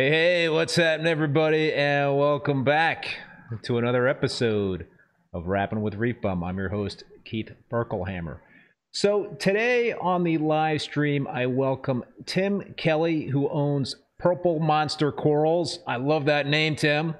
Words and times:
Hey, 0.00 0.08
hey, 0.08 0.48
what's 0.48 0.76
happening, 0.76 1.08
everybody? 1.08 1.74
And 1.74 2.16
welcome 2.16 2.64
back 2.64 3.16
to 3.64 3.76
another 3.76 4.08
episode 4.08 4.86
of 5.34 5.46
Rapping 5.46 5.82
with 5.82 5.92
ReefBum. 5.92 6.42
I'm 6.42 6.56
your 6.56 6.70
host, 6.70 7.04
Keith 7.26 7.50
Berkelhamer. 7.70 8.38
So, 8.92 9.36
today 9.38 9.92
on 9.92 10.24
the 10.24 10.38
live 10.38 10.80
stream, 10.80 11.28
I 11.28 11.44
welcome 11.44 12.02
Tim 12.24 12.72
Kelley, 12.78 13.26
who 13.26 13.50
owns 13.50 13.96
Purple 14.18 14.58
Monster 14.58 15.12
Corals. 15.12 15.80
I 15.86 15.96
love 15.96 16.24
that 16.24 16.46
name, 16.46 16.76
Tim. 16.76 17.14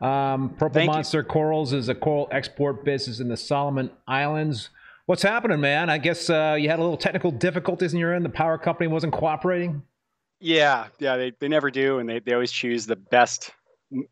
Um, 0.00 0.50
Purple 0.50 0.74
Thank 0.74 0.86
you. 0.86 0.94
Monster 0.94 1.24
Corals 1.24 1.72
is 1.72 1.88
a 1.88 1.96
coral 1.96 2.28
export 2.30 2.84
business 2.84 3.18
in 3.18 3.26
the 3.26 3.36
Solomon 3.36 3.90
Islands. 4.06 4.70
What's 5.06 5.24
happening, 5.24 5.60
man? 5.60 5.90
I 5.90 5.98
guess 5.98 6.30
uh, 6.30 6.56
you 6.56 6.68
had 6.68 6.78
a 6.78 6.82
little 6.82 6.96
technical 6.96 7.32
difficulties 7.32 7.92
in 7.92 7.98
your 7.98 8.14
end. 8.14 8.24
The 8.24 8.28
power 8.28 8.56
company 8.56 8.86
wasn't 8.86 9.14
cooperating. 9.14 9.82
Yeah, 10.40 10.86
yeah, 10.98 11.16
they, 11.16 11.32
they 11.38 11.48
never 11.48 11.70
do, 11.70 11.98
and 11.98 12.08
they, 12.08 12.18
they 12.18 12.32
always 12.32 12.50
choose 12.50 12.86
the 12.86 12.96
best, 12.96 13.50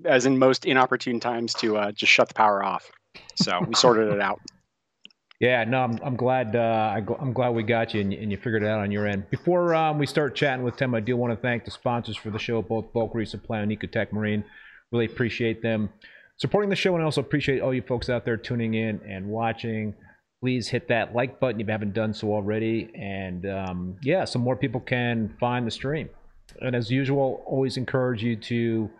as 0.04 0.26
in 0.26 0.38
most 0.38 0.66
inopportune 0.66 1.20
times, 1.20 1.54
to 1.54 1.78
uh, 1.78 1.92
just 1.92 2.12
shut 2.12 2.28
the 2.28 2.34
power 2.34 2.62
off. 2.62 2.90
So 3.34 3.64
we 3.66 3.74
sorted 3.74 4.12
it 4.12 4.20
out. 4.20 4.40
Yeah, 5.40 5.62
no, 5.62 5.78
I'm, 5.84 6.00
I'm 6.02 6.16
glad 6.16 6.56
uh, 6.56 6.58
I, 6.58 6.98
am 7.22 7.32
glad 7.32 7.50
we 7.50 7.62
got 7.62 7.94
you 7.94 8.00
and, 8.00 8.12
you 8.12 8.18
and 8.18 8.30
you 8.32 8.36
figured 8.36 8.64
it 8.64 8.66
out 8.66 8.80
on 8.80 8.90
your 8.90 9.06
end. 9.06 9.30
Before 9.30 9.72
um, 9.72 9.96
we 9.96 10.04
start 10.04 10.34
chatting 10.34 10.64
with 10.64 10.76
Tim, 10.76 10.96
I 10.96 11.00
do 11.00 11.16
want 11.16 11.32
to 11.32 11.40
thank 11.40 11.64
the 11.64 11.70
sponsors 11.70 12.16
for 12.16 12.30
the 12.30 12.40
show, 12.40 12.60
both 12.60 12.92
Bulk 12.92 13.14
Reef 13.14 13.28
Supply 13.28 13.60
and 13.60 13.70
Ecotech 13.70 14.10
Marine. 14.10 14.42
Really 14.90 15.04
appreciate 15.04 15.62
them 15.62 15.90
supporting 16.38 16.70
the 16.70 16.76
show, 16.76 16.96
and 16.96 17.04
also 17.04 17.20
appreciate 17.20 17.60
all 17.60 17.72
you 17.72 17.82
folks 17.82 18.08
out 18.08 18.24
there 18.24 18.36
tuning 18.36 18.74
in 18.74 19.00
and 19.06 19.28
watching. 19.28 19.94
Please 20.40 20.66
hit 20.66 20.88
that 20.88 21.14
like 21.14 21.38
button 21.38 21.60
if 21.60 21.68
you 21.68 21.72
haven't 21.72 21.94
done 21.94 22.12
so 22.14 22.32
already, 22.32 22.90
and 22.96 23.46
um, 23.46 23.96
yeah, 24.02 24.24
so 24.24 24.40
more 24.40 24.56
people 24.56 24.80
can 24.80 25.36
find 25.38 25.64
the 25.64 25.70
stream. 25.70 26.08
And 26.60 26.74
as 26.76 26.90
usual, 26.90 27.42
always 27.46 27.76
encourage 27.76 28.22
you 28.22 28.36
to 28.36 28.90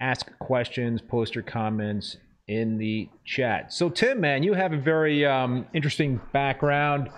ask 0.00 0.26
questions, 0.38 1.00
post 1.00 1.34
your 1.34 1.44
comments 1.44 2.16
in 2.48 2.78
the 2.78 3.08
chat. 3.24 3.72
So, 3.72 3.88
Tim, 3.88 4.20
man, 4.20 4.42
you 4.42 4.54
have 4.54 4.72
a 4.72 4.76
very 4.78 5.24
um, 5.26 5.66
interesting 5.74 6.20
background 6.32 7.08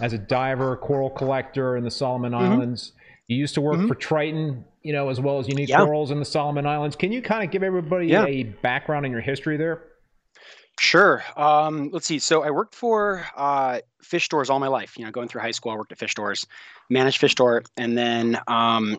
as 0.00 0.12
a 0.12 0.18
diver, 0.18 0.76
coral 0.76 1.10
collector 1.10 1.76
in 1.76 1.84
the 1.84 1.90
Solomon 1.90 2.32
Mm-hmm. 2.32 2.52
Islands. 2.52 2.92
You 3.26 3.36
used 3.36 3.54
to 3.54 3.60
work 3.60 3.86
for 3.86 3.94
Triton, 3.94 4.64
you 4.82 4.94
know, 4.94 5.10
as 5.10 5.20
well 5.20 5.38
as 5.38 5.48
Unique 5.48 5.68
Yeah. 5.68 5.84
Corals 5.84 6.10
in 6.10 6.18
the 6.18 6.24
Solomon 6.24 6.66
Islands. 6.66 6.96
Can 6.96 7.12
you 7.12 7.20
kind 7.20 7.44
of 7.44 7.50
give 7.50 7.62
everybody 7.62 8.06
Yeah. 8.06 8.24
a 8.24 8.44
background 8.44 9.04
in 9.04 9.12
your 9.12 9.20
history 9.20 9.58
there? 9.58 9.82
Sure. 10.80 11.22
Um, 11.36 11.90
let's 11.92 12.06
see. 12.06 12.20
So 12.20 12.42
I 12.42 12.50
worked 12.50 12.74
for 12.74 13.26
uh, 13.36 13.80
fish 14.02 14.24
stores 14.24 14.48
all 14.48 14.60
my 14.60 14.68
life. 14.68 14.96
You 14.96 15.04
know, 15.04 15.10
going 15.10 15.28
through 15.28 15.40
high 15.42 15.50
school, 15.50 15.72
I 15.72 15.76
worked 15.76 15.92
at 15.92 15.98
fish 15.98 16.12
stores, 16.12 16.46
managed 16.88 17.18
fish 17.18 17.32
store, 17.32 17.62
and 17.76 17.98
then 17.98 18.38
um, 18.46 18.96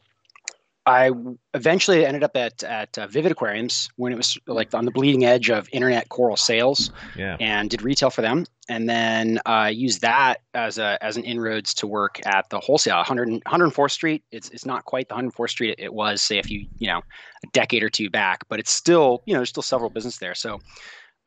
I 0.86 1.12
eventually 1.54 2.06
ended 2.06 2.24
up 2.24 2.36
at 2.36 2.64
at 2.64 2.98
uh, 2.98 3.08
Vivid 3.08 3.32
Aquariums 3.32 3.90
when 3.98 4.12
it 4.12 4.16
was 4.16 4.38
like 4.48 4.74
on 4.74 4.86
the 4.86 4.92
bleeding 4.92 5.26
edge 5.26 5.50
of 5.50 5.70
internet 5.72 6.10
coral 6.10 6.38
sales. 6.38 6.92
Yeah. 7.16 7.38
and 7.40 7.70
did 7.70 7.82
retail 7.82 8.10
for 8.10 8.22
them 8.22 8.46
and 8.70 8.88
then 8.88 9.40
uh, 9.46 9.70
used 9.74 10.02
that 10.02 10.42
as 10.54 10.78
a 10.78 10.98
as 11.04 11.18
an 11.18 11.24
inroads 11.24 11.74
to 11.74 11.88
work 11.88 12.22
at 12.26 12.50
the 12.50 12.60
wholesale 12.60 12.98
100, 12.98 13.44
104th 13.44 13.92
street 13.92 14.24
it's, 14.32 14.50
it's 14.50 14.66
not 14.66 14.86
quite 14.86 15.10
the 15.10 15.16
104th 15.16 15.50
street 15.50 15.76
it 15.78 15.94
was 15.94 16.22
say 16.22 16.40
a 16.40 16.44
few 16.44 16.66
you 16.78 16.88
know 16.88 17.00
a 17.00 17.48
decade 17.52 17.84
or 17.84 17.90
two 17.90 18.10
back 18.10 18.48
but 18.48 18.60
it's 18.60 18.72
still 18.72 19.24
you 19.26 19.34
know 19.34 19.40
there's 19.40 19.50
still 19.50 19.64
several 19.64 19.90
business 19.90 20.18
there 20.18 20.36
so 20.36 20.60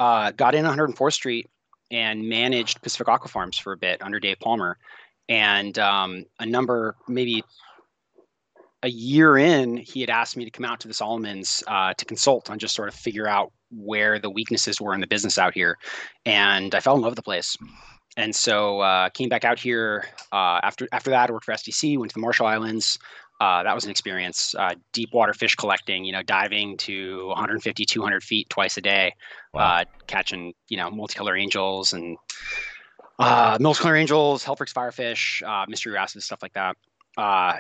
uh, 0.01 0.31
got 0.33 0.55
in 0.55 0.65
104th 0.65 1.13
street 1.13 1.51
and 1.91 2.27
managed 2.27 2.81
pacific 2.81 3.09
aqua 3.09 3.29
farms 3.29 3.59
for 3.59 3.73
a 3.73 3.77
bit 3.77 4.01
under 4.03 4.19
dave 4.19 4.39
palmer 4.41 4.79
and 5.29 5.79
um, 5.79 6.25
a 6.41 6.47
number 6.47 6.97
maybe 7.09 7.43
a 8.83 8.89
year 8.89 9.37
in, 9.39 9.77
he 9.77 10.01
had 10.01 10.11
asked 10.11 10.37
me 10.37 10.45
to 10.45 10.51
come 10.51 10.65
out 10.65 10.81
to 10.81 10.89
the 10.89 10.95
Solomons 10.95 11.63
uh, 11.69 11.95
to 11.95 12.05
consult 12.05 12.51
on 12.51 12.59
just 12.59 12.75
sort 12.75 12.89
of 12.89 12.95
figure 12.95 13.29
out 13.29 13.53
where 13.71 14.19
the 14.19 14.31
weaknesses 14.31 14.81
were 14.81 14.95
in 14.95 15.01
the 15.01 15.07
business 15.07 15.39
out 15.39 15.55
here, 15.55 15.79
and 16.27 16.75
I 16.75 16.81
fell 16.81 16.95
in 16.97 17.01
love 17.03 17.13
with 17.13 17.17
the 17.17 17.23
place. 17.23 17.57
And 18.17 18.35
so 18.35 18.81
uh, 18.81 19.09
came 19.11 19.29
back 19.31 19.45
out 19.45 19.59
here 19.59 20.05
uh, 20.33 20.61
after 20.63 20.87
after 20.93 21.11
that. 21.11 21.31
I 21.31 21.33
worked 21.33 21.47
for 21.47 21.53
SDC, 21.55 21.97
went 21.99 22.11
to 22.11 22.15
the 22.15 22.21
Marshall 22.21 22.47
Islands. 22.47 22.99
Uh, 23.41 23.63
that 23.63 23.75
was 23.75 23.85
an 23.85 23.91
experience. 23.91 24.55
Uh, 24.57 24.75
deep 24.93 25.09
water 25.13 25.33
fish 25.33 25.57
collecting, 25.57 26.05
you 26.05 26.13
know, 26.13 26.23
diving 26.23 26.77
to 26.77 27.27
150, 27.29 27.85
200 27.85 28.23
feet 28.23 28.49
twice 28.51 28.77
a 28.77 28.81
day, 28.81 29.13
Wow. 29.53 29.79
uh, 29.79 29.85
catching, 30.07 30.53
you 30.69 30.77
know, 30.77 30.91
multicolor 30.91 31.41
angels 31.41 31.93
and 31.93 32.17
uh, 33.19 33.59
multicolor 33.59 33.99
angels, 33.99 34.45
Helfrich's 34.45 34.73
firefish, 34.73 35.43
uh, 35.43 35.65
mystery 35.69 35.93
wrasses, 35.93 36.25
stuff 36.25 36.41
like 36.43 36.53
that. 36.53 36.77
Uh, 37.17 37.55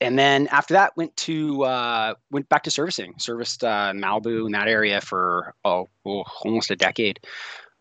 and 0.00 0.18
then 0.18 0.46
after 0.48 0.74
that, 0.74 0.96
went 0.96 1.16
to 1.18 1.64
uh, 1.64 2.14
went 2.30 2.48
back 2.48 2.62
to 2.64 2.70
servicing. 2.70 3.14
Serviced 3.18 3.64
uh, 3.64 3.92
Malibu 3.94 4.46
in 4.46 4.52
that 4.52 4.68
area 4.68 5.00
for 5.00 5.54
oh, 5.64 5.88
oh, 6.06 6.24
almost 6.42 6.70
a 6.70 6.76
decade, 6.76 7.20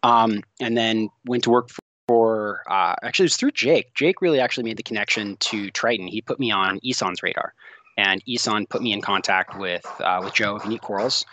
um, 0.03 0.41
and 0.59 0.75
then 0.78 1.09
went 1.25 1.44
to 1.44 1.51
work 1.51 1.69
for. 2.07 2.63
uh, 2.69 2.95
actually, 3.03 3.23
it 3.23 3.28
was 3.31 3.38
through 3.38 3.51
Jake. 3.51 3.94
Jake 3.94 4.22
really 4.22 4.39
actually 4.39 4.63
made 4.63 4.78
the 4.78 4.83
connection 4.83 5.38
to 5.41 5.69
Triton. 5.72 6.07
He 6.07 6.22
put 6.22 6.39
me 6.39 6.51
on 6.51 6.79
Eson's 6.79 7.22
radar, 7.22 7.53
and 7.97 8.23
Eson 8.25 8.67
put 8.67 8.81
me 8.81 8.94
in 8.94 9.01
contact 9.01 9.57
with 9.57 9.85
uh, 9.99 10.22
with 10.23 10.34
Joe 10.34 10.55
of 10.55 10.63
Unique 10.63 10.81
Corals, 10.81 11.23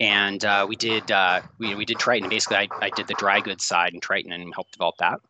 and 0.00 0.44
uh, 0.44 0.66
we 0.68 0.74
did 0.74 1.10
uh, 1.12 1.40
we 1.58 1.76
we 1.76 1.84
did 1.84 1.98
Triton. 1.98 2.28
Basically, 2.28 2.56
I, 2.56 2.68
I 2.80 2.90
did 2.90 3.06
the 3.06 3.14
dry 3.14 3.40
goods 3.40 3.64
side 3.64 3.94
in 3.94 4.00
Triton 4.00 4.32
and 4.32 4.52
helped 4.52 4.72
develop 4.72 4.96
that, 4.98 5.20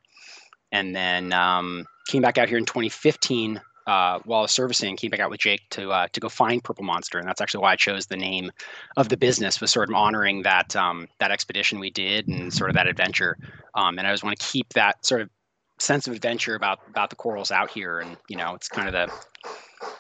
and 0.71 0.97
then 0.97 1.35
um, 1.35 1.87
came 2.09 2.23
back 2.23 2.39
out 2.39 2.49
here 2.49 2.59
in 2.59 2.65
2015 2.65 3.61
uh, 3.87 4.21
while 4.25 4.41
I 4.41 4.43
was 4.43 4.53
servicing, 4.53 4.97
came 4.97 5.11
back 5.11 5.21
out 5.21 5.31
with 5.31 5.41
Jake 5.41 5.63
to 5.71 5.91
uh, 5.91 6.09
to 6.13 6.21
go 6.21 6.29
find 6.29 6.63
Purple 6.63 6.85
Monster, 6.85 7.19
and 7.19 7.27
that's 7.27 7.41
actually 7.41 7.63
why 7.63 7.73
I 7.73 7.77
chose 7.77 8.07
the 8.07 8.17
name 8.17 8.51
of 8.97 9.09
the 9.09 9.17
business 9.17 9.61
was 9.61 9.71
sort 9.71 9.89
of 9.89 9.95
honoring 9.95 10.43
that 10.43 10.75
um, 10.77 11.09
that 11.19 11.31
expedition 11.31 11.81
we 11.81 11.91
did 11.91 12.29
and 12.29 12.53
sort 12.53 12.71
of 12.71 12.75
that 12.75 12.87
adventure. 12.87 13.37
Um, 13.75 13.99
and 13.99 14.07
I 14.07 14.13
just 14.13 14.23
want 14.23 14.39
to 14.39 14.47
keep 14.47 14.73
that 14.75 15.05
sort 15.05 15.21
of 15.21 15.31
sense 15.79 16.07
of 16.07 16.15
adventure 16.15 16.55
about 16.55 16.79
about 16.89 17.11
the 17.11 17.17
corals 17.17 17.51
out 17.51 17.71
here, 17.71 18.01
and 18.01 18.17
you 18.29 18.37
know, 18.37 18.55
it's 18.55 18.69
kind 18.69 18.89
of 18.89 18.93
the 18.93 19.13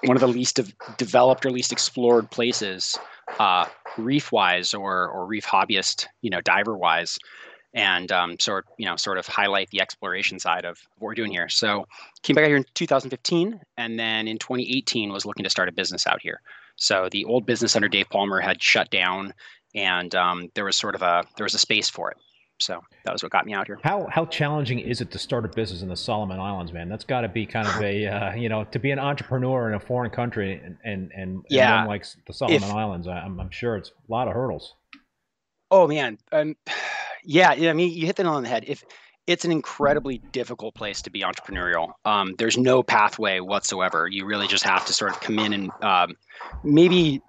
one 0.06 0.16
of 0.16 0.20
the 0.20 0.28
least 0.28 0.60
developed 0.96 1.44
or 1.44 1.50
least 1.50 1.72
explored 1.72 2.30
places, 2.30 2.96
uh, 3.38 3.66
reef 3.98 4.30
wise 4.32 4.74
or 4.74 5.08
or 5.08 5.26
reef 5.26 5.44
hobbyist, 5.44 6.06
you 6.20 6.30
know, 6.30 6.40
diver 6.40 6.76
wise. 6.76 7.18
And 7.74 8.12
um, 8.12 8.38
sort 8.38 8.66
you 8.76 8.84
know, 8.84 8.96
sort 8.96 9.16
of 9.16 9.26
highlight 9.26 9.70
the 9.70 9.80
exploration 9.80 10.38
side 10.38 10.64
of 10.66 10.78
what 10.98 11.06
we're 11.06 11.14
doing 11.14 11.30
here. 11.30 11.48
So, 11.48 11.86
came 12.22 12.34
back 12.34 12.44
out 12.44 12.48
here 12.48 12.56
in 12.58 12.66
2015 12.74 13.60
and 13.78 13.98
then 13.98 14.28
in 14.28 14.38
2018 14.38 15.10
was 15.12 15.24
looking 15.24 15.44
to 15.44 15.50
start 15.50 15.68
a 15.68 15.72
business 15.72 16.06
out 16.06 16.20
here 16.22 16.40
so 16.76 17.08
the 17.10 17.24
old 17.24 17.44
business 17.46 17.74
under 17.74 17.88
dave 17.88 18.08
palmer 18.10 18.40
had 18.40 18.62
shut 18.62 18.88
down 18.90 19.34
and 19.74 20.14
um, 20.14 20.48
there 20.54 20.64
was 20.64 20.76
sort 20.76 20.94
of 20.94 21.02
a 21.02 21.24
there 21.36 21.44
was 21.44 21.54
a 21.54 21.58
space 21.58 21.88
for 21.90 22.10
it 22.10 22.16
so 22.58 22.80
that 23.04 23.12
was 23.12 23.22
what 23.24 23.32
got 23.32 23.44
me 23.44 23.52
out 23.52 23.66
here 23.66 23.78
How 23.82 24.06
how 24.10 24.24
challenging 24.26 24.78
is 24.78 25.00
it 25.00 25.10
to 25.10 25.18
start 25.18 25.44
a 25.44 25.48
business 25.48 25.82
in 25.82 25.88
the 25.88 25.96
Solomon 25.96 26.38
Islands, 26.38 26.72
man? 26.72 26.88
That's 26.88 27.02
got 27.04 27.22
to 27.22 27.28
be 27.28 27.44
kind 27.44 27.66
of 27.66 27.80
a 27.82 28.06
uh, 28.14 28.34
you 28.34 28.48
know 28.48 28.62
to 28.64 28.78
be 28.78 28.92
an 28.92 29.00
entrepreneur 29.00 29.68
in 29.68 29.74
a 29.74 29.80
foreign 29.80 30.10
country 30.10 30.60
and 30.64 30.76
and 30.84 31.10
and, 31.12 31.44
Yeah. 31.50 31.84
like 31.86 32.04
the 32.26 32.32
Solomon 32.32 32.62
If- 32.62 32.72
Islands. 32.72 33.08
I'm 33.08 33.40
I'm 33.40 33.50
sure 33.50 33.76
it's 33.76 33.90
a 33.90 34.12
lot 34.12 34.28
of 34.28 34.34
hurdles. 34.34 34.74
Oh 35.72 35.88
man. 35.88 36.18
Um, 36.30 36.54
yeah 37.24 37.50
i 37.50 37.72
mean 37.72 37.92
you 37.92 38.04
hit 38.04 38.16
the 38.16 38.24
nail 38.24 38.32
on 38.32 38.42
the 38.42 38.48
head. 38.48 38.64
If 38.66 38.84
it's 39.28 39.44
an 39.44 39.52
incredibly 39.52 40.18
difficult 40.32 40.74
place 40.74 41.00
to 41.02 41.10
be 41.10 41.20
entrepreneurial 41.20 41.92
um, 42.04 42.34
there's 42.38 42.58
no 42.58 42.82
pathway 42.82 43.40
whatsoever. 43.40 44.08
You 44.08 44.24
really 44.26 44.48
just 44.48 44.64
have 44.64 44.84
to 44.86 44.92
sort 44.92 45.12
of 45.12 45.20
come 45.20 45.38
in 45.38 45.52
and 45.52 45.70
um, 45.82 46.14
maybe 46.64 47.20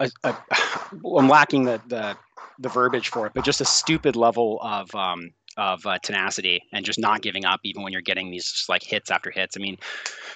i'm 0.24 1.28
lacking 1.28 1.64
the, 1.64 1.80
the 1.88 2.16
the 2.60 2.68
verbiage 2.68 3.08
for 3.08 3.26
it 3.26 3.32
but 3.34 3.44
just 3.44 3.60
a 3.60 3.64
stupid 3.64 4.14
level 4.14 4.60
of 4.62 4.94
um, 4.94 5.30
of 5.56 5.84
uh, 5.86 5.98
tenacity 5.98 6.60
and 6.72 6.84
just 6.84 6.98
not 6.98 7.22
giving 7.22 7.44
up 7.44 7.60
even 7.64 7.82
when 7.82 7.92
you're 7.92 8.02
getting 8.02 8.30
these 8.30 8.50
just 8.50 8.68
like 8.68 8.82
hits 8.82 9.10
after 9.10 9.30
hits. 9.30 9.56
I 9.56 9.60
mean 9.60 9.76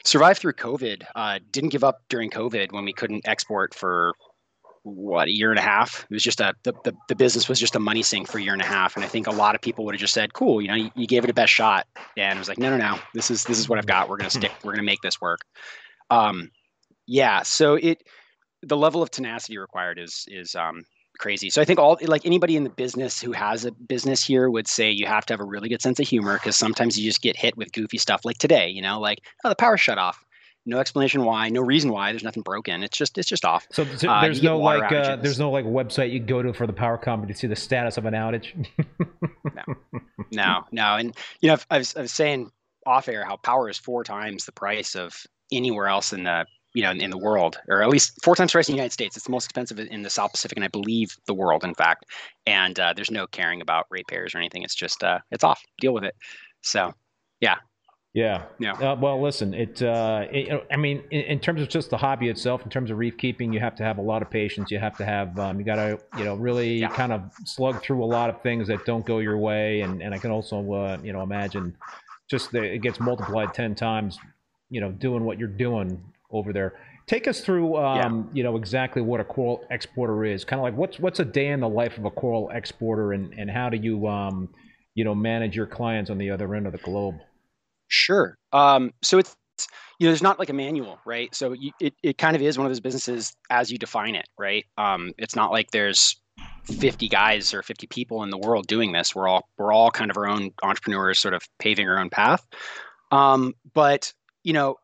survived 0.04 0.40
through 0.40 0.52
covid. 0.52 1.04
Uh, 1.14 1.38
didn't 1.50 1.70
give 1.70 1.84
up 1.84 2.02
during 2.08 2.30
covid 2.30 2.72
when 2.72 2.84
we 2.84 2.92
couldn't 2.92 3.26
export 3.26 3.74
for 3.74 4.14
what 4.88 5.28
a 5.28 5.30
year 5.30 5.50
and 5.50 5.58
a 5.58 5.62
half? 5.62 6.06
It 6.10 6.14
was 6.14 6.22
just 6.22 6.40
a 6.40 6.54
the, 6.62 6.72
the, 6.84 6.94
the 7.08 7.14
business 7.14 7.48
was 7.48 7.60
just 7.60 7.76
a 7.76 7.80
money 7.80 8.02
sink 8.02 8.28
for 8.28 8.38
a 8.38 8.42
year 8.42 8.52
and 8.52 8.62
a 8.62 8.66
half. 8.66 8.96
And 8.96 9.04
i 9.04 9.08
think 9.08 9.26
a 9.26 9.32
lot 9.32 9.54
of 9.54 9.60
people 9.60 9.84
would 9.84 9.94
have 9.94 10.00
just 10.00 10.14
said 10.14 10.34
cool 10.34 10.60
you 10.60 10.68
know 10.68 10.74
you, 10.74 10.90
you 10.94 11.06
gave 11.06 11.24
it 11.24 11.30
a 11.30 11.34
best 11.34 11.52
shot. 11.52 11.86
And 12.16 12.36
it 12.36 12.40
was 12.40 12.48
like 12.48 12.58
no 12.58 12.70
no 12.70 12.76
no. 12.76 12.98
This 13.14 13.30
is 13.30 13.44
this 13.44 13.58
is 13.58 13.68
what 13.68 13.78
i've 13.78 13.86
got. 13.86 14.08
We're 14.08 14.18
to 14.18 14.30
stick 14.30 14.52
we're 14.64 14.74
to 14.76 14.82
make 14.82 15.00
this 15.02 15.20
work. 15.20 15.40
Um 16.10 16.50
yeah 17.06 17.42
so 17.42 17.74
it 17.74 18.02
the 18.62 18.76
level 18.76 19.02
of 19.02 19.10
tenacity 19.10 19.58
required 19.58 19.98
is 19.98 20.24
is 20.28 20.54
um 20.54 20.84
crazy. 21.18 21.50
So 21.50 21.60
i 21.60 21.64
think 21.64 21.78
all 21.78 21.98
like 22.02 22.24
anybody 22.24 22.56
in 22.56 22.64
the 22.64 22.70
business 22.70 23.20
who 23.20 23.32
has 23.32 23.64
a 23.64 23.72
business 23.72 24.24
here 24.24 24.50
would 24.50 24.68
say 24.68 24.90
you 24.90 25.06
have 25.06 25.26
to 25.26 25.32
have 25.32 25.40
a 25.40 25.44
really 25.44 25.68
good 25.68 25.82
sense 25.82 25.98
of 26.00 26.06
humor 26.06 26.34
because 26.34 26.56
sometimes 26.56 26.98
you 26.98 27.04
just 27.04 27.22
get 27.22 27.36
hit 27.36 27.56
with 27.56 27.72
goofy 27.72 27.98
stuff 27.98 28.24
like 28.24 28.38
today 28.38 28.68
you 28.68 28.82
know 28.82 29.00
like 29.00 29.20
oh 29.44 29.48
the 29.48 29.56
power 29.56 29.76
shut 29.76 29.98
off 29.98 30.24
no 30.68 30.78
explanation 30.78 31.24
why 31.24 31.48
no 31.48 31.60
reason 31.60 31.90
why 31.90 32.12
there's 32.12 32.22
nothing 32.22 32.42
broken 32.42 32.82
it's 32.82 32.96
just 32.96 33.18
it's 33.18 33.28
just 33.28 33.44
off 33.44 33.66
So 33.72 33.84
th- 33.84 34.04
Uh, 34.04 34.20
there's 34.22 34.42
no 34.42 34.58
like 34.58 34.92
uh, 34.92 35.16
there's 35.16 35.38
no 35.38 35.50
like 35.50 35.64
website 35.64 36.12
you 36.12 36.20
go 36.20 36.42
to 36.42 36.52
for 36.52 36.66
the 36.66 36.72
power 36.72 36.98
company 36.98 37.32
to 37.32 37.38
see 37.38 37.46
the 37.46 37.56
status 37.56 37.96
of 37.96 38.06
an 38.06 38.14
outage. 38.14 38.54
no, 39.54 39.74
no, 40.30 40.64
no. 40.72 40.96
and 40.96 41.16
you 41.40 41.48
know, 41.48 41.56
I 41.70 41.78
was, 41.78 41.96
I 41.96 42.02
was 42.02 42.12
saying 42.12 42.50
off 42.86 43.08
air 43.08 43.24
how 43.24 43.36
power 43.36 43.68
is 43.68 43.78
four 43.78 44.04
times 44.04 44.44
the 44.44 44.52
price 44.52 44.94
of 44.94 45.14
anywhere 45.52 45.88
else 45.88 46.12
in 46.12 46.24
the 46.24 46.46
you 46.74 46.82
know, 46.82 46.90
in, 46.90 47.00
in, 47.00 47.10
the 47.10 47.18
world, 47.18 47.58
or 47.68 47.82
at 47.82 47.88
least 47.88 48.12
four 48.22 48.36
times 48.36 48.52
the 48.52 48.56
price 48.56 48.68
in 48.68 48.72
the 48.72 48.76
United 48.76 48.92
States. 48.92 49.16
It's 49.16 49.24
the 49.24 49.32
most 49.32 49.46
expensive 49.46 49.78
in 49.78 50.02
the 50.02 50.10
South 50.10 50.32
Pacific, 50.32 50.56
and 50.56 50.64
I 50.64 50.68
believe 50.68 51.16
the 51.26 51.34
world, 51.34 51.64
in 51.64 51.74
fact. 51.74 52.04
And 52.46 52.78
uh, 52.78 52.92
there's 52.94 53.10
no 53.10 53.26
caring 53.26 53.62
about 53.62 53.86
ratepayers 53.90 54.34
or 54.34 54.38
anything. 54.38 54.62
It's 54.62 54.74
just 54.74 55.02
uh, 55.02 55.18
it's 55.30 55.42
off. 55.42 55.62
Deal 55.80 55.94
with 55.94 56.04
it. 56.04 56.14
So, 56.60 56.92
yeah. 57.40 57.56
Yeah. 58.14 58.46
Yeah. 58.58 58.72
Uh, 58.72 58.96
well, 58.96 59.20
listen. 59.20 59.52
It, 59.54 59.82
uh, 59.82 60.26
it. 60.30 60.66
I 60.70 60.76
mean, 60.76 61.02
in, 61.10 61.20
in, 61.22 61.40
terms 61.40 61.60
of 61.60 61.68
just 61.68 61.90
the 61.90 61.96
hobby 61.96 62.28
itself, 62.28 62.62
in 62.64 62.70
terms 62.70 62.90
of 62.90 62.98
reef 62.98 63.16
keeping, 63.18 63.52
you 63.52 63.60
have 63.60 63.76
to 63.76 63.82
have 63.82 63.98
a 63.98 64.02
lot 64.02 64.22
of 64.22 64.30
patience. 64.30 64.70
You 64.70 64.78
have 64.78 64.96
to 64.96 65.04
have. 65.04 65.38
Um, 65.38 65.58
you 65.58 65.64
got 65.64 65.76
to, 65.76 65.98
you 66.16 66.24
know, 66.24 66.34
really 66.34 66.78
yeah. 66.80 66.88
kind 66.88 67.12
of 67.12 67.30
slug 67.44 67.82
through 67.82 68.02
a 68.02 68.06
lot 68.06 68.30
of 68.30 68.40
things 68.42 68.66
that 68.68 68.84
don't 68.86 69.04
go 69.04 69.18
your 69.18 69.36
way, 69.36 69.82
and 69.82 70.02
and 70.02 70.14
I 70.14 70.18
can 70.18 70.30
also, 70.30 70.72
uh, 70.72 70.98
you 71.02 71.12
know, 71.12 71.22
imagine 71.22 71.76
just 72.28 72.50
the, 72.50 72.62
it 72.62 72.78
gets 72.78 72.98
multiplied 72.98 73.52
ten 73.52 73.74
times. 73.74 74.18
You 74.70 74.80
know, 74.80 74.90
doing 74.90 75.24
what 75.24 75.38
you're 75.38 75.48
doing 75.48 76.02
over 76.30 76.52
there. 76.52 76.74
Take 77.06 77.26
us 77.26 77.40
through, 77.40 77.76
um, 77.76 77.96
yeah. 77.96 78.36
you 78.36 78.42
know, 78.42 78.56
exactly 78.56 79.00
what 79.00 79.18
a 79.18 79.24
coral 79.24 79.64
exporter 79.70 80.26
is. 80.26 80.44
Kind 80.44 80.60
of 80.60 80.64
like 80.64 80.76
what's 80.76 80.98
what's 80.98 81.20
a 81.20 81.24
day 81.24 81.48
in 81.48 81.60
the 81.60 81.68
life 81.68 81.98
of 81.98 82.04
a 82.04 82.10
coral 82.10 82.50
exporter, 82.50 83.12
and 83.12 83.32
and 83.34 83.50
how 83.50 83.68
do 83.68 83.76
you, 83.76 84.08
um, 84.08 84.48
you 84.94 85.04
know, 85.04 85.14
manage 85.14 85.54
your 85.54 85.66
clients 85.66 86.10
on 86.10 86.18
the 86.18 86.30
other 86.30 86.54
end 86.54 86.66
of 86.66 86.72
the 86.72 86.78
globe? 86.78 87.20
Sure. 87.88 88.36
Um, 88.52 88.92
so 89.02 89.18
it's 89.18 89.36
you 89.98 90.06
know, 90.06 90.10
there's 90.10 90.22
not 90.22 90.38
like 90.38 90.50
a 90.50 90.54
manual, 90.54 91.00
right? 91.04 91.34
So 91.34 91.52
you, 91.52 91.72
it 91.80 91.94
it 92.02 92.18
kind 92.18 92.36
of 92.36 92.42
is 92.42 92.56
one 92.56 92.66
of 92.66 92.70
those 92.70 92.80
businesses 92.80 93.34
as 93.50 93.70
you 93.70 93.78
define 93.78 94.14
it, 94.14 94.28
right? 94.38 94.64
Um, 94.76 95.12
it's 95.18 95.34
not 95.34 95.50
like 95.50 95.72
there's 95.72 96.16
50 96.64 97.08
guys 97.08 97.52
or 97.52 97.62
50 97.62 97.86
people 97.88 98.22
in 98.22 98.30
the 98.30 98.38
world 98.38 98.66
doing 98.66 98.92
this. 98.92 99.14
We're 99.14 99.26
all 99.26 99.48
we're 99.56 99.72
all 99.72 99.90
kind 99.90 100.10
of 100.10 100.16
our 100.16 100.28
own 100.28 100.52
entrepreneurs, 100.62 101.18
sort 101.18 101.34
of 101.34 101.42
paving 101.58 101.88
our 101.88 101.98
own 101.98 102.10
path. 102.10 102.46
Um, 103.10 103.54
but 103.74 104.12
you 104.44 104.52
know, 104.52 104.76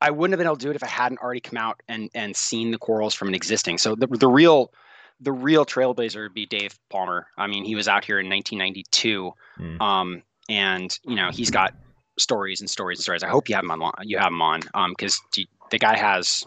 I 0.00 0.10
wouldn't 0.10 0.32
have 0.32 0.38
been 0.38 0.46
able 0.46 0.56
to 0.56 0.64
do 0.64 0.70
it 0.70 0.76
if 0.76 0.82
I 0.82 0.88
hadn't 0.88 1.18
already 1.18 1.40
come 1.40 1.58
out 1.58 1.82
and 1.88 2.10
and 2.14 2.34
seen 2.34 2.70
the 2.70 2.78
corals 2.78 3.14
from 3.14 3.28
an 3.28 3.34
existing. 3.34 3.78
So 3.78 3.94
the 3.94 4.06
the 4.06 4.28
real 4.28 4.72
the 5.20 5.32
real 5.32 5.64
trailblazer 5.66 6.22
would 6.22 6.34
be 6.34 6.46
Dave 6.46 6.78
Palmer. 6.90 7.26
I 7.36 7.46
mean, 7.46 7.64
he 7.64 7.74
was 7.74 7.88
out 7.88 8.04
here 8.04 8.18
in 8.18 8.28
1992, 8.28 9.32
mm. 9.58 9.80
um, 9.80 10.22
and 10.48 10.98
you 11.04 11.16
know 11.16 11.30
he's 11.30 11.50
got 11.50 11.74
stories 12.18 12.60
and 12.60 12.70
stories 12.70 12.98
and 12.98 13.02
stories. 13.02 13.22
I 13.22 13.28
hope 13.28 13.48
you 13.48 13.54
have 13.54 13.64
him 13.64 13.70
on. 13.70 13.92
You 14.02 14.18
have 14.18 14.28
him 14.28 14.42
on 14.42 14.60
because 14.90 15.20
um, 15.38 15.44
the 15.70 15.78
guy 15.78 15.96
has 15.96 16.44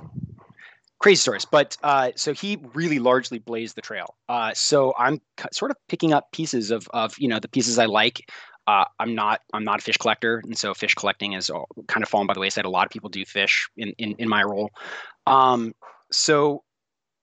crazy 0.99 1.19
stories. 1.19 1.45
But 1.45 1.77
uh, 1.83 2.11
so 2.15 2.33
he 2.33 2.57
really 2.73 2.99
largely 2.99 3.39
blazed 3.39 3.75
the 3.75 3.81
trail. 3.81 4.15
Uh, 4.29 4.53
so 4.53 4.93
I'm 4.97 5.21
sort 5.51 5.71
of 5.71 5.77
picking 5.87 6.13
up 6.13 6.31
pieces 6.31 6.71
of 6.71 6.87
of 6.93 7.17
you 7.17 7.27
know 7.27 7.39
the 7.39 7.47
pieces 7.47 7.79
I 7.79 7.85
like 7.85 8.29
uh, 8.67 8.83
I'm 8.99 9.15
not 9.15 9.41
I'm 9.53 9.63
not 9.63 9.79
a 9.79 9.81
fish 9.81 9.97
collector, 9.97 10.41
and 10.43 10.57
so 10.57 10.73
fish 10.73 10.93
collecting 10.93 11.33
is 11.33 11.49
kind 11.87 12.03
of 12.03 12.09
fallen 12.09 12.27
by 12.27 12.33
the 12.33 12.41
wayside. 12.41 12.65
A 12.65 12.69
lot 12.69 12.85
of 12.85 12.91
people 12.91 13.09
do 13.09 13.25
fish 13.25 13.69
in 13.77 13.93
in, 13.97 14.11
in 14.19 14.27
my 14.27 14.43
role, 14.43 14.71
um, 15.25 15.73
so 16.11 16.63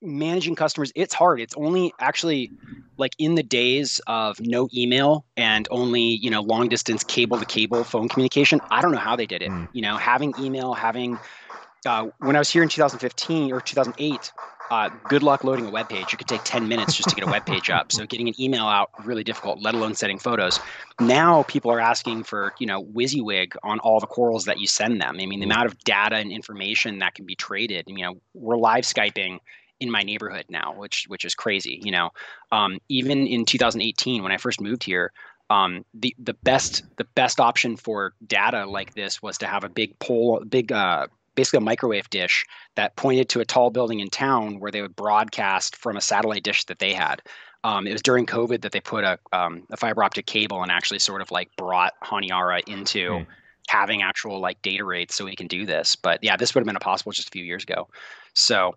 managing 0.05 0.55
customers 0.55 0.93
it's 0.95 1.15
hard 1.15 1.41
it's 1.41 1.55
only 1.57 1.93
actually 1.99 2.51
like 2.97 3.13
in 3.19 3.35
the 3.35 3.43
days 3.43 4.01
of 4.07 4.39
no 4.41 4.69
email 4.75 5.25
and 5.37 5.67
only 5.71 6.03
you 6.03 6.31
know 6.31 6.43
long 6.43 6.69
distance 6.69 7.03
cable 7.03 7.39
to 7.39 7.45
cable 7.45 7.85
phone 7.85 8.09
communication 8.09 8.61
i 8.71 8.81
don't 8.81 8.93
know 8.93 8.99
how 8.99 9.17
they 9.17 9.27
did 9.27 9.43
it 9.43 9.51
mm. 9.51 9.69
you 9.73 9.83
know 9.83 9.97
having 9.97 10.35
email 10.39 10.75
having 10.75 11.19
uh, 11.87 12.07
when 12.19 12.37
i 12.37 12.39
was 12.39 12.51
here 12.51 12.63
in 12.63 12.69
2015 12.69 13.53
or 13.53 13.61
2008 13.61 14.33
uh, 14.71 14.89
good 15.09 15.23
luck 15.23 15.45
loading 15.45 15.67
a 15.67 15.71
web 15.71 15.89
page. 15.89 16.13
It 16.13 16.17
could 16.17 16.29
take 16.29 16.43
10 16.45 16.69
minutes 16.69 16.95
just 16.95 17.11
to 17.11 17.15
get 17.15 17.27
a 17.27 17.31
web 17.31 17.45
page 17.45 17.71
up. 17.71 17.93
So 17.93 18.07
getting 18.07 18.29
an 18.29 18.41
email 18.41 18.65
out 18.65 18.91
really 19.05 19.23
difficult, 19.25 19.61
let 19.61 19.75
alone 19.75 19.95
setting 19.95 20.19
photos. 20.19 20.59
Now 21.01 21.43
people 21.45 21.71
are 21.71 21.81
asking 21.81 22.25
for, 22.25 22.55
you 22.59 22.67
know, 22.67 22.83
WYSIWYG 22.83 23.57
on 23.63 23.79
all 23.81 24.01
the 24.01 24.07
corals 24.07 24.47
that 24.47 24.59
you 24.59 24.67
send 24.67 25.01
them. 25.01 25.17
I 25.21 25.27
mean, 25.27 25.41
the 25.41 25.47
amount 25.47 25.67
of 25.67 25.79
data 25.85 26.17
and 26.17 26.33
information 26.33 26.99
that 27.01 27.15
can 27.15 27.27
be 27.27 27.35
traded, 27.35 27.85
you 27.89 28.03
know, 28.05 28.15
we're 28.33 28.57
live 28.57 28.85
Skyping 28.85 29.39
in 29.81 29.91
my 29.91 30.03
neighborhood 30.03 30.47
now, 30.49 30.75
which 30.77 31.05
which 31.09 31.25
is 31.25 31.35
crazy. 31.35 31.81
You 31.83 31.93
know, 31.93 32.11
um, 32.53 32.79
even 32.89 33.27
in 33.27 33.45
2018 33.45 34.23
when 34.23 34.33
I 34.33 34.37
first 34.37 34.61
moved 34.61 34.85
here, 34.85 35.13
um, 35.51 35.85
the 35.95 36.15
the 36.19 36.35
best 36.35 36.85
the 36.97 37.05
best 37.15 37.41
option 37.41 37.77
for 37.77 38.15
data 38.27 38.67
like 38.67 38.95
this 38.95 39.23
was 39.23 39.39
to 39.39 39.47
have 39.47 39.65
a 39.65 39.69
big 39.69 39.99
pole, 39.99 40.43
big 40.49 40.73
uh, 40.73 41.07
basically 41.35 41.59
a 41.59 41.61
microwave 41.61 42.09
dish 42.11 42.45
that 42.77 42.97
pointed 42.97 43.29
to 43.31 43.41
a 43.41 43.45
tall 43.45 43.71
building 43.71 44.01
in 44.01 44.09
town 44.09 44.61
where 44.61 44.71
they 44.71 44.83
would 44.83 44.97
broadcast 44.97 45.77
from 45.77 45.97
a 45.97 46.01
satellite 46.01 46.43
dish 46.43 46.65
that 46.65 46.79
they 46.79 46.93
had. 46.93 47.21
Um, 47.65 47.87
it 47.87 47.93
was 47.93 48.03
during 48.03 48.27
COVID 48.27 48.61
that 48.61 48.73
they 48.73 48.81
put 48.81 49.05
a, 49.05 49.19
um, 49.33 49.67
a 49.71 49.77
fiber 49.77 50.05
optic 50.05 50.27
cable 50.27 50.63
and 50.63 50.71
actually 50.71 50.99
sort 50.99 51.23
of 51.23 51.31
like 51.31 51.51
brought 51.57 51.95
Honiara 52.03 52.63
into 52.69 53.11
mm. 53.11 53.27
having 53.69 54.03
actual 54.03 54.39
like 54.39 54.61
data 54.61 54.85
rates 54.85 55.15
so 55.15 55.25
we 55.25 55.35
can 55.35 55.47
do 55.47 55.65
this. 55.65 55.97
But 55.97 56.23
yeah, 56.23 56.37
this 56.37 56.55
would 56.55 56.61
have 56.61 56.67
been 56.67 56.77
impossible 56.77 57.13
just 57.13 57.29
a 57.29 57.31
few 57.31 57.45
years 57.45 57.63
ago. 57.63 57.89
So 58.35 58.75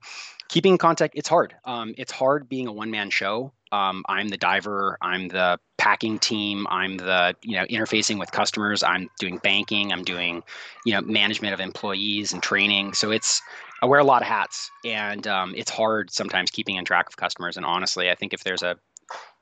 keeping 0.49 0.73
in 0.73 0.77
contact, 0.77 1.13
it's 1.15 1.29
hard. 1.29 1.55
Um, 1.65 1.93
it's 1.97 2.11
hard 2.11 2.49
being 2.49 2.67
a 2.67 2.71
one 2.71 2.91
man 2.91 3.09
show. 3.09 3.53
Um, 3.71 4.03
I'm 4.07 4.29
the 4.29 4.37
diver. 4.37 4.97
I'm 5.01 5.27
the 5.27 5.59
packing 5.77 6.19
team. 6.19 6.65
I'm 6.69 6.97
the 6.97 7.35
you 7.43 7.57
know 7.57 7.65
interfacing 7.65 8.19
with 8.19 8.31
customers. 8.31 8.83
I'm 8.83 9.09
doing 9.19 9.37
banking. 9.37 9.91
I'm 9.91 10.03
doing 10.03 10.43
you 10.85 10.93
know 10.93 11.01
management 11.01 11.53
of 11.53 11.59
employees 11.59 12.33
and 12.33 12.41
training. 12.41 12.93
So 12.93 13.11
it's 13.11 13.41
I 13.81 13.85
wear 13.85 13.99
a 13.99 14.03
lot 14.03 14.21
of 14.21 14.27
hats, 14.27 14.71
and 14.85 15.27
um, 15.27 15.53
it's 15.55 15.69
hard 15.69 16.11
sometimes 16.11 16.49
keeping 16.49 16.77
in 16.77 16.85
track 16.85 17.07
of 17.07 17.17
customers. 17.17 17.57
And 17.57 17.65
honestly, 17.65 18.09
I 18.09 18.15
think 18.15 18.33
if 18.33 18.43
there's 18.43 18.63
a 18.63 18.77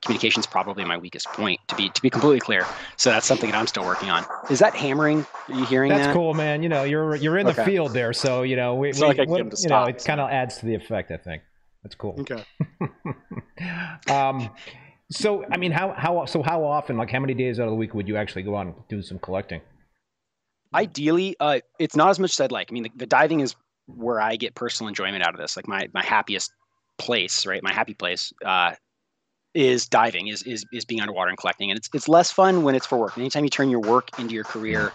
communication 0.02 0.40
is 0.40 0.46
probably 0.46 0.84
my 0.84 0.96
weakest 0.96 1.26
point 1.28 1.60
to 1.68 1.74
be 1.74 1.88
to 1.90 2.02
be 2.02 2.10
completely 2.10 2.40
clear. 2.40 2.64
So 2.96 3.10
that's 3.10 3.26
something 3.26 3.50
that 3.50 3.58
I'm 3.58 3.66
still 3.66 3.84
working 3.84 4.10
on. 4.10 4.24
Is 4.50 4.58
that 4.60 4.74
hammering? 4.74 5.26
Are 5.48 5.54
you 5.54 5.66
hearing 5.66 5.90
that? 5.90 5.96
that's 5.96 6.06
that? 6.08 6.14
cool, 6.14 6.34
man. 6.34 6.62
You 6.62 6.68
know, 6.68 6.84
you're 6.84 7.16
you're 7.16 7.38
in 7.38 7.46
okay. 7.48 7.56
the 7.56 7.64
field 7.64 7.92
there, 7.92 8.12
so 8.12 8.42
you 8.42 8.56
know, 8.56 8.74
we, 8.74 8.92
we 8.92 9.00
like 9.00 9.28
what, 9.28 9.44
you 9.44 9.50
stop, 9.54 9.86
know, 9.86 9.90
it 9.90 10.00
so. 10.00 10.06
kind 10.06 10.20
of 10.20 10.30
adds 10.30 10.58
to 10.58 10.66
the 10.66 10.74
effect. 10.74 11.10
I 11.10 11.16
think 11.16 11.42
that's 11.82 11.94
cool. 11.94 12.16
Okay. 12.20 12.44
um, 14.10 14.50
so 15.10 15.44
I 15.50 15.56
mean, 15.56 15.72
how 15.72 15.92
how 15.92 16.24
so 16.26 16.42
how 16.42 16.64
often, 16.64 16.96
like 16.96 17.10
how 17.10 17.20
many 17.20 17.34
days 17.34 17.60
out 17.60 17.64
of 17.64 17.70
the 17.70 17.76
week 17.76 17.94
would 17.94 18.08
you 18.08 18.16
actually 18.16 18.42
go 18.42 18.56
out 18.56 18.66
and 18.66 18.74
do 18.88 19.02
some 19.02 19.18
collecting? 19.18 19.60
Ideally, 20.74 21.36
uh, 21.38 21.60
it's 21.78 21.96
not 21.96 22.10
as 22.10 22.18
much 22.18 22.32
as 22.32 22.40
I'd 22.40 22.52
like. 22.52 22.68
I 22.70 22.74
mean, 22.74 22.82
the, 22.82 22.92
the 22.96 23.06
diving 23.06 23.40
is 23.40 23.54
where 23.86 24.20
I 24.20 24.36
get 24.36 24.54
personal 24.54 24.88
enjoyment 24.88 25.22
out 25.22 25.34
of 25.34 25.40
this. 25.40 25.56
Like 25.56 25.68
my 25.68 25.88
my 25.94 26.04
happiest 26.04 26.52
place, 26.98 27.46
right? 27.46 27.62
My 27.62 27.72
happy 27.72 27.94
place. 27.94 28.32
Uh, 28.44 28.72
is 29.56 29.86
diving, 29.86 30.28
is, 30.28 30.42
is 30.42 30.64
is 30.70 30.84
being 30.84 31.00
underwater 31.00 31.30
and 31.30 31.38
collecting. 31.38 31.70
And 31.70 31.78
it's 31.78 31.88
it's 31.94 32.08
less 32.08 32.30
fun 32.30 32.62
when 32.62 32.74
it's 32.74 32.86
for 32.86 32.98
work. 32.98 33.16
anytime 33.16 33.42
you 33.42 33.50
turn 33.50 33.70
your 33.70 33.80
work 33.80 34.18
into 34.18 34.34
your 34.34 34.44
career, 34.44 34.92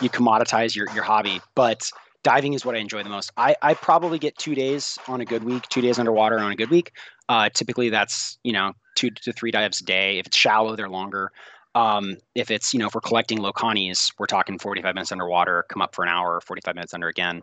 you 0.00 0.10
commoditize 0.10 0.76
your 0.76 0.88
your 0.90 1.02
hobby. 1.02 1.40
But 1.54 1.90
diving 2.22 2.52
is 2.52 2.64
what 2.64 2.74
I 2.74 2.78
enjoy 2.78 3.02
the 3.02 3.08
most. 3.08 3.32
I, 3.36 3.56
I 3.62 3.74
probably 3.74 4.18
get 4.18 4.36
two 4.38 4.54
days 4.54 4.98
on 5.08 5.20
a 5.20 5.24
good 5.24 5.44
week, 5.44 5.64
two 5.68 5.80
days 5.80 5.98
underwater 5.98 6.38
on 6.38 6.52
a 6.52 6.56
good 6.56 6.70
week. 6.70 6.92
Uh, 7.28 7.48
typically 7.48 7.88
that's, 7.88 8.38
you 8.44 8.52
know, 8.52 8.74
two 8.94 9.10
to 9.10 9.32
three 9.32 9.50
dives 9.50 9.80
a 9.80 9.84
day. 9.84 10.18
If 10.18 10.26
it's 10.26 10.36
shallow, 10.36 10.76
they're 10.76 10.88
longer. 10.88 11.32
Um, 11.74 12.18
if 12.34 12.50
it's, 12.50 12.74
you 12.74 12.78
know, 12.78 12.86
if 12.86 12.94
we're 12.94 13.00
collecting 13.00 13.38
locanis, 13.38 14.12
we're 14.18 14.26
talking 14.26 14.58
45 14.58 14.94
minutes 14.94 15.10
underwater, 15.10 15.64
come 15.68 15.80
up 15.80 15.94
for 15.94 16.02
an 16.04 16.10
hour, 16.10 16.40
45 16.42 16.74
minutes 16.74 16.94
under 16.94 17.08
again. 17.08 17.42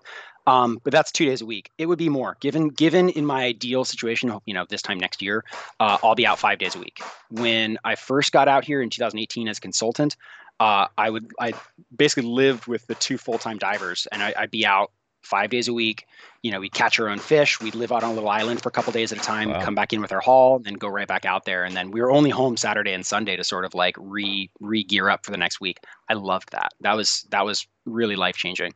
Um, 0.50 0.82
but 0.84 0.91
that's 0.91 1.12
two 1.12 1.25
days 1.25 1.41
a 1.41 1.46
week. 1.46 1.70
It 1.77 1.86
would 1.86 2.00
be 2.00 2.10
more 2.10 2.36
given, 2.39 2.70
given 2.70 3.10
in 3.10 3.24
my 3.24 3.44
ideal 3.44 3.86
situation, 3.86 4.34
you 4.48 4.53
know, 4.56 4.65
this 4.68 4.82
time 4.82 5.00
next 5.00 5.22
year, 5.22 5.46
uh, 5.79 6.00
I'll 6.01 6.15
be 6.15 6.25
out 6.25 6.39
five 6.39 6.58
days 6.58 6.75
a 6.75 6.79
week. 6.79 7.01
When 7.29 7.77
I 7.84 7.94
first 7.94 8.32
got 8.32 8.48
out 8.48 8.65
here 8.65 8.82
in 8.82 8.89
2018 8.89 9.48
as 9.48 9.60
a 9.60 9.62
consultant, 9.62 10.18
uh, 10.60 10.88
I 10.98 11.12
would, 11.12 11.32
I 11.39 11.53
basically 11.96 12.27
lived 12.27 12.65
with 12.65 12.88
the 12.88 12.96
two 12.96 13.20
full-time 13.20 13.60
divers 13.60 14.08
and 14.12 14.24
I, 14.24 14.34
I'd 14.36 14.50
be 14.50 14.65
out 14.65 14.91
five 15.22 15.51
days 15.51 15.68
a 15.68 15.74
week. 15.74 16.08
You 16.41 16.51
know, 16.51 16.60
we'd 16.62 16.74
catch 16.74 17.00
our 17.00 17.10
own 17.10 17.20
fish. 17.20 17.62
We'd 17.62 17.75
live 17.75 17.91
out 17.91 18.03
on 18.03 18.12
a 18.12 18.13
little 18.13 18.29
island 18.29 18.63
for 18.63 18.70
a 18.70 18.72
couple 18.72 18.91
days 18.91 19.12
at 19.12 19.20
a 19.20 19.22
time, 19.22 19.50
wow. 19.50 19.62
come 19.62 19.75
back 19.75 19.94
in 19.94 20.01
with 20.01 20.12
our 20.12 20.20
haul, 20.20 20.56
and 20.56 20.65
then 20.65 20.74
go 20.75 20.88
right 20.88 21.08
back 21.08 21.25
out 21.25 21.46
there. 21.46 21.63
And 21.63 21.75
then 21.75 21.91
we 21.91 22.01
were 22.01 22.10
only 22.10 22.32
home 22.32 22.58
Saturday 22.58 22.94
and 22.94 23.06
Sunday 23.06 23.36
to 23.36 23.44
sort 23.44 23.65
of 23.65 23.75
like 23.75 23.96
re 24.00 24.50
re 24.60 24.84
gear 24.84 25.10
up 25.10 25.25
for 25.25 25.32
the 25.32 25.38
next 25.38 25.62
week. 25.62 25.77
I 26.10 26.13
loved 26.13 26.53
that. 26.53 26.72
That 26.79 26.96
was 26.96 27.27
that 27.29 27.46
was 27.46 27.68
really 27.86 28.15
life 28.15 28.36
changing. 28.36 28.74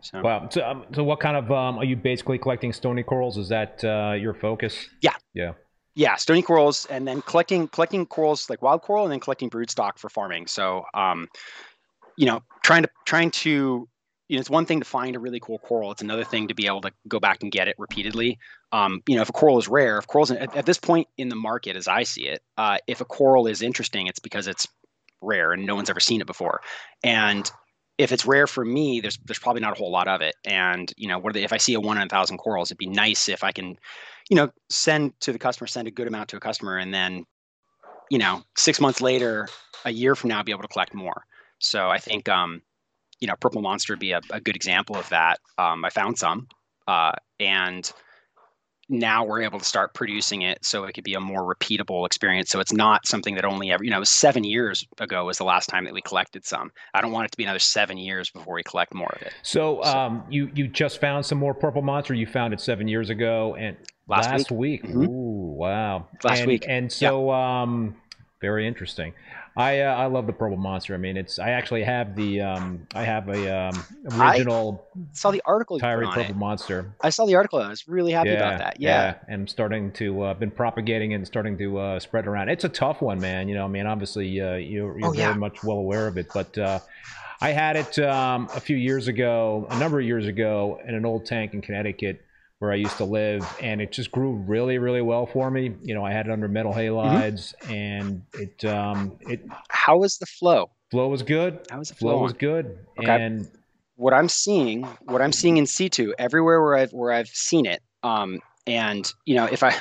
So. 0.00 0.20
Wow. 0.20 0.48
So, 0.50 0.64
um, 0.64 0.84
so 0.94 1.04
what 1.04 1.20
kind 1.20 1.36
of 1.36 1.50
um, 1.50 1.78
are 1.78 1.84
you 1.84 1.96
basically 1.96 2.38
collecting 2.38 2.72
stony 2.72 3.02
corals? 3.02 3.36
Is 3.36 3.48
that 3.48 3.84
uh, 3.84 4.14
your 4.14 4.34
focus? 4.34 4.88
Yeah. 5.00 5.14
Yeah. 5.34 5.52
Yeah, 5.94 6.16
stony 6.16 6.40
corals, 6.40 6.86
and 6.86 7.06
then 7.06 7.20
collecting 7.20 7.68
collecting 7.68 8.06
corals 8.06 8.48
like 8.48 8.62
wild 8.62 8.80
coral, 8.80 9.04
and 9.04 9.12
then 9.12 9.20
collecting 9.20 9.50
broodstock 9.50 9.98
for 9.98 10.08
farming. 10.08 10.46
So, 10.46 10.84
um, 10.94 11.28
you 12.16 12.24
know, 12.24 12.42
trying 12.62 12.84
to 12.84 12.88
trying 13.04 13.30
to 13.32 13.86
you 14.32 14.36
know, 14.36 14.40
it's 14.40 14.48
one 14.48 14.64
thing 14.64 14.80
to 14.80 14.86
find 14.86 15.14
a 15.14 15.18
really 15.18 15.40
cool 15.40 15.58
coral. 15.58 15.92
It's 15.92 16.00
another 16.00 16.24
thing 16.24 16.48
to 16.48 16.54
be 16.54 16.66
able 16.66 16.80
to 16.80 16.92
go 17.06 17.20
back 17.20 17.42
and 17.42 17.52
get 17.52 17.68
it 17.68 17.76
repeatedly. 17.78 18.38
Um, 18.72 19.02
you 19.06 19.14
know, 19.14 19.20
if 19.20 19.28
a 19.28 19.32
coral 19.32 19.58
is 19.58 19.68
rare, 19.68 19.98
if 19.98 20.06
corals 20.06 20.30
at, 20.30 20.56
at, 20.56 20.64
this 20.64 20.78
point 20.78 21.06
in 21.18 21.28
the 21.28 21.36
market, 21.36 21.76
as 21.76 21.86
I 21.86 22.04
see 22.04 22.28
it, 22.28 22.42
uh, 22.56 22.78
if 22.86 23.02
a 23.02 23.04
coral 23.04 23.46
is 23.46 23.60
interesting, 23.60 24.06
it's 24.06 24.20
because 24.20 24.46
it's 24.46 24.66
rare 25.20 25.52
and 25.52 25.66
no 25.66 25.74
one's 25.74 25.90
ever 25.90 26.00
seen 26.00 26.22
it 26.22 26.26
before. 26.26 26.62
And 27.04 27.50
if 28.02 28.12
it's 28.12 28.26
rare 28.26 28.46
for 28.46 28.64
me, 28.64 29.00
there's 29.00 29.18
there's 29.24 29.38
probably 29.38 29.62
not 29.62 29.72
a 29.72 29.78
whole 29.78 29.90
lot 29.90 30.08
of 30.08 30.20
it. 30.20 30.34
And 30.44 30.92
you 30.96 31.08
know, 31.08 31.18
what 31.18 31.36
if 31.36 31.52
I 31.52 31.56
see 31.56 31.74
a 31.74 31.80
one 31.80 31.96
in 31.96 32.04
a 32.04 32.08
thousand 32.08 32.38
corals, 32.38 32.68
it'd 32.70 32.78
be 32.78 32.86
nice 32.86 33.28
if 33.28 33.44
I 33.44 33.52
can, 33.52 33.78
you 34.28 34.36
know, 34.36 34.50
send 34.70 35.18
to 35.20 35.32
the 35.32 35.38
customer, 35.38 35.66
send 35.66 35.88
a 35.88 35.90
good 35.90 36.06
amount 36.06 36.28
to 36.30 36.36
a 36.36 36.40
customer, 36.40 36.78
and 36.78 36.92
then, 36.92 37.24
you 38.10 38.18
know, 38.18 38.42
six 38.56 38.80
months 38.80 39.00
later, 39.00 39.48
a 39.84 39.90
year 39.90 40.14
from 40.14 40.28
now, 40.28 40.42
be 40.42 40.52
able 40.52 40.62
to 40.62 40.68
collect 40.68 40.94
more. 40.94 41.24
So 41.58 41.88
I 41.88 41.98
think 41.98 42.28
um, 42.28 42.62
you 43.20 43.28
know, 43.28 43.34
Purple 43.40 43.62
Monster 43.62 43.92
would 43.92 44.00
be 44.00 44.12
a, 44.12 44.20
a 44.30 44.40
good 44.40 44.56
example 44.56 44.96
of 44.96 45.08
that. 45.10 45.38
Um, 45.56 45.84
I 45.84 45.90
found 45.90 46.18
some, 46.18 46.48
uh, 46.88 47.12
and 47.38 47.90
now 48.92 49.24
we're 49.24 49.42
able 49.42 49.58
to 49.58 49.64
start 49.64 49.94
producing 49.94 50.42
it 50.42 50.64
so 50.64 50.84
it 50.84 50.92
could 50.92 51.02
be 51.04 51.14
a 51.14 51.20
more 51.20 51.42
repeatable 51.42 52.06
experience. 52.06 52.50
So 52.50 52.60
it's 52.60 52.72
not 52.72 53.06
something 53.06 53.34
that 53.34 53.44
only 53.44 53.72
ever 53.72 53.82
you 53.82 53.90
know 53.90 54.04
seven 54.04 54.44
years 54.44 54.86
ago 54.98 55.24
was 55.24 55.38
the 55.38 55.44
last 55.44 55.66
time 55.66 55.84
that 55.84 55.94
we 55.94 56.02
collected 56.02 56.44
some. 56.44 56.70
I 56.94 57.00
don't 57.00 57.10
want 57.12 57.24
it 57.26 57.32
to 57.32 57.36
be 57.36 57.44
another 57.44 57.58
seven 57.58 57.96
years 57.96 58.30
before 58.30 58.54
we 58.54 58.62
collect 58.62 58.94
more 58.94 59.12
of 59.16 59.22
it. 59.22 59.32
So, 59.42 59.82
um, 59.82 60.22
you 60.28 60.50
you 60.54 60.68
just 60.68 61.00
found 61.00 61.26
some 61.26 61.38
more 61.38 61.54
purple 61.54 61.82
monster 61.82 62.14
you 62.14 62.26
found 62.26 62.52
it 62.52 62.60
seven 62.60 62.86
years 62.86 63.10
ago 63.10 63.56
and 63.58 63.76
Last 64.08 64.30
last 64.30 64.50
week, 64.50 64.82
Mhm. 64.84 65.08
ooh 65.08 65.54
wow. 65.56 66.08
Last 66.22 66.40
and, 66.40 66.48
week. 66.48 66.64
and 66.68 66.92
so 66.92 67.30
um 67.30 67.96
very 68.40 68.66
interesting 68.66 69.14
I 69.56 69.80
uh, 69.80 69.94
I 69.94 70.06
love 70.06 70.26
the 70.26 70.32
purple 70.32 70.56
monster. 70.56 70.94
I 70.94 70.96
mean, 70.96 71.16
it's 71.16 71.38
I 71.38 71.50
actually 71.50 71.82
have 71.82 72.16
the 72.16 72.40
um 72.40 72.86
I 72.94 73.02
have 73.04 73.28
a 73.28 73.54
um 73.68 73.84
original. 74.18 74.86
I- 74.96 75.00
saw 75.12 75.30
the 75.30 75.42
article 75.44 75.76
you 75.76 75.80
put 75.80 75.86
Tyree 75.86 76.06
on 76.06 76.12
purple 76.12 76.30
it. 76.30 76.36
monster. 76.36 76.92
i 77.00 77.10
saw 77.10 77.26
the 77.26 77.34
article 77.34 77.58
and 77.58 77.66
i 77.66 77.70
was 77.70 77.86
really 77.88 78.12
happy 78.12 78.30
about 78.34 78.58
that 78.58 78.80
yeah, 78.80 79.14
yeah. 79.28 79.34
and 79.34 79.48
starting 79.48 79.90
to 79.92 80.22
uh, 80.22 80.34
been 80.34 80.50
propagating 80.50 81.12
and 81.14 81.26
starting 81.26 81.56
to 81.58 81.78
uh, 81.78 82.00
spread 82.00 82.26
around. 82.26 82.48
It's 82.48 82.64
a 82.64 82.68
tough 82.68 83.02
one, 83.02 83.20
man. 83.20 83.48
You 83.48 83.54
know, 83.54 83.64
I 83.64 83.68
mean, 83.68 83.86
obviously 83.86 84.40
uh, 84.40 84.54
you're, 84.54 84.98
you're 84.98 85.08
Oh, 85.10 85.12
yeah. 85.12 85.26
very 85.28 85.38
much 85.38 85.62
well 85.62 85.76
aware 85.78 86.06
of 86.06 86.16
it, 86.18 86.28
but 86.32 86.56
uh, 86.58 86.78
I 87.40 87.50
had 87.50 87.76
it 87.76 87.98
um, 87.98 88.48
a 88.54 88.60
few 88.60 88.76
years 88.76 89.08
ago, 89.08 89.66
a 89.70 89.78
number 89.78 89.98
of 90.00 90.06
years 90.06 90.26
ago, 90.26 90.80
in 90.86 90.94
an 90.94 91.04
old 91.04 91.26
tank 91.26 91.54
in 91.54 91.60
Connecticut 91.60 92.24
where 92.62 92.70
I 92.70 92.76
used 92.76 92.96
to 92.98 93.04
live, 93.04 93.44
and 93.60 93.82
it 93.82 93.90
just 93.90 94.12
grew 94.12 94.34
really, 94.34 94.78
really 94.78 95.02
well 95.02 95.26
for 95.26 95.50
me. 95.50 95.74
You 95.82 95.94
know, 95.94 96.04
I 96.04 96.12
had 96.12 96.26
it 96.28 96.32
under 96.32 96.46
metal 96.46 96.72
halides, 96.72 97.54
and 97.68 98.22
it 98.34 98.64
um, 98.64 99.18
it 99.22 99.40
how 99.68 99.98
was 99.98 100.16
the 100.18 100.26
flow 100.26 100.70
flow 100.92 101.08
was 101.08 101.24
good. 101.24 101.58
how 101.70 101.80
was 101.80 101.88
the 101.88 101.96
Flow 101.96 102.12
flow 102.12 102.22
was 102.22 102.34
good, 102.34 102.78
Okay. 103.00 103.16
and 103.16 103.48
what 103.96 104.14
I'm 104.14 104.28
seeing, 104.28 104.84
what 105.06 105.20
I'm 105.20 105.32
seeing 105.32 105.56
in 105.56 105.66
situ 105.66 106.12
everywhere 106.20 106.62
where 106.62 106.76
I've 106.76 106.92
where 106.92 107.10
I've 107.10 107.26
seen 107.26 107.66
it. 107.66 107.82
Um, 108.04 108.38
and 108.64 109.12
you 109.24 109.34
know, 109.34 109.46
if 109.46 109.64
I 109.64 109.74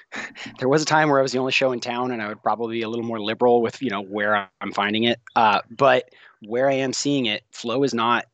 there 0.58 0.70
was 0.70 0.80
a 0.80 0.86
time 0.86 1.10
where 1.10 1.18
I 1.18 1.22
was 1.22 1.32
the 1.32 1.38
only 1.38 1.52
show 1.52 1.72
in 1.72 1.80
town, 1.80 2.12
and 2.12 2.22
I 2.22 2.28
would 2.28 2.42
probably 2.42 2.78
be 2.78 2.82
a 2.82 2.88
little 2.88 3.04
more 3.04 3.20
liberal 3.20 3.60
with 3.60 3.82
you 3.82 3.90
know 3.90 4.00
where 4.02 4.48
I'm 4.62 4.72
finding 4.72 5.04
it. 5.04 5.20
Uh, 5.36 5.60
but 5.68 6.08
where 6.40 6.70
I 6.70 6.76
am 6.76 6.94
seeing 6.94 7.26
it, 7.26 7.42
flow 7.50 7.82
is 7.82 7.92
not 7.92 8.24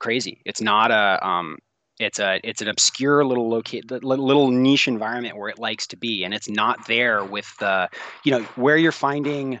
crazy. 0.00 0.42
It's 0.44 0.60
not 0.60 0.90
a 0.90 1.24
um, 1.24 1.58
it's 1.98 2.18
a 2.18 2.40
it's 2.42 2.60
an 2.60 2.68
obscure 2.68 3.24
little 3.24 3.48
locate 3.48 3.90
little 3.90 4.50
niche 4.50 4.88
environment 4.88 5.36
where 5.36 5.48
it 5.48 5.58
likes 5.58 5.86
to 5.88 5.96
be, 5.96 6.24
and 6.24 6.34
it's 6.34 6.48
not 6.48 6.86
there 6.86 7.24
with 7.24 7.52
the 7.58 7.88
you 8.24 8.32
know 8.32 8.42
where 8.56 8.76
you're 8.76 8.92
finding 8.92 9.60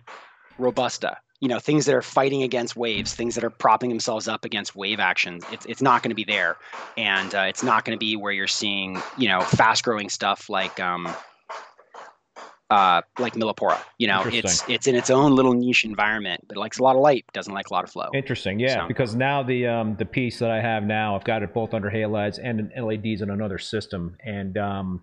robusta 0.56 1.16
you 1.40 1.48
know 1.48 1.58
things 1.58 1.84
that 1.84 1.94
are 1.94 2.02
fighting 2.02 2.42
against 2.42 2.76
waves 2.76 3.12
things 3.12 3.34
that 3.34 3.42
are 3.42 3.50
propping 3.50 3.90
themselves 3.90 4.28
up 4.28 4.44
against 4.44 4.76
wave 4.76 5.00
actions 5.00 5.44
it's, 5.50 5.66
it's 5.66 5.82
not 5.82 6.02
going 6.02 6.10
to 6.10 6.14
be 6.14 6.24
there. 6.24 6.56
And 6.96 7.34
uh, 7.34 7.46
it's 7.48 7.64
not 7.64 7.84
going 7.84 7.98
to 7.98 8.00
be 8.00 8.16
where 8.16 8.32
you're 8.32 8.46
seeing 8.46 9.00
you 9.18 9.28
know 9.28 9.40
fast 9.40 9.84
growing 9.84 10.08
stuff 10.08 10.48
like 10.48 10.78
um 10.80 11.12
uh 12.70 13.02
like 13.18 13.34
millepora 13.34 13.78
you 13.98 14.06
know 14.06 14.22
it's 14.24 14.66
it's 14.70 14.86
in 14.86 14.94
its 14.94 15.10
own 15.10 15.32
little 15.34 15.52
niche 15.52 15.84
environment 15.84 16.40
but 16.48 16.56
it 16.56 16.60
likes 16.60 16.78
a 16.78 16.82
lot 16.82 16.96
of 16.96 17.02
light 17.02 17.24
doesn't 17.34 17.52
like 17.52 17.68
a 17.68 17.72
lot 17.74 17.84
of 17.84 17.90
flow 17.90 18.08
Interesting, 18.14 18.58
yeah. 18.58 18.82
So- 18.82 18.88
Because 18.88 19.14
now 19.14 19.42
the 19.42 19.66
um, 19.66 19.96
the 19.96 20.06
piece 20.06 20.38
that 20.38 20.50
I 20.50 20.60
have 20.60 20.82
now, 20.82 21.14
I've 21.14 21.24
got 21.24 21.42
it 21.42 21.52
both 21.52 21.74
under 21.74 21.90
halides 21.90 22.38
and 22.42 22.70
LEDs 22.74 23.20
in 23.20 23.28
another 23.30 23.58
system, 23.58 24.16
and 24.24 24.56
um, 24.56 25.02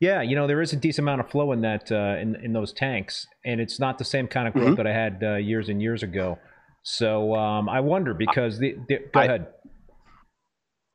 yeah, 0.00 0.22
you 0.22 0.34
know 0.34 0.46
there 0.46 0.62
is 0.62 0.72
a 0.72 0.76
decent 0.76 1.04
amount 1.04 1.20
of 1.20 1.30
flow 1.30 1.52
in 1.52 1.60
that 1.60 1.92
uh, 1.92 2.16
in 2.20 2.36
in 2.42 2.52
those 2.54 2.72
tanks, 2.72 3.26
and 3.44 3.60
it's 3.60 3.78
not 3.78 3.98
the 3.98 4.04
same 4.04 4.26
kind 4.26 4.48
of 4.48 4.54
growth 4.54 4.70
Mhm. 4.74 4.76
that 4.78 4.86
I 4.86 4.92
had 4.92 5.22
uh, 5.22 5.34
years 5.36 5.68
and 5.68 5.82
years 5.82 6.02
ago. 6.02 6.38
So 6.82 7.34
um, 7.34 7.68
I 7.68 7.80
wonder 7.80 8.14
because 8.14 8.58
the, 8.58 8.76
the 8.88 8.98
go 9.12 9.20
I- 9.20 9.24
ahead. 9.24 9.46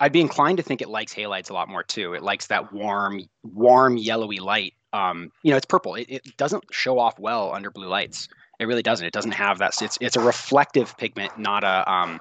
I'd 0.02 0.14
be 0.14 0.22
inclined 0.22 0.58
to 0.58 0.64
think 0.64 0.82
it 0.82 0.88
likes 0.90 1.14
halides 1.14 1.50
a 1.50 1.54
lot 1.54 1.68
more 1.68 1.84
too. 1.84 2.14
It 2.14 2.24
likes 2.24 2.48
that 2.48 2.72
warm, 2.72 3.22
warm 3.44 3.98
yellowy 3.98 4.40
light. 4.40 4.74
Um, 4.94 5.32
you 5.44 5.52
know, 5.52 5.58
it's 5.58 5.66
purple. 5.66 5.96
It, 5.96 6.08
it 6.10 6.38
doesn't 6.38 6.64
show 6.72 7.00
off 7.00 7.20
well 7.20 7.54
under 7.54 7.70
blue 7.72 7.88
lights. 7.88 8.28
It 8.60 8.66
really 8.66 8.82
doesn't. 8.84 9.06
It 9.06 9.14
doesn't 9.14 9.32
have 9.32 9.60
that. 9.60 9.74
It's 9.82 9.98
it's 10.02 10.16
a 10.16 10.20
reflective 10.22 10.98
pigment, 10.98 11.38
not 11.40 11.64
a 11.64 11.90
um, 11.90 12.20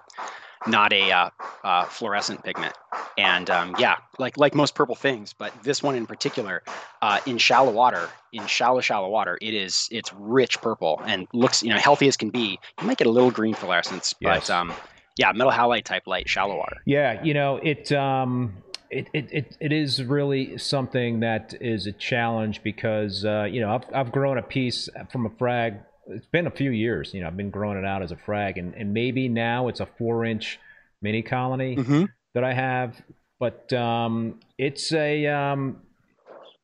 not 0.67 0.93
a 0.93 1.11
uh, 1.11 1.31
uh, 1.65 1.85
fluorescent 1.87 2.45
pigment. 2.45 2.75
And 3.17 3.51
um, 3.51 3.75
yeah, 3.79 3.97
like 4.19 4.37
like 4.37 4.55
most 4.55 4.75
purple 4.75 4.95
things, 4.95 5.33
but 5.33 5.53
this 5.65 5.83
one 5.83 5.97
in 5.97 6.07
particular, 6.07 6.63
uh, 7.03 7.19
in 7.27 7.39
shallow 7.39 7.73
water, 7.73 8.09
in 8.33 8.47
shallow 8.47 8.81
shallow 8.81 9.09
water, 9.09 9.39
it 9.43 9.55
is 9.55 9.89
it's 9.91 10.13
rich 10.15 10.61
purple 10.61 11.01
and 11.07 11.27
looks 11.33 11.63
you 11.63 11.71
know 11.71 11.79
healthy 11.79 12.07
as 12.07 12.17
can 12.17 12.31
be. 12.31 12.59
You 12.81 12.87
might 12.87 12.99
get 12.99 13.07
a 13.09 13.11
little 13.11 13.31
green 13.33 13.55
fluorescence, 13.55 14.15
Yes. 14.21 14.47
but 14.47 14.55
um, 14.55 14.73
yeah, 15.17 15.33
metal 15.33 15.53
halide 15.53 15.85
type 15.85 16.07
light, 16.07 16.29
shallow 16.29 16.57
water. 16.57 16.77
Yeah, 16.87 17.21
you 17.25 17.35
know 17.35 17.57
it. 17.57 17.91
Um, 17.91 18.53
it, 18.91 19.09
it, 19.13 19.29
it, 19.33 19.57
it 19.61 19.73
is 19.73 20.03
really 20.03 20.59
something 20.59 21.21
that 21.21 21.55
is 21.61 21.87
a 21.87 21.93
challenge 21.93 22.63
because 22.63 23.25
uh, 23.25 23.45
you 23.51 23.61
know 23.61 23.75
I've, 23.75 23.85
I've 23.95 24.13
grown 24.13 24.39
a 24.39 24.43
piece 24.43 24.89
from 25.11 25.27
a 25.27 25.31
frag. 25.31 25.75
It's 26.07 26.27
been 26.27 26.47
a 26.47 26.51
few 26.51 26.71
years. 26.71 27.13
You 27.13 27.21
know 27.21 27.27
I've 27.27 27.37
been 27.37 27.51
growing 27.51 27.79
it 27.79 27.85
out 27.85 28.03
as 28.03 28.13
a 28.13 28.17
frag, 28.17 28.59
and, 28.59 28.75
and 28.75 28.93
maybe 28.95 29.29
now 29.29 29.69
it's 29.69 29.81
a 29.81 29.87
four 29.99 30.25
inch 30.25 30.59
mini 31.03 31.23
colony 31.23 31.77
Mm-hmm. 31.77 32.05
that 32.35 32.45
I 32.45 32.53
have, 32.53 33.01
but 33.39 33.73
um, 33.73 34.41
it's 34.57 34.93
a 34.93 35.27
um, 35.27 35.83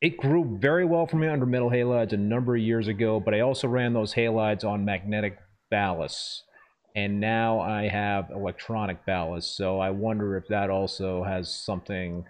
it 0.01 0.17
grew 0.17 0.59
very 0.61 0.85
well 0.85 1.07
for 1.07 1.17
me 1.17 1.29
under 1.29 1.47
metal 1.47 1.71
halides 1.71 2.13
a 2.13 2.17
number 2.17 2.57
of 2.57 2.63
years 2.63 2.89
ago. 2.89 3.21
But 3.21 3.35
I 3.35 3.41
also 3.41 3.69
ran 3.69 3.93
those 3.93 4.15
halides 4.15 4.65
on 4.65 4.85
magnetic 4.85 5.39
ballasts, 5.73 6.41
and 6.95 7.21
now 7.21 7.61
I 7.61 7.89
have 7.89 8.31
electronic 8.31 9.05
ballast. 9.05 9.57
So 9.57 9.81
I 9.81 9.91
wonder 9.91 10.37
if 10.37 10.49
that 10.49 10.71
also 10.71 11.25
has 11.25 11.53
something 11.53 12.25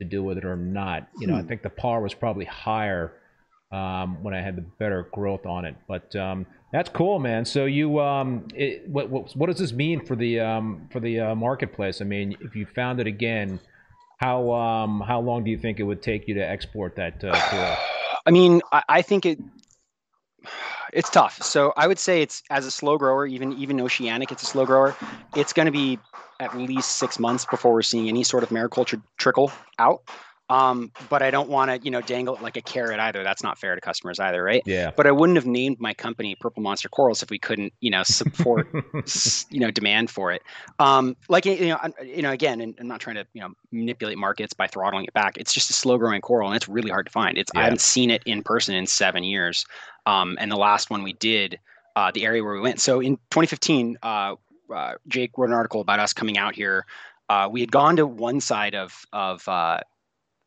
to 0.00 0.04
do 0.04 0.22
with 0.22 0.38
it 0.38 0.44
or 0.44 0.56
not. 0.56 1.08
You 1.18 1.26
know, 1.26 1.34
I 1.34 1.42
Hmm. 1.42 1.46
think 1.46 1.62
the 1.62 1.70
par 1.70 2.00
was 2.02 2.14
probably 2.14 2.44
higher 2.44 3.14
um, 3.72 4.22
when 4.22 4.34
I 4.34 4.42
had 4.42 4.56
the 4.56 4.62
better 4.62 5.08
growth 5.12 5.46
on 5.46 5.64
it. 5.64 5.76
But 5.88 6.14
um, 6.16 6.46
that's 6.72 6.90
cool, 6.90 7.18
man. 7.18 7.44
So 7.44 7.64
you, 7.64 8.00
um, 8.00 8.46
it, 8.54 8.86
what, 8.88 9.08
what 9.10 9.32
what 9.36 9.46
does 9.46 9.58
this 9.58 9.72
mean 9.72 10.04
for 10.04 10.16
the 10.16 10.40
um, 10.40 10.88
for 10.92 11.00
the 11.00 11.20
uh, 11.20 11.34
marketplace? 11.34 12.00
I 12.00 12.04
mean, 12.04 12.36
if 12.40 12.54
you 12.54 12.66
found 12.66 13.00
it 13.00 13.06
again, 13.06 13.60
how 14.18 14.52
um, 14.52 15.00
how 15.00 15.20
long 15.20 15.44
do 15.44 15.50
you 15.50 15.58
think 15.58 15.80
it 15.80 15.84
would 15.84 16.02
take 16.02 16.28
you 16.28 16.34
to 16.34 16.46
export 16.46 16.96
that 16.96 17.24
uh? 17.24 17.76
I 18.26 18.30
mean, 18.30 18.62
I, 18.72 18.82
I 18.88 19.02
think 19.02 19.26
it 19.26 19.38
it's 20.92 21.10
tough. 21.10 21.42
So 21.42 21.72
I 21.76 21.86
would 21.86 21.98
say 21.98 22.22
it's 22.22 22.42
as 22.50 22.66
a 22.66 22.70
slow 22.70 22.98
grower, 22.98 23.26
even 23.26 23.52
even 23.54 23.80
oceanic, 23.80 24.30
it's 24.30 24.42
a 24.42 24.46
slow 24.46 24.66
grower. 24.66 24.94
It's 25.34 25.52
going 25.52 25.66
to 25.66 25.72
be 25.72 25.98
at 26.40 26.56
least 26.56 26.96
six 26.96 27.18
months 27.18 27.46
before 27.46 27.72
we're 27.72 27.82
seeing 27.82 28.08
any 28.08 28.24
sort 28.24 28.42
of 28.42 28.50
mariculture 28.50 29.02
trickle 29.16 29.52
out. 29.78 30.02
Um, 30.52 30.92
but 31.08 31.22
I 31.22 31.30
don't 31.30 31.48
want 31.48 31.70
to, 31.70 31.78
you 31.82 31.90
know, 31.90 32.02
dangle 32.02 32.34
it 32.36 32.42
like 32.42 32.58
a 32.58 32.60
carrot 32.60 33.00
either. 33.00 33.22
That's 33.24 33.42
not 33.42 33.58
fair 33.58 33.74
to 33.74 33.80
customers 33.80 34.20
either, 34.20 34.42
right? 34.42 34.62
Yeah. 34.66 34.90
But 34.94 35.06
I 35.06 35.10
wouldn't 35.10 35.36
have 35.36 35.46
named 35.46 35.78
my 35.80 35.94
company 35.94 36.34
Purple 36.34 36.62
Monster 36.62 36.90
Corals 36.90 37.22
if 37.22 37.30
we 37.30 37.38
couldn't, 37.38 37.72
you 37.80 37.90
know, 37.90 38.02
support 38.02 38.68
s- 39.04 39.46
you 39.50 39.60
know 39.60 39.70
demand 39.70 40.10
for 40.10 40.30
it. 40.30 40.42
Um 40.78 41.16
like 41.28 41.46
you 41.46 41.68
know 41.68 41.76
I'm- 41.76 41.94
you 42.04 42.20
know 42.22 42.32
again 42.32 42.60
and 42.60 42.74
i'm 42.78 42.86
not 42.88 43.00
trying 43.00 43.16
to 43.16 43.26
you 43.32 43.40
know 43.40 43.48
manipulate 43.70 44.18
markets 44.18 44.52
by 44.52 44.66
throttling 44.66 45.04
it 45.06 45.14
back. 45.14 45.38
It's 45.38 45.54
just 45.54 45.70
a 45.70 45.72
slow 45.72 45.96
growing 45.96 46.20
coral 46.20 46.48
and 46.48 46.56
it's 46.56 46.68
really 46.68 46.90
hard 46.90 47.06
to 47.06 47.12
find. 47.12 47.38
It's 47.38 47.50
i 47.54 47.62
haven't 47.64 47.80
seen 47.80 48.10
it 48.10 48.22
in 48.26 48.42
person 48.42 48.74
in 48.74 48.86
seven 48.86 49.24
years. 49.24 49.64
Um 50.06 50.36
and 50.40 50.50
the 50.52 50.56
last 50.56 50.90
one 50.90 51.02
we 51.02 51.14
did 51.14 51.58
uh 51.96 52.10
the 52.12 52.24
area 52.26 52.42
where 52.44 52.52
we 52.54 52.60
went. 52.60 52.78
So 52.80 53.00
in 53.00 53.16
2015 53.30 53.96
uh, 54.02 54.34
uh 54.74 54.92
jake 55.08 55.30
wrote 55.38 55.48
an 55.48 55.54
article 55.54 55.80
about 55.80 55.98
us 55.98 56.12
coming 56.12 56.36
out 56.36 56.54
here. 56.54 56.84
Uh 57.30 57.48
we 57.50 57.60
had 57.60 57.72
gone 57.72 57.96
to 57.96 58.06
one 58.06 58.40
side 58.40 58.74
of 58.74 58.92
of 59.14 59.46
uh 59.48 59.78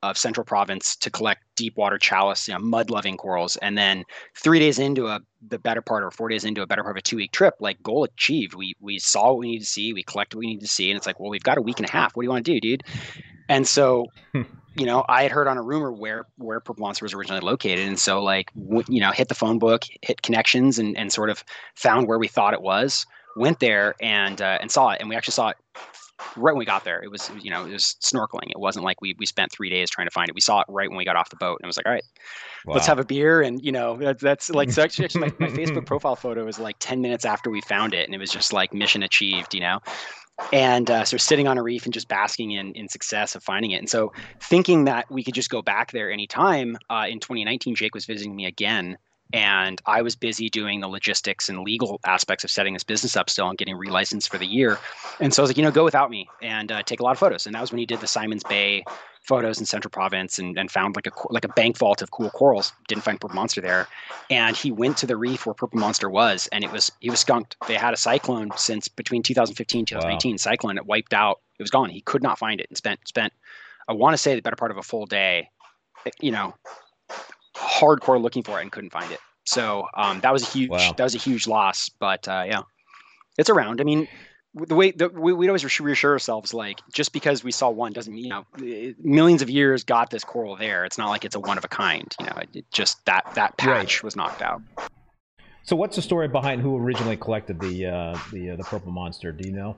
of 0.04 0.18
central 0.18 0.46
province 0.46 0.96
to 0.98 1.10
collect 1.10 1.44
deep 1.56 1.78
water 1.78 1.98
chalice 1.98 2.48
you 2.48 2.54
know, 2.54 2.60
mud 2.60 2.90
loving 2.90 3.18
corals. 3.18 3.56
And 3.58 3.78
then 3.78 4.04
three 4.36 4.60
days 4.60 4.80
into 4.80 5.08
a 5.08 5.22
the 5.48 5.60
better 5.60 5.82
part 5.82 6.04
or 6.04 6.12
four 6.12 6.30
days 6.30 6.44
into 6.44 6.62
a 6.62 6.68
better 6.68 6.82
part 6.82 6.96
of 6.96 7.00
a 7.00 7.02
two 7.02 7.18
week 7.18 7.32
trip 7.32 7.56
like 7.60 7.82
goal 7.84 8.04
achieved. 8.04 8.54
We 8.54 8.76
we 8.80 9.00
saw 9.00 9.30
what 9.30 9.40
we 9.40 9.48
need 9.48 9.60
to 9.60 9.66
see. 9.66 9.94
We 9.94 10.04
collected 10.04 10.38
what 10.38 10.42
we 10.42 10.48
need 10.48 10.62
to 10.62 10.68
see. 10.68 10.90
And 10.90 10.98
it's 10.98 11.06
like 11.06 11.20
well 11.20 11.30
we've 11.30 11.44
got 11.44 11.58
a 11.58 11.62
week 11.62 11.80
and 11.80 11.88
a 11.88 11.92
half. 11.92 12.16
What 12.16 12.24
do 12.24 12.26
you 12.26 12.32
want 12.32 12.46
to 12.46 12.54
do 12.54 12.60
dude? 12.60 12.84
And 13.50 13.68
so 13.68 14.08
you 14.78 14.86
know 14.86 15.06
i 15.08 15.24
had 15.24 15.32
heard 15.32 15.48
on 15.48 15.58
a 15.58 15.62
rumor 15.62 15.90
where 15.90 16.26
where 16.38 16.60
purple 16.60 16.86
was 16.86 17.14
originally 17.14 17.42
located. 17.42 17.88
And 17.88 18.00
so 18.00 18.22
like 18.22 18.54
w- 18.54 18.84
you 18.88 19.00
know 19.00 19.12
hit 19.12 19.30
the 19.30 19.36
phone 19.36 19.60
book 19.60 19.86
hit 20.02 20.22
connections 20.22 20.80
and 20.80 20.98
and 20.98 21.12
sort 21.12 21.30
of 21.30 21.44
found 21.76 22.08
where 22.08 22.20
we 22.20 22.28
thought 22.28 22.54
it 22.54 22.62
was 22.62 23.06
went 23.36 23.60
there 23.60 23.96
and 24.02 24.42
uh, 24.42 24.58
and 24.62 24.72
saw 24.72 24.90
it. 24.90 25.02
And 25.02 25.10
we 25.10 25.16
actually 25.16 25.34
saw 25.34 25.50
it 25.50 25.58
right 26.38 26.54
when 26.54 26.60
we 26.60 26.66
got 26.66 26.84
there 26.84 27.04
it 27.04 27.12
was 27.12 27.30
you 27.42 27.52
know 27.52 27.66
it 27.66 27.72
was 27.74 27.96
snorkeling. 28.02 28.50
It 28.50 28.60
wasn't 28.60 28.86
like 28.86 29.02
we, 29.02 29.16
we 29.20 29.26
spent 29.26 29.52
three 29.52 29.70
days 29.70 29.90
trying 29.90 30.08
to 30.08 30.12
find 30.12 30.30
it. 30.30 30.36
We 30.36 30.42
saw 30.42 30.62
it 30.62 30.66
right 30.70 30.90
when 30.90 30.98
we 30.98 31.06
got 31.06 31.16
off 31.16 31.30
the 31.30 31.36
boat 31.36 31.60
and 31.62 31.66
it 31.66 31.68
was 31.68 31.78
like 31.78 31.86
all 31.86 31.92
right 31.92 32.04
let's 32.68 32.88
have 32.88 33.00
a 33.00 33.06
beer 33.06 33.42
and 33.42 33.64
you 33.64 33.72
know 33.72 33.96
that's, 33.98 34.22
that's 34.22 34.50
like 34.50 34.72
so 34.72 34.82
actually, 34.82 35.08
my, 35.14 35.32
my 35.40 35.48
facebook 35.48 35.86
profile 35.92 36.16
photo 36.16 36.44
was 36.46 36.58
like 36.58 36.76
10 36.80 37.02
minutes 37.02 37.26
after 37.26 37.50
we 37.50 37.62
found 37.62 37.94
it 37.94 38.08
and 38.08 38.16
it 38.16 38.18
was 38.18 38.32
just 38.32 38.54
like 38.54 38.74
mission 38.74 39.04
achieved 39.04 39.54
you 39.54 39.60
know? 39.60 39.80
And 40.52 40.92
uh, 40.92 41.06
so 41.06 41.16
sitting 41.16 41.48
on 41.48 41.58
a 41.58 41.64
reef 41.64 41.86
and 41.86 41.94
just 41.94 42.10
basking 42.10 42.52
in 42.52 42.74
in 42.74 42.90
success 42.90 43.36
of 43.36 43.44
finding 43.44 43.72
it. 43.72 43.78
And 43.78 43.90
so 43.90 44.12
thinking 44.42 44.84
that 44.84 45.10
we 45.10 45.24
could 45.24 45.34
just 45.34 45.50
go 45.50 45.62
back 45.62 45.94
there 45.94 46.12
anytime 46.12 46.78
uh, 46.90 47.06
in 47.10 47.20
2019 47.20 47.76
jake 47.76 47.96
was 47.96 48.06
visiting 48.06 48.36
me 48.36 48.46
again 48.46 48.98
and 49.34 49.82
i 49.86 50.02
was 50.02 50.16
busy 50.16 50.50
doing 50.50 50.80
the 50.80 50.88
logistics 50.88 51.50
and 51.50 51.60
legal 51.60 52.00
aspects 52.06 52.44
of 52.44 52.52
setting 52.52 52.74
this 52.74 52.84
business 52.84 53.16
up 53.16 53.30
still 53.30 53.50
and 53.50 53.58
getting 53.58 53.76
relicensed 53.76 54.30
for 54.30 54.38
the 54.38 54.46
year 54.46 54.78
and 55.20 55.34
so 55.34 55.42
i 55.42 55.44
was 55.44 55.50
like 55.50 55.58
you 55.58 55.64
know 55.64 55.72
go 55.72 55.84
without 55.84 56.10
me 56.10 56.28
and 56.42 56.72
uh, 56.72 56.84
take 56.84 57.00
a 57.00 57.04
lot 57.04 57.12
of 57.12 57.20
photos 57.20 57.46
and 57.46 57.56
that 57.56 57.62
was 57.62 57.72
when 57.72 57.80
he 57.80 57.86
did 57.86 58.00
the 58.00 58.08
simons 58.08 58.44
bay 58.44 58.84
photos 59.26 59.60
in 59.60 59.66
Central 59.66 59.90
Province 59.90 60.38
and, 60.40 60.58
and 60.58 60.70
found 60.72 60.96
like 60.96 61.08
a 61.08 61.12
like 61.30 61.44
a 61.44 61.50
bank 61.50 61.78
vault 61.78 62.02
of 62.02 62.12
cool 62.12 62.30
corals. 62.30 62.72
Didn't 62.88 63.04
find 63.04 63.20
purple 63.20 63.36
monster 63.36 63.62
there, 63.62 63.88
and 64.30 64.56
he 64.56 64.72
went 64.72 64.98
to 64.98 65.08
the 65.08 65.18
reef 65.18 65.46
where 65.46 65.54
purple 65.54 65.80
monster 65.80 66.10
was, 66.10 66.48
and 66.52 66.64
it 66.64 66.72
was 66.72 66.92
he 67.00 67.10
was 67.10 67.20
skunked. 67.20 67.58
They 67.68 67.76
had 67.76 67.94
a 67.94 67.98
cyclone 67.98 68.52
since 68.56 68.88
between 68.88 69.24
2015 69.24 69.86
2018. 69.86 70.34
Wow. 70.34 70.38
Cyclone 70.38 70.78
it 70.78 70.86
wiped 70.86 71.14
out. 71.14 71.42
It 71.60 71.64
was 71.64 71.72
gone. 71.72 71.90
He 71.90 72.02
could 72.02 72.24
not 72.24 72.40
find 72.40 72.60
it 72.60 72.68
and 72.70 72.78
spent 72.78 73.08
spent. 73.08 73.34
I 73.88 73.94
want 73.94 74.14
to 74.14 74.18
say 74.18 74.36
the 74.36 74.42
better 74.42 74.56
part 74.56 74.72
of 74.72 74.78
a 74.78 74.84
full 74.84 75.06
day, 75.06 75.50
you 76.20 76.32
know, 76.32 76.56
hardcore 77.56 78.22
looking 78.22 78.44
for 78.44 78.60
it 78.60 78.64
and 78.64 78.72
couldn't 78.72 78.92
find 78.92 79.12
it. 79.12 79.20
So 79.46 79.88
um, 79.96 80.20
that 80.22 80.34
was 80.34 80.44
a 80.44 80.52
huge 80.52 80.72
wow. 80.72 80.94
that 80.98 81.04
was 81.04 81.16
a 81.16 81.20
huge 81.20 81.48
loss. 81.48 81.90
But 81.90 82.28
uh, 82.28 82.44
yeah, 82.48 82.62
it's 83.38 83.50
around. 83.50 83.80
I 83.80 83.84
mean, 83.84 84.08
the 84.56 84.76
way 84.76 84.92
that 84.92 85.14
we, 85.14 85.34
would 85.34 85.50
always 85.50 85.80
reassure 85.80 86.14
ourselves, 86.14 86.54
like 86.54 86.80
just 86.94 87.14
because 87.14 87.44
we 87.44 87.52
saw 87.52 87.70
one 87.70 87.94
doesn't 87.94 88.14
mean 88.14 88.24
you 88.24 88.30
know 88.30 88.46
millions 89.00 89.42
of 89.42 89.50
years 89.50 89.84
got 89.84 90.10
this 90.10 90.24
coral 90.24 90.56
there. 90.56 90.86
It's 90.86 90.98
not 90.98 91.10
like 91.10 91.26
it's 91.26 91.36
a 91.36 91.40
one 91.40 91.58
of 91.58 91.66
a 91.66 91.68
kind. 91.68 92.14
You 92.20 92.26
know, 92.26 92.38
it, 92.54 92.66
just 92.72 93.06
that 93.06 93.30
that 93.36 93.58
patch 93.58 93.98
right. 93.98 94.04
was 94.04 94.16
knocked 94.16 94.42
out. 94.42 94.62
So, 95.64 95.76
what's 95.76 95.96
the 95.96 96.02
story 96.02 96.28
behind 96.28 96.62
who 96.62 96.78
originally 96.78 97.18
collected 97.18 97.60
the 97.60 97.88
uh, 97.88 98.18
the 98.32 98.52
uh, 98.52 98.56
the 98.56 98.64
purple 98.64 98.92
monster? 98.92 99.32
Do 99.32 99.48
you 99.48 99.56
know? 99.56 99.78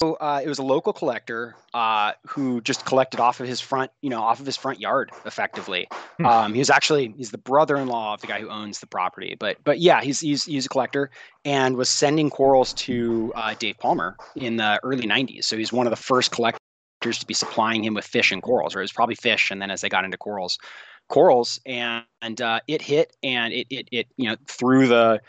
So 0.00 0.14
uh, 0.14 0.40
it 0.44 0.48
was 0.48 0.58
a 0.58 0.62
local 0.62 0.92
collector 0.92 1.54
uh, 1.72 2.12
who 2.26 2.60
just 2.60 2.84
collected 2.84 3.20
off 3.20 3.38
of 3.40 3.46
his 3.46 3.60
front, 3.60 3.92
you 4.00 4.10
know, 4.10 4.20
off 4.20 4.40
of 4.40 4.46
his 4.46 4.56
front 4.56 4.80
yard, 4.80 5.12
effectively. 5.24 5.86
Hmm. 6.18 6.26
Um, 6.26 6.52
he 6.52 6.58
was 6.58 6.68
actually 6.68 7.14
he's 7.16 7.30
the 7.30 7.38
brother-in-law 7.38 8.14
of 8.14 8.20
the 8.20 8.26
guy 8.26 8.40
who 8.40 8.48
owns 8.48 8.80
the 8.80 8.86
property, 8.86 9.36
but 9.38 9.58
but 9.62 9.78
yeah, 9.78 10.02
he's 10.02 10.20
he's 10.20 10.44
he's 10.44 10.66
a 10.66 10.68
collector 10.68 11.10
and 11.44 11.76
was 11.76 11.88
sending 11.88 12.28
corals 12.28 12.72
to 12.74 13.32
uh, 13.36 13.54
Dave 13.58 13.78
Palmer 13.78 14.16
in 14.34 14.56
the 14.56 14.80
early 14.82 15.06
'90s. 15.06 15.44
So 15.44 15.56
he's 15.56 15.72
one 15.72 15.86
of 15.86 15.90
the 15.90 15.96
first 15.96 16.32
collectors 16.32 16.58
to 17.02 17.26
be 17.26 17.34
supplying 17.34 17.84
him 17.84 17.94
with 17.94 18.04
fish 18.04 18.32
and 18.32 18.42
corals, 18.42 18.74
or 18.74 18.80
it 18.80 18.84
was 18.84 18.92
probably 18.92 19.14
fish, 19.14 19.52
and 19.52 19.62
then 19.62 19.70
as 19.70 19.80
they 19.80 19.88
got 19.88 20.04
into 20.04 20.16
corals, 20.16 20.58
corals, 21.08 21.60
and, 21.66 22.04
and 22.20 22.40
uh, 22.40 22.60
it 22.66 22.82
hit 22.82 23.16
and 23.22 23.52
it 23.52 23.68
it 23.70 23.88
it 23.92 24.08
you 24.16 24.28
know 24.28 24.36
through 24.48 24.88
the 24.88 25.20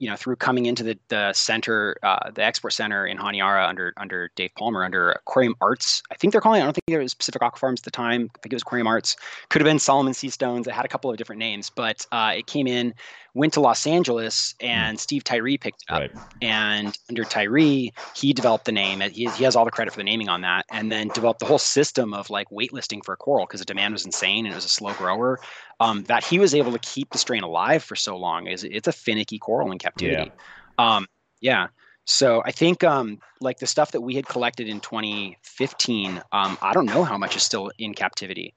you 0.00 0.08
know, 0.08 0.16
through 0.16 0.36
coming 0.36 0.64
into 0.64 0.82
the, 0.82 0.98
the 1.08 1.32
center, 1.34 1.96
uh, 2.02 2.30
the 2.30 2.42
export 2.42 2.72
center 2.72 3.06
in 3.06 3.18
Honiara 3.18 3.68
under 3.68 3.92
under 3.98 4.30
Dave 4.34 4.50
Palmer, 4.56 4.82
under 4.82 5.12
Aquarium 5.12 5.54
Arts. 5.60 6.02
I 6.10 6.14
think 6.14 6.32
they're 6.32 6.40
calling 6.40 6.60
it. 6.60 6.64
I 6.64 6.66
don't 6.66 6.72
think 6.72 6.84
it 6.88 6.98
was 6.98 7.14
Pacific 7.14 7.42
Aquafarms 7.42 7.80
at 7.80 7.84
the 7.84 7.90
time. 7.90 8.30
I 8.34 8.38
think 8.38 8.52
it 8.52 8.56
was 8.56 8.62
Aquarium 8.62 8.86
Arts. 8.86 9.14
Could 9.50 9.60
have 9.60 9.66
been 9.66 9.78
Solomon 9.78 10.14
Sea 10.14 10.30
Stones. 10.30 10.66
It 10.66 10.72
had 10.72 10.86
a 10.86 10.88
couple 10.88 11.10
of 11.10 11.18
different 11.18 11.38
names, 11.38 11.70
but 11.70 12.06
uh, 12.12 12.32
it 12.34 12.46
came 12.46 12.66
in 12.66 12.94
went 13.34 13.52
to 13.52 13.60
Los 13.60 13.86
Angeles, 13.86 14.54
hmm. 14.60 14.66
and. 14.66 15.00
Steve 15.00 15.24
Tyree 15.24 15.56
picked 15.56 15.82
it 15.82 15.92
up. 15.92 16.00
Right. 16.00 16.10
And 16.42 16.96
under 17.08 17.24
Tyree, 17.24 17.92
he 18.14 18.32
developed 18.32 18.64
the 18.66 18.72
name. 18.72 19.00
He, 19.00 19.28
he 19.30 19.44
has 19.44 19.56
all 19.56 19.64
the 19.64 19.70
credit 19.70 19.92
for 19.92 19.96
the 19.98 20.04
naming 20.04 20.28
on 20.28 20.42
that, 20.42 20.66
and 20.70 20.92
then 20.92 21.08
developed 21.08 21.40
the 21.40 21.46
whole 21.46 21.58
system 21.58 22.12
of 22.12 22.28
like 22.30 22.50
waitlisting 22.50 23.04
for 23.04 23.14
a 23.14 23.16
coral 23.16 23.46
because 23.46 23.60
the 23.60 23.66
demand 23.66 23.94
was 23.94 24.04
insane 24.04 24.44
and 24.46 24.52
it 24.52 24.56
was 24.56 24.64
a 24.64 24.68
slow 24.68 24.92
grower. 24.94 25.40
Um, 25.80 26.04
that 26.04 26.22
he 26.22 26.38
was 26.38 26.54
able 26.54 26.72
to 26.72 26.78
keep 26.78 27.10
the 27.10 27.18
strain 27.18 27.42
alive 27.42 27.82
for 27.82 27.96
so 27.96 28.16
long 28.16 28.46
is 28.46 28.64
it's 28.64 28.86
a 28.86 28.92
finicky 28.92 29.38
coral 29.38 29.72
in 29.72 29.78
captivity. 29.90 30.32
Yeah. 30.78 30.96
Um, 30.96 31.06
yeah. 31.40 31.68
So 32.04 32.42
I 32.44 32.50
think 32.50 32.82
um, 32.82 33.20
like 33.40 33.58
the 33.58 33.66
stuff 33.66 33.92
that 33.92 34.00
we 34.00 34.14
had 34.14 34.26
collected 34.26 34.68
in 34.68 34.80
2015, 34.80 36.22
um, 36.32 36.58
I 36.60 36.72
don't 36.72 36.86
know 36.86 37.04
how 37.04 37.18
much 37.18 37.36
is 37.36 37.42
still 37.42 37.70
in 37.78 37.94
captivity 37.94 38.54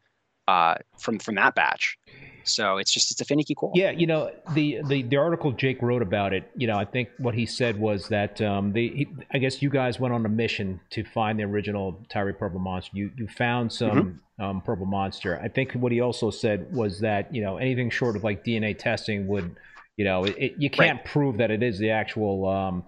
uh, 0.47 0.75
from 0.97 1.19
from 1.19 1.35
that 1.35 1.55
batch. 1.55 1.97
So 2.45 2.77
it's 2.77 2.91
just 2.91 3.11
it's 3.11 3.21
a 3.21 3.25
finicky 3.25 3.55
call. 3.55 3.71
Yeah, 3.73 3.91
you 3.91 4.05
know 4.05 4.31
the 4.53 4.81
the 4.87 5.03
the 5.03 5.15
article 5.15 5.51
Jake 5.51 5.81
wrote 5.81 6.01
about 6.01 6.33
it. 6.33 6.49
You 6.55 6.67
know, 6.67 6.77
I 6.77 6.83
think 6.85 7.09
what 7.17 7.33
he 7.33 7.45
said 7.45 7.79
was 7.79 8.09
that 8.09 8.41
um, 8.41 8.73
the 8.73 8.89
he, 8.89 9.07
I 9.31 9.37
guess 9.37 9.61
you 9.61 9.69
guys 9.69 9.99
went 9.99 10.13
on 10.13 10.25
a 10.25 10.29
mission 10.29 10.81
to 10.91 11.03
find 11.03 11.39
the 11.39 11.43
original 11.43 11.99
Tyree 12.09 12.33
Purple 12.33 12.59
Monster. 12.59 12.91
You 12.97 13.11
you 13.15 13.27
found 13.27 13.71
some 13.71 13.89
mm-hmm. 14.37 14.43
um, 14.43 14.61
Purple 14.61 14.85
Monster. 14.85 15.39
I 15.41 15.47
think 15.47 15.71
what 15.73 15.91
he 15.91 16.01
also 16.01 16.31
said 16.31 16.73
was 16.73 16.99
that 16.99 17.33
you 17.33 17.41
know 17.41 17.57
anything 17.57 17.89
short 17.89 18.15
of 18.15 18.23
like 18.23 18.43
DNA 18.43 18.77
testing 18.77 19.27
would, 19.27 19.55
you 19.97 20.05
know, 20.05 20.23
it, 20.23 20.35
it 20.37 20.53
you 20.57 20.69
can't 20.69 20.99
right. 20.99 21.05
prove 21.05 21.37
that 21.37 21.51
it 21.51 21.63
is 21.63 21.77
the 21.77 21.91
actual 21.91 22.47
um, 22.47 22.83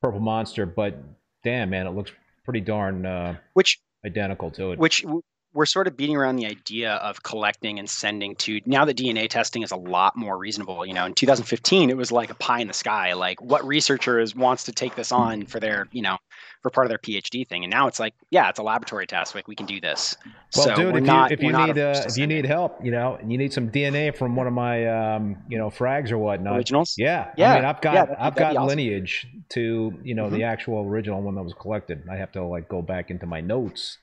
Purple 0.00 0.20
Monster, 0.20 0.66
but 0.66 1.02
damn 1.44 1.70
man, 1.70 1.86
it 1.86 1.90
looks 1.90 2.12
pretty 2.44 2.60
darn 2.60 3.06
uh, 3.06 3.36
which 3.54 3.80
identical 4.04 4.50
to 4.52 4.72
it. 4.72 4.78
Which 4.78 5.04
we're 5.52 5.66
sort 5.66 5.86
of 5.86 5.96
beating 5.96 6.16
around 6.16 6.36
the 6.36 6.46
idea 6.46 6.94
of 6.94 7.22
collecting 7.22 7.78
and 7.78 7.90
sending 7.90 8.36
to 8.36 8.60
now 8.66 8.84
that 8.84 8.96
DNA 8.96 9.28
testing 9.28 9.62
is 9.62 9.72
a 9.72 9.76
lot 9.76 10.16
more 10.16 10.38
reasonable. 10.38 10.86
You 10.86 10.94
know, 10.94 11.06
in 11.06 11.14
2015, 11.14 11.90
it 11.90 11.96
was 11.96 12.12
like 12.12 12.30
a 12.30 12.34
pie 12.34 12.60
in 12.60 12.68
the 12.68 12.74
sky. 12.74 13.14
Like, 13.14 13.40
what 13.42 13.66
researcher 13.66 14.20
is 14.20 14.34
wants 14.34 14.64
to 14.64 14.72
take 14.72 14.94
this 14.94 15.10
on 15.12 15.46
for 15.46 15.58
their, 15.58 15.88
you 15.92 16.02
know, 16.02 16.18
for 16.62 16.70
part 16.70 16.86
of 16.86 16.88
their 16.88 16.98
PhD 16.98 17.48
thing? 17.48 17.64
And 17.64 17.70
now 17.70 17.86
it's 17.86 18.00
like, 18.00 18.14
yeah, 18.30 18.48
it's 18.48 18.58
a 18.58 18.62
laboratory 18.62 19.06
test. 19.06 19.34
Like, 19.34 19.48
we 19.48 19.54
can 19.54 19.66
do 19.66 19.80
this. 19.80 20.16
Well, 20.56 20.66
so 20.66 20.74
dude, 20.74 20.96
if 20.96 21.02
not, 21.04 21.30
you, 21.30 21.34
if 21.34 21.42
you 21.42 21.52
need 21.52 21.78
uh, 21.78 22.02
if 22.06 22.16
you 22.16 22.26
need 22.26 22.44
help, 22.44 22.84
you 22.84 22.90
know, 22.90 23.16
and 23.16 23.30
you 23.30 23.38
need 23.38 23.52
some 23.52 23.70
DNA 23.70 24.16
from 24.16 24.36
one 24.36 24.46
of 24.46 24.52
my, 24.52 24.86
um, 24.86 25.36
you 25.48 25.58
know, 25.58 25.70
frags 25.70 26.10
or 26.10 26.18
whatnot, 26.18 26.56
originals. 26.56 26.94
Yeah, 26.98 27.32
yeah. 27.36 27.52
I 27.52 27.54
mean, 27.56 27.64
I've 27.64 27.80
got 27.80 27.94
yeah, 27.94 28.16
I've 28.18 28.36
got 28.36 28.56
awesome. 28.56 28.68
lineage 28.68 29.26
to 29.50 29.92
you 30.02 30.14
know 30.14 30.26
mm-hmm. 30.26 30.36
the 30.36 30.44
actual 30.44 30.86
original 30.86 31.22
one 31.22 31.34
that 31.36 31.42
was 31.42 31.54
collected. 31.54 32.02
I 32.10 32.16
have 32.16 32.32
to 32.32 32.44
like 32.44 32.68
go 32.68 32.82
back 32.82 33.10
into 33.10 33.26
my 33.26 33.40
notes 33.40 33.98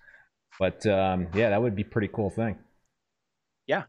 but 0.59 0.85
um, 0.85 1.27
yeah, 1.33 1.49
that 1.49 1.61
would 1.61 1.75
be 1.75 1.83
pretty 1.83 2.09
cool 2.11 2.29
thing. 2.29 2.57
Yeah, 3.67 3.83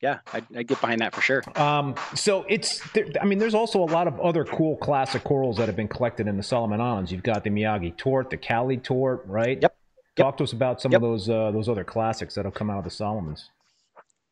yeah, 0.00 0.20
I'd, 0.32 0.44
I'd, 0.56 0.66
get 0.66 0.80
behind 0.80 1.00
that 1.00 1.14
for 1.14 1.20
sure. 1.20 1.42
Um, 1.56 1.94
so 2.14 2.44
it's, 2.48 2.80
there, 2.92 3.06
I 3.20 3.26
mean, 3.26 3.38
there's 3.38 3.54
also 3.54 3.82
a 3.82 3.90
lot 3.90 4.06
of 4.06 4.18
other 4.20 4.44
cool 4.44 4.76
classic 4.76 5.24
corals 5.24 5.56
that 5.58 5.66
have 5.66 5.76
been 5.76 5.88
collected 5.88 6.26
in 6.26 6.36
the 6.36 6.42
Solomon 6.42 6.80
Islands. 6.80 7.12
You've 7.12 7.22
got 7.22 7.44
the 7.44 7.50
Miyagi 7.50 7.96
Tort, 7.96 8.30
the 8.30 8.36
Cali 8.36 8.78
Tort, 8.78 9.22
right? 9.26 9.58
Yep. 9.60 9.76
Talk 10.16 10.32
yep. 10.32 10.36
to 10.38 10.44
us 10.44 10.52
about 10.52 10.80
some 10.80 10.92
yep. 10.92 11.02
of 11.02 11.02
those 11.02 11.30
uh, 11.30 11.50
those 11.52 11.68
other 11.68 11.84
classics 11.84 12.34
that 12.34 12.44
have 12.44 12.54
come 12.54 12.68
out 12.68 12.78
of 12.78 12.84
the 12.84 12.90
Solomons. 12.90 13.50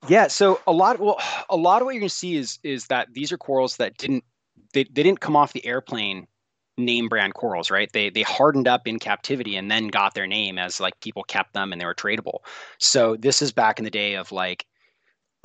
Yeah, 0.06 0.28
so 0.28 0.60
a 0.66 0.72
lot, 0.72 1.00
well, 1.00 1.18
a 1.50 1.56
lot 1.56 1.82
of 1.82 1.86
what 1.86 1.94
you're 1.94 2.00
going 2.00 2.08
to 2.08 2.14
see 2.14 2.36
is 2.36 2.58
is 2.62 2.86
that 2.86 3.12
these 3.12 3.32
are 3.32 3.38
corals 3.38 3.76
that 3.76 3.96
didn't 3.96 4.24
they, 4.72 4.84
they 4.84 5.02
didn't 5.02 5.20
come 5.20 5.36
off 5.36 5.52
the 5.52 5.64
airplane 5.66 6.26
name 6.76 7.08
brand 7.08 7.34
corals, 7.34 7.70
right? 7.70 7.92
They 7.92 8.10
they 8.10 8.22
hardened 8.22 8.68
up 8.68 8.86
in 8.86 8.98
captivity 8.98 9.56
and 9.56 9.70
then 9.70 9.88
got 9.88 10.14
their 10.14 10.26
name 10.26 10.58
as 10.58 10.80
like 10.80 10.98
people 11.00 11.24
kept 11.24 11.52
them 11.52 11.72
and 11.72 11.80
they 11.80 11.86
were 11.86 11.94
tradable. 11.94 12.38
So 12.78 13.16
this 13.16 13.42
is 13.42 13.52
back 13.52 13.78
in 13.78 13.84
the 13.84 13.90
day 13.90 14.14
of 14.14 14.30
like 14.32 14.64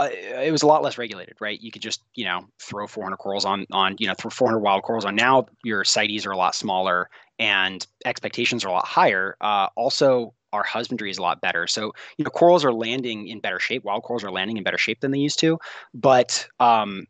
uh, 0.03 0.41
it 0.41 0.51
was 0.51 0.63
a 0.63 0.67
lot 0.67 0.83
less 0.83 0.97
regulated, 0.97 1.35
right? 1.39 1.59
You 1.59 1.71
could 1.71 1.81
just 1.81 2.01
you 2.15 2.25
know 2.25 2.47
throw 2.59 2.87
400 2.87 3.17
corals 3.17 3.45
on 3.45 3.65
on 3.71 3.95
you 3.99 4.07
know 4.07 4.13
throw 4.13 4.29
400 4.29 4.59
wild 4.59 4.83
corals 4.83 5.05
on. 5.05 5.15
Now 5.15 5.45
your 5.63 5.83
CITES 5.83 6.25
are 6.25 6.31
a 6.31 6.37
lot 6.37 6.55
smaller 6.55 7.09
and 7.39 7.85
expectations 8.05 8.63
are 8.63 8.69
a 8.69 8.71
lot 8.71 8.85
higher. 8.85 9.35
Uh, 9.41 9.67
also, 9.75 10.33
our 10.51 10.63
husbandry 10.63 11.09
is 11.09 11.17
a 11.17 11.21
lot 11.21 11.41
better. 11.41 11.67
So 11.67 11.93
you 12.17 12.25
know 12.25 12.31
corals 12.31 12.63
are 12.63 12.73
landing 12.73 13.27
in 13.27 13.39
better 13.39 13.59
shape. 13.59 13.83
Wild 13.83 14.03
corals 14.03 14.23
are 14.23 14.31
landing 14.31 14.57
in 14.57 14.63
better 14.63 14.77
shape 14.77 15.01
than 15.01 15.11
they 15.11 15.19
used 15.19 15.39
to. 15.39 15.59
But 15.93 16.47
um, 16.59 17.07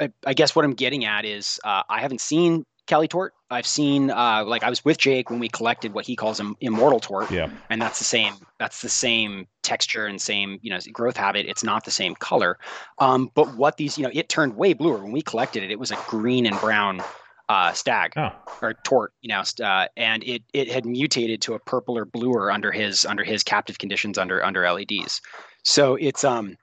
I, 0.00 0.10
I 0.26 0.34
guess 0.34 0.56
what 0.56 0.64
I'm 0.64 0.74
getting 0.74 1.04
at 1.04 1.24
is 1.24 1.60
uh, 1.64 1.82
I 1.88 2.00
haven't 2.00 2.20
seen 2.20 2.64
Cali 2.90 3.06
Tort. 3.06 3.34
I've 3.52 3.66
seen 3.66 4.10
uh, 4.10 4.44
like 4.44 4.64
I 4.64 4.68
was 4.68 4.84
with 4.84 4.98
Jake 4.98 5.30
when 5.30 5.38
we 5.38 5.48
collected 5.48 5.94
what 5.94 6.04
he 6.04 6.16
calls 6.16 6.40
Im- 6.40 6.56
immortal 6.60 6.98
tort. 6.98 7.30
Yeah. 7.30 7.48
And 7.70 7.80
that's 7.80 7.98
the 8.00 8.04
same. 8.04 8.34
That's 8.58 8.82
the 8.82 8.88
same 8.88 9.46
texture 9.62 10.06
and 10.06 10.20
same 10.20 10.58
you 10.60 10.70
know 10.70 10.78
growth 10.92 11.16
habit. 11.16 11.46
It's 11.46 11.62
not 11.62 11.84
the 11.84 11.92
same 11.92 12.16
color. 12.16 12.58
Um, 12.98 13.30
but 13.34 13.54
what 13.56 13.76
these 13.76 13.96
you 13.96 14.02
know 14.02 14.10
it 14.12 14.28
turned 14.28 14.56
way 14.56 14.72
bluer 14.72 14.98
when 14.98 15.12
we 15.12 15.22
collected 15.22 15.62
it. 15.62 15.70
It 15.70 15.78
was 15.78 15.92
a 15.92 15.98
green 16.08 16.46
and 16.46 16.58
brown 16.58 17.00
uh, 17.48 17.72
stag 17.72 18.12
oh. 18.16 18.30
or 18.60 18.74
tort, 18.84 19.12
you 19.22 19.28
know, 19.28 19.42
uh, 19.64 19.86
and 19.96 20.24
it 20.24 20.42
it 20.52 20.68
had 20.68 20.84
mutated 20.84 21.40
to 21.42 21.54
a 21.54 21.60
purple 21.60 21.96
or 21.96 22.04
bluer 22.04 22.50
under 22.50 22.72
his 22.72 23.04
under 23.04 23.22
his 23.22 23.44
captive 23.44 23.78
conditions 23.78 24.18
under 24.18 24.44
under 24.44 24.68
LEDs. 24.68 25.20
So 25.62 25.94
it's 25.94 26.24
um 26.24 26.56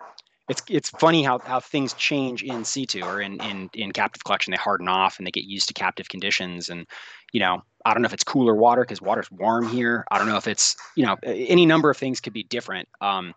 it's 0.50 0.62
it's 0.70 0.90
funny 0.92 1.24
how, 1.24 1.40
how 1.40 1.60
things 1.60 1.94
change 1.94 2.44
in 2.44 2.64
situ 2.64 3.04
or 3.04 3.22
in, 3.22 3.42
in 3.42 3.70
in 3.74 3.92
captive 3.92 4.24
collection. 4.24 4.52
They 4.52 4.58
harden 4.58 4.88
off 4.88 5.18
and 5.18 5.28
they 5.28 5.32
get 5.32 5.44
used 5.44 5.68
to 5.68 5.74
captive 5.74 6.08
conditions. 6.10 6.70
And 6.70 6.88
you 7.34 7.40
know, 7.40 7.64
I 7.86 7.94
don't 7.94 8.02
know 8.02 8.08
if 8.08 8.14
it's 8.14 8.24
cooler 8.24 8.56
water 8.56 8.82
because 8.82 9.02
water's 9.02 9.30
warm 9.32 9.68
here. 9.68 10.06
I 10.10 10.18
don't 10.18 10.28
know 10.28 10.38
if 10.38 10.48
it's 10.48 10.76
you 10.96 11.06
know 11.06 11.18
any 11.24 11.66
number 11.66 11.90
of 11.90 11.98
things 11.98 12.22
could 12.22 12.34
be 12.34 12.44
different. 12.44 12.88
Um, 13.02 13.34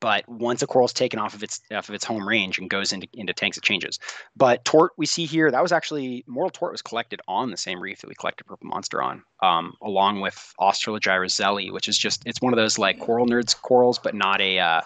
but 0.00 0.26
once 0.28 0.62
a 0.62 0.66
coral's 0.66 0.92
taken 0.92 1.18
off 1.18 1.34
of 1.34 1.42
its 1.42 1.60
off 1.72 1.88
of 1.88 1.94
its 1.94 2.04
home 2.04 2.26
range 2.26 2.58
and 2.58 2.70
goes 2.70 2.92
into 2.92 3.08
into 3.12 3.34
tanks, 3.34 3.58
it 3.58 3.64
changes. 3.64 3.98
But 4.34 4.64
tort 4.64 4.92
we 4.96 5.04
see 5.04 5.26
here 5.26 5.50
that 5.50 5.62
was 5.62 5.72
actually 5.72 6.24
mortal 6.26 6.50
tort 6.50 6.72
was 6.72 6.82
collected 6.82 7.20
on 7.28 7.50
the 7.50 7.56
same 7.58 7.80
reef 7.80 8.00
that 8.00 8.08
we 8.08 8.14
collected 8.14 8.44
purple 8.44 8.68
monster 8.68 9.02
on, 9.02 9.22
um, 9.42 9.74
along 9.82 10.20
with 10.20 10.54
Australogyra 10.60 11.26
zelli, 11.26 11.70
which 11.70 11.88
is 11.88 11.98
just 11.98 12.22
it's 12.26 12.40
one 12.40 12.54
of 12.54 12.56
those 12.56 12.78
like 12.78 12.98
coral 13.00 13.26
nerds 13.26 13.60
corals, 13.60 13.98
but 13.98 14.14
not 14.14 14.40
a 14.40 14.58
uh, 14.58 14.80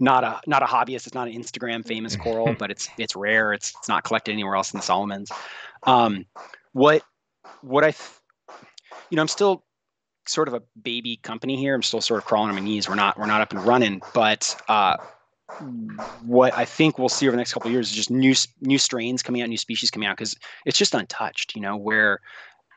not 0.00 0.24
a 0.24 0.40
not 0.46 0.62
a 0.62 0.66
hobbyist. 0.66 1.06
It's 1.06 1.14
not 1.14 1.28
an 1.28 1.34
Instagram 1.34 1.86
famous 1.86 2.16
coral, 2.16 2.54
but 2.58 2.70
it's 2.70 2.88
it's 2.98 3.14
rare. 3.14 3.52
It's 3.52 3.72
it's 3.78 3.88
not 3.88 4.04
collected 4.04 4.32
anywhere 4.32 4.56
else 4.56 4.72
in 4.72 4.78
the 4.78 4.84
Solomons. 4.84 5.30
Um, 5.84 6.26
what 6.72 7.02
what 7.62 7.84
I, 7.84 7.92
th- 7.92 8.10
you 9.10 9.16
know, 9.16 9.22
I'm 9.22 9.28
still 9.28 9.64
sort 10.26 10.48
of 10.48 10.54
a 10.54 10.62
baby 10.80 11.18
company 11.22 11.56
here. 11.56 11.74
I'm 11.74 11.82
still 11.82 12.00
sort 12.00 12.18
of 12.18 12.24
crawling 12.24 12.48
on 12.48 12.54
my 12.54 12.60
knees. 12.60 12.88
We're 12.88 12.94
not 12.94 13.18
we're 13.18 13.26
not 13.26 13.40
up 13.40 13.52
and 13.52 13.64
running, 13.64 14.02
but 14.14 14.60
uh, 14.68 14.96
what 16.24 16.56
I 16.56 16.64
think 16.64 16.98
we'll 16.98 17.08
see 17.08 17.26
over 17.26 17.32
the 17.32 17.38
next 17.38 17.52
couple 17.52 17.70
years 17.70 17.90
is 17.90 17.96
just 17.96 18.10
new 18.10 18.34
new 18.60 18.78
strains 18.78 19.22
coming 19.22 19.42
out, 19.42 19.48
new 19.48 19.56
species 19.56 19.90
coming 19.90 20.08
out 20.08 20.16
because 20.16 20.36
it's 20.64 20.78
just 20.78 20.94
untouched. 20.94 21.54
You 21.54 21.62
know, 21.62 21.76
where 21.76 22.20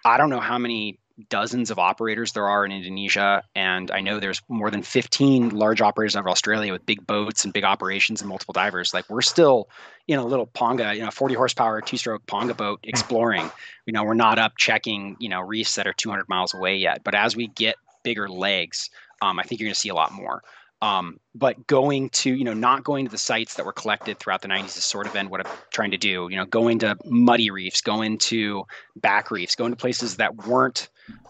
I 0.06 0.18
don't 0.18 0.30
know 0.30 0.40
how 0.40 0.58
many 0.58 1.00
dozens 1.30 1.70
of 1.70 1.78
operators 1.78 2.32
there 2.32 2.48
are 2.48 2.66
in 2.66 2.72
Indonesia, 2.72 3.44
and 3.56 3.92
I 3.92 4.02
know 4.02 4.20
there's 4.20 4.42
more 4.48 4.72
than 4.72 4.82
15 4.82 5.50
large 5.50 5.82
operators 5.82 6.16
over 6.16 6.30
Australia 6.30 6.72
with 6.72 6.86
big 6.86 7.06
boats 7.06 7.44
and 7.44 7.54
big 7.54 7.64
operations 7.64 8.22
and 8.22 8.30
multiple 8.30 8.54
divers. 8.54 8.94
Like 8.94 9.10
we're 9.10 9.22
still 9.22 9.70
in 10.08 10.20
a 10.20 10.26
little 10.26 10.48
ponga, 10.48 10.96
you 10.96 11.02
know, 11.02 11.12
40 11.12 11.36
horsepower 11.36 11.82
two-stroke 11.82 12.26
ponga 12.26 12.56
boat 12.58 12.80
hmm. 12.84 12.90
exploring. 12.90 13.52
You 13.86 13.94
know, 13.94 14.04
we're 14.04 14.16
not 14.16 14.40
up 14.40 14.58
checking, 14.58 15.16
you 15.20 15.30
know, 15.30 15.42
reefs 15.42 15.76
that 15.76 15.88
are 15.88 15.94
200 15.94 16.28
miles 16.30 16.54
away 16.54 16.76
yet. 16.76 17.04
But 17.04 17.16
as 17.16 17.36
we 17.36 17.48
get 17.48 17.76
bigger 18.04 18.28
legs, 18.28 18.90
um, 19.22 19.40
I 19.40 19.44
think 19.44 19.62
you're 19.62 19.68
going 19.68 19.76
to 19.76 19.80
see 19.80 19.90
a 19.90 19.96
lot 19.96 20.12
more. 20.12 20.44
Um, 20.82 21.18
but 21.34 21.66
going 21.66 22.10
to, 22.10 22.36
you 22.36 22.44
know, 22.44 22.54
not 22.54 22.84
going 22.84 23.06
to 23.06 23.12
the 23.12 23.18
sites 23.18 23.54
that 23.54 23.66
were 23.66 23.72
collected 23.72 24.20
throughout 24.20 24.42
the 24.42 24.50
90s 24.50 24.78
is 24.78 24.84
sort 24.84 25.08
of 25.08 25.14
been 25.14 25.30
what 25.30 25.46
I'm 25.46 25.54
trying 25.72 25.92
to 25.92 25.98
do. 25.98 26.28
You 26.30 26.36
know, 26.36 26.46
going 26.46 26.80
to 26.80 26.98
muddy 27.06 27.50
reefs, 27.50 27.80
going 27.80 28.18
to 28.18 28.66
back 28.98 29.32
reefs, 29.32 29.56
going 29.56 29.72
to 29.72 29.78
places 29.78 30.18
that 30.18 30.46
weren't 30.46 30.90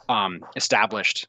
um, 0.10 0.44
established 0.56 1.28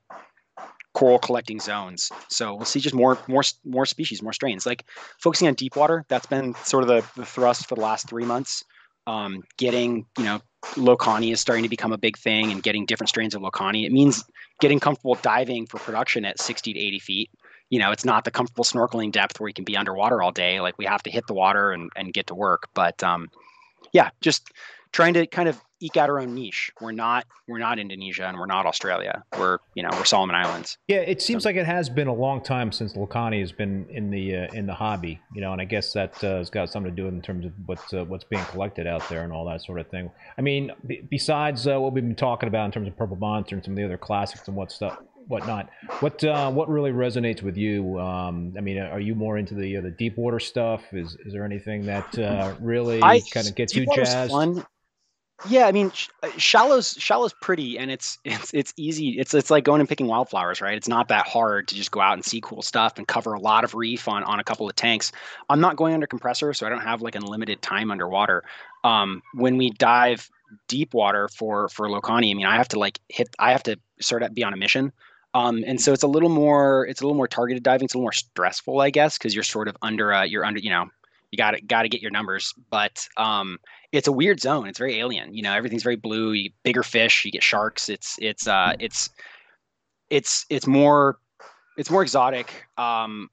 coral 0.94 1.18
collecting 1.18 1.58
zones. 1.58 2.10
So 2.28 2.54
we'll 2.54 2.64
see 2.64 2.80
just 2.80 2.94
more, 2.94 3.18
more, 3.26 3.42
more 3.64 3.86
species, 3.86 4.22
more 4.22 4.32
strains. 4.32 4.64
Like 4.64 4.84
focusing 5.18 5.48
on 5.48 5.54
deep 5.54 5.76
water, 5.76 6.04
that's 6.08 6.26
been 6.26 6.54
sort 6.62 6.84
of 6.84 6.88
the, 6.88 7.04
the 7.20 7.26
thrust 7.26 7.68
for 7.68 7.74
the 7.74 7.80
last 7.80 8.08
three 8.08 8.24
months. 8.24 8.64
Um, 9.06 9.42
getting, 9.58 10.06
you 10.16 10.24
know, 10.24 10.40
Locani 10.76 11.30
is 11.32 11.40
starting 11.40 11.62
to 11.62 11.68
become 11.68 11.92
a 11.92 11.98
big 11.98 12.16
thing, 12.16 12.50
and 12.50 12.62
getting 12.62 12.86
different 12.86 13.10
strains 13.10 13.34
of 13.34 13.42
Locani. 13.42 13.84
It 13.84 13.92
means 13.92 14.24
getting 14.60 14.80
comfortable 14.80 15.16
diving 15.16 15.66
for 15.66 15.78
production 15.78 16.24
at 16.24 16.40
60 16.40 16.72
to 16.72 16.78
80 16.78 16.98
feet 17.00 17.30
you 17.70 17.78
know, 17.78 17.90
it's 17.90 18.04
not 18.04 18.24
the 18.24 18.30
comfortable 18.30 18.64
snorkeling 18.64 19.10
depth 19.10 19.40
where 19.40 19.48
you 19.48 19.54
can 19.54 19.64
be 19.64 19.76
underwater 19.76 20.22
all 20.22 20.30
day. 20.30 20.60
Like 20.60 20.78
we 20.78 20.84
have 20.84 21.02
to 21.04 21.10
hit 21.10 21.26
the 21.26 21.34
water 21.34 21.72
and, 21.72 21.90
and 21.96 22.12
get 22.12 22.26
to 22.28 22.34
work. 22.34 22.68
But 22.74 23.02
um, 23.02 23.30
yeah, 23.92 24.10
just 24.20 24.52
trying 24.92 25.14
to 25.14 25.26
kind 25.26 25.48
of 25.48 25.60
eke 25.84 25.96
out 25.96 26.08
our 26.10 26.20
own 26.20 26.34
niche. 26.34 26.70
We're 26.80 26.92
not 26.92 27.26
we're 27.46 27.58
not 27.58 27.78
Indonesia 27.78 28.26
and 28.26 28.38
we're 28.38 28.46
not 28.46 28.66
Australia. 28.66 29.22
We're 29.38 29.58
you 29.74 29.82
know 29.82 29.90
we're 29.92 30.04
Solomon 30.04 30.34
Islands. 30.34 30.78
Yeah, 30.88 30.98
it 30.98 31.20
seems 31.20 31.42
so, 31.42 31.50
like 31.50 31.56
it 31.56 31.66
has 31.66 31.88
been 31.88 32.08
a 32.08 32.14
long 32.14 32.42
time 32.42 32.72
since 32.72 32.94
Locani 32.94 33.40
has 33.40 33.52
been 33.52 33.86
in 33.90 34.10
the 34.10 34.36
uh, 34.36 34.54
in 34.54 34.66
the 34.66 34.74
hobby. 34.74 35.20
You 35.34 35.42
know, 35.42 35.52
and 35.52 35.60
I 35.60 35.64
guess 35.64 35.92
that 35.92 36.22
uh, 36.24 36.38
has 36.38 36.50
got 36.50 36.70
something 36.70 36.94
to 36.94 37.02
do 37.02 37.08
in 37.08 37.20
terms 37.20 37.44
of 37.44 37.52
what's 37.66 37.92
uh, 37.92 38.04
what's 38.04 38.24
being 38.24 38.44
collected 38.46 38.86
out 38.86 39.06
there 39.08 39.22
and 39.22 39.32
all 39.32 39.44
that 39.46 39.62
sort 39.62 39.78
of 39.78 39.88
thing. 39.88 40.10
I 40.38 40.40
mean, 40.40 40.72
b- 40.86 41.02
besides 41.10 41.66
uh, 41.66 41.78
what 41.80 41.92
we've 41.92 42.04
been 42.04 42.14
talking 42.14 42.48
about 42.48 42.64
in 42.66 42.72
terms 42.72 42.88
of 42.88 42.96
Purple 42.96 43.16
Monster 43.16 43.56
and 43.56 43.64
some 43.64 43.74
of 43.74 43.76
the 43.76 43.84
other 43.84 43.98
classics 43.98 44.48
and 44.48 44.56
what 44.56 44.72
stuff 44.72 44.98
whatnot. 45.28 45.70
What 46.00 46.22
uh, 46.24 46.50
what 46.50 46.68
really 46.68 46.90
resonates 46.90 47.42
with 47.42 47.56
you? 47.56 47.98
Um, 47.98 48.54
I 48.56 48.60
mean, 48.60 48.78
are 48.78 49.00
you 49.00 49.14
more 49.14 49.38
into 49.38 49.54
the 49.54 49.78
uh, 49.78 49.80
the 49.80 49.90
deep 49.90 50.16
water 50.16 50.40
stuff? 50.40 50.82
Is 50.92 51.16
is 51.24 51.32
there 51.32 51.44
anything 51.44 51.86
that 51.86 52.18
uh, 52.18 52.54
really 52.60 53.00
kind 53.00 53.46
of 53.46 53.54
gets 53.54 53.74
you 53.74 53.86
jazzed? 53.94 54.30
Fun. 54.30 54.64
Yeah, 55.42 55.66
I 55.66 55.72
mean, 55.72 55.92
uh, 56.22 56.30
shallow's 56.38 56.92
shallow's 56.98 57.34
pretty, 57.34 57.78
and 57.78 57.90
it's 57.90 58.18
it's 58.24 58.52
it's 58.54 58.72
easy. 58.76 59.18
It's 59.18 59.34
it's 59.34 59.50
like 59.50 59.64
going 59.64 59.80
and 59.80 59.88
picking 59.88 60.06
wildflowers, 60.06 60.60
right? 60.60 60.76
It's 60.76 60.88
not 60.88 61.08
that 61.08 61.26
hard 61.26 61.68
to 61.68 61.74
just 61.74 61.90
go 61.90 62.00
out 62.00 62.14
and 62.14 62.24
see 62.24 62.40
cool 62.40 62.62
stuff 62.62 62.94
and 62.98 63.06
cover 63.06 63.34
a 63.34 63.40
lot 63.40 63.64
of 63.64 63.74
reef 63.74 64.08
on 64.08 64.22
on 64.24 64.40
a 64.40 64.44
couple 64.44 64.68
of 64.68 64.76
tanks. 64.76 65.12
I'm 65.50 65.60
not 65.60 65.76
going 65.76 65.92
under 65.92 66.06
compressor, 66.06 66.52
so 66.54 66.66
I 66.66 66.70
don't 66.70 66.80
have 66.82 67.02
like 67.02 67.14
unlimited 67.14 67.62
time 67.62 67.90
underwater. 67.90 68.44
Um, 68.84 69.22
when 69.34 69.56
we 69.56 69.70
dive 69.70 70.30
deep 70.68 70.94
water 70.94 71.28
for 71.28 71.68
for 71.68 71.88
Locani, 71.88 72.30
I 72.30 72.34
mean, 72.34 72.46
I 72.46 72.56
have 72.56 72.68
to 72.68 72.78
like 72.78 73.00
hit. 73.08 73.28
I 73.38 73.52
have 73.52 73.64
to 73.64 73.78
sort 74.00 74.22
of 74.22 74.34
be 74.34 74.44
on 74.44 74.54
a 74.54 74.56
mission. 74.56 74.92
Um, 75.34 75.64
and 75.66 75.80
so 75.80 75.92
it's 75.92 76.04
a 76.04 76.08
little 76.08 76.28
more 76.28 76.86
it's 76.86 77.00
a 77.00 77.04
little 77.04 77.16
more 77.16 77.28
targeted 77.28 77.62
diving. 77.64 77.86
It's 77.86 77.94
a 77.94 77.98
little 77.98 78.04
more 78.04 78.12
stressful, 78.12 78.80
I 78.80 78.90
guess, 78.90 79.18
because 79.18 79.34
you're 79.34 79.42
sort 79.42 79.68
of 79.68 79.76
under 79.82 80.12
a 80.12 80.26
you're 80.26 80.44
under 80.44 80.60
you 80.60 80.70
know 80.70 80.86
you 81.32 81.36
got 81.36 81.52
to 81.52 81.60
got 81.60 81.82
to 81.82 81.88
get 81.88 82.00
your 82.00 82.12
numbers. 82.12 82.54
But 82.70 83.08
um, 83.16 83.58
it's 83.94 84.08
a 84.08 84.12
weird 84.12 84.40
zone. 84.40 84.66
It's 84.66 84.78
very 84.78 84.98
alien. 84.98 85.34
You 85.34 85.42
know, 85.42 85.52
everything's 85.52 85.84
very 85.84 85.96
blue. 85.96 86.32
You 86.32 86.50
bigger 86.64 86.82
fish. 86.82 87.24
You 87.24 87.30
get 87.30 87.42
sharks. 87.42 87.88
It's 87.88 88.16
it's 88.20 88.48
uh 88.48 88.74
it's 88.80 89.10
it's 90.10 90.44
it's 90.50 90.66
more 90.66 91.18
it's 91.76 91.90
more 91.90 92.02
exotic. 92.02 92.66
Um, 92.76 93.30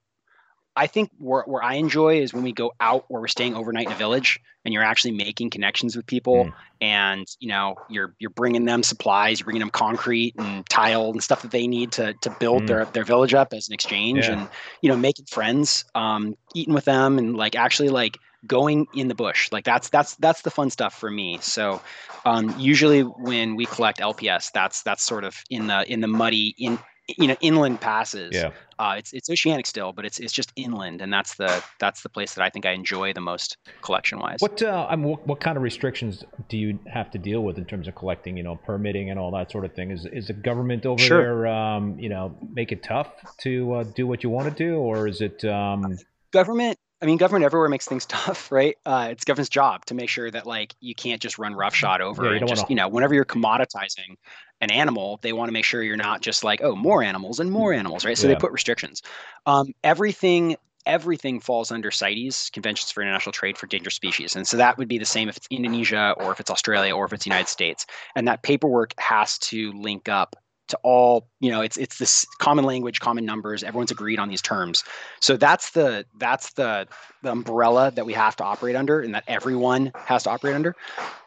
I 0.75 0.87
think 0.87 1.09
where, 1.17 1.43
where 1.43 1.61
I 1.61 1.75
enjoy 1.75 2.21
is 2.21 2.33
when 2.33 2.43
we 2.43 2.53
go 2.53 2.71
out 2.79 3.05
where 3.09 3.19
we're 3.19 3.27
staying 3.27 3.55
overnight 3.55 3.87
in 3.87 3.91
a 3.91 3.95
village 3.95 4.39
and 4.63 4.73
you're 4.73 4.83
actually 4.83 5.11
making 5.11 5.49
connections 5.49 5.97
with 5.97 6.05
people 6.05 6.45
mm. 6.45 6.53
and 6.79 7.27
you 7.39 7.49
know 7.49 7.75
you're 7.89 8.15
you're 8.19 8.29
bringing 8.29 8.63
them 8.63 8.81
supplies 8.81 9.39
you're 9.39 9.45
bringing 9.45 9.59
them 9.59 9.69
concrete 9.69 10.33
and 10.37 10.67
tile 10.69 11.11
and 11.11 11.21
stuff 11.21 11.41
that 11.41 11.51
they 11.51 11.67
need 11.67 11.91
to 11.91 12.13
to 12.21 12.29
build 12.39 12.63
mm. 12.63 12.67
their 12.67 12.85
their 12.85 13.03
village 13.03 13.33
up 13.33 13.53
as 13.53 13.67
an 13.67 13.73
exchange 13.73 14.25
yeah. 14.27 14.39
and 14.39 14.49
you 14.81 14.89
know 14.89 14.95
making 14.95 15.25
friends 15.25 15.83
um, 15.93 16.35
eating 16.55 16.73
with 16.73 16.85
them 16.85 17.17
and 17.17 17.35
like 17.35 17.55
actually 17.55 17.89
like 17.89 18.17
going 18.47 18.87
in 18.95 19.07
the 19.07 19.15
bush 19.15 19.51
like 19.51 19.63
that's 19.63 19.89
that's 19.89 20.15
that's 20.15 20.41
the 20.41 20.51
fun 20.51 20.69
stuff 20.69 20.97
for 20.97 21.11
me 21.11 21.37
so 21.41 21.81
um, 22.25 22.53
usually 22.57 23.01
when 23.01 23.55
we 23.55 23.65
collect 23.65 23.99
lps 23.99 24.51
that's 24.51 24.81
that's 24.83 25.03
sort 25.03 25.23
of 25.23 25.43
in 25.49 25.67
the 25.67 25.91
in 25.91 26.01
the 26.01 26.07
muddy 26.07 26.55
in 26.57 26.77
you 27.17 27.27
know 27.27 27.35
inland 27.41 27.81
passes. 27.81 28.31
Yeah. 28.33 28.51
Uh, 28.79 28.95
it's 28.97 29.13
it's 29.13 29.29
oceanic 29.29 29.67
still, 29.67 29.93
but 29.93 30.05
it's 30.05 30.19
it's 30.19 30.33
just 30.33 30.51
inland, 30.55 31.01
and 31.01 31.13
that's 31.13 31.35
the 31.35 31.63
that's 31.79 32.01
the 32.01 32.09
place 32.09 32.33
that 32.33 32.43
I 32.43 32.49
think 32.49 32.65
I 32.65 32.71
enjoy 32.71 33.13
the 33.13 33.21
most 33.21 33.57
collection 33.81 34.19
wise. 34.19 34.37
What 34.39 34.61
uh, 34.63 34.87
I 34.89 34.95
mean, 34.95 35.09
what, 35.09 35.27
what 35.27 35.39
kind 35.39 35.55
of 35.55 35.63
restrictions 35.63 36.23
do 36.49 36.57
you 36.57 36.79
have 36.91 37.11
to 37.11 37.19
deal 37.19 37.41
with 37.41 37.57
in 37.57 37.65
terms 37.65 37.87
of 37.87 37.95
collecting? 37.95 38.37
You 38.37 38.43
know, 38.43 38.55
permitting 38.55 39.09
and 39.09 39.19
all 39.19 39.31
that 39.31 39.51
sort 39.51 39.65
of 39.65 39.73
thing. 39.73 39.91
Is 39.91 40.05
is 40.05 40.27
the 40.27 40.33
government 40.33 40.85
over 40.85 41.01
sure. 41.01 41.21
there? 41.21 41.47
Um, 41.47 41.99
you 41.99 42.09
know, 42.09 42.35
make 42.53 42.71
it 42.71 42.81
tough 42.81 43.11
to 43.41 43.73
uh, 43.73 43.83
do 43.83 44.07
what 44.07 44.23
you 44.23 44.29
want 44.29 44.49
to 44.49 44.63
do, 44.63 44.77
or 44.77 45.07
is 45.07 45.21
it? 45.21 45.43
Um... 45.45 45.97
Government 46.31 46.79
I 47.01 47.05
mean, 47.05 47.17
government 47.17 47.45
everywhere 47.45 47.69
makes 47.69 47.87
things 47.87 48.05
tough, 48.07 48.51
right? 48.51 48.77
Uh, 48.85 49.09
it's 49.11 49.23
government's 49.23 49.49
job 49.49 49.85
to 49.85 49.93
make 49.93 50.09
sure 50.09 50.29
that 50.29 50.45
like 50.45 50.75
you 50.79 50.95
can't 50.95 51.21
just 51.21 51.37
run 51.37 51.55
roughshod 51.55 52.01
over 52.01 52.25
yeah, 52.25 52.37
and 52.37 52.47
just 52.47 52.63
wanna... 52.63 52.69
you 52.69 52.75
know 52.75 52.87
whenever 52.87 53.13
you're 53.13 53.25
commoditizing 53.25 54.15
an 54.61 54.71
animal, 54.71 55.19
they 55.21 55.33
want 55.33 55.49
to 55.49 55.53
make 55.53 55.65
sure 55.65 55.81
you're 55.81 55.97
not 55.97 56.21
just 56.21 56.43
like 56.43 56.61
oh 56.61 56.75
more 56.75 57.01
animals 57.01 57.39
and 57.39 57.51
more 57.51 57.73
animals, 57.73 58.05
right? 58.05 58.17
So 58.17 58.27
yeah. 58.27 58.35
they 58.35 58.39
put 58.39 58.51
restrictions. 58.51 59.01
Um, 59.45 59.73
everything 59.83 60.55
everything 60.87 61.39
falls 61.39 61.71
under 61.71 61.91
CITES, 61.91 62.49
Conventions 62.49 62.89
for 62.89 63.01
International 63.01 63.31
Trade 63.31 63.55
for 63.55 63.67
Dangerous 63.67 63.95
Species, 63.95 64.35
and 64.35 64.47
so 64.47 64.57
that 64.57 64.77
would 64.77 64.87
be 64.87 64.97
the 64.97 65.05
same 65.05 65.29
if 65.29 65.37
it's 65.37 65.47
Indonesia 65.49 66.15
or 66.17 66.31
if 66.31 66.39
it's 66.39 66.49
Australia 66.49 66.95
or 66.95 67.05
if 67.05 67.13
it's 67.13 67.23
the 67.23 67.29
United 67.29 67.49
States, 67.49 67.85
and 68.15 68.27
that 68.27 68.43
paperwork 68.43 68.93
has 68.99 69.37
to 69.39 69.71
link 69.73 70.09
up 70.09 70.35
to 70.71 70.79
all 70.83 71.27
you 71.39 71.51
know 71.51 71.61
it's 71.61 71.77
it's 71.77 71.97
this 71.97 72.25
common 72.39 72.65
language 72.65 72.99
common 72.99 73.25
numbers. 73.25 73.63
Everyone's 73.63 73.91
agreed 73.91 74.19
on 74.19 74.29
these 74.29 74.41
terms. 74.41 74.83
So 75.19 75.37
that's 75.37 75.71
the 75.71 76.05
that's 76.17 76.53
the 76.53 76.87
the 77.21 77.31
umbrella 77.31 77.91
that 77.91 78.05
we 78.05 78.13
have 78.13 78.35
to 78.37 78.43
operate 78.43 78.75
under 78.75 79.01
and 79.01 79.13
that 79.13 79.23
everyone 79.27 79.91
has 79.95 80.23
to 80.23 80.31
operate 80.31 80.55
under. 80.55 80.75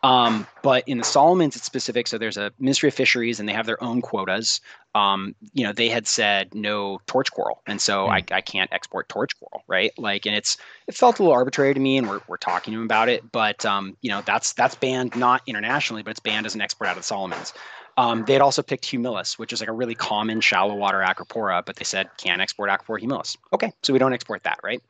Um, 0.02 0.46
but 0.62 0.82
in 0.88 0.98
the 0.98 1.04
solomons 1.04 1.56
it's 1.56 1.64
specific. 1.64 2.08
So 2.08 2.18
there's 2.18 2.36
a 2.36 2.52
ministry 2.58 2.88
of 2.88 2.94
fisheries 2.94 3.38
and 3.38 3.48
they 3.48 3.52
have 3.52 3.66
their 3.66 3.82
own 3.82 4.02
quotas. 4.02 4.60
Um, 4.94 5.34
you 5.52 5.64
know 5.64 5.72
they 5.72 5.88
had 5.88 6.06
said 6.06 6.54
no 6.54 7.00
torch 7.06 7.32
coral. 7.32 7.62
And 7.66 7.80
so 7.80 8.06
mm. 8.06 8.10
I, 8.10 8.36
I 8.36 8.40
can't 8.40 8.72
export 8.72 9.08
torch 9.08 9.38
coral 9.38 9.62
right? 9.66 9.92
Like 9.98 10.26
and 10.26 10.34
it's 10.34 10.56
it 10.86 10.94
felt 10.94 11.18
a 11.18 11.22
little 11.22 11.34
arbitrary 11.34 11.74
to 11.74 11.80
me 11.80 11.98
and 11.98 12.08
we're, 12.08 12.20
we're 12.28 12.36
talking 12.36 12.72
to 12.72 12.78
them 12.78 12.84
about 12.84 13.08
it. 13.08 13.30
But 13.30 13.64
um, 13.64 13.96
you 14.00 14.10
know 14.10 14.22
that's 14.24 14.52
that's 14.54 14.74
banned 14.74 15.14
not 15.16 15.42
internationally 15.46 16.02
but 16.02 16.10
it's 16.10 16.20
banned 16.20 16.46
as 16.46 16.54
an 16.54 16.60
export 16.60 16.88
out 16.88 16.96
of 16.96 17.02
the 17.02 17.06
solomons 17.06 17.52
um, 17.96 18.24
they 18.24 18.32
had 18.32 18.42
also 18.42 18.62
picked 18.62 18.84
humilis, 18.84 19.38
which 19.38 19.52
is 19.52 19.60
like 19.60 19.68
a 19.68 19.72
really 19.72 19.94
common 19.94 20.40
shallow 20.40 20.74
water 20.74 21.04
acropora, 21.06 21.64
but 21.64 21.76
they 21.76 21.84
said 21.84 22.08
can't 22.16 22.40
export 22.40 22.70
acropora 22.70 23.00
humilis. 23.00 23.36
Okay, 23.52 23.72
so 23.82 23.92
we 23.92 23.98
don't 23.98 24.12
export 24.12 24.42
that, 24.44 24.58
right? 24.62 24.82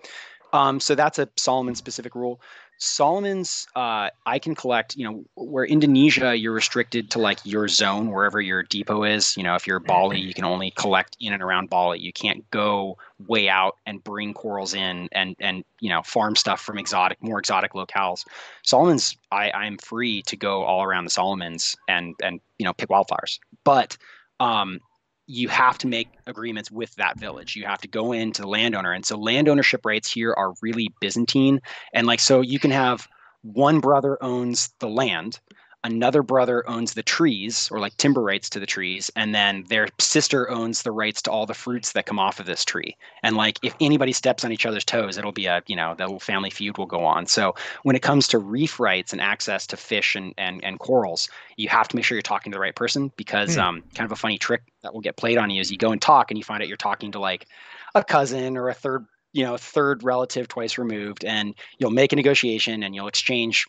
Um, 0.52 0.78
so 0.78 0.94
that's 0.94 1.18
a 1.18 1.28
Solomon 1.36 1.74
specific 1.74 2.14
rule. 2.14 2.40
Solomon's, 2.78 3.66
uh, 3.76 4.10
I 4.26 4.38
can 4.38 4.54
collect, 4.54 4.96
you 4.96 5.08
know, 5.08 5.24
where 5.36 5.64
Indonesia, 5.64 6.36
you're 6.36 6.52
restricted 6.52 7.10
to 7.12 7.18
like 7.18 7.38
your 7.44 7.68
zone, 7.68 8.10
wherever 8.10 8.40
your 8.40 8.62
depot 8.62 9.04
is. 9.04 9.36
You 9.36 9.42
know, 9.42 9.54
if 9.54 9.66
you're 9.66 9.80
Bali, 9.80 10.20
you 10.20 10.34
can 10.34 10.44
only 10.44 10.70
collect 10.72 11.16
in 11.20 11.32
and 11.32 11.42
around 11.42 11.70
Bali. 11.70 12.00
You 12.00 12.12
can't 12.12 12.48
go 12.50 12.98
way 13.26 13.48
out 13.48 13.76
and 13.86 14.02
bring 14.04 14.34
corals 14.34 14.74
in 14.74 15.08
and, 15.12 15.36
and, 15.40 15.64
you 15.80 15.88
know, 15.88 16.02
farm 16.02 16.36
stuff 16.36 16.60
from 16.60 16.78
exotic, 16.78 17.22
more 17.22 17.38
exotic 17.38 17.72
locales. 17.72 18.24
Solomon's, 18.62 19.16
I, 19.30 19.50
I'm 19.52 19.78
free 19.78 20.22
to 20.22 20.36
go 20.36 20.64
all 20.64 20.82
around 20.82 21.04
the 21.04 21.10
Solomons 21.10 21.76
and, 21.88 22.14
and, 22.22 22.40
you 22.58 22.64
know, 22.64 22.72
pick 22.72 22.90
wildflowers. 22.90 23.40
But, 23.64 23.96
um, 24.40 24.80
you 25.26 25.48
have 25.48 25.78
to 25.78 25.86
make 25.86 26.08
agreements 26.26 26.70
with 26.70 26.94
that 26.96 27.18
village. 27.18 27.56
You 27.56 27.64
have 27.64 27.80
to 27.80 27.88
go 27.88 28.12
into 28.12 28.42
the 28.42 28.48
landowner. 28.48 28.92
And 28.92 29.04
so 29.04 29.16
land 29.16 29.48
ownership 29.48 29.84
rates 29.86 30.10
here 30.10 30.34
are 30.36 30.52
really 30.60 30.90
Byzantine. 31.00 31.60
And 31.92 32.06
like, 32.06 32.20
so 32.20 32.40
you 32.40 32.58
can 32.58 32.70
have 32.70 33.08
one 33.42 33.80
brother 33.80 34.18
owns 34.22 34.70
the 34.80 34.88
land, 34.88 35.40
another 35.84 36.22
brother 36.22 36.68
owns 36.68 36.94
the 36.94 37.02
trees 37.02 37.68
or 37.70 37.78
like 37.78 37.96
timber 37.98 38.22
rights 38.22 38.48
to 38.48 38.58
the 38.58 38.66
trees 38.66 39.10
and 39.14 39.34
then 39.34 39.64
their 39.68 39.86
sister 40.00 40.50
owns 40.50 40.82
the 40.82 40.90
rights 40.90 41.20
to 41.22 41.30
all 41.30 41.46
the 41.46 41.54
fruits 41.54 41.92
that 41.92 42.06
come 42.06 42.18
off 42.18 42.40
of 42.40 42.46
this 42.46 42.64
tree 42.64 42.96
and 43.22 43.36
like 43.36 43.58
if 43.62 43.74
anybody 43.80 44.12
steps 44.12 44.44
on 44.44 44.50
each 44.50 44.66
other's 44.66 44.84
toes 44.84 45.18
it'll 45.18 45.30
be 45.30 45.46
a 45.46 45.62
you 45.66 45.76
know 45.76 45.94
the 45.94 46.04
little 46.04 46.18
family 46.18 46.50
feud 46.50 46.76
will 46.78 46.86
go 46.86 47.04
on 47.04 47.26
so 47.26 47.54
when 47.82 47.94
it 47.94 48.02
comes 48.02 48.26
to 48.26 48.38
reef 48.38 48.80
rights 48.80 49.12
and 49.12 49.20
access 49.20 49.66
to 49.66 49.76
fish 49.76 50.16
and 50.16 50.34
and, 50.38 50.64
and 50.64 50.78
corals 50.78 51.28
you 51.56 51.68
have 51.68 51.86
to 51.86 51.94
make 51.94 52.04
sure 52.04 52.16
you're 52.16 52.22
talking 52.22 52.50
to 52.50 52.56
the 52.56 52.60
right 52.60 52.74
person 52.74 53.12
because 53.16 53.54
hmm. 53.54 53.60
um, 53.60 53.82
kind 53.94 54.06
of 54.06 54.12
a 54.12 54.16
funny 54.16 54.38
trick 54.38 54.62
that 54.82 54.92
will 54.92 55.00
get 55.00 55.16
played 55.16 55.38
on 55.38 55.50
you 55.50 55.60
is 55.60 55.70
you 55.70 55.78
go 55.78 55.92
and 55.92 56.00
talk 56.00 56.30
and 56.30 56.38
you 56.38 56.44
find 56.44 56.62
out 56.62 56.68
you're 56.68 56.76
talking 56.76 57.12
to 57.12 57.18
like 57.18 57.46
a 57.94 58.02
cousin 58.02 58.56
or 58.56 58.70
a 58.70 58.74
third 58.74 59.06
you 59.32 59.44
know 59.44 59.58
third 59.58 60.02
relative 60.02 60.48
twice 60.48 60.78
removed 60.78 61.24
and 61.24 61.54
you'll 61.78 61.90
make 61.90 62.12
a 62.12 62.16
negotiation 62.16 62.82
and 62.82 62.94
you'll 62.94 63.08
exchange 63.08 63.66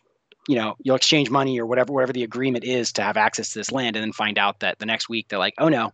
you 0.48 0.56
know 0.56 0.74
you'll 0.82 0.96
exchange 0.96 1.30
money 1.30 1.58
or 1.58 1.66
whatever 1.66 1.92
whatever 1.92 2.12
the 2.12 2.24
agreement 2.24 2.64
is 2.64 2.92
to 2.92 3.02
have 3.02 3.16
access 3.16 3.52
to 3.52 3.58
this 3.58 3.72
land 3.72 3.96
and 3.96 4.02
then 4.02 4.12
find 4.12 4.38
out 4.38 4.60
that 4.60 4.78
the 4.78 4.86
next 4.86 5.08
week 5.08 5.28
they're 5.28 5.38
like 5.38 5.54
oh 5.58 5.68
no 5.68 5.92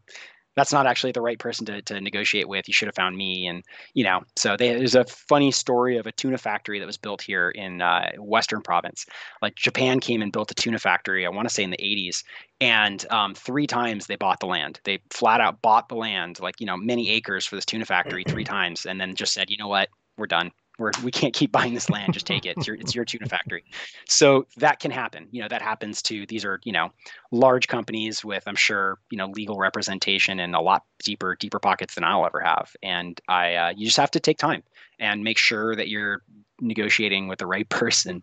that's 0.54 0.72
not 0.72 0.86
actually 0.86 1.12
the 1.12 1.20
right 1.20 1.38
person 1.38 1.64
to, 1.66 1.80
to 1.82 2.00
negotiate 2.00 2.48
with. 2.48 2.68
You 2.68 2.74
should 2.74 2.88
have 2.88 2.94
found 2.94 3.16
me. 3.16 3.46
And, 3.46 3.64
you 3.94 4.04
know, 4.04 4.20
so 4.36 4.56
they, 4.56 4.74
there's 4.74 4.94
a 4.94 5.04
funny 5.04 5.50
story 5.50 5.96
of 5.96 6.06
a 6.06 6.12
tuna 6.12 6.38
factory 6.38 6.78
that 6.78 6.86
was 6.86 6.98
built 6.98 7.22
here 7.22 7.50
in 7.50 7.80
uh, 7.80 8.10
Western 8.18 8.60
province. 8.60 9.06
Like 9.40 9.54
Japan 9.54 10.00
came 10.00 10.20
and 10.20 10.32
built 10.32 10.50
a 10.50 10.54
tuna 10.54 10.78
factory, 10.78 11.24
I 11.24 11.30
want 11.30 11.48
to 11.48 11.54
say 11.54 11.62
in 11.62 11.70
the 11.70 11.78
80s. 11.78 12.22
And 12.60 13.04
um, 13.10 13.34
three 13.34 13.66
times 13.66 14.06
they 14.06 14.16
bought 14.16 14.40
the 14.40 14.46
land. 14.46 14.80
They 14.84 15.00
flat 15.10 15.40
out 15.40 15.62
bought 15.62 15.88
the 15.88 15.96
land, 15.96 16.38
like, 16.40 16.60
you 16.60 16.66
know, 16.66 16.76
many 16.76 17.10
acres 17.10 17.46
for 17.46 17.56
this 17.56 17.64
tuna 17.64 17.86
factory 17.86 18.24
three 18.28 18.44
times, 18.52 18.84
and 18.84 19.00
then 19.00 19.14
just 19.14 19.32
said, 19.32 19.48
you 19.48 19.56
know 19.56 19.68
what, 19.68 19.88
we're 20.18 20.26
done 20.26 20.52
we're, 20.82 20.90
we 21.02 21.10
can't 21.10 21.32
keep 21.32 21.52
buying 21.52 21.74
this 21.74 21.88
land. 21.88 22.12
Just 22.12 22.26
take 22.26 22.44
it. 22.44 22.56
It's 22.56 22.66
your, 22.66 22.76
it's 22.76 22.94
your 22.94 23.04
tuna 23.04 23.26
factory. 23.26 23.64
So 24.08 24.46
that 24.56 24.80
can 24.80 24.90
happen. 24.90 25.28
You 25.30 25.42
know, 25.42 25.48
that 25.48 25.62
happens 25.62 26.02
to 26.02 26.26
these 26.26 26.44
are, 26.44 26.60
you 26.64 26.72
know, 26.72 26.90
large 27.30 27.68
companies 27.68 28.24
with, 28.24 28.42
I'm 28.46 28.56
sure, 28.56 28.98
you 29.10 29.18
know, 29.18 29.26
legal 29.26 29.56
representation 29.56 30.40
and 30.40 30.54
a 30.54 30.60
lot 30.60 30.84
deeper, 31.02 31.36
deeper 31.36 31.58
pockets 31.58 31.94
than 31.94 32.04
I'll 32.04 32.26
ever 32.26 32.40
have. 32.40 32.74
And 32.82 33.20
I, 33.28 33.54
uh, 33.54 33.72
you 33.76 33.86
just 33.86 33.96
have 33.96 34.10
to 34.12 34.20
take 34.20 34.38
time 34.38 34.62
and 34.98 35.24
make 35.24 35.38
sure 35.38 35.74
that 35.74 35.88
you're 35.88 36.22
negotiating 36.62 37.28
with 37.28 37.38
the 37.38 37.46
right 37.46 37.68
person. 37.68 38.22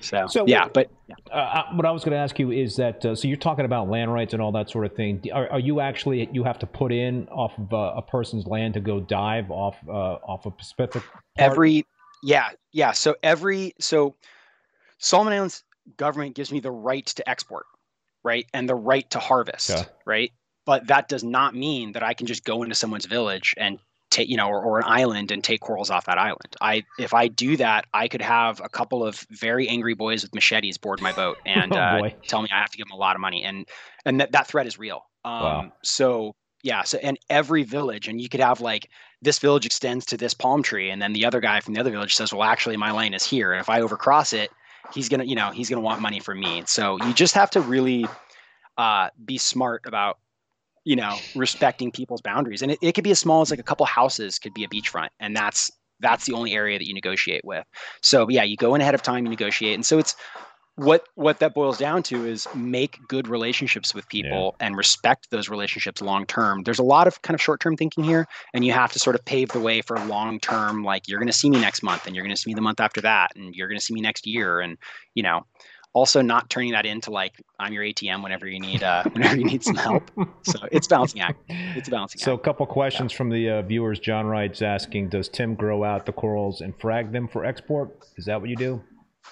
So, 0.00 0.26
so 0.28 0.46
yeah, 0.46 0.64
what, 0.64 0.74
but 0.74 0.90
yeah. 1.08 1.14
Uh, 1.30 1.34
uh, 1.34 1.62
what 1.74 1.84
I 1.84 1.90
was 1.90 2.04
going 2.04 2.12
to 2.12 2.18
ask 2.18 2.38
you 2.38 2.50
is 2.50 2.76
that 2.76 3.04
uh, 3.04 3.14
so 3.14 3.28
you're 3.28 3.36
talking 3.36 3.64
about 3.64 3.88
land 3.88 4.12
rights 4.12 4.32
and 4.32 4.40
all 4.40 4.52
that 4.52 4.70
sort 4.70 4.86
of 4.86 4.94
thing. 4.94 5.22
Are, 5.32 5.50
are 5.50 5.60
you 5.60 5.80
actually 5.80 6.28
you 6.32 6.44
have 6.44 6.58
to 6.60 6.66
put 6.66 6.92
in 6.92 7.28
off 7.28 7.58
of 7.58 7.72
uh, 7.72 7.94
a 7.96 8.02
person's 8.02 8.46
land 8.46 8.74
to 8.74 8.80
go 8.80 9.00
dive 9.00 9.50
off 9.50 9.76
uh, 9.88 9.92
off 9.92 10.46
a 10.46 10.52
specific 10.62 11.02
part? 11.02 11.24
every 11.36 11.84
yeah 12.22 12.50
yeah. 12.72 12.92
So 12.92 13.16
every 13.22 13.74
so 13.80 14.16
Solomon 14.98 15.32
Islands 15.32 15.64
government 15.96 16.34
gives 16.34 16.52
me 16.52 16.60
the 16.60 16.70
right 16.70 17.06
to 17.06 17.28
export, 17.28 17.66
right, 18.22 18.46
and 18.52 18.68
the 18.68 18.74
right 18.74 19.08
to 19.10 19.18
harvest, 19.18 19.70
yeah. 19.70 19.84
right. 20.04 20.32
But 20.66 20.86
that 20.88 21.08
does 21.08 21.24
not 21.24 21.54
mean 21.54 21.92
that 21.92 22.02
I 22.02 22.14
can 22.14 22.26
just 22.26 22.44
go 22.44 22.62
into 22.62 22.74
someone's 22.74 23.06
village 23.06 23.54
and 23.56 23.78
take 24.10 24.28
you 24.28 24.36
know 24.36 24.48
or, 24.48 24.62
or 24.62 24.78
an 24.78 24.84
island 24.86 25.30
and 25.30 25.42
take 25.42 25.60
corals 25.60 25.90
off 25.90 26.06
that 26.06 26.18
island. 26.18 26.56
I 26.60 26.84
if 26.98 27.14
i 27.14 27.28
do 27.28 27.56
that 27.56 27.84
i 27.94 28.08
could 28.08 28.22
have 28.22 28.60
a 28.60 28.68
couple 28.68 29.06
of 29.06 29.24
very 29.30 29.68
angry 29.68 29.94
boys 29.94 30.22
with 30.22 30.34
machetes 30.34 30.78
board 30.78 31.00
my 31.00 31.12
boat 31.12 31.38
and 31.46 31.72
oh, 31.72 31.78
uh, 31.78 32.10
tell 32.26 32.42
me 32.42 32.48
i 32.52 32.58
have 32.58 32.70
to 32.70 32.76
give 32.76 32.88
them 32.88 32.92
a 32.92 33.00
lot 33.00 33.14
of 33.14 33.20
money. 33.20 33.44
And 33.44 33.68
and 34.04 34.20
that, 34.20 34.32
that 34.32 34.46
threat 34.48 34.66
is 34.66 34.78
real. 34.78 35.04
Um, 35.24 35.42
wow. 35.42 35.72
so 35.82 36.34
yeah. 36.62 36.82
So 36.82 36.98
and 36.98 37.18
every 37.28 37.62
village 37.62 38.08
and 38.08 38.20
you 38.20 38.28
could 38.28 38.40
have 38.40 38.60
like 38.60 38.88
this 39.22 39.38
village 39.38 39.66
extends 39.66 40.06
to 40.06 40.16
this 40.16 40.34
palm 40.34 40.62
tree 40.62 40.90
and 40.90 41.00
then 41.00 41.12
the 41.12 41.24
other 41.24 41.40
guy 41.40 41.60
from 41.60 41.74
the 41.74 41.80
other 41.80 41.90
village 41.90 42.14
says 42.14 42.32
well 42.32 42.42
actually 42.42 42.76
my 42.76 42.90
lane 42.90 43.14
is 43.14 43.24
here 43.24 43.52
and 43.52 43.60
if 43.60 43.68
i 43.68 43.80
overcross 43.80 44.32
it 44.32 44.50
he's 44.92 45.08
gonna 45.08 45.24
you 45.24 45.34
know 45.34 45.50
he's 45.50 45.68
gonna 45.68 45.80
want 45.80 46.00
money 46.00 46.20
from 46.20 46.40
me 46.40 46.62
so 46.66 46.96
you 47.04 47.12
just 47.12 47.34
have 47.34 47.50
to 47.50 47.60
really 47.60 48.06
uh, 48.78 49.10
be 49.24 49.36
smart 49.36 49.82
about 49.84 50.18
you 50.84 50.96
know, 50.96 51.16
respecting 51.34 51.92
people's 51.92 52.22
boundaries. 52.22 52.62
And 52.62 52.72
it, 52.72 52.78
it 52.80 52.94
could 52.94 53.04
be 53.04 53.10
as 53.10 53.18
small 53.18 53.42
as 53.42 53.50
like 53.50 53.60
a 53.60 53.64
couple 53.64 53.86
houses 53.86 54.38
could 54.38 54.54
be 54.54 54.64
a 54.64 54.68
beachfront. 54.68 55.08
And 55.18 55.36
that's 55.36 55.70
that's 56.00 56.24
the 56.24 56.32
only 56.32 56.54
area 56.54 56.78
that 56.78 56.86
you 56.86 56.94
negotiate 56.94 57.44
with. 57.44 57.64
So 58.02 58.28
yeah, 58.30 58.42
you 58.42 58.56
go 58.56 58.74
in 58.74 58.80
ahead 58.80 58.94
of 58.94 59.02
time, 59.02 59.24
you 59.24 59.30
negotiate. 59.30 59.74
And 59.74 59.84
so 59.84 59.98
it's 59.98 60.16
what 60.76 61.06
what 61.14 61.40
that 61.40 61.54
boils 61.54 61.78
down 61.78 62.02
to 62.04 62.24
is 62.24 62.46
make 62.54 62.98
good 63.08 63.28
relationships 63.28 63.94
with 63.94 64.08
people 64.08 64.56
yeah. 64.58 64.66
and 64.66 64.76
respect 64.76 65.30
those 65.30 65.48
relationships 65.48 66.00
long 66.00 66.24
term. 66.26 66.62
There's 66.62 66.78
a 66.78 66.84
lot 66.84 67.06
of 67.06 67.20
kind 67.22 67.34
of 67.34 67.42
short 67.42 67.60
term 67.60 67.76
thinking 67.76 68.04
here, 68.04 68.26
and 68.54 68.64
you 68.64 68.72
have 68.72 68.92
to 68.92 68.98
sort 68.98 69.16
of 69.16 69.24
pave 69.24 69.50
the 69.50 69.60
way 69.60 69.82
for 69.82 69.98
long 70.06 70.40
term. 70.40 70.82
Like 70.82 71.08
you're 71.08 71.18
going 71.18 71.28
to 71.28 71.32
see 71.32 71.50
me 71.50 71.60
next 71.60 71.82
month, 71.82 72.06
and 72.06 72.14
you're 72.14 72.24
going 72.24 72.34
to 72.34 72.40
see 72.40 72.50
me 72.50 72.54
the 72.54 72.62
month 72.62 72.80
after 72.80 73.00
that, 73.02 73.32
and 73.36 73.54
you're 73.54 73.68
going 73.68 73.78
to 73.78 73.84
see 73.84 73.94
me 73.94 74.00
next 74.00 74.26
year, 74.26 74.60
and 74.60 74.78
you 75.14 75.22
know, 75.22 75.44
also 75.92 76.22
not 76.22 76.48
turning 76.50 76.72
that 76.72 76.86
into 76.86 77.10
like 77.10 77.34
I'm 77.58 77.72
your 77.72 77.82
ATM 77.82 78.22
whenever 78.22 78.46
you 78.46 78.60
need 78.60 78.82
uh, 78.82 79.04
whenever 79.12 79.36
you 79.36 79.44
need 79.44 79.62
some 79.62 79.76
help. 79.76 80.10
So 80.42 80.60
it's 80.70 80.86
balancing 80.86 81.20
act. 81.20 81.42
It's 81.48 81.88
a 81.88 81.90
balancing 81.90 82.20
act. 82.20 82.24
so 82.24 82.34
act. 82.34 82.42
a 82.42 82.44
couple 82.44 82.66
questions 82.66 83.12
yeah. 83.12 83.18
from 83.18 83.30
the 83.30 83.50
uh, 83.50 83.62
viewers. 83.62 83.98
John 83.98 84.26
Wright's 84.26 84.62
asking, 84.62 85.08
does 85.08 85.28
Tim 85.28 85.54
grow 85.54 85.84
out 85.84 86.06
the 86.06 86.12
corals 86.12 86.60
and 86.60 86.78
frag 86.80 87.12
them 87.12 87.28
for 87.28 87.44
export? 87.44 87.90
Is 88.16 88.24
that 88.26 88.40
what 88.40 88.48
you 88.48 88.56
do? 88.56 88.82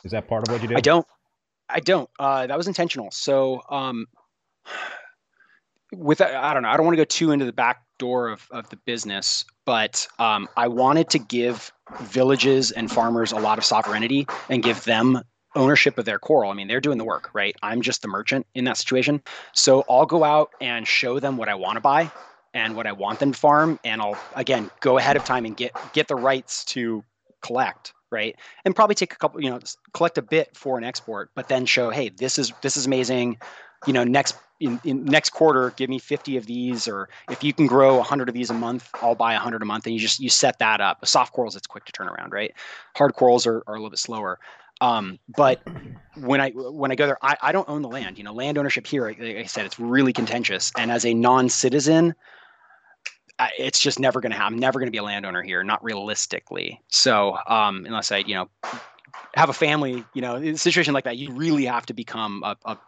Is 0.04 0.12
that 0.12 0.28
part 0.28 0.46
of 0.46 0.52
what 0.52 0.62
you 0.62 0.68
do? 0.68 0.76
I 0.76 0.80
don't. 0.80 1.06
I 1.68 1.80
don't. 1.80 2.08
Uh, 2.18 2.46
that 2.46 2.56
was 2.56 2.66
intentional. 2.66 3.10
So 3.10 3.62
um, 3.68 4.06
with 5.92 6.20
I 6.20 6.54
don't 6.54 6.62
know. 6.62 6.68
I 6.68 6.76
don't 6.76 6.86
want 6.86 6.94
to 6.94 7.00
go 7.00 7.04
too 7.04 7.30
into 7.30 7.44
the 7.44 7.52
back 7.52 7.82
door 7.98 8.28
of, 8.28 8.46
of 8.50 8.68
the 8.70 8.76
business, 8.76 9.44
but 9.64 10.06
um, 10.18 10.48
I 10.56 10.68
wanted 10.68 11.10
to 11.10 11.18
give 11.18 11.72
villages 12.00 12.70
and 12.70 12.90
farmers 12.90 13.32
a 13.32 13.38
lot 13.38 13.58
of 13.58 13.64
sovereignty 13.64 14.26
and 14.48 14.62
give 14.62 14.84
them 14.84 15.22
ownership 15.54 15.98
of 15.98 16.04
their 16.04 16.18
coral. 16.18 16.50
I 16.50 16.54
mean, 16.54 16.68
they're 16.68 16.80
doing 16.80 16.98
the 16.98 17.04
work, 17.04 17.30
right? 17.32 17.56
I'm 17.62 17.82
just 17.82 18.02
the 18.02 18.08
merchant 18.08 18.46
in 18.54 18.64
that 18.64 18.76
situation. 18.76 19.22
So 19.54 19.84
I'll 19.88 20.06
go 20.06 20.22
out 20.22 20.50
and 20.60 20.86
show 20.86 21.18
them 21.18 21.36
what 21.36 21.48
I 21.48 21.54
want 21.54 21.76
to 21.76 21.80
buy 21.80 22.10
and 22.54 22.76
what 22.76 22.86
I 22.86 22.92
want 22.92 23.18
them 23.18 23.32
to 23.32 23.38
farm, 23.38 23.78
and 23.84 24.00
I'll 24.00 24.18
again 24.34 24.70
go 24.80 24.98
ahead 24.98 25.16
of 25.16 25.24
time 25.24 25.44
and 25.44 25.56
get 25.56 25.72
get 25.92 26.08
the 26.08 26.16
rights 26.16 26.64
to 26.66 27.04
collect, 27.42 27.92
right? 28.10 28.36
And 28.64 28.74
probably 28.74 28.94
take 28.94 29.12
a 29.12 29.16
couple, 29.16 29.42
you 29.42 29.50
know, 29.50 29.60
collect 29.92 30.18
a 30.18 30.22
bit 30.22 30.56
for 30.56 30.78
an 30.78 30.84
export, 30.84 31.30
but 31.34 31.48
then 31.48 31.66
show, 31.66 31.90
hey, 31.90 32.08
this 32.08 32.38
is 32.38 32.52
this 32.62 32.76
is 32.76 32.86
amazing. 32.86 33.38
You 33.86 33.92
know, 33.92 34.04
next 34.04 34.36
in, 34.60 34.80
in 34.84 35.04
next 35.04 35.30
quarter, 35.30 35.70
give 35.76 35.88
me 35.88 35.98
50 35.98 36.36
of 36.36 36.46
these, 36.46 36.88
or 36.88 37.08
if 37.30 37.44
you 37.44 37.52
can 37.52 37.66
grow 37.66 37.96
100 37.96 38.28
of 38.28 38.34
these 38.34 38.50
a 38.50 38.54
month, 38.54 38.88
I'll 38.94 39.14
buy 39.14 39.34
100 39.34 39.62
a 39.62 39.64
month, 39.64 39.86
and 39.86 39.94
you 39.94 40.00
just 40.00 40.20
you 40.20 40.28
set 40.28 40.58
that 40.58 40.80
up. 40.80 41.06
Soft 41.06 41.32
corals, 41.32 41.54
it's 41.56 41.66
quick 41.66 41.84
to 41.84 41.92
turn 41.92 42.08
around, 42.08 42.32
right? 42.32 42.52
Hard 42.96 43.14
corals 43.14 43.46
are, 43.46 43.62
are 43.66 43.74
a 43.74 43.78
little 43.78 43.90
bit 43.90 43.98
slower. 43.98 44.38
Um, 44.80 45.18
but 45.36 45.60
when 46.16 46.40
I 46.40 46.50
when 46.50 46.92
I 46.92 46.94
go 46.94 47.06
there, 47.06 47.18
I, 47.22 47.36
I 47.42 47.52
don't 47.52 47.68
own 47.68 47.82
the 47.82 47.88
land. 47.88 48.18
You 48.18 48.24
know, 48.24 48.32
land 48.32 48.58
ownership 48.58 48.86
here, 48.86 49.06
like 49.06 49.20
I 49.20 49.44
said, 49.44 49.66
it's 49.66 49.78
really 49.78 50.12
contentious. 50.12 50.72
And 50.76 50.90
as 50.90 51.04
a 51.04 51.14
non-citizen, 51.14 52.14
it's 53.58 53.80
just 53.80 53.98
never 53.98 54.20
going 54.20 54.32
to 54.32 54.36
happen. 54.36 54.54
I'm 54.54 54.60
never 54.60 54.78
going 54.78 54.88
to 54.88 54.92
be 54.92 54.98
a 54.98 55.02
landowner 55.02 55.42
here, 55.42 55.62
not 55.62 55.82
realistically. 55.82 56.80
So 56.88 57.36
um, 57.46 57.84
unless 57.86 58.10
I, 58.10 58.18
you 58.18 58.34
know, 58.34 58.48
have 59.34 59.48
a 59.48 59.54
family, 59.54 60.04
you 60.14 60.22
know, 60.22 60.36
in 60.36 60.54
a 60.54 60.58
situation 60.58 60.94
like 60.94 61.04
that, 61.04 61.16
you 61.16 61.30
really 61.32 61.64
have 61.64 61.86
to 61.86 61.94
become 61.94 62.42
a, 62.44 62.56
a, 62.64 62.78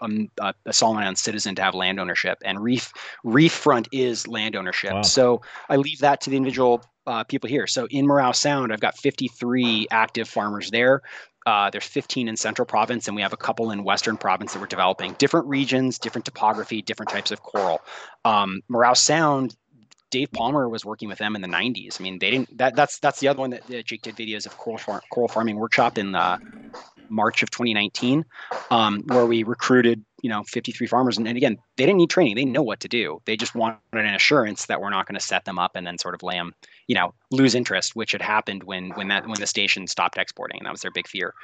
a, 0.40 0.54
a 0.66 0.72
Solomon 0.72 1.02
Island 1.02 1.18
citizen 1.18 1.54
to 1.56 1.62
have 1.62 1.74
land 1.74 2.00
ownership. 2.00 2.38
And 2.44 2.60
reef 2.60 2.92
reef 3.24 3.52
front 3.52 3.88
is 3.92 4.26
land 4.26 4.56
ownership. 4.56 4.92
Wow. 4.92 5.02
So 5.02 5.42
I 5.68 5.76
leave 5.76 6.00
that 6.00 6.20
to 6.22 6.30
the 6.30 6.36
individual 6.36 6.82
uh, 7.06 7.24
people 7.24 7.48
here. 7.48 7.66
So 7.66 7.86
in 7.90 8.06
Marau 8.06 8.34
Sound, 8.34 8.72
I've 8.72 8.80
got 8.80 8.96
53 8.96 9.88
active 9.90 10.28
farmers 10.28 10.70
there. 10.70 11.02
Uh, 11.46 11.70
there's 11.70 11.86
15 11.86 12.28
in 12.28 12.36
Central 12.36 12.66
Province, 12.66 13.08
and 13.08 13.16
we 13.16 13.22
have 13.22 13.32
a 13.32 13.36
couple 13.36 13.70
in 13.70 13.82
Western 13.82 14.16
Province 14.16 14.52
that 14.52 14.60
we're 14.60 14.66
developing. 14.66 15.14
Different 15.14 15.46
regions, 15.46 15.98
different 15.98 16.26
topography, 16.26 16.82
different 16.82 17.10
types 17.10 17.30
of 17.30 17.42
coral. 17.42 17.80
Um, 18.26 18.60
Marau 18.70 18.94
Sound, 18.94 19.56
Dave 20.10 20.30
Palmer 20.32 20.68
was 20.68 20.84
working 20.84 21.08
with 21.08 21.18
them 21.18 21.34
in 21.34 21.42
the 21.42 21.48
90s. 21.48 22.00
I 22.00 22.02
mean, 22.02 22.18
they 22.18 22.30
didn't. 22.30 22.56
That, 22.58 22.74
that's 22.74 22.98
that's 22.98 23.20
the 23.20 23.28
other 23.28 23.40
one 23.40 23.50
that, 23.50 23.84
Jake 23.84 24.02
did 24.02 24.16
videos 24.16 24.46
of 24.46 24.56
coral, 24.58 25.00
coral 25.10 25.28
farming 25.28 25.56
workshop 25.56 25.98
in 25.98 26.14
uh, 26.14 26.38
March 27.08 27.42
of 27.42 27.50
2019, 27.50 28.24
um, 28.70 29.02
where 29.06 29.26
we 29.26 29.42
recruited 29.42 30.04
you 30.22 30.28
know 30.28 30.42
53 30.44 30.86
farmers, 30.86 31.16
and, 31.16 31.26
and, 31.26 31.36
again, 31.36 31.56
they 31.76 31.86
didn't 31.86 31.98
need 31.98 32.10
training. 32.10 32.36
They 32.36 32.44
know 32.44 32.62
what 32.62 32.80
to 32.80 32.88
do. 32.88 33.20
They 33.24 33.36
just 33.36 33.54
wanted 33.54 33.78
an 33.92 34.14
assurance 34.14 34.66
that 34.66 34.80
we're 34.80 34.90
not 34.90 35.06
going 35.06 35.18
to 35.18 35.24
set 35.24 35.44
them 35.44 35.58
up 35.58 35.72
and 35.74 35.86
then 35.86 35.98
sort 35.98 36.14
of 36.14 36.22
lay 36.22 36.34
them 36.34 36.54
you 36.88 36.94
know 36.94 37.14
lose 37.30 37.54
interest, 37.54 37.94
which 37.94 38.12
had 38.12 38.22
happened 38.22 38.64
when 38.64 38.90
when 38.90 39.08
that 39.08 39.26
when 39.26 39.38
the 39.38 39.46
station 39.46 39.86
stopped 39.86 40.18
exporting, 40.18 40.58
and 40.58 40.66
that 40.66 40.72
was 40.72 40.82
their 40.82 40.90
big 40.90 41.06
fear. 41.06 41.34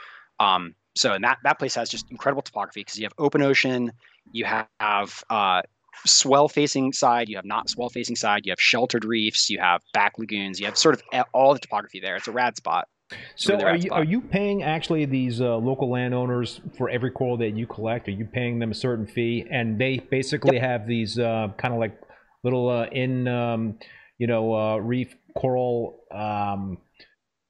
Um, 0.41 0.75
so 0.97 1.13
and 1.13 1.25
that 1.25 1.39
that 1.45 1.59
place 1.59 1.75
has 1.75 1.89
just 1.89 2.11
incredible 2.11 2.43
topography 2.43 2.81
because 2.81 2.99
you 2.99 3.05
have 3.05 3.15
open 3.19 3.43
ocean, 3.43 3.93
you 4.33 4.45
have 4.45 5.25
uh, 5.31 5.63
swell 6.05 6.49
facing 6.49 6.93
side, 6.93 7.29
you 7.29 7.37
have 7.37 7.45
not 7.45 7.69
swell 7.69 7.89
facing 7.89 8.17
side, 8.17 8.43
you 8.45 8.53
have 8.53 8.61
sheltered 8.61 9.05
reefs, 9.05 9.49
you 9.51 9.59
have 9.59 9.83
back 9.93 10.19
lagoons, 10.19 10.61
you 10.61 10.67
have 10.67 10.77
sort 10.77 10.95
of 10.95 11.25
all 11.33 11.55
the 11.55 11.61
topography 11.61 12.01
there. 12.01 12.17
It's 12.17 12.29
a 12.29 12.33
rad 12.33 12.57
spot. 12.57 12.89
So 13.37 13.55
are 13.61 13.77
you, 13.77 13.91
are 13.93 14.05
you 14.05 14.21
paying 14.21 14.65
actually 14.65 15.05
these 15.05 15.41
uh, 15.41 15.57
local 15.57 15.91
landowners 15.91 16.61
for 16.77 16.91
every 16.91 17.13
coral 17.13 17.37
that 17.37 17.57
you 17.57 17.67
collect? 17.67 18.09
Are 18.09 18.13
you 18.13 18.25
paying 18.25 18.59
them 18.59 18.73
a 18.73 18.75
certain 18.75 19.07
fee, 19.07 19.47
and 19.49 19.79
they 19.81 19.99
basically 19.99 20.57
yep. 20.57 20.65
have 20.65 20.87
these 20.89 21.19
uh, 21.19 21.49
kind 21.57 21.73
of 21.73 21.79
like 21.79 22.01
little 22.43 22.69
uh, 22.69 22.87
in 22.87 23.29
um, 23.29 23.79
you 24.19 24.27
know 24.27 24.55
uh, 24.55 24.77
reef 24.79 25.15
coral 25.37 26.01
um, 26.11 26.79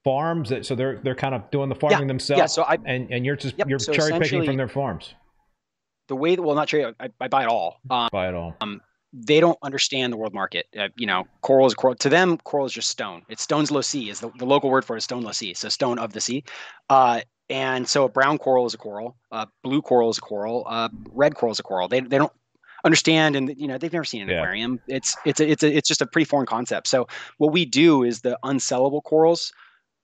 farms 0.04 0.50
that 0.50 0.66
so 0.66 0.74
they're 0.74 1.00
they're 1.02 1.14
kind 1.14 1.34
of 1.34 1.50
doing 1.50 1.70
the 1.70 1.74
farming 1.74 2.00
yeah, 2.00 2.06
themselves. 2.06 2.38
Yeah, 2.38 2.46
so 2.46 2.62
I 2.62 2.76
and 2.84 3.10
and 3.10 3.24
you're 3.24 3.36
just 3.36 3.56
yep, 3.56 3.68
you're 3.68 3.78
so 3.78 3.92
cherry 3.92 4.18
picking 4.18 4.44
from 4.44 4.56
their 4.56 4.68
farms. 4.68 5.14
The 6.08 6.16
way 6.16 6.36
that 6.36 6.42
well, 6.42 6.54
not 6.54 6.68
cherry, 6.68 6.94
I, 7.00 7.08
I 7.20 7.28
buy 7.28 7.42
it 7.42 7.48
all. 7.48 7.80
Um, 7.90 8.08
buy 8.12 8.28
it 8.28 8.34
all. 8.34 8.56
Um, 8.60 8.80
they 9.12 9.40
don't 9.40 9.58
understand 9.62 10.12
the 10.12 10.16
world 10.16 10.34
market. 10.34 10.66
Uh, 10.78 10.88
you 10.96 11.06
know, 11.06 11.26
coral 11.40 11.66
is 11.66 11.74
coral. 11.74 11.94
To 11.96 12.08
them, 12.08 12.38
coral 12.38 12.66
is 12.66 12.72
just 12.72 12.88
stone. 12.88 13.22
It's 13.28 13.42
stone's 13.42 13.70
low 13.70 13.80
sea 13.80 14.10
is 14.10 14.20
the, 14.20 14.30
the 14.38 14.44
local 14.44 14.70
word 14.70 14.84
for 14.84 14.94
it 14.96 14.98
is 14.98 15.04
stone 15.04 15.22
low 15.22 15.32
sea. 15.32 15.54
So 15.54 15.68
stone 15.68 15.98
of 15.98 16.12
the 16.12 16.20
sea. 16.20 16.44
Uh, 16.90 17.22
and 17.48 17.88
so 17.88 18.04
a 18.04 18.08
brown 18.08 18.38
coral 18.38 18.66
is 18.66 18.74
a 18.74 18.78
coral, 18.78 19.16
uh, 19.30 19.46
blue 19.62 19.80
coral 19.80 20.10
is 20.10 20.18
a 20.18 20.20
coral, 20.20 20.64
uh, 20.68 20.88
red 21.12 21.36
coral 21.36 21.52
is 21.52 21.60
a 21.60 21.62
coral. 21.62 21.88
They, 21.88 22.00
they 22.00 22.18
don't 22.18 22.32
understand 22.84 23.34
and 23.34 23.52
you 23.56 23.66
know 23.66 23.78
they've 23.78 23.92
never 23.92 24.04
seen 24.04 24.22
an 24.22 24.28
yeah. 24.28 24.36
aquarium 24.36 24.78
it's 24.86 25.16
it's 25.24 25.40
a, 25.40 25.50
it's 25.50 25.64
a, 25.64 25.76
it's 25.76 25.88
just 25.88 26.00
a 26.00 26.06
pretty 26.06 26.24
foreign 26.24 26.46
concept 26.46 26.86
so 26.86 27.08
what 27.38 27.52
we 27.52 27.64
do 27.64 28.04
is 28.04 28.20
the 28.20 28.38
unsellable 28.44 29.02
corals 29.02 29.52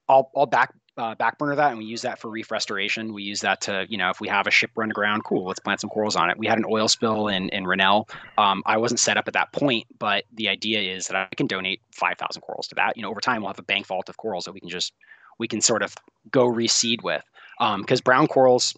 I'll, 0.09 0.29
I'll 0.35 0.45
back 0.45 0.73
uh, 0.97 1.15
back 1.15 1.37
burner 1.37 1.55
that 1.55 1.69
and 1.69 1.79
we 1.79 1.85
use 1.85 2.01
that 2.03 2.19
for 2.19 2.29
reef 2.29 2.51
restoration. 2.51 3.13
We 3.13 3.23
use 3.23 3.41
that 3.41 3.61
to, 3.61 3.85
you 3.89 3.97
know, 3.97 4.09
if 4.09 4.21
we 4.21 4.27
have 4.27 4.47
a 4.47 4.51
ship 4.51 4.71
run 4.75 4.91
aground, 4.91 5.23
cool, 5.23 5.45
let's 5.45 5.59
plant 5.59 5.81
some 5.81 5.89
corals 5.89 6.15
on 6.15 6.29
it. 6.29 6.37
We 6.37 6.45
had 6.45 6.57
an 6.57 6.65
oil 6.69 6.87
spill 6.87 7.27
in, 7.27 7.49
in 7.49 7.65
Rennell. 7.65 8.07
Um, 8.37 8.61
I 8.65 8.77
wasn't 8.77 8.99
set 8.99 9.17
up 9.17 9.27
at 9.27 9.33
that 9.33 9.51
point, 9.53 9.87
but 9.97 10.25
the 10.33 10.49
idea 10.49 10.81
is 10.81 11.07
that 11.07 11.15
I 11.15 11.27
can 11.35 11.47
donate 11.47 11.81
5,000 11.91 12.41
corals 12.41 12.67
to 12.67 12.75
that. 12.75 12.95
You 12.95 13.03
know, 13.03 13.09
over 13.09 13.21
time, 13.21 13.41
we'll 13.41 13.49
have 13.49 13.59
a 13.59 13.63
bank 13.63 13.87
vault 13.87 14.09
of 14.09 14.17
corals 14.17 14.45
that 14.45 14.51
we 14.51 14.59
can 14.59 14.69
just, 14.69 14.93
we 15.39 15.47
can 15.47 15.61
sort 15.61 15.81
of 15.81 15.95
go 16.29 16.47
reseed 16.47 17.03
with. 17.03 17.23
Because 17.59 17.99
um, 17.99 18.03
brown 18.03 18.27
corals, 18.27 18.75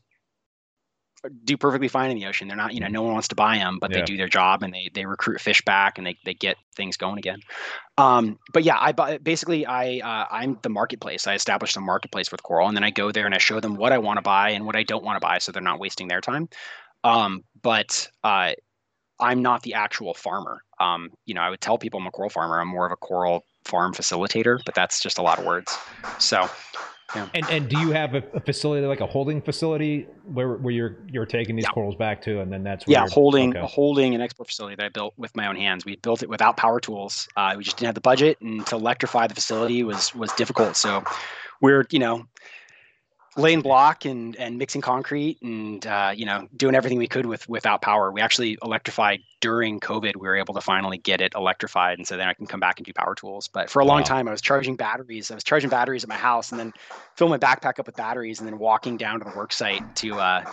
do 1.44 1.58
perfectly 1.58 1.88
fine 1.88 2.12
in 2.12 2.18
the 2.18 2.26
ocean. 2.26 2.48
They're 2.48 2.58
not, 2.58 2.74
you 2.74 2.80
know, 2.80 2.88
no 2.88 3.02
one 3.02 3.14
wants 3.14 3.28
to 3.30 3.36
buy 3.36 3.58
them, 3.58 3.78
but 3.80 3.92
yeah. 3.92 4.00
they 4.00 4.04
do 4.04 4.18
their 4.18 4.28
job 4.28 4.64
and 4.64 4.74
they 4.74 4.90
they 4.94 5.06
recruit 5.06 5.42
fish 5.42 5.62
back 5.62 5.98
and 5.98 6.06
they 6.06 6.18
they 6.26 6.34
get 6.34 6.58
things 6.76 6.98
going 6.98 7.18
again. 7.18 7.40
Um, 7.98 8.40
but 8.54 8.64
yeah, 8.64 8.78
I 8.80 9.18
basically 9.18 9.66
I 9.66 10.00
uh, 10.00 10.28
I'm 10.32 10.58
the 10.62 10.70
marketplace. 10.70 11.28
I 11.28 11.34
establish 11.34 11.74
the 11.74 11.82
marketplace 11.82 12.32
with 12.32 12.44
coral, 12.44 12.68
and 12.68 12.76
then 12.76 12.84
I 12.84 12.92
go 12.92 13.12
there 13.12 13.26
and 13.26 13.36
I 13.36 13.40
show 13.40 13.60
them 13.60 13.76
what 13.76 13.92
I 13.92 13.98
want 13.98 14.18
to 14.18 14.22
buy 14.22 14.50
and 14.50 14.66
what 14.66 14.76
I 14.76 14.84
don't 14.84 15.04
want 15.04 15.16
to 15.18 15.26
buy, 15.26 15.40
so 15.40 15.52
they're 15.52 15.62
not 15.62 15.80
wasting 15.80 16.08
their 16.08 16.22
time. 16.22 16.50
Um, 17.04 17.44
but 17.62 18.10
uh, 18.24 18.54
I'm 19.20 19.42
not 19.42 19.64
the 19.64 19.76
actual 19.76 20.14
farmer. 20.14 20.62
Um, 20.80 21.12
you 21.26 21.34
know, 21.34 21.42
I 21.42 21.50
would 21.50 21.62
tell 21.62 21.78
people 21.78 22.00
I'm 22.00 22.08
a 22.08 22.12
coral 22.12 22.30
farmer. 22.30 22.60
I'm 22.60 22.68
more 22.68 22.86
of 22.86 22.92
a 22.92 22.98
coral 22.98 23.46
farm 23.64 23.94
facilitator, 23.94 24.60
but 24.66 24.76
that's 24.76 25.00
just 25.02 25.18
a 25.18 25.22
lot 25.22 25.40
of 25.40 25.46
words. 25.46 25.78
So 26.20 26.50
yeah. 27.14 27.30
And 27.36 27.46
and 27.50 27.70
do 27.70 27.78
you 27.80 27.92
have 27.92 28.16
a, 28.16 28.24
a, 28.34 28.40
facility 28.40 28.86
like 28.88 29.00
a 29.00 29.06
holding 29.06 29.42
facility 29.42 30.08
where 30.24 30.54
where 30.54 30.74
you're 30.74 30.98
you're 31.12 31.26
taking 31.26 31.56
these 31.56 31.66
yeah. 31.66 31.72
corals 31.72 31.96
back 31.96 32.22
to, 32.24 32.40
and 32.40 32.52
then 32.52 32.64
that's 32.64 32.84
yeah, 32.88 33.06
holding 33.10 33.56
okay. 33.56 33.68
holding 33.68 34.16
an 34.16 34.22
export 34.22 34.48
facility 34.48 34.76
that 34.76 34.86
I 34.86 34.90
built 34.90 35.14
with 35.16 35.36
my 35.36 35.48
own 35.48 35.56
hands. 35.56 35.86
We 35.86 35.98
built 35.98 36.24
it 36.24 36.30
without 36.30 36.58
power 36.58 36.80
tools. 36.80 37.28
Uh, 37.36 37.54
we 37.58 37.64
just 37.64 37.78
didn't 37.78 37.88
have 37.88 37.96
the 37.96 38.02
budget, 38.02 38.42
and 38.42 38.66
to 38.68 38.76
electrify 38.76 39.28
the 39.28 39.36
facility 39.36 39.84
was 39.84 40.16
was 40.16 40.32
difficult. 40.34 40.76
So 40.78 41.04
we're 41.62 41.86
you 41.92 42.00
know 42.00 42.28
laying 43.38 43.62
block 43.62 44.06
and 44.06 44.36
and 44.38 44.58
mixing 44.58 44.82
concrete 44.82 45.42
and 45.42 45.86
uh, 45.86 46.12
you 46.16 46.26
know 46.26 46.48
doing 46.56 46.76
everything 46.76 46.98
we 46.98 47.08
could 47.08 47.26
with 47.26 47.48
without 47.50 47.82
power. 47.82 48.12
We 48.12 48.22
actually 48.22 48.58
electrified 48.64 49.22
during 49.42 49.80
COVID. 49.80 50.16
We 50.16 50.28
were 50.28 50.38
able 50.38 50.54
to 50.54 50.62
finally 50.62 50.98
get 50.98 51.22
it 51.22 51.34
electrified, 51.36 51.98
and 51.98 52.08
so 52.08 52.18
then 52.18 52.28
I 52.28 52.34
can 52.34 52.48
come 52.48 52.60
back 52.60 52.80
and 52.80 52.86
do 52.86 52.94
power 52.94 53.16
tools. 53.16 53.48
But 53.48 53.70
for 53.70 53.82
a 53.82 53.86
long 53.86 54.00
wow. 54.00 54.06
time, 54.06 54.28
I 54.28 54.32
was 54.32 54.42
charging 54.42 54.76
batteries. 54.76 55.32
I 55.32 55.36
was 55.36 55.44
charging 55.44 55.70
batteries 55.70 56.04
at 56.04 56.10
my 56.10 56.18
house, 56.18 56.52
and 56.52 56.60
then 56.60 56.74
fill 57.16 57.30
my 57.30 57.38
backpack 57.38 57.80
up 57.80 57.88
with 57.88 57.96
batteries, 57.96 58.40
and 58.40 58.48
then 58.48 58.58
walking 58.58 58.98
down 58.98 59.20
to 59.20 59.26
the 59.26 59.36
work 59.36 59.52
site 59.52 59.96
to 59.98 60.20
uh, 60.20 60.46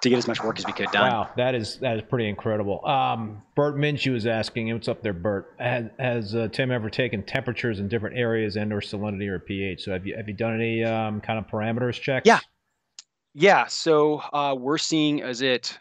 to 0.00 0.10
get 0.10 0.18
as 0.18 0.28
much 0.28 0.42
work 0.42 0.58
as 0.58 0.66
we 0.66 0.72
could 0.72 0.90
done. 0.92 1.10
Wow, 1.10 1.30
that 1.36 1.54
is 1.54 1.78
that 1.78 1.96
is 1.96 2.02
pretty 2.08 2.28
incredible. 2.28 2.84
Um, 2.86 3.42
Bert 3.54 3.76
Minshew 3.76 4.14
is 4.14 4.26
asking, 4.26 4.72
what's 4.72 4.88
up 4.88 5.02
there, 5.02 5.12
Bert? 5.12 5.54
Has, 5.58 5.86
has 5.98 6.34
uh, 6.34 6.48
Tim 6.52 6.70
ever 6.70 6.90
taken 6.90 7.22
temperatures 7.22 7.80
in 7.80 7.88
different 7.88 8.16
areas 8.16 8.56
and 8.56 8.72
or 8.72 8.80
salinity 8.80 9.28
or 9.28 9.38
pH? 9.38 9.82
So 9.82 9.92
have 9.92 10.06
you 10.06 10.16
have 10.16 10.28
you 10.28 10.34
done 10.34 10.54
any 10.54 10.84
um, 10.84 11.20
kind 11.20 11.38
of 11.38 11.46
parameters 11.46 12.00
checks? 12.00 12.26
Yeah, 12.26 12.40
yeah. 13.34 13.66
So 13.66 14.22
uh, 14.32 14.54
we're 14.58 14.78
seeing 14.78 15.18
is 15.20 15.42
it 15.42 15.78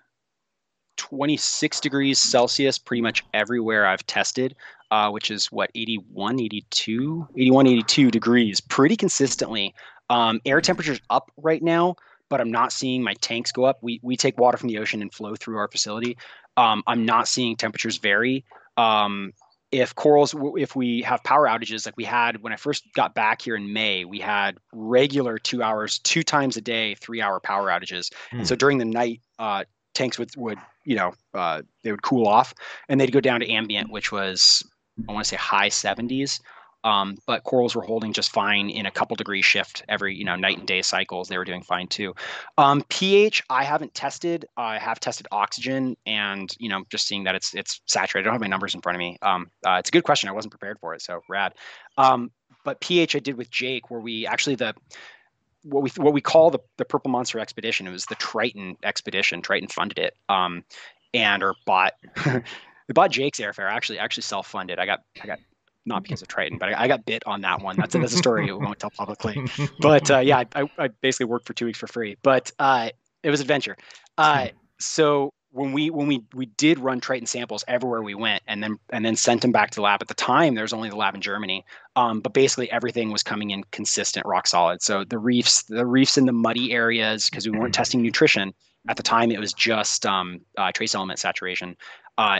26 0.98 1.80
degrees 1.82 2.19
Celsius 2.19 2.78
pretty 2.78 3.02
much 3.02 3.24
everywhere 3.34 3.86
I've 3.86 4.06
tested, 4.06 4.56
uh, 4.91 5.10
which 5.10 5.32
is 5.32 5.48
what 5.48 5.69
81, 5.76 6.39
82, 6.39 7.28
81, 7.38 7.67
82 7.67 8.12
degrees 8.12 8.62
pretty 8.62 8.96
consistently. 8.96 9.74
Um, 10.10 10.41
air 10.46 10.62
temperature's 10.62 11.02
up 11.10 11.32
right 11.38 11.63
now 11.63 11.96
but 12.29 12.41
I'm 12.41 12.51
not 12.51 12.71
seeing 12.71 13.03
my 13.03 13.13
tanks 13.15 13.51
go 13.51 13.65
up. 13.65 13.79
We 13.81 13.99
we 14.03 14.17
take 14.17 14.38
water 14.38 14.57
from 14.57 14.69
the 14.69 14.79
ocean 14.79 15.01
and 15.01 15.13
flow 15.13 15.36
through 15.36 15.57
our 15.57 15.67
facility. 15.67 16.17
Um, 16.57 16.83
I'm 16.88 17.05
not 17.05 17.27
seeing 17.27 17.55
temperatures 17.55 17.97
vary. 17.97 18.45
Um, 18.77 19.33
if 19.71 19.95
corals, 19.95 20.36
if 20.55 20.75
we 20.75 21.01
have 21.01 21.23
power 21.23 21.47
outages 21.47 21.88
like 21.88 21.97
we 21.97 22.03
had 22.03 22.43
when 22.43 22.53
I 22.53 22.57
first 22.57 22.83
got 22.93 23.15
back 23.15 23.41
here 23.41 23.55
in 23.55 23.73
May, 23.73 24.05
we 24.05 24.19
had 24.19 24.59
regular 24.71 25.39
two 25.39 25.63
hours, 25.63 25.97
two 25.99 26.21
times 26.21 26.55
a 26.57 26.62
day, 26.62 26.93
three 26.95 27.21
hour 27.21 27.39
power 27.39 27.69
outages. 27.69 28.13
Mm. 28.31 28.39
And 28.39 28.47
so 28.47 28.55
during 28.55 28.77
the 28.77 28.86
night, 28.86 29.21
uh, 29.39 29.63
tanks 29.95 30.19
would 30.19 30.29
would 30.38 30.59
you 30.86 30.95
know 30.95 31.13
uh, 31.33 31.63
they 31.83 31.91
would 31.91 32.03
cool 32.03 32.27
off 32.27 32.53
and 32.88 33.01
they'd 33.01 33.12
go 33.12 33.19
down 33.19 33.39
to 33.39 33.49
ambient, 33.49 33.91
which 33.91 34.12
was 34.12 34.63
I 35.09 35.12
want 35.12 35.25
to 35.25 35.29
say 35.29 35.38
high 35.38 35.69
70s. 35.69 36.39
Um, 36.84 37.17
but 37.26 37.43
corals 37.43 37.76
were 37.76 37.82
holding 37.82 38.13
just 38.13 38.32
fine 38.32 38.69
in 38.69 38.86
a 38.86 38.91
couple 38.91 39.15
degree 39.15 39.41
shift 39.41 39.84
every 39.88 40.15
you 40.15 40.26
know 40.26 40.36
night 40.36 40.58
and 40.58 40.67
day 40.67 40.82
cycles. 40.82 41.30
They 41.30 41.38
were 41.38 41.46
doing 41.46 41.63
fine 41.63 41.88
too. 41.88 42.13
Um, 42.58 42.84
pH 42.89 43.43
I 43.50 43.63
haven't 43.63 43.93
tested. 43.93 44.46
I 44.58 44.78
have 44.78 45.00
tested 45.00 45.28
oxygen, 45.32 45.96
and 46.06 46.54
you 46.60 46.69
know 46.69 46.84
just 46.89 47.08
seeing 47.08 47.24
that 47.24 47.36
it's 47.36 47.54
it's 47.54 47.82
saturated. 47.86 48.28
I 48.28 48.32
don't 48.32 48.36
have 48.36 48.41
my 48.41 48.48
numbers 48.48 48.76
in 48.76 48.82
front 48.82 48.96
of 48.96 49.00
me. 49.00 49.17
Um, 49.22 49.50
uh, 49.65 49.78
it's 49.80 49.89
a 49.89 49.91
good 49.91 50.04
question. 50.04 50.30
I 50.30 50.34
wasn't 50.34 50.52
prepared 50.52 50.80
for 50.80 50.93
it, 50.93 51.02
so 51.02 51.22
rad. 51.30 51.54
Um, 51.98 52.32
but 52.63 52.80
pH 52.80 53.15
I 53.15 53.19
did 53.19 53.38
with 53.38 53.50
Jake, 53.50 53.89
where 53.89 54.00
we 54.00 54.26
actually 54.28 54.56
the 54.56 54.74
what 55.63 55.84
we 55.84 55.89
what 55.98 56.13
we 56.13 56.22
call 56.22 56.52
the 56.52 56.60
the 56.78 56.86
Purple 56.86 57.12
Monster 57.12 57.39
expedition. 57.39 57.88
It 57.88 57.91
was 57.91 58.06
the 58.06 58.15
Triton 58.15 58.78
expedition. 58.84 59.41
Triton 59.41 59.69
funded 59.69 60.00
it, 60.00 60.15
um, 60.30 60.63
and 61.13 61.43
or 61.43 61.56
bought. 61.65 61.93
they 62.26 62.93
bought 62.93 63.12
Jake's 63.12 63.39
airfare. 63.39 63.69
Actually, 63.72 64.00
actually 64.00 64.24
self 64.24 64.48
funded. 64.48 64.80
I 64.80 64.86
got 64.86 65.00
I 65.22 65.28
got 65.28 65.39
not 65.86 66.04
because 66.04 66.22
of 66.22 66.28
Triton, 66.28 66.58
but 66.58 66.69
I, 66.69 66.84
I, 66.84 66.88
got 66.88 67.06
bit 67.06 67.24
on 67.26 67.41
that 67.41 67.62
one. 67.62 67.76
That's 67.78 67.96
a, 67.96 68.00
that's 68.00 68.13
a 68.13 68.17
story 68.17 68.46
we 68.46 68.54
won't 68.54 68.80
tell 68.80 68.91
publicly. 68.91 69.38
But 69.80 70.10
uh, 70.10 70.19
yeah, 70.19 70.43
I, 70.56 70.69
I, 70.78 70.88
basically 70.88 71.26
worked 71.26 71.46
for 71.46 71.54
two 71.54 71.65
weeks 71.65 71.80
for 71.80 71.88
free, 71.88 72.17
but 72.22 72.52
uh, 72.60 72.89
it 73.22 73.30
was 73.30 73.41
adventure. 73.41 73.76
Uh, 74.17 74.48
so 74.80 75.32
when 75.52 75.72
we 75.72 75.89
when 75.89 76.08
we 76.08 76.24
we 76.34 76.46
did 76.46 76.80
run 76.80 77.00
Triton 77.00 77.28
samples 77.28 77.63
everywhere 77.67 78.02
we 78.02 78.15
went, 78.15 78.43
and 78.48 78.63
then 78.63 78.78
and 78.91 79.06
then 79.06 79.15
sent 79.15 79.41
them 79.41 79.52
back 79.52 79.72
to 79.72 79.76
the 79.76 79.82
lab. 79.82 80.02
At 80.02 80.08
the 80.08 80.13
time, 80.13 80.56
there 80.56 80.63
was 80.63 80.74
only 80.74 80.89
the 80.89 80.96
lab 80.96 81.15
in 81.15 81.22
Germany, 81.22 81.65
um, 81.96 82.22
but 82.22 82.34
basically 82.34 82.72
everything 82.72 83.12
was 83.12 83.24
coming 83.24 83.52
in 83.52 83.63
consistent, 83.72 84.26
rock 84.26 84.48
solid. 84.48 84.82
So 84.82 85.04
the 85.04 85.19
reefs, 85.19 85.63
the 85.63 85.86
reefs 85.86 86.17
in 86.17 86.26
the 86.26 86.34
muddy 86.34 86.72
areas, 86.72 87.30
because 87.30 87.48
we 87.48 87.58
weren't 87.58 87.74
testing 87.74 88.02
nutrition 88.02 88.54
at 88.89 88.98
the 88.98 89.04
time, 89.04 89.32
it 89.32 89.39
was 89.39 89.54
just 89.54 90.06
um, 90.06 90.41
uh, 90.58 90.72
trace 90.72 90.93
element 90.93 91.19
saturation. 91.19 91.78
Uh, 92.17 92.39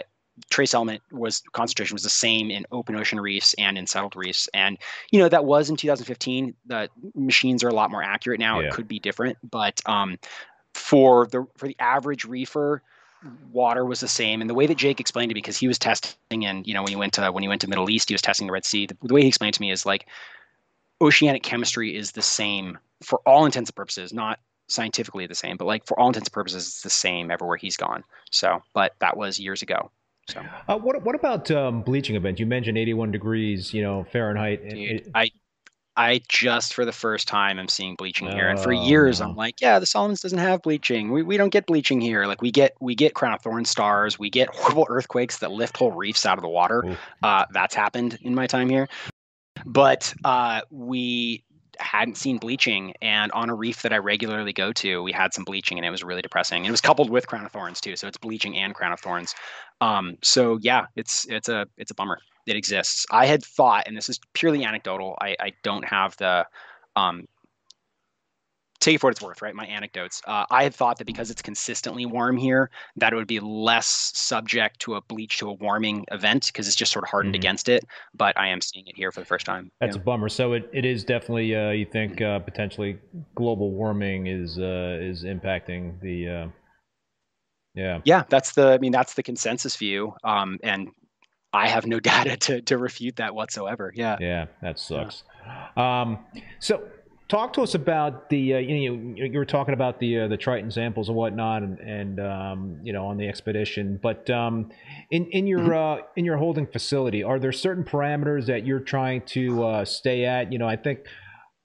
trace 0.50 0.74
element 0.74 1.02
was 1.12 1.42
concentration 1.52 1.94
was 1.96 2.04
the 2.04 2.10
same 2.10 2.50
in 2.50 2.66
open 2.72 2.96
ocean 2.96 3.20
reefs 3.20 3.54
and 3.56 3.78
in 3.78 3.86
settled 3.86 4.16
reefs. 4.16 4.50
And 4.54 4.78
you 5.12 5.20
know 5.20 5.30
that 5.30 5.46
was 5.46 5.70
in 5.70 5.76
2015 5.76 6.56
the 6.66 6.90
machines 7.16 7.64
are 7.64 7.70
a 7.70 7.74
lot 7.74 7.92
more 7.92 8.04
accurate 8.04 8.40
now. 8.40 8.60
Yeah. 8.60 8.68
it 8.68 8.74
could 8.74 8.88
be 8.88 9.00
different 9.00 9.38
but 9.50 9.82
um, 9.86 10.18
for 10.74 11.28
the 11.28 11.46
for 11.58 11.68
the 11.68 11.76
average 11.80 12.26
reefer 12.26 12.82
water 13.52 13.86
was 13.86 14.02
the 14.02 14.08
same. 14.08 14.42
And 14.42 14.50
the 14.50 14.54
way 14.54 14.68
that 14.68 14.78
jake 14.78 15.00
explained 15.00 15.32
it 15.32 15.36
because 15.36 15.58
he 15.58 15.68
was 15.68 15.80
testing 15.80 16.46
and 16.46 16.66
you 16.66 16.74
know 16.74 16.82
when 16.82 16.90
he 16.90 16.96
went 16.96 17.14
to 17.14 17.32
when 17.32 17.44
he 17.44 17.50
went 17.50 17.62
to 17.62 17.70
middle 17.70 17.90
east 17.90 18.10
he 18.10 18.14
was 18.14 18.22
testing 18.22 18.48
the 18.48 18.54
red 18.54 18.66
sea 18.66 18.88
the, 18.88 18.98
the 19.04 19.14
way 19.14 19.22
he 19.22 19.28
explained 19.28 19.54
to 19.54 19.62
me 19.62 19.72
is 19.72 19.86
like 19.86 20.08
oceanic 21.02 21.44
chemistry 21.44 21.96
is 21.96 22.12
the 22.12 22.22
same 22.22 22.78
for 23.04 23.22
all 23.26 23.46
intents 23.46 23.70
and 23.70 23.76
purposes 23.76 24.14
not 24.14 24.40
scientifically 24.68 25.28
the 25.28 25.36
same 25.36 25.58
but 25.58 25.66
like 25.66 25.86
for 25.86 26.00
all 26.00 26.08
intents 26.08 26.28
and 26.28 26.34
purposes 26.34 26.68
it's 26.68 26.82
the 26.82 26.90
same 26.90 27.30
everywhere 27.30 27.58
he's 27.58 27.78
gone. 27.78 28.04
So 28.32 28.64
but 28.74 28.96
that 29.00 29.16
was 29.16 29.40
years 29.40 29.62
ago 29.62 29.92
so, 30.28 30.42
uh, 30.68 30.78
what 30.78 31.02
what 31.04 31.16
about 31.16 31.52
um, 31.52 31.82
bleaching 31.82 32.16
events? 32.16 32.40
You 32.40 32.46
mentioned 32.46 32.78
81 32.78 33.12
degrees, 33.12 33.74
you 33.74 33.82
know, 33.82 34.06
Fahrenheit. 34.12 34.70
Dude, 34.70 35.02
it, 35.02 35.08
I 35.14 35.30
I 35.96 36.22
just 36.28 36.74
for 36.74 36.86
the 36.86 36.92
first 36.92 37.28
time 37.28 37.60
am 37.60 37.68
seeing 37.68 37.96
bleaching 37.96 38.32
here, 38.32 38.48
and 38.48 38.60
for 38.60 38.72
years 38.72 39.20
I'm 39.20 39.32
oh. 39.32 39.34
like, 39.34 39.60
yeah, 39.62 39.80
the 39.80 39.86
Solomons 39.86 40.22
doesn't 40.22 40.40
have 40.40 40.62
bleaching. 40.62 41.12
We, 41.12 41.24
we 41.24 41.38
don't 41.38 41.50
get 41.50 41.66
bleaching 41.66 42.00
here. 42.00 42.26
Like 42.26 42.42
we 42.42 42.52
get 42.52 42.74
we 42.80 42.96
get 42.96 43.14
crown 43.14 43.34
of 43.34 43.42
thorn 43.42 43.66
stars, 43.66 44.18
we 44.18 44.30
get 44.30 44.50
horrible 44.54 44.88
earthquakes 44.90 45.40
that 45.40 45.52
lift 45.52 45.78
whole 45.78 45.92
reefs 45.92 46.26
out 46.26 46.38
of 46.38 46.42
the 46.42 46.50
water. 46.50 46.98
Uh, 47.22 47.46
that's 47.52 47.76
happened 47.76 48.18
in 48.22 48.34
my 48.34 48.48
time 48.48 48.70
here, 48.70 48.88
but 49.66 50.14
uh, 50.24 50.62
we 50.72 51.44
hadn't 51.80 52.18
seen 52.18 52.38
bleaching 52.38 52.94
and 53.02 53.32
on 53.32 53.50
a 53.50 53.56
reef 53.56 53.82
that 53.82 53.94
I 53.94 53.98
regularly 53.98 54.54
go 54.54 54.72
to, 54.74 55.04
we 55.04 55.12
had 55.12 55.34
some 55.34 55.44
bleaching 55.44 55.78
and 55.78 55.86
it 55.86 55.90
was 55.90 56.04
really 56.04 56.22
depressing. 56.22 56.58
And 56.58 56.68
it 56.68 56.72
was 56.72 56.82
coupled 56.82 57.10
with 57.10 57.28
crown 57.28 57.46
of 57.46 57.52
thorns 57.52 57.82
too. 57.82 57.96
So 57.96 58.08
it's 58.08 58.18
bleaching 58.18 58.58
and 58.58 58.74
crown 58.74 58.92
of 58.92 59.00
thorns. 59.00 59.36
Um, 59.82 60.18
so 60.22 60.58
yeah, 60.62 60.86
it's 60.96 61.26
it's 61.30 61.50
a 61.50 61.68
it's 61.78 61.92
a 61.92 61.96
bummer. 61.96 62.20
It 62.46 62.56
exists. 62.56 63.06
I 63.12 63.26
had 63.26 63.44
thought, 63.44 63.88
and 63.88 63.96
this 63.96 64.10
is 64.10 64.20
purely 64.34 64.66
anecdotal. 64.66 65.18
I, 65.22 65.36
I 65.40 65.54
don't 65.64 65.86
have 65.86 66.18
the 66.18 66.46
um, 66.96 67.26
take 68.84 68.96
it 68.96 69.00
for 69.00 69.08
what 69.08 69.12
it's 69.12 69.22
worth, 69.22 69.42
right? 69.42 69.56
My 69.56 69.66
anecdotes. 69.66 70.22
Uh, 70.26 70.46
I 70.52 70.64
had 70.64 70.76
thought 70.76 70.98
that 70.98 71.06
because 71.06 71.32
it's 71.32 71.42
consistently 71.42 72.06
warm 72.06 72.38
here, 72.38 72.70
that 72.98 73.14
it 73.14 73.16
would 73.16 73.28
be 73.28 73.40
less 73.40 74.12
subject 74.16 74.80
to 74.82 74.96
a 74.96 75.02
bleach 75.02 75.38
to 75.40 75.50
a 75.50 75.54
warming 75.54 76.06
event 76.12 76.48
because 76.48 76.68
it's 76.68 76.76
just 76.76 76.92
sort 76.92 77.04
of 77.04 77.10
hardened 77.10 77.36
mm-hmm. 77.36 77.42
against 77.42 77.70
it. 77.70 77.86
But 78.14 78.38
I 78.38 78.48
am 78.48 78.62
seeing 78.62 78.88
it 78.88 78.96
here 78.96 79.12
for 79.12 79.20
the 79.20 79.26
first 79.26 79.46
time. 79.46 79.72
That's 79.80 79.96
yeah. 79.96 80.02
a 80.02 80.06
bummer. 80.06 80.30
So 80.30 80.54
it, 80.54 80.70
it 80.74 80.86
is 80.86 81.04
definitely 81.04 81.56
uh, 81.56 81.72
you 81.72 81.86
think 81.86 82.22
uh, 82.22 82.40
potentially 82.40 83.00
global 83.36 83.72
warming 83.72 84.28
is 84.28 84.60
uh, 84.60 85.00
is 85.02 85.24
impacting 85.24 86.00
the. 86.02 86.30
Uh, 86.30 86.48
yeah. 87.76 88.02
Yeah, 88.04 88.24
that's 88.30 88.54
the. 88.54 88.74
I 88.74 88.78
mean, 88.78 88.92
that's 88.92 89.16
the 89.16 89.24
consensus 89.24 89.76
view. 89.76 90.14
Um, 90.24 90.60
and 90.62 90.90
I 91.54 91.68
have 91.68 91.86
no 91.88 92.00
data 92.02 92.38
to 92.38 92.62
to 92.64 92.78
refute 92.78 93.16
that 93.18 93.34
whatsoever. 93.34 93.92
Yeah. 93.96 94.18
Yeah, 94.20 94.46
that 94.62 94.80
sucks. 94.80 95.24
Yeah. 95.46 96.02
Um, 96.02 96.20
so 96.60 96.84
talk 97.34 97.54
to 97.54 97.62
us 97.62 97.74
about 97.74 98.30
the 98.30 98.54
uh, 98.54 98.58
you 98.60 98.92
know 98.92 99.16
you 99.16 99.38
were 99.40 99.46
talking 99.46 99.74
about 99.74 100.00
the 100.00 100.20
uh, 100.20 100.28
the 100.28 100.38
Triton 100.38 100.70
samples 100.70 101.10
and 101.10 101.18
whatnot 101.18 101.64
and, 101.64 101.80
and 101.80 102.20
um, 102.20 102.80
you 102.84 102.94
know 102.94 103.08
on 103.08 103.18
the 103.18 103.28
expedition 103.28 104.00
but 104.02 104.30
um, 104.30 104.70
in 105.10 105.26
in 105.32 105.48
your 105.48 105.62
mm-hmm. 105.62 106.02
uh, 106.02 106.06
in 106.16 106.26
your 106.26 106.38
holding 106.38 106.68
facility 106.68 107.24
are 107.24 107.40
there 107.40 107.52
certain 107.52 107.84
parameters 107.84 108.46
that 108.46 108.66
you're 108.66 108.80
trying 108.80 109.22
to 109.22 109.64
uh, 109.64 109.86
stay 109.86 110.26
at 110.26 110.52
you 110.54 110.60
know 110.60 110.68
I 110.68 110.76
think 110.76 111.00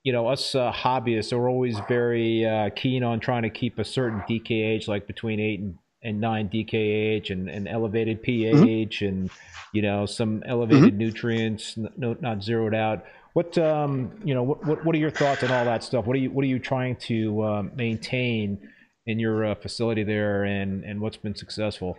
you 0.04 0.12
know, 0.12 0.28
us 0.28 0.54
uh, 0.54 0.72
hobbyists 0.72 1.34
are 1.34 1.48
always 1.50 1.78
very 1.86 2.46
uh, 2.46 2.70
keen 2.74 3.02
on 3.02 3.20
trying 3.20 3.42
to 3.42 3.50
keep 3.50 3.78
a 3.78 3.84
certain 3.84 4.20
DKH, 4.20 4.88
like 4.88 5.06
between 5.06 5.38
eight 5.38 5.60
and, 5.60 5.76
and 6.02 6.18
nine 6.18 6.48
DKH, 6.48 7.28
and, 7.28 7.50
and 7.50 7.68
elevated 7.68 8.22
pH, 8.22 9.00
mm-hmm. 9.00 9.06
and 9.06 9.30
you 9.74 9.82
know, 9.82 10.06
some 10.06 10.42
elevated 10.46 10.90
mm-hmm. 10.94 10.98
nutrients, 10.98 11.76
no, 11.96 12.16
not 12.20 12.42
zeroed 12.42 12.74
out. 12.74 13.04
What 13.38 13.56
um, 13.56 14.10
you 14.24 14.34
know, 14.34 14.42
what, 14.42 14.66
what, 14.66 14.84
what 14.84 14.94
are 14.96 14.98
your 14.98 15.12
thoughts 15.12 15.44
on 15.44 15.52
all 15.52 15.64
that 15.64 15.84
stuff? 15.84 16.06
What 16.06 16.16
are 16.16 16.18
you 16.18 16.28
what 16.32 16.42
are 16.42 16.48
you 16.48 16.58
trying 16.58 16.96
to 17.06 17.40
uh, 17.42 17.62
maintain 17.76 18.58
in 19.06 19.20
your 19.20 19.44
uh, 19.44 19.54
facility 19.54 20.02
there, 20.02 20.42
and 20.42 20.82
and 20.82 21.00
what's 21.00 21.18
been 21.18 21.36
successful? 21.36 21.96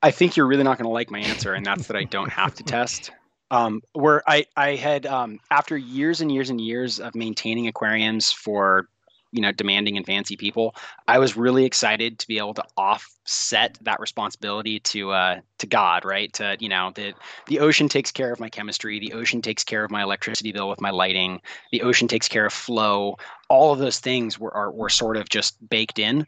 I 0.00 0.10
think 0.10 0.34
you're 0.34 0.46
really 0.46 0.62
not 0.62 0.78
going 0.78 0.86
to 0.86 0.92
like 0.94 1.10
my 1.10 1.18
answer, 1.18 1.52
and 1.52 1.66
that's 1.66 1.88
that 1.88 1.96
I 1.98 2.04
don't 2.04 2.30
have 2.30 2.54
to 2.54 2.62
test. 2.78 3.10
Um, 3.50 3.82
where 3.92 4.22
I 4.26 4.46
I 4.56 4.76
had 4.76 5.04
um, 5.04 5.40
after 5.50 5.76
years 5.76 6.22
and 6.22 6.32
years 6.32 6.48
and 6.48 6.58
years 6.58 6.98
of 6.98 7.14
maintaining 7.14 7.68
aquariums 7.68 8.32
for 8.32 8.88
you 9.32 9.40
know 9.40 9.50
demanding 9.50 9.96
and 9.96 10.06
fancy 10.06 10.36
people, 10.36 10.74
I 11.08 11.18
was 11.18 11.36
really 11.36 11.64
excited 11.64 12.18
to 12.18 12.28
be 12.28 12.38
able 12.38 12.54
to 12.54 12.64
offset 12.76 13.78
that 13.82 13.98
responsibility 13.98 14.80
to 14.80 15.10
uh, 15.10 15.40
to 15.58 15.66
God, 15.66 16.04
right? 16.04 16.32
To 16.34 16.56
you 16.60 16.68
know 16.68 16.92
the 16.94 17.14
the 17.46 17.60
ocean 17.60 17.88
takes 17.88 18.10
care 18.10 18.32
of 18.32 18.38
my 18.38 18.48
chemistry, 18.48 19.00
the 19.00 19.14
ocean 19.14 19.42
takes 19.42 19.64
care 19.64 19.84
of 19.84 19.90
my 19.90 20.02
electricity 20.02 20.52
bill 20.52 20.68
with 20.68 20.80
my 20.80 20.90
lighting, 20.90 21.40
the 21.72 21.82
ocean 21.82 22.08
takes 22.08 22.28
care 22.28 22.46
of 22.46 22.52
flow. 22.52 23.16
All 23.48 23.72
of 23.72 23.78
those 23.78 23.98
things 23.98 24.38
were 24.38 24.54
are, 24.54 24.70
were 24.70 24.88
sort 24.88 25.16
of 25.16 25.28
just 25.28 25.56
baked 25.68 25.98
in. 25.98 26.26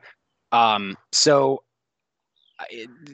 Um, 0.53 0.97
so 1.13 1.63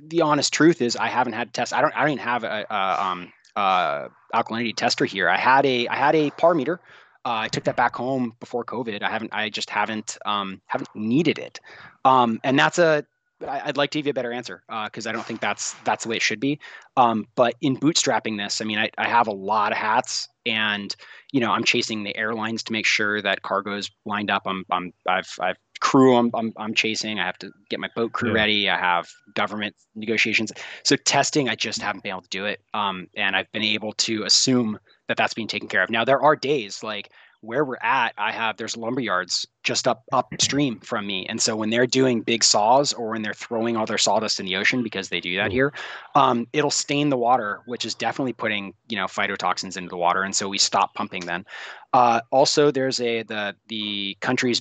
the 0.06 0.20
honest 0.20 0.52
truth 0.52 0.82
is 0.82 0.96
I 0.96 1.08
haven't 1.08 1.32
had 1.32 1.48
to 1.48 1.52
test. 1.52 1.72
I 1.72 1.80
don't. 1.80 1.94
I 1.96 2.00
don't 2.00 2.10
even 2.10 2.24
have 2.24 2.44
a, 2.44 2.66
a 2.70 3.04
um, 3.04 3.32
uh, 3.56 4.08
alkalinity 4.34 4.74
tester 4.74 5.04
here. 5.04 5.28
I 5.28 5.36
had 5.36 5.66
a 5.66 5.88
I 5.88 5.96
had 5.96 6.14
a 6.14 6.30
par 6.30 6.54
meter. 6.54 6.80
Uh, 7.24 7.44
I 7.44 7.48
took 7.48 7.64
that 7.64 7.76
back 7.76 7.94
home 7.96 8.34
before 8.40 8.64
COVID. 8.64 9.02
I 9.02 9.10
haven't. 9.10 9.32
I 9.32 9.50
just 9.50 9.68
haven't 9.68 10.16
um, 10.24 10.60
haven't 10.66 10.88
needed 10.94 11.38
it. 11.38 11.60
Um, 12.04 12.40
and 12.44 12.58
that's 12.58 12.78
a. 12.78 13.04
I'd 13.46 13.78
like 13.78 13.90
to 13.92 13.98
give 13.98 14.06
you 14.06 14.10
a 14.10 14.14
better 14.14 14.32
answer 14.32 14.62
because 14.84 15.06
uh, 15.06 15.10
I 15.10 15.12
don't 15.12 15.24
think 15.24 15.40
that's 15.40 15.74
that's 15.84 16.04
the 16.04 16.10
way 16.10 16.16
it 16.16 16.22
should 16.22 16.40
be. 16.40 16.58
Um, 16.96 17.26
but 17.36 17.54
in 17.62 17.76
bootstrapping 17.76 18.36
this, 18.36 18.60
I 18.60 18.64
mean, 18.66 18.78
I, 18.78 18.90
I 18.98 19.08
have 19.08 19.28
a 19.28 19.32
lot 19.32 19.72
of 19.72 19.78
hats, 19.78 20.28
and 20.44 20.94
you 21.32 21.40
know, 21.40 21.50
I'm 21.50 21.64
chasing 21.64 22.04
the 22.04 22.14
airlines 22.16 22.62
to 22.64 22.72
make 22.72 22.84
sure 22.84 23.22
that 23.22 23.42
cargo's 23.42 23.90
lined 24.04 24.30
up. 24.30 24.42
I'm, 24.46 24.64
I'm 24.70 24.92
I've 25.08 25.32
I've 25.40 25.56
crew 25.90 26.14
I'm, 26.14 26.30
I'm, 26.34 26.52
I'm 26.56 26.72
chasing. 26.72 27.18
I 27.18 27.26
have 27.26 27.38
to 27.38 27.50
get 27.68 27.80
my 27.80 27.88
boat 27.96 28.12
crew 28.12 28.28
yeah. 28.30 28.36
ready. 28.36 28.70
I 28.70 28.78
have 28.78 29.10
government 29.34 29.74
negotiations. 29.96 30.52
So 30.84 30.94
testing, 30.94 31.48
I 31.48 31.56
just 31.56 31.82
haven't 31.82 32.04
been 32.04 32.12
able 32.12 32.22
to 32.22 32.28
do 32.28 32.44
it. 32.44 32.60
Um, 32.74 33.08
and 33.16 33.34
I've 33.34 33.50
been 33.50 33.64
able 33.64 33.94
to 33.94 34.22
assume 34.22 34.78
that 35.08 35.16
that's 35.16 35.34
being 35.34 35.48
taken 35.48 35.66
care 35.66 35.82
of. 35.82 35.90
Now 35.90 36.04
there 36.04 36.22
are 36.22 36.36
days 36.36 36.84
like 36.84 37.10
where 37.40 37.64
we're 37.64 37.78
at, 37.82 38.12
I 38.18 38.30
have 38.30 38.56
there's 38.56 38.76
lumber 38.76 39.00
yards 39.00 39.48
just 39.64 39.88
up 39.88 40.04
upstream 40.12 40.78
from 40.78 41.06
me, 41.06 41.26
and 41.26 41.40
so 41.40 41.56
when 41.56 41.70
they're 41.70 41.86
doing 41.86 42.20
big 42.20 42.44
saws 42.44 42.92
or 42.92 43.10
when 43.10 43.22
they're 43.22 43.32
throwing 43.32 43.76
all 43.76 43.86
their 43.86 43.98
sawdust 43.98 44.38
in 44.38 44.46
the 44.46 44.56
ocean 44.56 44.82
because 44.82 45.08
they 45.08 45.20
do 45.20 45.36
that 45.36 45.50
here, 45.50 45.72
um, 46.14 46.46
it'll 46.52 46.70
stain 46.70 47.08
the 47.08 47.16
water, 47.16 47.62
which 47.64 47.86
is 47.86 47.94
definitely 47.94 48.34
putting 48.34 48.74
you 48.90 48.96
know 48.96 49.06
phytotoxins 49.06 49.78
into 49.78 49.88
the 49.88 49.96
water, 49.96 50.22
and 50.22 50.36
so 50.36 50.50
we 50.50 50.58
stop 50.58 50.94
pumping 50.94 51.24
then. 51.24 51.46
Uh, 51.94 52.20
also, 52.30 52.70
there's 52.70 53.00
a 53.00 53.22
the 53.22 53.56
the 53.68 54.18
country's 54.20 54.60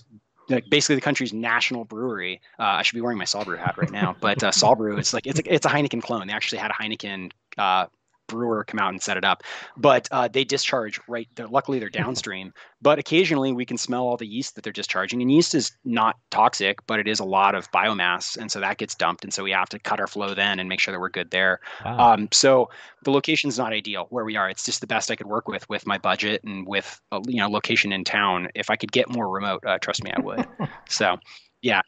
like 0.50 0.70
basically 0.70 0.96
the 0.96 1.02
country's 1.02 1.34
national 1.34 1.86
brewery. 1.86 2.42
Uh, 2.60 2.64
I 2.64 2.82
should 2.82 2.96
be 2.96 3.02
wearing 3.02 3.18
my 3.18 3.26
Brew 3.46 3.58
hat 3.58 3.78
right 3.78 3.92
now, 3.92 4.16
but 4.20 4.44
uh, 4.44 4.52
Brew, 4.76 4.98
it's 4.98 5.14
like 5.14 5.28
it's 5.28 5.40
a, 5.40 5.54
it's 5.54 5.66
a 5.66 5.70
Heineken 5.70 6.02
clone. 6.02 6.28
They 6.28 6.34
actually 6.34 6.60
had 6.60 6.72
a 6.72 6.74
Heineken 6.74 7.32
uh, 7.58 7.86
brewer 8.30 8.64
come 8.64 8.80
out 8.80 8.90
and 8.90 9.02
set 9.02 9.18
it 9.18 9.26
up. 9.26 9.44
But 9.76 10.08
uh, 10.12 10.30
they 10.30 10.44
discharge 10.44 11.00
right. 11.08 11.28
They're, 11.36 11.48
luckily, 11.48 11.80
they're 11.80 11.90
downstream. 12.02 12.54
But 12.82 12.98
occasionally, 12.98 13.52
we 13.52 13.66
can 13.66 13.78
smell 13.78 14.04
all 14.04 14.16
the 14.16 14.26
yeast 14.26 14.56
that 14.56 14.64
they're 14.64 14.72
discharging. 14.72 15.22
And 15.22 15.30
yeast 15.30 15.54
is 15.54 15.72
not 15.84 16.18
toxic, 16.32 16.86
but 16.88 17.00
it 17.00 17.08
is 17.08 17.20
a 17.20 17.26
lot 17.26 17.54
of 17.54 17.70
biomass, 17.72 18.38
and 18.38 18.50
so 18.50 18.62
that 18.62 18.78
gets 18.78 18.96
dumped. 18.96 19.26
And 19.26 19.34
so 19.34 19.44
we 19.44 19.52
have 19.52 19.68
to 19.70 19.80
cut 19.80 20.00
our 20.00 20.08
flow 20.08 20.34
then 20.34 20.60
and 20.60 20.70
make 20.70 20.80
sure 20.80 20.94
that 20.94 21.00
we're 21.00 21.10
good 21.10 21.32
there. 21.32 21.60
Wow. 21.84 22.14
Um, 22.14 22.30
so 22.32 22.70
the 23.04 23.12
location's 23.12 23.58
not 23.58 23.74
ideal 23.74 24.08
where 24.12 24.24
we 24.24 24.38
are. 24.38 24.50
It's 24.50 24.66
just 24.66 24.80
the 24.80 24.88
best 24.88 25.12
I 25.12 25.18
could 25.18 25.28
work 25.28 25.50
with 25.50 25.68
with 25.68 25.86
my 25.86 25.98
budget 25.98 26.42
and 26.46 26.66
with 26.66 27.02
a, 27.12 27.20
you 27.28 27.42
know 27.42 27.50
location 27.50 27.92
in 27.92 28.06
town. 28.06 28.48
If 28.56 28.70
I 28.70 28.78
could 28.78 28.94
get 28.94 29.10
more 29.10 29.28
remote, 29.28 29.66
uh, 29.66 29.78
trust 29.80 30.04
me, 30.04 30.12
I 30.16 30.22
would. 30.22 30.48
so 30.88 31.18
yeah 31.62 31.82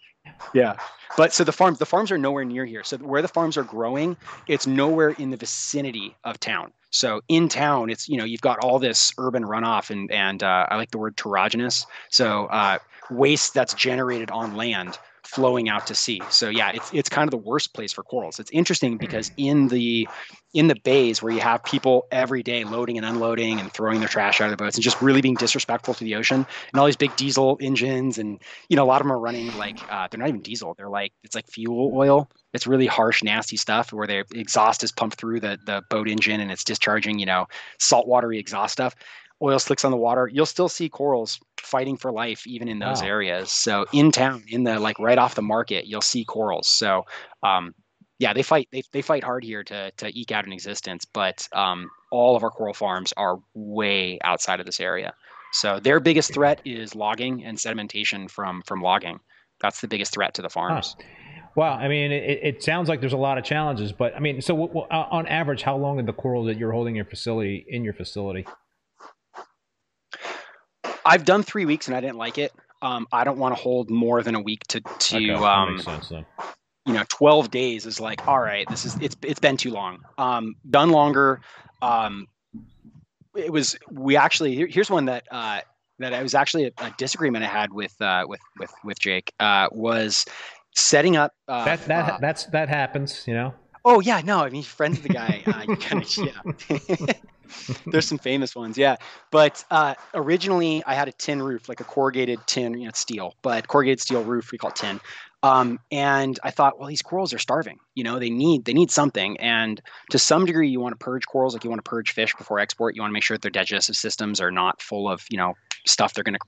yeah. 0.53 0.77
But 1.17 1.33
so 1.33 1.43
the 1.43 1.51
farms 1.51 1.79
the 1.79 1.85
farms 1.85 2.11
are 2.11 2.17
nowhere 2.17 2.45
near 2.45 2.65
here. 2.65 2.83
So 2.83 2.97
where 2.97 3.21
the 3.21 3.27
farms 3.27 3.57
are 3.57 3.63
growing 3.63 4.17
it's 4.47 4.67
nowhere 4.67 5.09
in 5.09 5.29
the 5.29 5.37
vicinity 5.37 6.15
of 6.23 6.39
town. 6.39 6.71
So 6.91 7.21
in 7.27 7.49
town 7.49 7.89
it's 7.89 8.07
you 8.07 8.17
know 8.17 8.25
you've 8.25 8.41
got 8.41 8.59
all 8.59 8.79
this 8.79 9.13
urban 9.17 9.43
runoff 9.43 9.89
and 9.89 10.11
and 10.11 10.43
uh, 10.43 10.67
i 10.69 10.75
like 10.75 10.91
the 10.91 10.97
word 10.97 11.13
heterogeneous 11.17 11.85
so 12.09 12.45
uh, 12.47 12.79
waste 13.09 13.53
that's 13.53 13.73
generated 13.73 14.31
on 14.31 14.55
land 14.55 14.97
flowing 15.23 15.69
out 15.69 15.87
to 15.87 15.95
sea. 15.95 16.21
So 16.29 16.49
yeah, 16.49 16.71
it's 16.71 16.91
it's 16.93 17.09
kind 17.09 17.27
of 17.27 17.31
the 17.31 17.37
worst 17.49 17.73
place 17.73 17.93
for 17.93 18.03
corals. 18.03 18.39
It's 18.39 18.51
interesting 18.51 18.97
because 18.97 19.31
in 19.37 19.67
the 19.67 20.07
in 20.53 20.67
the 20.67 20.75
bays 20.83 21.21
where 21.21 21.31
you 21.31 21.39
have 21.39 21.63
people 21.63 22.07
every 22.11 22.43
day 22.43 22.63
loading 22.63 22.97
and 22.97 23.05
unloading 23.05 23.59
and 23.59 23.71
throwing 23.71 23.99
their 23.99 24.09
trash 24.09 24.41
out 24.41 24.45
of 24.45 24.51
the 24.51 24.61
boats 24.61 24.75
and 24.75 24.83
just 24.83 25.01
really 25.01 25.21
being 25.21 25.35
disrespectful 25.35 25.93
to 25.93 26.03
the 26.03 26.15
ocean 26.15 26.45
and 26.73 26.79
all 26.79 26.85
these 26.85 26.97
big 26.97 27.15
diesel 27.15 27.57
engines 27.61 28.17
and 28.17 28.41
you 28.67 28.75
know 28.75 28.83
a 28.83 28.85
lot 28.85 28.99
of 28.99 29.05
them 29.05 29.13
are 29.13 29.19
running 29.19 29.55
like 29.57 29.79
uh, 29.89 30.07
they're 30.09 30.19
not 30.19 30.27
even 30.27 30.41
diesel 30.41 30.73
they're 30.77 30.89
like 30.89 31.13
it's 31.23 31.35
like 31.35 31.47
fuel 31.47 31.91
oil 31.95 32.29
it's 32.53 32.67
really 32.67 32.85
harsh 32.85 33.23
nasty 33.23 33.55
stuff 33.55 33.93
where 33.93 34.07
the 34.07 34.25
exhaust 34.33 34.83
is 34.83 34.91
pumped 34.91 35.17
through 35.17 35.39
the 35.39 35.57
the 35.65 35.81
boat 35.89 36.09
engine 36.09 36.41
and 36.41 36.51
it's 36.51 36.65
discharging 36.65 37.17
you 37.17 37.25
know 37.25 37.45
saltwatery 37.79 38.37
exhaust 38.37 38.73
stuff 38.73 38.93
oil 39.41 39.59
slicks 39.59 39.83
on 39.83 39.91
the 39.91 39.97
water, 39.97 40.29
you'll 40.31 40.45
still 40.45 40.69
see 40.69 40.89
corals 40.89 41.39
fighting 41.59 41.97
for 41.97 42.11
life 42.11 42.45
even 42.45 42.67
in 42.67 42.79
those 42.79 43.01
wow. 43.01 43.07
areas. 43.07 43.51
So 43.51 43.85
in 43.93 44.11
town, 44.11 44.43
in 44.47 44.63
the 44.63 44.79
like 44.79 44.99
right 44.99 45.17
off 45.17 45.35
the 45.35 45.41
market, 45.41 45.87
you'll 45.87 46.01
see 46.01 46.23
corals. 46.25 46.67
So 46.67 47.05
um, 47.43 47.73
yeah, 48.19 48.33
they 48.33 48.43
fight 48.43 48.67
they, 48.71 48.83
they 48.91 49.01
fight 49.01 49.23
hard 49.23 49.43
here 49.43 49.63
to 49.63 49.91
to 49.91 50.19
eke 50.19 50.31
out 50.31 50.45
an 50.45 50.53
existence, 50.53 51.05
but 51.05 51.47
um, 51.53 51.89
all 52.11 52.35
of 52.35 52.43
our 52.43 52.51
coral 52.51 52.73
farms 52.73 53.13
are 53.17 53.39
way 53.53 54.19
outside 54.23 54.59
of 54.59 54.65
this 54.65 54.79
area. 54.79 55.13
So 55.53 55.79
their 55.79 55.99
biggest 55.99 56.33
threat 56.33 56.61
is 56.63 56.95
logging 56.95 57.43
and 57.43 57.57
sedimentation 57.57 58.29
from 58.29 58.61
from 58.61 58.81
logging. 58.81 59.19
That's 59.61 59.81
the 59.81 59.87
biggest 59.87 60.13
threat 60.13 60.33
to 60.35 60.41
the 60.41 60.49
farms. 60.49 60.95
Huh. 60.97 61.05
Well, 61.55 61.73
I 61.73 61.89
mean, 61.89 62.13
it, 62.13 62.39
it, 62.41 62.63
sounds 62.63 62.87
like 62.87 63.01
there's 63.01 63.11
a 63.11 63.17
lot 63.17 63.37
of 63.37 63.43
challenges, 63.43 63.91
but 63.91 64.15
I 64.15 64.19
mean, 64.19 64.41
so 64.41 64.53
w- 64.53 64.69
w- 64.73 64.87
on 64.89 65.27
average, 65.27 65.63
how 65.63 65.75
long 65.75 65.99
are 65.99 66.03
the 66.03 66.13
corals 66.13 66.47
that 66.47 66.57
you're 66.57 66.71
holding 66.71 66.93
in 66.93 66.95
your 66.95 67.05
facility 67.05 67.65
in 67.67 67.83
your 67.83 67.93
facility? 67.93 68.45
I've 71.05 71.25
done 71.25 71.43
three 71.43 71.65
weeks 71.65 71.87
and 71.87 71.95
I 71.95 72.01
didn't 72.01 72.17
like 72.17 72.37
it. 72.37 72.53
Um, 72.81 73.07
I 73.11 73.23
don't 73.23 73.37
want 73.37 73.55
to 73.55 73.61
hold 73.61 73.89
more 73.89 74.23
than 74.23 74.35
a 74.35 74.39
week 74.39 74.63
to 74.69 74.81
to 74.81 75.17
okay, 75.17 75.33
um, 75.33 75.79
sense, 75.79 76.11
you 76.11 76.93
know, 76.93 77.03
twelve 77.09 77.51
days 77.51 77.85
is 77.85 77.99
like 77.99 78.27
all 78.27 78.39
right. 78.39 78.67
This 78.69 78.85
is 78.85 78.97
it's 79.01 79.15
it's 79.21 79.39
been 79.39 79.57
too 79.57 79.71
long. 79.71 79.99
Um, 80.17 80.55
done 80.69 80.89
longer. 80.89 81.41
Um, 81.81 82.27
it 83.35 83.51
was 83.51 83.77
we 83.91 84.17
actually 84.17 84.55
here, 84.55 84.67
here's 84.67 84.89
one 84.89 85.05
that 85.05 85.27
uh, 85.31 85.61
that 85.99 86.13
I 86.13 86.23
was 86.23 86.33
actually 86.33 86.65
a, 86.65 86.71
a 86.79 86.93
disagreement 86.97 87.45
I 87.45 87.47
had 87.47 87.71
with 87.71 87.99
uh, 88.01 88.25
with 88.27 88.41
with 88.59 88.71
with 88.83 88.99
Jake 88.99 89.31
uh, 89.39 89.69
was 89.71 90.25
setting 90.75 91.17
up 91.17 91.33
uh, 91.47 91.65
that 91.65 91.85
that 91.85 92.13
uh, 92.13 92.17
that's 92.19 92.45
that 92.45 92.69
happens 92.69 93.25
you 93.27 93.33
know 93.33 93.53
oh 93.85 93.99
yeah 93.99 94.21
no 94.23 94.39
I 94.39 94.49
mean 94.49 94.63
friends 94.63 94.97
of 94.97 95.03
the 95.03 95.09
guy 95.09 95.43
uh, 95.45 95.63
you 95.67 95.75
kind 95.75 96.01
of 96.01 96.17
yeah 96.17 97.13
There's 97.85 98.07
some 98.07 98.17
famous 98.17 98.55
ones, 98.55 98.77
yeah. 98.77 98.97
But 99.31 99.63
uh, 99.71 99.95
originally, 100.13 100.83
I 100.85 100.93
had 100.93 101.07
a 101.07 101.11
tin 101.11 101.41
roof, 101.41 101.69
like 101.69 101.79
a 101.79 101.83
corrugated 101.83 102.39
tin, 102.47 102.77
you 102.79 102.85
know, 102.85 102.91
steel, 102.93 103.35
but 103.41 103.67
corrugated 103.67 103.99
steel 103.99 104.23
roof. 104.23 104.51
We 104.51 104.57
call 104.57 104.71
it 104.71 104.75
tin. 104.75 104.99
Um, 105.43 105.79
and 105.91 106.39
I 106.43 106.51
thought, 106.51 106.77
well, 106.77 106.87
these 106.87 107.01
corals 107.01 107.33
are 107.33 107.39
starving. 107.39 107.79
You 107.95 108.03
know, 108.03 108.19
they 108.19 108.29
need 108.29 108.65
they 108.65 108.73
need 108.73 108.91
something. 108.91 109.39
And 109.39 109.81
to 110.11 110.19
some 110.19 110.45
degree, 110.45 110.69
you 110.69 110.79
want 110.79 110.93
to 110.93 111.03
purge 111.03 111.25
corals, 111.25 111.53
like 111.53 111.63
you 111.63 111.69
want 111.69 111.83
to 111.83 111.89
purge 111.89 112.11
fish 112.11 112.35
before 112.35 112.59
export. 112.59 112.95
You 112.95 113.01
want 113.01 113.11
to 113.11 113.13
make 113.13 113.23
sure 113.23 113.35
that 113.35 113.41
their 113.41 113.51
digestive 113.51 113.95
systems 113.95 114.39
are 114.39 114.51
not 114.51 114.81
full 114.81 115.09
of 115.09 115.25
you 115.29 115.37
know 115.37 115.53
stuff 115.85 116.13
they're 116.13 116.23
going 116.23 116.35
to 116.35 116.39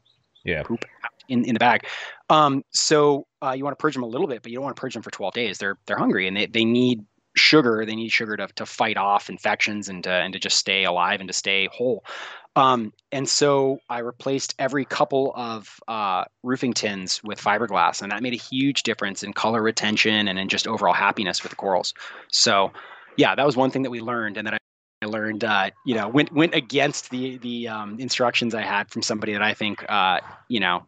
yeah. 0.43 0.63
poop 0.63 0.85
in, 1.27 1.45
in 1.45 1.53
the 1.53 1.59
bag. 1.59 1.85
Um, 2.29 2.63
so 2.71 3.25
uh, 3.41 3.51
you 3.51 3.63
want 3.63 3.77
to 3.77 3.81
purge 3.81 3.93
them 3.93 4.03
a 4.03 4.07
little 4.07 4.27
bit, 4.27 4.41
but 4.41 4.51
you 4.51 4.57
don't 4.57 4.65
want 4.65 4.75
to 4.75 4.79
purge 4.79 4.93
them 4.93 5.03
for 5.03 5.11
12 5.11 5.33
days. 5.33 5.57
They're 5.57 5.77
they're 5.85 5.97
hungry 5.97 6.27
and 6.27 6.37
they, 6.37 6.45
they 6.45 6.65
need 6.65 7.01
sugar. 7.35 7.85
They 7.85 7.95
need 7.95 8.09
sugar 8.09 8.37
to, 8.37 8.47
to 8.55 8.65
fight 8.65 8.97
off 8.97 9.29
infections 9.29 9.89
and 9.89 10.03
to, 10.03 10.11
and 10.11 10.33
to 10.33 10.39
just 10.39 10.57
stay 10.57 10.83
alive 10.83 11.19
and 11.19 11.27
to 11.27 11.33
stay 11.33 11.67
whole. 11.71 12.03
Um, 12.55 12.93
and 13.11 13.27
so 13.27 13.79
I 13.89 13.99
replaced 13.99 14.53
every 14.59 14.85
couple 14.85 15.33
of 15.35 15.79
uh, 15.87 16.25
roofing 16.43 16.73
tins 16.73 17.23
with 17.23 17.41
fiberglass, 17.41 18.01
and 18.01 18.11
that 18.11 18.21
made 18.21 18.33
a 18.33 18.37
huge 18.37 18.83
difference 18.83 19.23
in 19.23 19.33
color 19.33 19.61
retention 19.61 20.27
and 20.27 20.37
in 20.37 20.49
just 20.49 20.67
overall 20.67 20.93
happiness 20.93 21.41
with 21.41 21.49
the 21.49 21.55
corals. 21.55 21.93
So, 22.31 22.71
yeah, 23.17 23.33
that 23.33 23.45
was 23.45 23.57
one 23.57 23.71
thing 23.71 23.81
that 23.83 23.89
we 23.89 24.01
learned, 24.01 24.37
and 24.37 24.45
that 24.45 24.53
I 25.01 25.05
learned, 25.05 25.43
uh, 25.43 25.71
you 25.85 25.95
know, 25.95 26.07
went 26.07 26.31
went 26.31 26.53
against 26.53 27.09
the 27.09 27.37
the 27.39 27.67
um, 27.67 27.99
instructions 27.99 28.53
I 28.53 28.61
had 28.61 28.89
from 28.91 29.01
somebody 29.01 29.33
that 29.33 29.41
I 29.41 29.55
think, 29.55 29.83
uh, 29.89 30.19
you 30.47 30.59
know, 30.59 30.85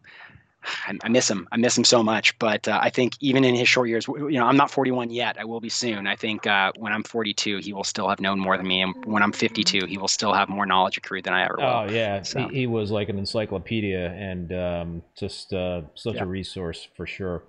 I, 0.87 0.97
I, 1.03 1.09
miss 1.09 1.29
him. 1.29 1.47
I 1.51 1.57
miss 1.57 1.77
him 1.77 1.83
so 1.83 2.03
much. 2.03 2.37
But 2.39 2.67
uh, 2.67 2.79
I 2.81 2.89
think 2.89 3.13
even 3.19 3.43
in 3.43 3.55
his 3.55 3.67
short 3.67 3.89
years, 3.89 4.07
you 4.07 4.31
know, 4.31 4.45
I'm 4.45 4.57
not 4.57 4.71
41 4.71 5.09
yet. 5.09 5.37
I 5.39 5.45
will 5.45 5.59
be 5.59 5.69
soon. 5.69 6.07
I 6.07 6.15
think 6.15 6.47
uh, 6.47 6.71
when 6.77 6.93
I'm 6.93 7.03
42, 7.03 7.57
he 7.57 7.73
will 7.73 7.83
still 7.83 8.09
have 8.09 8.19
known 8.19 8.39
more 8.39 8.57
than 8.57 8.67
me, 8.67 8.81
and 8.81 8.93
when 9.05 9.23
I'm 9.23 9.31
52, 9.31 9.85
he 9.85 9.97
will 9.97 10.07
still 10.07 10.33
have 10.33 10.49
more 10.49 10.65
knowledge 10.65 10.97
accrued 10.97 11.23
than 11.25 11.33
I 11.33 11.43
ever 11.43 11.55
will. 11.57 11.65
Oh 11.65 11.87
yeah, 11.89 12.21
so. 12.21 12.47
he, 12.47 12.59
he, 12.59 12.67
was 12.67 12.91
like 12.91 13.09
an 13.09 13.17
encyclopedia 13.17 14.11
and 14.11 14.53
um, 14.53 15.03
just 15.17 15.53
uh, 15.53 15.81
such 15.95 16.15
yeah. 16.15 16.23
a 16.23 16.25
resource 16.25 16.87
for 16.95 17.05
sure. 17.05 17.43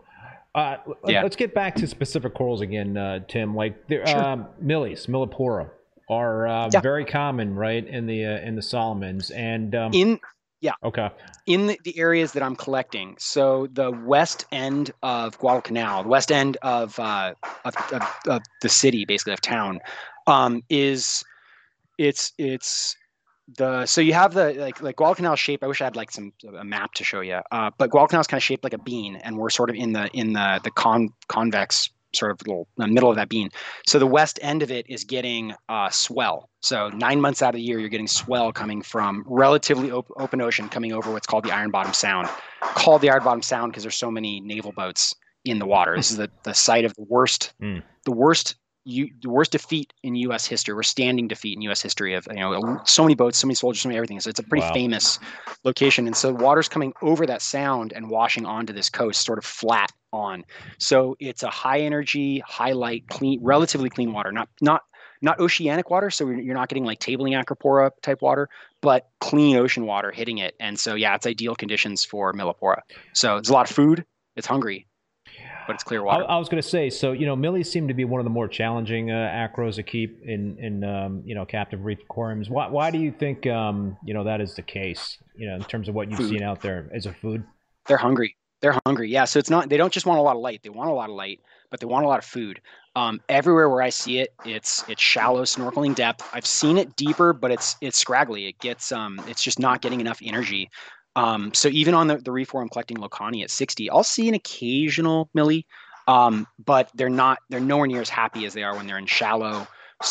Uh, 0.55 0.79
yeah. 1.07 1.23
Let's 1.23 1.37
get 1.37 1.55
back 1.55 1.75
to 1.77 1.87
specific 1.87 2.33
corals 2.33 2.63
again, 2.63 2.97
uh, 2.97 3.21
Tim. 3.29 3.55
Like 3.55 3.77
sure. 3.91 4.17
um, 4.17 4.47
Millies, 4.59 5.07
millepora 5.07 5.69
are 6.09 6.47
uh, 6.47 6.71
yeah. 6.73 6.81
very 6.81 7.05
common, 7.05 7.55
right, 7.55 7.87
in 7.87 8.07
the 8.07 8.25
uh, 8.25 8.39
in 8.39 8.57
the 8.57 8.63
Solomons, 8.63 9.31
and 9.31 9.75
um, 9.75 9.93
in 9.93 10.19
yeah. 10.61 10.73
Okay. 10.83 11.11
In 11.47 11.67
the, 11.67 11.81
the, 11.85 11.99
areas 11.99 12.33
that 12.33 12.43
I'm 12.43 12.57
collecting, 12.57 13.17
so 13.19 13.69
the 13.73 13.91
west 13.91 14.47
end 14.53 14.91
of 15.03 15.39
Guadalcanal, 15.39 16.03
the 16.03 16.09
west 16.09 16.33
end 16.33 16.57
of, 16.63 16.99
uh, 16.99 17.35
of, 17.65 17.75
of, 17.93 18.03
of, 18.27 18.43
the 18.63 18.69
city, 18.69 19.05
basically 19.05 19.35
of 19.35 19.41
town, 19.41 19.81
um, 20.27 20.63
is 20.69 21.25
it's 21.99 22.33
it's 22.39 22.97
the 23.57 23.87
so 23.87 24.01
you 24.01 24.13
have 24.13 24.35
the 24.35 24.55
like 24.55 24.83
like 24.83 24.97
Guadalcanal 24.97 25.37
shape. 25.37 25.63
I 25.63 25.67
wish 25.67 25.81
I 25.81 25.85
had 25.85 25.97
like 25.97 26.11
some 26.11 26.33
a 26.59 26.65
map 26.65 26.95
to 26.95 27.05
show 27.05 27.21
you. 27.21 27.41
Uh, 27.53 27.71
but 27.79 27.91
Guadalcanal 27.91 28.21
is 28.21 28.27
kind 28.27 28.39
of 28.39 28.45
shaped 28.45 28.65
like 28.65 28.73
a 28.73 28.79
bean, 28.79 29.17
and 29.17 29.37
we're 29.37 29.51
sort 29.51 29.71
of 29.71 29.77
in 29.77 29.93
the 29.93 30.09
in 30.09 30.33
the 30.33 30.61
the 30.65 30.71
con 30.71 31.11
convex 31.29 31.91
sort 32.17 32.33
of 32.33 32.47
little 32.47 32.69
the 32.77 32.87
middle 32.87 33.11
of 33.11 33.17
that 33.17 33.29
bean. 33.29 33.51
So 33.87 33.99
the 33.99 34.07
west 34.07 34.39
end 34.43 34.63
of 34.63 34.71
it 34.71 34.89
is 34.89 35.05
getting 35.05 35.55
uh, 35.69 35.91
swell. 35.91 36.51
So 36.61 36.89
nine 36.91 37.21
months 37.21 37.43
out 37.43 37.51
of 37.51 37.57
the 37.57 37.63
year, 37.63 37.79
you're 37.79 37.89
getting 37.89 38.09
swell 38.09 38.53
coming 38.53 38.83
from 38.83 39.25
relatively 39.27 39.91
op- 39.91 40.11
open 40.17 40.41
ocean 40.41 40.69
coming 40.69 40.93
over 40.93 41.13
what's 41.13 41.27
called 41.27 41.45
the 41.45 41.53
Iron 41.53 41.71
Bottom 41.71 41.93
Sound. 41.93 42.29
Called 42.61 43.03
the 43.03 43.11
Iron 43.11 43.23
Bottom 43.23 43.43
Sound 43.43 43.73
because 43.73 43.85
there's 43.85 43.97
so 43.97 44.11
many 44.11 44.41
naval 44.41 44.73
boats 44.73 45.15
in 45.45 45.59
the 45.59 45.67
water. 45.67 45.95
This 45.97 46.11
is 46.11 46.17
the, 46.17 46.31
the 46.43 46.55
site 46.55 46.85
of 46.85 46.95
the 46.95 47.03
worst, 47.03 47.53
mm. 47.63 47.83
the 48.05 48.13
worst 48.13 48.57
you, 48.87 49.11
the 49.21 49.29
worst 49.29 49.51
defeat 49.53 49.93
in 50.05 50.15
U.S. 50.15 50.47
history, 50.47 50.73
or 50.73 50.83
standing 50.85 51.27
defeat 51.27 51.57
in 51.57 51.63
U.S. 51.63 51.83
history 51.83 52.15
of 52.15 52.27
you 52.31 52.39
know 52.39 52.81
so 52.85 53.03
many 53.03 53.17
boats, 53.17 53.37
so 53.37 53.47
many 53.47 53.57
soldiers, 53.57 53.83
so 53.83 53.89
many 53.89 53.99
everything. 53.99 54.21
So 54.21 54.31
it's 54.31 54.39
a 54.39 54.45
pretty 54.45 54.65
wow. 54.65 54.73
famous 54.73 55.19
location, 55.65 56.07
and 56.07 56.17
so 56.17 56.33
water's 56.33 56.69
coming 56.69 56.93
over 57.03 57.27
that 57.27 57.43
sound 57.43 57.93
and 57.93 58.09
washing 58.09 58.47
onto 58.47 58.73
this 58.73 58.89
coast, 58.89 59.25
sort 59.25 59.39
of 59.39 59.45
flat 59.45 59.93
on. 60.13 60.45
So 60.79 61.17
it's 61.19 61.43
a 61.43 61.51
high 61.51 61.81
energy, 61.81 62.39
high 62.47 62.73
light, 62.73 63.09
clean, 63.09 63.41
relatively 63.43 63.91
clean 63.91 64.13
water, 64.13 64.31
not 64.31 64.49
not 64.61 64.83
not 65.21 65.41
oceanic 65.41 65.91
water, 65.91 66.09
so 66.11 66.29
you're 66.29 66.55
not 66.55 66.69
getting 66.69 66.85
like 66.85 67.01
tabling 67.01 67.33
acropora 67.43 67.91
type 68.03 68.23
water, 68.23 68.49
but 68.83 69.09
clean 69.21 69.57
ocean 69.57 69.85
water 69.85 70.13
hitting 70.13 70.39
it. 70.39 70.55
And 70.61 70.79
so 70.79 70.95
yeah, 70.95 71.17
it's 71.17 71.27
ideal 71.27 71.57
conditions 71.57 72.05
for 72.05 72.33
Millepora. 72.33 72.83
So 73.15 73.35
there's 73.35 73.49
a 73.49 73.53
lot 73.53 73.69
of 73.69 73.75
food. 73.75 74.05
It's 74.37 74.47
hungry 74.47 74.87
but 75.67 75.75
it's 75.75 75.85
clear 75.85 76.03
water. 76.03 76.25
I, 76.25 76.35
I 76.35 76.39
was 76.39 76.49
going 76.49 76.63
to 76.63 76.69
say, 76.69 76.91
so 76.91 77.13
you 77.13 77.27
know, 77.27 77.37
Millie 77.37 77.65
seem 77.65 77.89
to 77.89 77.95
be 77.95 78.05
one 78.05 78.21
of 78.21 78.25
the 78.25 78.31
more 78.31 78.49
challenging 78.49 79.11
uh, 79.11 79.31
acros 79.33 79.75
to 79.77 79.83
keep 79.83 80.23
in 80.23 80.57
in 80.59 80.85
um, 80.85 81.23
you 81.25 81.35
know 81.35 81.45
captive 81.45 81.85
reef 81.85 82.01
aquariums. 82.03 82.51
Why 82.51 82.69
why 82.69 82.91
do 82.91 82.99
you 82.99 83.13
think 83.13 83.47
um, 83.47 83.97
you 84.05 84.15
know 84.15 84.25
that 84.25 84.41
is 84.41 84.55
the 84.55 84.63
case? 84.63 85.19
You 85.37 85.49
know, 85.49 85.57
in 85.57 85.65
terms 85.65 85.89
of 85.89 85.95
what 85.95 86.11
you've 86.11 86.19
food. 86.19 86.31
seen 86.31 86.43
out 86.43 86.61
there 86.63 86.91
as 86.95 87.07
a 87.07 87.13
food. 87.13 87.45
They're 87.87 87.97
hungry. 87.97 88.37
They're 88.61 88.79
hungry. 88.87 89.11
Yeah. 89.11 89.25
So 89.25 89.39
it's 89.39 89.51
not. 89.51 89.69
They 89.69 89.77
don't 89.77 89.93
just 89.93 90.07
want 90.07 90.19
a 90.19 90.23
lot 90.23 90.37
of 90.37 90.43
light. 90.43 90.63
They 90.63 90.71
want 90.71 90.91
a 90.91 90.95
lot 90.95 91.11
of 91.11 91.17
light, 91.17 91.41
but 91.71 91.81
they 91.81 91.87
want 91.87 92.05
a 92.05 92.09
lot 92.09 92.19
of 92.19 92.25
food. 92.25 92.61
Um, 92.95 93.21
everywhere 93.29 93.69
where 93.69 93.83
I 93.83 93.91
see 93.91 94.21
it, 94.21 94.33
it's 94.47 94.83
it's 94.89 95.03
shallow 95.03 95.43
snorkeling 95.43 95.95
depth. 95.95 96.27
I've 96.33 96.47
seen 96.47 96.79
it 96.79 96.97
deeper, 96.97 97.35
but 97.35 97.51
it's 97.51 97.77
it's 97.83 97.99
scraggly. 97.99 98.47
It 98.47 98.59
gets 98.59 98.91
um, 98.91 99.21
it's 99.29 99.43
just 99.43 99.59
not 99.59 99.83
getting 99.83 100.01
enough 100.01 100.21
energy. 100.25 100.71
Um, 101.17 101.53
so 101.55 101.69
even 101.69 101.95
on 101.95 102.07
the, 102.07 102.19
the 102.19 102.31
I'm 102.31 102.69
collecting 102.69 102.99
lokani 102.99 103.43
at 103.43 103.51
60, 103.51 103.91
I'll 103.91 104.05
see 104.05 104.29
an 104.29 104.35
occasional 104.35 105.29
millie, 105.35 105.67
um, 106.07 106.47
but 106.65 106.91
they're 106.95 107.09
not 107.09 107.39
they're 107.49 107.59
nowhere 107.59 107.87
near 107.87 108.03
as 108.03 108.09
happy 108.09 108.45
as 108.45 108.53
they 108.53 108.63
are 108.63 108.77
when 108.77 108.87
they're 108.87 108.99
in 108.99 109.07
shallow, 109.07 109.67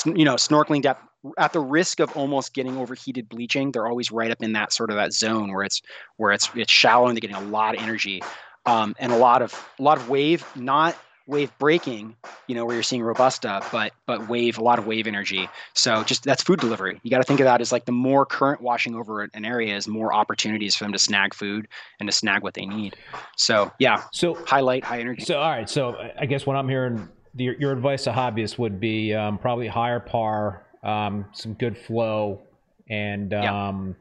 you 0.05 0.25
know, 0.25 0.35
snorkeling 0.35 0.81
depth. 0.81 1.01
At 1.37 1.53
the 1.53 1.59
risk 1.59 1.99
of 1.99 2.15
almost 2.15 2.53
getting 2.53 2.77
overheated 2.77 3.29
bleaching, 3.29 3.71
they're 3.71 3.87
always 3.87 4.11
right 4.11 4.29
up 4.29 4.43
in 4.43 4.53
that 4.53 4.73
sort 4.73 4.89
of 4.89 4.97
that 4.97 5.13
zone 5.13 5.53
where 5.53 5.63
it's 5.63 5.81
where 6.17 6.31
it's 6.31 6.49
it's 6.55 6.71
shallow 6.71 7.07
and 7.07 7.15
they're 7.15 7.21
getting 7.21 7.35
a 7.35 7.49
lot 7.49 7.75
of 7.75 7.81
energy 7.81 8.21
um, 8.65 8.95
and 8.99 9.11
a 9.11 9.17
lot 9.17 9.41
of 9.41 9.69
a 9.79 9.83
lot 9.83 9.97
of 9.97 10.09
wave, 10.09 10.45
not 10.55 10.97
wave 11.27 11.51
breaking, 11.57 12.15
you 12.47 12.55
know, 12.55 12.65
where 12.65 12.75
you're 12.75 12.83
seeing 12.83 13.01
robusta, 13.01 13.63
but 13.71 13.93
but 14.05 14.27
wave 14.29 14.57
a 14.57 14.63
lot 14.63 14.77
of 14.77 14.85
wave 14.85 15.07
energy. 15.07 15.49
So 15.73 16.03
just 16.03 16.23
that's 16.23 16.43
food 16.43 16.59
delivery. 16.59 16.99
You 17.03 17.09
got 17.09 17.17
to 17.17 17.23
think 17.23 17.39
of 17.39 17.45
that 17.45 17.61
as 17.61 17.71
like 17.71 17.85
the 17.85 17.91
more 17.91 18.25
current 18.25 18.61
washing 18.61 18.95
over 18.95 19.23
an 19.23 19.45
area 19.45 19.75
is 19.75 19.87
more 19.87 20.13
opportunities 20.13 20.75
for 20.75 20.83
them 20.83 20.93
to 20.93 20.99
snag 20.99 21.33
food 21.33 21.67
and 21.99 22.07
to 22.07 22.13
snag 22.13 22.43
what 22.43 22.53
they 22.53 22.65
need. 22.65 22.95
So 23.37 23.71
yeah, 23.79 24.03
so 24.11 24.35
highlight 24.45 24.83
high 24.83 24.99
energy. 24.99 25.25
So 25.25 25.39
all 25.39 25.49
right, 25.49 25.69
so 25.69 25.95
I 26.19 26.25
guess 26.25 26.45
what 26.45 26.55
I'm 26.55 26.69
hearing, 26.69 27.07
your, 27.35 27.55
your 27.55 27.71
advice 27.71 28.03
to 28.03 28.11
hobbyists 28.11 28.57
would 28.57 28.79
be 28.79 29.13
um, 29.13 29.37
probably 29.37 29.67
higher 29.67 29.99
par, 29.99 30.65
um, 30.83 31.25
some 31.33 31.53
good 31.53 31.77
flow, 31.77 32.41
and 32.89 33.33
um, 33.33 33.95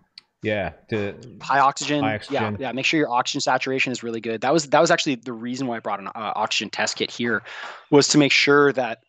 yeah, 0.45 0.73
to 0.91 1.15
high 1.41 1.59
oxygen. 1.59 2.03
high 2.03 2.17
oxygen. 2.17 2.57
Yeah, 2.59 2.69
yeah. 2.69 2.73
Make 2.73 2.85
sure 2.85 2.99
your 2.99 3.11
oxygen 3.11 3.41
saturation 3.41 3.93
is 3.93 4.03
really 4.03 4.21
good. 4.21 4.43
That 4.43 4.53
was 4.53 4.69
that 4.69 4.81
was 4.81 4.91
actually 4.91 5.17
the 5.17 5.33
reason 5.33 5.67
why 5.67 5.77
I 5.77 5.81
brought 5.81 6.01
an 6.01 6.09
uh, 6.09 6.11
oxygen 6.15 6.71
test 6.71 6.97
kit 6.97 7.11
here, 7.11 7.43
was 7.91 8.09
to 8.09 8.19
make 8.19 8.33
sure 8.33 8.73
that 8.73 9.03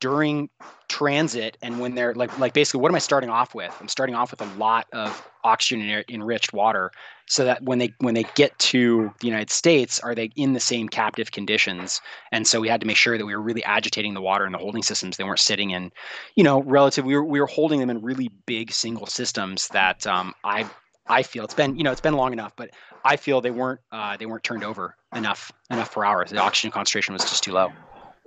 during 0.00 0.48
transit 0.88 1.56
and 1.62 1.78
when 1.78 1.94
they're 1.94 2.14
like 2.14 2.36
like 2.38 2.52
basically 2.52 2.80
what 2.80 2.90
am 2.90 2.96
I 2.96 3.00
starting 3.00 3.30
off 3.30 3.54
with? 3.54 3.74
I'm 3.80 3.88
starting 3.88 4.14
off 4.14 4.30
with 4.30 4.40
a 4.40 4.54
lot 4.56 4.86
of 4.92 5.28
oxygen 5.44 6.04
enriched 6.08 6.52
water, 6.52 6.90
so 7.28 7.44
that 7.44 7.62
when 7.62 7.78
they 7.78 7.92
when 7.98 8.14
they 8.14 8.24
get 8.34 8.58
to 8.58 9.12
the 9.20 9.26
United 9.26 9.50
States, 9.50 10.00
are 10.00 10.14
they 10.14 10.30
in 10.36 10.54
the 10.54 10.60
same 10.60 10.88
captive 10.88 11.30
conditions? 11.30 12.00
And 12.32 12.46
so 12.46 12.60
we 12.60 12.68
had 12.68 12.80
to 12.80 12.86
make 12.86 12.96
sure 12.96 13.18
that 13.18 13.26
we 13.26 13.34
were 13.34 13.42
really 13.42 13.64
agitating 13.64 14.14
the 14.14 14.22
water 14.22 14.46
in 14.46 14.52
the 14.52 14.58
holding 14.58 14.82
systems. 14.82 15.16
They 15.16 15.24
weren't 15.24 15.38
sitting 15.38 15.70
in, 15.70 15.92
you 16.34 16.44
know, 16.44 16.62
relative. 16.62 17.04
We 17.04 17.14
were 17.14 17.24
we 17.24 17.40
were 17.40 17.46
holding 17.46 17.80
them 17.80 17.90
in 17.90 18.02
really 18.02 18.30
big 18.46 18.72
single 18.72 19.06
systems 19.06 19.68
that 19.68 20.06
um, 20.06 20.34
I 20.44 20.68
I 21.06 21.22
feel 21.22 21.44
it's 21.44 21.54
been 21.54 21.76
you 21.76 21.84
know 21.84 21.92
it's 21.92 22.00
been 22.00 22.14
long 22.14 22.32
enough, 22.32 22.52
but 22.56 22.70
I 23.04 23.16
feel 23.16 23.40
they 23.40 23.50
weren't 23.50 23.80
uh, 23.92 24.16
they 24.16 24.26
weren't 24.26 24.44
turned 24.44 24.64
over 24.64 24.96
enough 25.14 25.52
enough 25.70 25.92
per 25.92 26.04
hour. 26.04 26.24
The 26.24 26.38
oxygen 26.38 26.70
concentration 26.70 27.12
was 27.12 27.22
just 27.22 27.44
too 27.44 27.52
low. 27.52 27.72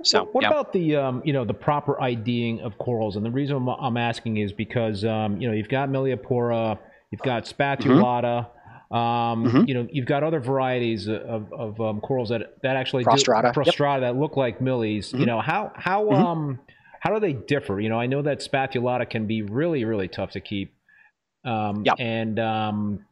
So 0.04 0.26
what 0.32 0.41
yeah. 0.41 0.49
about 0.49 0.74
the 0.74 0.95
um, 0.95 1.22
you 1.26 1.34
know 1.34 1.45
the 1.45 1.54
proper 1.54 2.02
IDing 2.02 2.62
of 2.62 2.78
corals? 2.78 3.16
And 3.16 3.26
the 3.26 3.32
reason 3.32 3.68
I'm, 3.80 3.97
asking 3.97 4.38
is 4.38 4.52
because 4.52 5.06
um, 5.06 5.39
you 5.39 5.47
know 5.47 5.54
you've 5.54 5.70
got 5.70 5.89
Millepora, 5.89 6.78
you've 7.12 7.22
got 7.22 7.45
Spathulata. 7.45 8.45
Mm-hmm. 8.45 8.58
Um, 8.92 9.46
mm-hmm. 9.46 9.64
You 9.68 9.74
know, 9.74 9.88
you've 9.89 10.06
got 10.06 10.24
other 10.24 10.42
varieties 10.42 11.08
of, 11.08 11.52
of 11.54 11.80
um, 11.80 12.02
corals 12.02 12.30
that 12.30 12.58
that 12.62 12.76
actually 12.76 13.06
prostrata, 13.06 13.54
do, 13.54 13.62
prostrata 13.62 14.02
yep. 14.02 14.02
that 14.02 14.16
look 14.18 14.36
like 14.36 14.60
millies. 14.60 15.10
Mm-hmm. 15.10 15.20
You 15.22 15.26
know, 15.28 15.39
how 15.39 15.72
how 15.76 16.06
mm-hmm. 16.06 16.24
um 16.24 16.60
how 17.00 17.14
do 17.14 17.20
they 17.20 17.32
differ? 17.32 17.80
You 17.80 17.88
know, 17.88 18.00
I 18.00 18.08
know 18.08 18.22
that 18.22 18.39
spathulata 18.39 19.10
can 19.10 19.28
be 19.28 19.44
really 19.44 19.86
really 19.86 20.10
tough 20.10 20.32
to 20.32 20.42
keep. 20.42 20.74
Um, 21.46 21.84
yep. 21.86 21.96
and 22.00 22.38
um, 22.38 23.06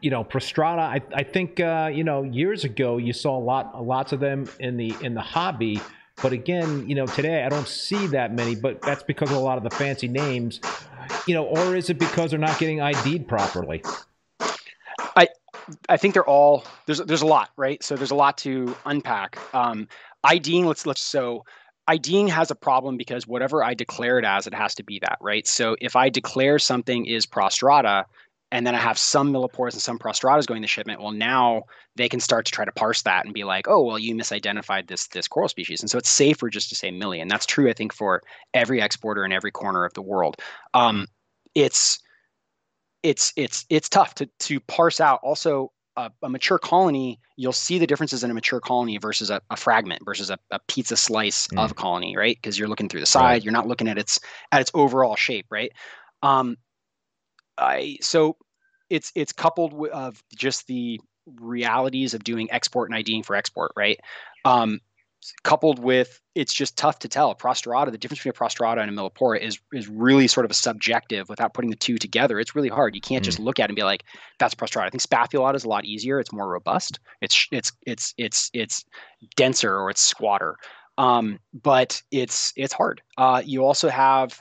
you 0.00 0.10
know, 0.10 0.24
prostrata. 0.24 0.80
I 0.80 1.00
I 1.14 1.22
think 1.22 1.60
uh, 1.60 1.90
you 1.94 2.02
know 2.02 2.24
years 2.24 2.64
ago 2.64 2.96
you 2.96 3.12
saw 3.12 3.38
a 3.38 3.44
lot 3.44 3.84
lots 3.84 4.12
of 4.12 4.18
them 4.18 4.48
in 4.58 4.76
the 4.76 4.94
in 5.00 5.14
the 5.14 5.22
hobby. 5.22 5.80
But 6.22 6.32
again, 6.32 6.88
you 6.88 6.94
know, 6.94 7.06
today 7.06 7.44
I 7.44 7.48
don't 7.48 7.66
see 7.66 8.06
that 8.08 8.32
many, 8.32 8.54
but 8.54 8.80
that's 8.82 9.02
because 9.02 9.30
of 9.30 9.36
a 9.36 9.40
lot 9.40 9.58
of 9.58 9.64
the 9.64 9.70
fancy 9.70 10.06
names, 10.06 10.60
you 11.26 11.34
know, 11.34 11.44
or 11.44 11.74
is 11.74 11.90
it 11.90 11.98
because 11.98 12.30
they're 12.30 12.38
not 12.38 12.56
getting 12.60 12.80
ID'd 12.80 13.26
properly? 13.26 13.82
I 15.88 15.96
think 15.96 16.14
they're 16.14 16.26
all 16.26 16.64
there's 16.86 16.98
there's 16.98 17.22
a 17.22 17.26
lot, 17.26 17.50
right? 17.56 17.82
So 17.82 17.96
there's 17.96 18.10
a 18.10 18.16
lot 18.16 18.38
to 18.38 18.76
unpack. 18.84 19.38
Um, 19.54 19.88
IDing, 20.22 20.66
let's 20.66 20.86
let's 20.86 21.00
so 21.00 21.44
IDing 21.86 22.28
has 22.28 22.50
a 22.50 22.54
problem 22.54 22.96
because 22.96 23.26
whatever 23.26 23.62
I 23.62 23.74
declare 23.74 24.18
it 24.18 24.24
as, 24.24 24.46
it 24.46 24.54
has 24.54 24.74
to 24.76 24.82
be 24.82 24.98
that, 25.00 25.18
right? 25.20 25.46
So 25.46 25.76
if 25.80 25.96
I 25.96 26.08
declare 26.08 26.58
something 26.58 27.06
is 27.06 27.26
prostrata, 27.26 28.04
and 28.50 28.66
then 28.66 28.74
I 28.74 28.78
have 28.78 28.98
some 28.98 29.32
millipores 29.32 29.72
and 29.72 29.82
some 29.82 29.98
prostratas 29.98 30.46
going 30.46 30.62
to 30.62 30.68
shipment, 30.68 31.02
well, 31.02 31.10
now 31.10 31.64
they 31.96 32.08
can 32.08 32.20
start 32.20 32.46
to 32.46 32.52
try 32.52 32.64
to 32.64 32.72
parse 32.72 33.02
that 33.02 33.24
and 33.24 33.34
be 33.34 33.44
like, 33.44 33.66
oh, 33.68 33.82
well, 33.82 33.98
you 33.98 34.14
misidentified 34.14 34.86
this 34.86 35.08
this 35.08 35.28
coral 35.28 35.48
species, 35.48 35.80
and 35.80 35.90
so 35.90 35.98
it's 35.98 36.08
safer 36.08 36.48
just 36.48 36.68
to 36.68 36.74
say 36.74 36.90
million. 36.90 37.28
that's 37.28 37.46
true, 37.46 37.68
I 37.68 37.72
think, 37.72 37.92
for 37.92 38.22
every 38.54 38.80
exporter 38.80 39.24
in 39.24 39.32
every 39.32 39.50
corner 39.50 39.84
of 39.84 39.92
the 39.94 40.02
world. 40.02 40.36
Um, 40.72 41.08
it's 41.54 41.98
it's 43.04 43.32
it's 43.36 43.66
it's 43.68 43.88
tough 43.88 44.14
to 44.16 44.26
to 44.40 44.58
parse 44.60 44.98
out. 44.98 45.20
Also, 45.22 45.70
a, 45.96 46.10
a, 46.22 46.28
mature 46.28 46.58
colony, 46.58 47.20
you'll 47.36 47.52
see 47.52 47.78
the 47.78 47.86
differences 47.86 48.24
in 48.24 48.30
a 48.30 48.34
mature 48.34 48.60
colony 48.60 48.98
versus 48.98 49.30
a, 49.30 49.40
a 49.50 49.56
fragment 49.56 50.02
versus 50.04 50.30
a, 50.30 50.38
a, 50.50 50.58
pizza 50.66 50.96
slice 50.96 51.46
mm. 51.48 51.62
of 51.62 51.70
a 51.70 51.74
colony, 51.74 52.16
right? 52.16 52.36
Because 52.36 52.58
you're 52.58 52.66
looking 52.66 52.88
through 52.88 53.00
the 53.00 53.06
side, 53.06 53.22
right. 53.22 53.44
you're 53.44 53.52
not 53.52 53.68
looking 53.68 53.86
at 53.86 53.98
its 53.98 54.18
at 54.50 54.62
its 54.62 54.70
overall 54.74 55.14
shape, 55.14 55.46
right? 55.50 55.70
Um, 56.22 56.56
I 57.58 57.98
so 58.00 58.38
it's 58.88 59.12
it's 59.14 59.32
coupled 59.32 59.74
with 59.74 59.92
of 59.92 60.20
just 60.34 60.66
the 60.66 60.98
realities 61.36 62.14
of 62.14 62.24
doing 62.24 62.50
export 62.50 62.88
and 62.88 62.96
IDing 62.96 63.22
for 63.22 63.36
export, 63.36 63.72
right? 63.76 64.00
Um, 64.46 64.80
coupled 65.42 65.78
with 65.78 66.20
it's 66.34 66.52
just 66.52 66.76
tough 66.76 66.98
to 67.00 67.08
tell. 67.08 67.34
Prostrata, 67.34 67.90
the 67.90 67.98
difference 67.98 68.20
between 68.20 68.32
a 68.32 68.34
prostrata 68.34 68.80
and 68.80 68.90
a 68.90 68.92
millepora 68.92 69.40
is 69.40 69.58
is 69.72 69.88
really 69.88 70.26
sort 70.26 70.44
of 70.44 70.50
a 70.50 70.54
subjective. 70.54 71.28
Without 71.28 71.54
putting 71.54 71.70
the 71.70 71.76
two 71.76 71.96
together, 71.96 72.40
it's 72.40 72.54
really 72.54 72.68
hard. 72.68 72.94
You 72.94 73.00
can't 73.00 73.22
mm. 73.22 73.26
just 73.26 73.38
look 73.38 73.58
at 73.58 73.64
it 73.64 73.70
and 73.70 73.76
be 73.76 73.82
like, 73.82 74.04
"That's 74.38 74.54
prostrata." 74.54 74.86
I 74.86 74.90
think 74.90 75.02
spathulata 75.02 75.54
is 75.54 75.64
a 75.64 75.68
lot 75.68 75.84
easier. 75.84 76.20
It's 76.20 76.32
more 76.32 76.48
robust. 76.48 76.98
It's 77.20 77.48
it's 77.52 77.72
it's 77.86 78.14
it's 78.18 78.50
it's 78.52 78.84
denser 79.36 79.76
or 79.76 79.90
it's 79.90 80.02
squatter. 80.02 80.56
Um, 80.98 81.38
but 81.52 82.02
it's 82.10 82.52
it's 82.56 82.72
hard. 82.72 83.02
Uh, 83.16 83.42
you 83.44 83.64
also 83.64 83.88
have 83.88 84.40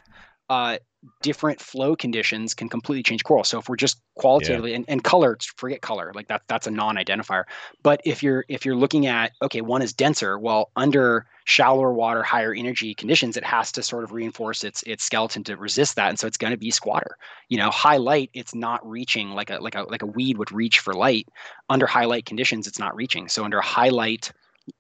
uh, 0.50 0.78
different 1.22 1.60
flow 1.60 1.96
conditions 1.96 2.54
can 2.54 2.70
completely 2.70 3.04
change 3.04 3.24
coral. 3.24 3.44
So 3.44 3.60
if 3.60 3.68
we're 3.68 3.76
just 3.76 4.02
qualitatively 4.16 4.72
yeah. 4.72 4.78
and, 4.78 4.86
and 4.88 5.04
color, 5.04 5.38
forget 5.56 5.82
color, 5.82 6.12
like 6.16 6.28
that 6.28 6.44
that's 6.48 6.68
a 6.68 6.72
non-identifier. 6.72 7.44
But 7.82 8.02
if 8.06 8.24
you're 8.24 8.46
if 8.48 8.66
you're 8.66 8.76
looking 8.76 9.08
at 9.08 9.32
okay, 9.42 9.62
one 9.62 9.82
is 9.82 9.94
denser, 9.94 10.38
well, 10.40 10.72
under 10.76 11.26
shallower 11.46 11.94
water, 11.94 12.24
higher 12.24 12.54
energy 12.54 12.94
conditions, 12.94 13.36
it 13.38 13.44
has 13.44 13.72
to 13.74 13.84
sort 13.84 14.04
of 14.04 14.12
reinforce 14.12 14.64
its 14.64 14.84
its 14.84 15.04
skeleton 15.04 15.44
to 15.46 15.58
resist 15.58 15.96
that. 15.96 16.10
And 16.10 16.20
so 16.20 16.28
it's 16.28 16.38
going 16.38 16.52
to 16.52 16.58
be 16.58 16.72
squatter. 16.72 17.18
You 17.50 17.58
know, 17.58 17.70
high 17.70 17.98
light, 17.98 18.30
it's 18.34 18.56
not 18.56 18.88
reaching 18.88 19.32
like 19.32 19.50
a 19.50 19.58
like 19.58 19.76
a 19.76 19.84
like 19.84 20.02
a 20.02 20.08
weed 20.08 20.38
would 20.38 20.52
reach 20.52 20.80
for 20.80 20.94
light. 20.94 21.28
Under 21.70 21.86
high 21.86 22.06
light 22.06 22.26
conditions, 22.26 22.68
it's 22.68 22.80
not 22.80 22.96
reaching. 22.96 23.28
So 23.28 23.44
under 23.44 23.62
high 23.62 23.90
light, 23.90 24.32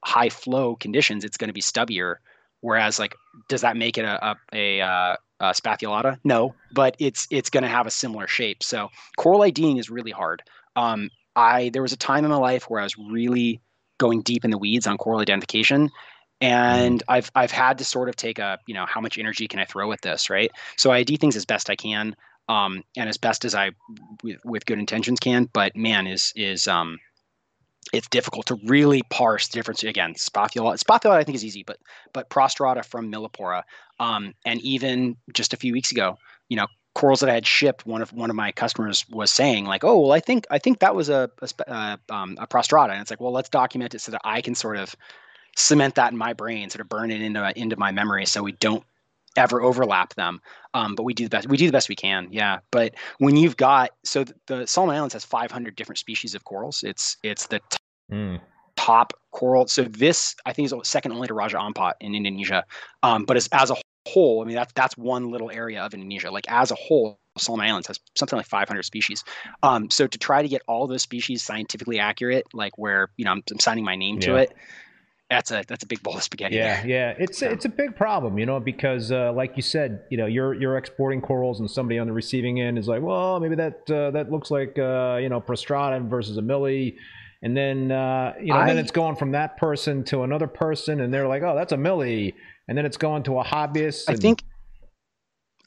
high 0.06 0.30
flow 0.30 0.76
conditions, 0.76 1.24
it's 1.24 1.38
going 1.38 1.50
to 1.50 1.54
be 1.54 1.62
stubbier. 1.62 2.16
Whereas, 2.62 2.98
like, 2.98 3.14
does 3.50 3.62
that 3.62 3.76
make 3.76 3.98
it 3.98 4.06
a 4.06 4.26
a, 4.26 4.38
a, 4.54 4.82
uh, 4.82 5.16
uh, 5.44 5.52
spathulata? 5.52 6.18
No, 6.24 6.56
but 6.72 6.96
it's 7.00 7.28
it's 7.30 7.50
going 7.50 7.64
to 7.64 7.70
have 7.70 7.86
a 7.86 7.92
similar 7.92 8.28
shape. 8.28 8.64
So 8.64 8.90
coral 9.18 9.42
IDing 9.42 9.78
is 9.78 9.90
really 9.90 10.12
hard. 10.12 10.42
Um, 10.78 11.10
I 11.36 11.70
there 11.74 11.82
was 11.82 11.92
a 11.92 11.98
time 11.98 12.24
in 12.24 12.32
my 12.32 12.38
life 12.38 12.70
where 12.70 12.80
I 12.80 12.84
was 12.84 12.98
really 12.98 13.62
going 13.98 14.22
deep 14.22 14.46
in 14.46 14.52
the 14.52 14.58
weeds 14.58 14.88
on 14.88 14.98
coral 14.98 15.20
identification, 15.20 15.92
and 16.40 17.02
mm-hmm. 17.02 17.12
I've 17.12 17.32
I've 17.36 17.52
had 17.52 17.78
to 17.80 17.84
sort 17.84 18.08
of 18.08 18.16
take 18.16 18.40
a 18.40 18.58
you 18.68 18.74
know 18.74 18.86
how 18.86 19.02
much 19.02 19.20
energy 19.20 19.48
can 19.50 19.60
I 19.60 19.66
throw 19.66 19.92
at 19.92 20.02
this, 20.02 20.30
right? 20.30 20.50
So 20.78 20.92
I 20.92 21.00
ID 21.00 21.18
things 21.18 21.36
as 21.36 21.46
best 21.46 21.70
I 21.70 21.76
can, 21.76 22.16
um, 22.48 22.84
and 22.96 23.10
as 23.10 23.18
best 23.18 23.44
as 23.44 23.54
I 23.54 23.72
with, 24.24 24.38
with 24.46 24.66
good 24.66 24.80
intentions 24.80 25.20
can. 25.20 25.50
But 25.52 25.76
man, 25.76 26.08
is 26.08 26.32
is 26.38 26.70
um, 26.70 27.00
it's 27.92 28.08
difficult 28.08 28.46
to 28.48 28.56
really 28.66 29.02
parse 29.10 29.48
the 29.48 29.58
difference. 29.58 29.84
Again, 29.84 30.14
spathula, 30.16 30.78
spathula 30.78 31.16
I 31.16 31.24
think 31.24 31.36
is 31.36 31.46
easy, 31.46 31.64
but 31.64 31.78
but 32.14 32.30
prostrata 32.30 32.86
from 32.86 33.12
millepora, 33.12 33.64
um, 34.00 34.34
and 34.46 34.62
even 34.62 35.18
just 35.34 35.54
a 35.54 35.58
few 35.58 35.74
weeks 35.74 35.92
ago, 35.92 36.18
you 36.50 36.58
know, 36.58 36.68
corals 36.96 37.20
that 37.22 37.30
I 37.30 37.34
had 37.34 37.46
shipped, 37.46 37.86
one 37.86 38.02
of 38.02 38.14
one 38.14 38.30
of 38.30 38.36
my 38.36 38.52
customers 38.52 39.06
was 39.10 39.32
saying 39.32 39.66
like, 39.66 39.84
oh, 39.84 40.00
well, 40.00 40.12
I 40.12 40.20
think 40.20 40.46
I 40.50 40.60
think 40.60 40.80
that 40.80 40.96
was 40.96 41.10
a 41.10 41.30
a, 41.42 41.72
uh, 41.72 41.98
um, 42.10 42.38
a 42.40 42.48
prostrata, 42.48 42.92
and 42.92 43.02
it's 43.02 43.12
like, 43.12 43.22
well, 43.22 43.34
let's 43.34 43.50
document 43.50 43.96
it 43.96 44.00
so 44.00 44.12
that 44.12 44.22
I 44.24 44.42
can 44.42 44.56
sort 44.56 44.78
of 44.78 44.96
cement 45.56 45.96
that 45.96 46.12
in 46.12 46.18
my 46.18 46.34
brain, 46.34 46.70
sort 46.70 46.82
of 46.82 46.90
burn 46.90 47.12
it 47.12 47.22
into 47.22 47.60
into 47.60 47.78
my 47.78 47.92
memory, 47.92 48.26
so 48.26 48.44
we 48.44 48.54
don't 48.54 48.84
ever 49.36 49.62
overlap 49.62 50.14
them. 50.16 50.42
Um, 50.74 50.96
but 50.96 51.04
we 51.04 51.14
do 51.14 51.26
the 51.26 51.30
best. 51.30 51.48
We 51.48 51.58
do 51.58 51.66
the 51.66 51.72
best 51.72 51.90
we 51.90 51.96
can. 51.96 52.28
Yeah. 52.32 52.60
But 52.72 52.96
when 53.20 53.36
you've 53.36 53.58
got 53.58 53.92
so 54.04 54.24
the, 54.24 54.36
the 54.48 54.68
Solomon 54.68 54.96
Islands 54.96 55.14
has 55.14 55.26
500 55.26 55.76
different 55.76 56.00
species 56.00 56.36
of 56.36 56.44
corals. 56.44 56.84
It's 56.84 57.18
it's 57.24 57.48
the 57.48 57.60
t- 57.70 57.78
mm. 58.12 58.40
top 58.76 59.14
coral. 59.32 59.68
So 59.68 59.84
this 59.84 60.36
I 60.46 60.54
think 60.54 60.72
is 60.72 60.74
second 60.84 61.12
only 61.12 61.28
to 61.28 61.34
Raja 61.34 61.58
Ampat 61.58 61.94
in 62.02 62.16
Indonesia. 62.16 62.64
Um, 63.04 63.26
but 63.26 63.38
as 63.38 63.48
as 63.52 63.70
a 63.70 63.76
whole, 64.08 64.42
I 64.42 64.46
mean 64.46 64.56
that's 64.56 64.74
that's 64.74 64.98
one 64.98 65.32
little 65.32 65.52
area 65.52 65.82
of 65.82 65.94
Indonesia. 65.94 66.32
Like 66.32 66.46
as 66.50 66.72
a 66.72 66.76
whole, 66.76 67.20
Solomon 67.38 67.68
Islands 67.68 67.88
has 67.88 68.00
something 68.16 68.38
like 68.38 68.48
500 68.48 68.84
species. 68.84 69.24
Um, 69.62 69.90
so 69.90 70.08
to 70.08 70.18
try 70.18 70.42
to 70.42 70.48
get 70.48 70.62
all 70.68 70.88
those 70.88 71.02
species 71.02 71.44
scientifically 71.44 72.00
accurate, 72.00 72.48
like 72.54 72.78
where 72.78 73.10
you 73.18 73.26
know 73.26 73.32
I'm, 73.32 73.44
I'm 73.52 73.60
signing 73.60 73.84
my 73.84 73.96
name 73.96 74.16
yeah. 74.16 74.28
to 74.28 74.36
it, 74.38 74.54
that's 75.30 75.52
a 75.52 75.64
that's 75.68 75.84
a 75.84 75.88
big 75.88 76.04
bowl 76.04 76.16
of 76.16 76.24
spaghetti. 76.24 76.56
Yeah, 76.56 76.82
there. 76.82 76.90
yeah, 76.90 77.16
it's 77.18 77.40
so. 77.40 77.50
it's 77.50 77.66
a 77.66 77.70
big 77.70 77.96
problem, 77.96 78.38
you 78.38 78.46
know, 78.46 78.60
because 78.60 79.12
uh, 79.12 79.32
like 79.34 79.54
you 79.56 79.62
said, 79.62 80.02
you 80.12 80.18
know, 80.18 80.26
you're 80.26 80.54
you're 80.54 80.78
exporting 80.78 81.22
corals, 81.22 81.60
and 81.60 81.70
somebody 81.70 82.00
on 82.00 82.08
the 82.08 82.14
receiving 82.14 82.62
end 82.62 82.78
is 82.78 82.88
like, 82.88 83.02
well, 83.02 83.40
maybe 83.40 83.56
that 83.56 83.90
uh, 83.90 84.12
that 84.12 84.32
looks 84.32 84.52
like 84.52 84.78
uh, 84.78 85.18
you 85.22 85.30
know 85.30 85.42
prostrata 85.42 86.08
versus 86.08 86.38
a 86.38 86.42
millie. 86.42 86.96
And 87.42 87.58
then 87.58 87.92
uh, 87.92 88.34
you 88.40 88.54
know, 88.54 88.60
I, 88.60 88.68
then 88.68 88.78
it's 88.78 88.92
going 88.92 89.18
from 89.18 89.32
that 89.32 89.58
person 89.58 90.04
to 90.06 90.24
another 90.24 90.48
person, 90.48 91.02
and 91.02 91.14
they're 91.14 91.28
like, 91.28 91.44
"Oh, 91.44 91.56
that's 91.56 91.74
a 91.74 91.78
millie," 91.78 92.36
and 92.68 92.78
then 92.78 92.86
it's 92.86 92.98
going 92.98 93.24
to 93.24 93.40
a 93.40 93.44
hobbyist. 93.44 94.08
And... 94.08 94.18
I 94.18 94.20
think, 94.20 94.44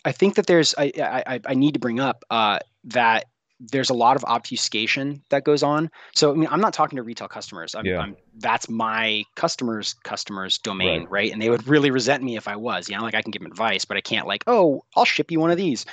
I 0.05 0.13
think 0.13 0.37
that 0.37 0.47
there's, 0.47 0.75
I, 0.79 0.93
I, 0.99 1.41
I 1.45 1.55
need 1.55 1.75
to 1.75 1.81
bring 1.81 2.01
up 2.01 2.25
uh, 2.31 2.61
that 2.85 3.27
there's 3.61 3.91
a 3.91 3.95
lot 3.95 4.17
of 4.17 4.25
obfuscation 4.25 5.23
that 5.31 5.45
goes 5.45 5.63
on. 5.63 5.91
So 6.15 6.33
I 6.33 6.35
mean, 6.35 6.49
I'm 6.51 6.61
not 6.61 6.73
talking 6.73 6.97
to 6.97 7.03
retail 7.03 7.29
customers. 7.29 7.75
I'm, 7.75 7.87
yeah. 7.87 7.99
I'm 7.99 8.17
that's 8.39 8.69
my 8.69 9.25
customers' 9.35 9.95
customers' 10.05 10.59
domain, 10.59 11.03
right. 11.03 11.11
right. 11.11 11.33
And 11.33 11.41
they 11.41 11.51
would 11.51 11.67
really 11.67 11.91
resent 11.91 12.23
me 12.23 12.37
if 12.37 12.49
I 12.49 12.57
was. 12.57 12.89
You 12.89 12.97
know, 12.97 13.03
like 13.03 13.15
I 13.15 13.23
can 13.23 13.31
give 13.31 13.43
them 13.43 13.51
advice, 13.51 13.85
but 13.85 13.97
I 13.97 14.01
can't 14.01 14.27
like, 14.27 14.45
oh, 14.47 14.85
I'll 14.95 15.05
ship 15.05 15.31
you 15.31 15.41
one 15.41 15.51
of 15.51 15.57
these. 15.57 15.87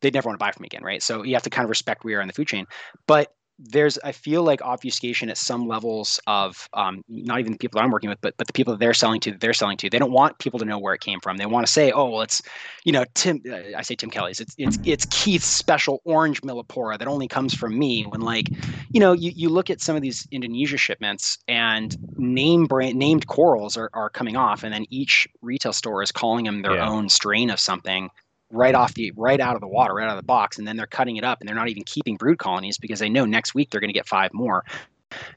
They'd 0.00 0.12
never 0.12 0.28
want 0.28 0.38
to 0.38 0.44
buy 0.44 0.52
from 0.52 0.62
me 0.62 0.66
again, 0.66 0.84
right? 0.84 1.02
So 1.02 1.22
you 1.22 1.34
have 1.34 1.42
to 1.44 1.50
kind 1.50 1.64
of 1.64 1.70
respect 1.70 2.04
where 2.04 2.12
you 2.12 2.18
are 2.18 2.20
in 2.20 2.26
the 2.26 2.34
food 2.34 2.48
chain. 2.48 2.66
But 3.06 3.32
there's 3.58 3.98
I 4.04 4.12
feel 4.12 4.42
like 4.42 4.60
obfuscation 4.62 5.30
at 5.30 5.38
some 5.38 5.66
levels 5.66 6.20
of 6.26 6.68
um, 6.74 7.02
not 7.08 7.40
even 7.40 7.52
the 7.52 7.58
people 7.58 7.78
that 7.78 7.84
I'm 7.84 7.90
working 7.90 8.10
with, 8.10 8.20
but 8.20 8.36
but 8.36 8.46
the 8.46 8.52
people 8.52 8.74
that 8.74 8.80
they're 8.80 8.94
selling 8.94 9.20
to, 9.20 9.32
they're 9.32 9.54
selling 9.54 9.76
to. 9.78 9.90
They 9.90 9.98
don't 9.98 10.12
want 10.12 10.38
people 10.38 10.58
to 10.58 10.64
know 10.64 10.78
where 10.78 10.94
it 10.94 11.00
came 11.00 11.20
from. 11.20 11.38
They 11.38 11.46
want 11.46 11.66
to 11.66 11.72
say, 11.72 11.90
oh 11.90 12.10
well, 12.10 12.22
it's 12.22 12.42
you 12.84 12.92
know 12.92 13.04
Tim. 13.14 13.42
Uh, 13.50 13.76
I 13.76 13.82
say 13.82 13.94
Tim 13.94 14.10
Kelley's. 14.10 14.40
It's 14.40 14.54
it's 14.58 14.78
it's 14.84 15.06
Keith's 15.06 15.46
special 15.46 16.02
orange 16.04 16.42
millepora 16.42 16.98
that 16.98 17.08
only 17.08 17.28
comes 17.28 17.54
from 17.54 17.78
me. 17.78 18.04
When 18.04 18.20
like 18.20 18.48
you 18.90 19.00
know 19.00 19.12
you, 19.12 19.32
you 19.34 19.48
look 19.48 19.70
at 19.70 19.80
some 19.80 19.96
of 19.96 20.02
these 20.02 20.28
Indonesia 20.30 20.76
shipments 20.76 21.38
and 21.48 21.96
name 22.18 22.66
brand 22.66 22.98
named 22.98 23.26
corals 23.26 23.76
are, 23.76 23.90
are 23.94 24.10
coming 24.10 24.36
off, 24.36 24.64
and 24.64 24.72
then 24.72 24.84
each 24.90 25.26
retail 25.40 25.72
store 25.72 26.02
is 26.02 26.12
calling 26.12 26.44
them 26.44 26.62
their 26.62 26.76
yeah. 26.76 26.88
own 26.88 27.08
strain 27.08 27.50
of 27.50 27.58
something 27.58 28.10
right 28.50 28.74
off 28.74 28.94
the 28.94 29.12
right 29.16 29.40
out 29.40 29.54
of 29.54 29.60
the 29.60 29.66
water, 29.66 29.94
right 29.94 30.04
out 30.04 30.16
of 30.16 30.22
the 30.22 30.26
box, 30.26 30.58
and 30.58 30.66
then 30.66 30.76
they're 30.76 30.86
cutting 30.86 31.16
it 31.16 31.24
up 31.24 31.40
and 31.40 31.48
they're 31.48 31.56
not 31.56 31.68
even 31.68 31.82
keeping 31.84 32.16
brood 32.16 32.38
colonies 32.38 32.78
because 32.78 32.98
they 33.00 33.08
know 33.08 33.24
next 33.24 33.54
week 33.54 33.70
they're 33.70 33.80
going 33.80 33.88
to 33.88 33.94
get 33.94 34.06
five 34.06 34.32
more. 34.32 34.64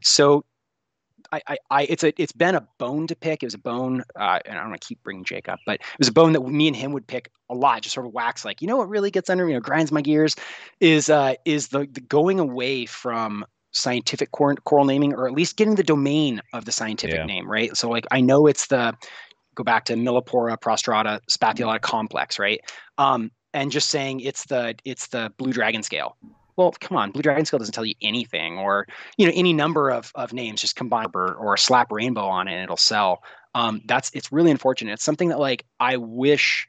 So 0.01 0.45
I, 1.31 1.41
I, 1.47 1.57
I, 1.69 1.83
it's 1.83 2.03
a, 2.03 2.21
it's 2.21 2.31
been 2.31 2.55
a 2.55 2.67
bone 2.77 3.07
to 3.07 3.15
pick. 3.15 3.43
It 3.43 3.47
was 3.47 3.53
a 3.53 3.59
bone, 3.59 4.03
uh, 4.15 4.39
and 4.45 4.57
I 4.57 4.61
don't 4.61 4.69
want 4.69 4.81
to 4.81 4.87
keep 4.87 5.01
bringing 5.03 5.23
Jake 5.23 5.47
up, 5.47 5.59
but 5.65 5.75
it 5.75 5.99
was 5.99 6.07
a 6.07 6.13
bone 6.13 6.33
that 6.33 6.41
me 6.41 6.67
and 6.67 6.75
him 6.75 6.91
would 6.93 7.07
pick 7.07 7.29
a 7.49 7.55
lot. 7.55 7.81
Just 7.81 7.93
sort 7.93 8.07
of 8.07 8.13
wax, 8.13 8.45
like 8.45 8.61
you 8.61 8.67
know 8.67 8.77
what 8.77 8.89
really 8.89 9.11
gets 9.11 9.29
under, 9.29 9.47
you 9.47 9.53
know, 9.53 9.59
grinds 9.59 9.91
my 9.91 10.01
gears, 10.01 10.35
is 10.79 11.09
uh, 11.09 11.35
is 11.45 11.69
the, 11.69 11.87
the 11.91 12.01
going 12.01 12.39
away 12.39 12.85
from 12.85 13.45
scientific 13.71 14.31
coral, 14.31 14.57
coral 14.57 14.85
naming, 14.85 15.13
or 15.13 15.27
at 15.27 15.33
least 15.33 15.55
getting 15.55 15.75
the 15.75 15.83
domain 15.83 16.41
of 16.53 16.65
the 16.65 16.71
scientific 16.71 17.17
yeah. 17.17 17.25
name, 17.25 17.49
right? 17.49 17.75
So 17.77 17.89
like 17.89 18.05
I 18.11 18.21
know 18.21 18.47
it's 18.47 18.67
the 18.67 18.95
go 19.59 19.63
back 19.63 19.83
to 19.85 19.93
Millepora 19.93 20.57
prostrata 20.57 21.19
spathulata 21.29 21.81
complex, 21.81 22.39
right? 22.39 22.61
Um, 22.97 23.29
and 23.53 23.71
just 23.71 23.89
saying 23.89 24.21
it's 24.21 24.45
the 24.45 24.75
it's 24.85 25.07
the 25.07 25.31
blue 25.37 25.51
dragon 25.51 25.83
scale. 25.83 26.15
Well, 26.55 26.71
come 26.79 26.97
on, 26.97 27.11
blue 27.11 27.21
dragon 27.21 27.45
scale 27.45 27.59
doesn't 27.59 27.73
tell 27.73 27.85
you 27.85 27.95
anything, 28.01 28.57
or 28.57 28.87
you 29.17 29.27
know 29.27 29.33
any 29.35 29.53
number 29.53 29.89
of 29.91 30.11
of 30.15 30.33
names. 30.33 30.61
Just 30.61 30.75
combine 30.75 31.07
or, 31.13 31.35
or 31.35 31.57
slap 31.57 31.91
rainbow 31.91 32.25
on 32.25 32.47
it, 32.47 32.53
and 32.53 32.63
it'll 32.63 32.77
sell. 32.77 33.21
Um, 33.53 33.81
that's 33.85 34.11
it's 34.13 34.31
really 34.31 34.51
unfortunate. 34.51 34.93
It's 34.93 35.03
something 35.03 35.29
that 35.29 35.39
like 35.39 35.65
I 35.79 35.97
wish 35.97 36.67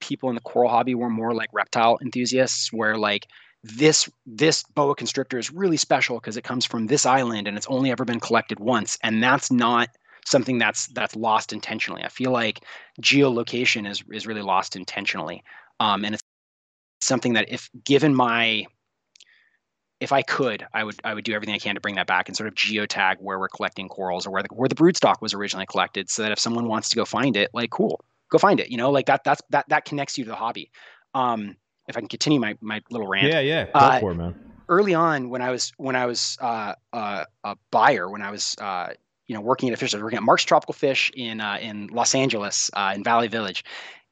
people 0.00 0.28
in 0.28 0.34
the 0.34 0.40
coral 0.42 0.70
hobby 0.70 0.94
were 0.94 1.10
more 1.10 1.34
like 1.34 1.48
reptile 1.52 1.98
enthusiasts, 2.02 2.72
where 2.72 2.98
like 2.98 3.26
this 3.62 4.10
this 4.26 4.64
boa 4.74 4.94
constrictor 4.94 5.38
is 5.38 5.50
really 5.50 5.76
special 5.78 6.18
because 6.18 6.36
it 6.36 6.44
comes 6.44 6.66
from 6.66 6.88
this 6.88 7.06
island 7.06 7.46
and 7.48 7.56
it's 7.56 7.68
only 7.68 7.90
ever 7.90 8.04
been 8.04 8.20
collected 8.20 8.60
once, 8.60 8.98
and 9.02 9.22
that's 9.22 9.50
not 9.50 9.88
something 10.26 10.58
that's 10.58 10.86
that's 10.88 11.16
lost 11.16 11.52
intentionally. 11.52 12.02
I 12.02 12.08
feel 12.08 12.30
like 12.30 12.64
geolocation 13.00 13.88
is 13.88 14.02
is 14.10 14.26
really 14.26 14.42
lost 14.42 14.76
intentionally, 14.76 15.42
um, 15.80 16.04
and 16.04 16.14
it's 16.14 16.22
something 17.00 17.34
that 17.34 17.48
if 17.48 17.70
given 17.84 18.14
my 18.14 18.66
if 20.00 20.12
I 20.12 20.22
could, 20.22 20.66
I 20.74 20.82
would 20.82 20.96
I 21.04 21.14
would 21.14 21.24
do 21.24 21.32
everything 21.32 21.54
I 21.54 21.58
can 21.58 21.76
to 21.76 21.80
bring 21.80 21.94
that 21.94 22.08
back 22.08 22.28
and 22.28 22.36
sort 22.36 22.48
of 22.48 22.54
geotag 22.54 23.16
where 23.20 23.38
we're 23.38 23.48
collecting 23.48 23.88
corals 23.88 24.26
or 24.26 24.30
where 24.30 24.42
the 24.42 24.48
where 24.52 24.68
the 24.68 24.74
broodstock 24.74 25.20
was 25.20 25.32
originally 25.32 25.66
collected, 25.66 26.10
so 26.10 26.22
that 26.22 26.32
if 26.32 26.38
someone 26.38 26.66
wants 26.66 26.88
to 26.88 26.96
go 26.96 27.04
find 27.04 27.36
it, 27.36 27.50
like 27.54 27.70
cool, 27.70 28.04
go 28.28 28.38
find 28.38 28.58
it. 28.58 28.70
You 28.70 28.78
know, 28.78 28.90
like 28.90 29.06
that 29.06 29.22
that's 29.24 29.40
that 29.50 29.68
that 29.68 29.84
connects 29.84 30.18
you 30.18 30.24
to 30.24 30.30
the 30.30 30.36
hobby. 30.36 30.72
Um, 31.14 31.56
if 31.86 31.96
I 31.96 32.00
can 32.00 32.08
continue 32.08 32.40
my 32.40 32.56
my 32.60 32.82
little 32.90 33.06
rant. 33.06 33.32
Yeah, 33.32 33.40
yeah, 33.40 33.64
go 33.66 33.70
uh, 33.74 34.00
for 34.00 34.10
it, 34.10 34.16
man. 34.16 34.34
Early 34.68 34.94
on, 34.94 35.28
when 35.30 35.40
I 35.40 35.50
was 35.50 35.72
when 35.76 35.94
I 35.94 36.06
was 36.06 36.36
uh, 36.40 36.74
uh, 36.92 37.24
a 37.44 37.56
buyer, 37.70 38.10
when 38.10 38.22
I 38.22 38.30
was 38.32 38.56
uh, 38.60 38.94
you 39.26 39.34
know, 39.34 39.40
working 39.40 39.68
at 39.68 39.74
a 39.74 39.76
fish, 39.76 39.94
I 39.94 39.96
was 39.96 40.02
working 40.04 40.18
at 40.18 40.22
Mark's 40.22 40.44
Tropical 40.44 40.74
Fish 40.74 41.10
in 41.14 41.40
uh, 41.40 41.58
in 41.60 41.88
Los 41.88 42.14
Angeles, 42.14 42.70
uh, 42.74 42.92
in 42.94 43.04
Valley 43.04 43.28
Village, 43.28 43.64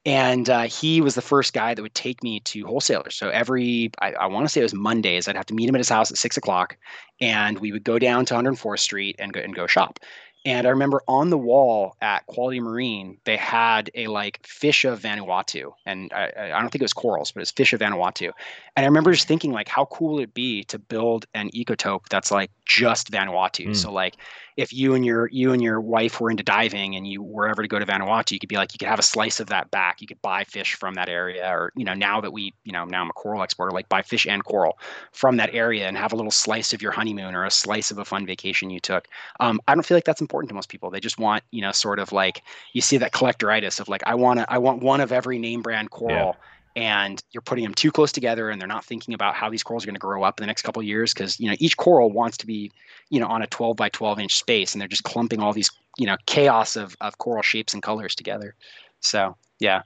and 0.07 0.49
uh, 0.49 0.63
he 0.63 1.01
was 1.01 1.15
the 1.15 1.23
first 1.23 1.53
guy 1.53 1.75
that 1.75 1.83
would 1.83 1.95
take 1.95 2.23
me 2.23 2.41
to 2.41 2.67
wholesalers. 2.67 3.15
So 3.17 3.29
every, 3.29 3.91
I, 4.01 4.13
I 4.13 4.27
want 4.27 4.47
to 4.47 4.49
say 4.49 4.61
it 4.61 4.65
was 4.65 4.75
Mondays, 4.75 5.29
I'd 5.29 5.37
have 5.37 5.47
to 5.47 5.55
meet 5.55 5.69
him 5.69 5.75
at 5.75 5.81
his 5.81 5.91
house 5.91 6.11
at 6.11 6.17
six 6.17 6.37
o'clock, 6.37 6.77
and 7.21 7.59
we 7.59 7.71
would 7.73 7.85
go 7.85 7.99
down 7.99 8.25
to 8.27 8.35
104th 8.35 8.79
Street 8.79 9.17
and 9.19 9.33
go 9.33 9.41
and 9.41 9.55
go 9.55 9.67
shop. 9.67 9.99
And 10.47 10.67
I 10.67 10.71
remember 10.71 11.03
on 11.07 11.29
the 11.29 11.37
wall 11.37 11.97
at 12.01 12.25
Quality 12.27 12.61
Marine, 12.61 13.19
they 13.25 13.37
had 13.37 13.91
a 13.95 14.07
like 14.07 14.41
fish 14.47 14.87
of 14.87 15.03
Vanuatu, 15.03 15.73
and 15.85 16.11
I, 16.15 16.33
I 16.55 16.61
don't 16.61 16.71
think 16.71 16.81
it 16.81 16.83
was 16.83 16.95
corals, 16.95 17.31
but 17.31 17.43
it's 17.43 17.51
fish 17.51 17.75
of 17.75 17.81
Vanuatu. 17.81 18.31
And 18.75 18.85
I 18.85 18.87
remember 18.87 19.13
just 19.13 19.29
thinking 19.29 19.53
like, 19.53 19.69
how 19.69 19.85
cool 19.87 20.15
would 20.15 20.23
it 20.23 20.35
be 20.35 20.65
to 20.65 20.79
build 20.79 21.27
an 21.35 21.51
ecotope 21.51 22.09
that's 22.09 22.31
like 22.31 22.51
just 22.65 23.11
Vanuatu? 23.11 23.69
Mm. 23.69 23.77
So 23.77 23.93
like, 23.93 24.17
if 24.61 24.75
you 24.75 24.95
and 24.95 25.07
your 25.07 25.27
you 25.29 25.55
and 25.55 25.63
your 25.63 25.81
wife 25.81 26.21
were 26.21 26.31
into 26.31 26.43
diving 26.43 26.95
and 26.95 27.07
you 27.07 27.23
were 27.23 27.49
ever 27.49 27.63
to 27.63 27.69
go 27.69 27.79
to 27.79 27.87
Vanuatu, 27.87 28.33
you 28.33 28.39
could 28.39 28.51
be 28.51 28.57
like, 28.57 28.75
you 28.75 28.79
could 28.79 28.89
have 28.89 28.99
a 28.99 29.03
slice 29.03 29.41
of 29.41 29.47
that 29.47 29.71
back. 29.71 30.03
You 30.03 30.07
could 30.07 30.21
buy 30.21 30.45
fish 30.45 30.75
from 30.75 30.95
that 30.95 31.09
area, 31.09 31.51
or 31.51 31.73
you 31.77 31.85
know, 31.85 31.95
now 31.95 32.21
that 32.21 32.31
we, 32.31 32.53
you 32.65 32.73
know, 32.73 32.85
now 32.85 33.01
I'm 33.01 33.09
a 33.09 33.15
coral 33.15 33.43
exporter, 33.43 33.73
like 33.73 33.89
buy 33.89 34.03
fish 34.03 34.27
and 34.27 34.45
coral 34.45 34.79
from 35.13 35.39
that 35.39 35.55
area 35.55 35.89
and 35.89 35.97
have 35.97 36.13
a 36.13 36.17
little 36.17 36.31
slice 36.31 36.75
of 36.75 36.83
your 36.83 36.93
honeymoon 36.93 37.35
or 37.35 37.47
a 37.47 37.51
slice 37.51 37.91
of 37.91 37.97
a 37.97 38.05
fun 38.05 38.27
vacation 38.27 38.69
you 38.69 38.81
took. 38.81 39.09
Um, 39.41 39.63
I 39.67 39.75
don't 39.75 39.83
feel 39.83 39.97
like 39.97 40.05
that's 40.05 40.21
important 40.21 40.51
to 40.51 40.55
most 40.55 40.69
people. 40.69 40.91
They 40.91 41.01
just 41.01 41.19
want, 41.19 41.43
you 41.51 41.63
know, 41.63 41.73
sort 41.73 41.99
of 41.99 42.13
like 42.13 42.43
you 42.75 42.83
see 42.83 42.99
that 42.99 43.13
collectoritis 43.13 43.81
of 43.81 43.89
like, 43.89 44.03
I 44.05 44.15
want 44.15 44.41
to, 44.41 44.53
I 44.53 44.59
want 44.59 44.83
one 44.83 45.01
of 45.01 45.11
every 45.11 45.39
name 45.39 45.63
brand 45.63 45.91
coral. 45.91 46.37
Yeah 46.37 46.47
and 46.77 47.23
you're 47.33 47.43
putting 47.43 47.65
them 47.65 47.75
too 47.75 47.91
close 47.91 48.13
together 48.13 48.51
and 48.51 48.61
they're 48.61 48.69
not 48.69 48.85
thinking 48.85 49.15
about 49.15 49.35
how 49.35 49.51
these 49.51 49.63
corals 49.63 49.85
are 49.85 49.87
going 49.87 49.95
to 49.95 50.01
grow 50.01 50.23
up 50.23 50.39
in 50.39 50.43
the 50.43 50.47
next 50.47 50.63
couple 50.63 50.83
years 50.83 51.13
because 51.13 51.39
you 51.41 51.49
know 51.49 51.57
each 51.59 51.77
coral 51.77 52.11
wants 52.11 52.37
to 52.37 52.47
be 52.47 52.71
you 53.11 53.19
know 53.19 53.27
on 53.27 53.43
a 53.43 53.47
12 53.49 53.77
by 53.77 53.89
12 53.89 54.21
inch 54.21 54.37
space 54.37 54.73
and 54.73 54.81
they're 54.81 54.89
just 54.89 55.05
clumping 55.05 55.41
all 55.41 55.53
these 55.53 55.71
you 55.99 56.07
know 56.07 56.17
chaos 56.27 56.77
of, 56.77 56.97
of 57.01 57.19
coral 57.19 57.43
shapes 57.43 57.75
and 57.75 57.83
colors 57.83 58.15
together 58.15 58.55
so 59.01 59.37
yeah 59.59 59.83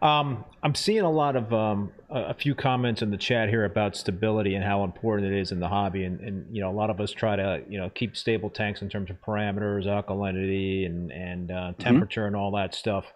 um, 0.00 0.44
I'm 0.62 0.76
seeing 0.76 1.00
a 1.00 1.10
lot 1.10 1.34
of 1.34 1.52
um, 1.52 1.90
a, 2.08 2.32
few 2.32 2.54
comments 2.54 3.02
in 3.02 3.10
the 3.10 3.16
chat 3.16 3.48
here 3.48 3.64
about 3.64 3.96
stability 3.96 4.54
and 4.54 4.64
how 4.64 4.84
important 4.84 5.32
it 5.32 5.40
is 5.40 5.50
in 5.50 5.58
the 5.58 5.66
hobby, 5.66 6.04
and, 6.04 6.20
and 6.20 6.54
you 6.54 6.60
know 6.60 6.70
a 6.70 6.72
lot 6.72 6.88
of 6.88 7.00
us 7.00 7.10
try 7.10 7.34
to 7.34 7.62
you 7.68 7.78
know 7.78 7.90
keep 7.90 8.16
stable 8.16 8.48
tanks 8.48 8.80
in 8.80 8.88
terms 8.88 9.10
of 9.10 9.20
parameters, 9.20 9.86
alkalinity, 9.86 10.86
and 10.86 11.10
and 11.10 11.50
uh, 11.50 11.54
mm-hmm. 11.54 11.82
temperature, 11.82 12.20
mm-hmm. 12.22 12.28
and 12.28 12.36
all 12.36 12.52
that 12.52 12.76
stuff. 12.76 13.06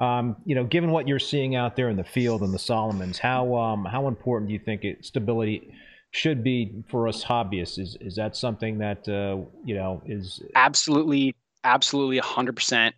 Um, 0.00 0.36
you 0.44 0.54
know, 0.54 0.64
given 0.64 0.90
what 0.90 1.08
you're 1.08 1.18
seeing 1.18 1.56
out 1.56 1.74
there 1.74 1.88
in 1.88 1.96
the 1.96 2.04
field 2.04 2.42
and 2.42 2.54
the 2.54 2.58
Solomons, 2.58 3.18
how 3.18 3.54
um, 3.56 3.84
how 3.84 4.06
important 4.06 4.48
do 4.48 4.52
you 4.52 4.60
think 4.60 4.84
it, 4.84 5.04
stability 5.04 5.72
should 6.12 6.44
be 6.44 6.84
for 6.88 7.08
us 7.08 7.24
hobbyists? 7.24 7.78
Is 7.78 7.96
is 8.00 8.14
that 8.16 8.36
something 8.36 8.78
that 8.78 9.08
uh, 9.08 9.44
you 9.64 9.74
know 9.74 10.00
is 10.06 10.40
absolutely, 10.54 11.34
absolutely, 11.64 12.18
hundred 12.18 12.54
percent 12.54 12.94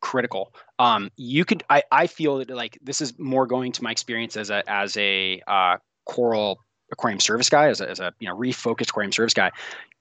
critical. 0.00 0.54
Um, 0.78 1.10
you 1.16 1.44
could, 1.44 1.64
I, 1.70 1.82
I 1.90 2.06
feel 2.06 2.38
that 2.38 2.50
like 2.50 2.78
this 2.82 3.00
is 3.00 3.18
more 3.18 3.46
going 3.46 3.72
to 3.72 3.82
my 3.82 3.90
experience 3.90 4.36
as 4.36 4.50
a 4.50 4.62
as 4.68 4.96
a 4.96 5.42
uh, 5.46 5.76
coral 6.06 6.60
aquarium 6.92 7.20
service 7.20 7.50
guy, 7.50 7.68
as 7.68 7.80
a, 7.80 7.90
as 7.90 8.00
a 8.00 8.12
you 8.20 8.28
know 8.28 8.36
refocused 8.36 8.90
aquarium 8.90 9.12
service 9.12 9.34
guy. 9.34 9.50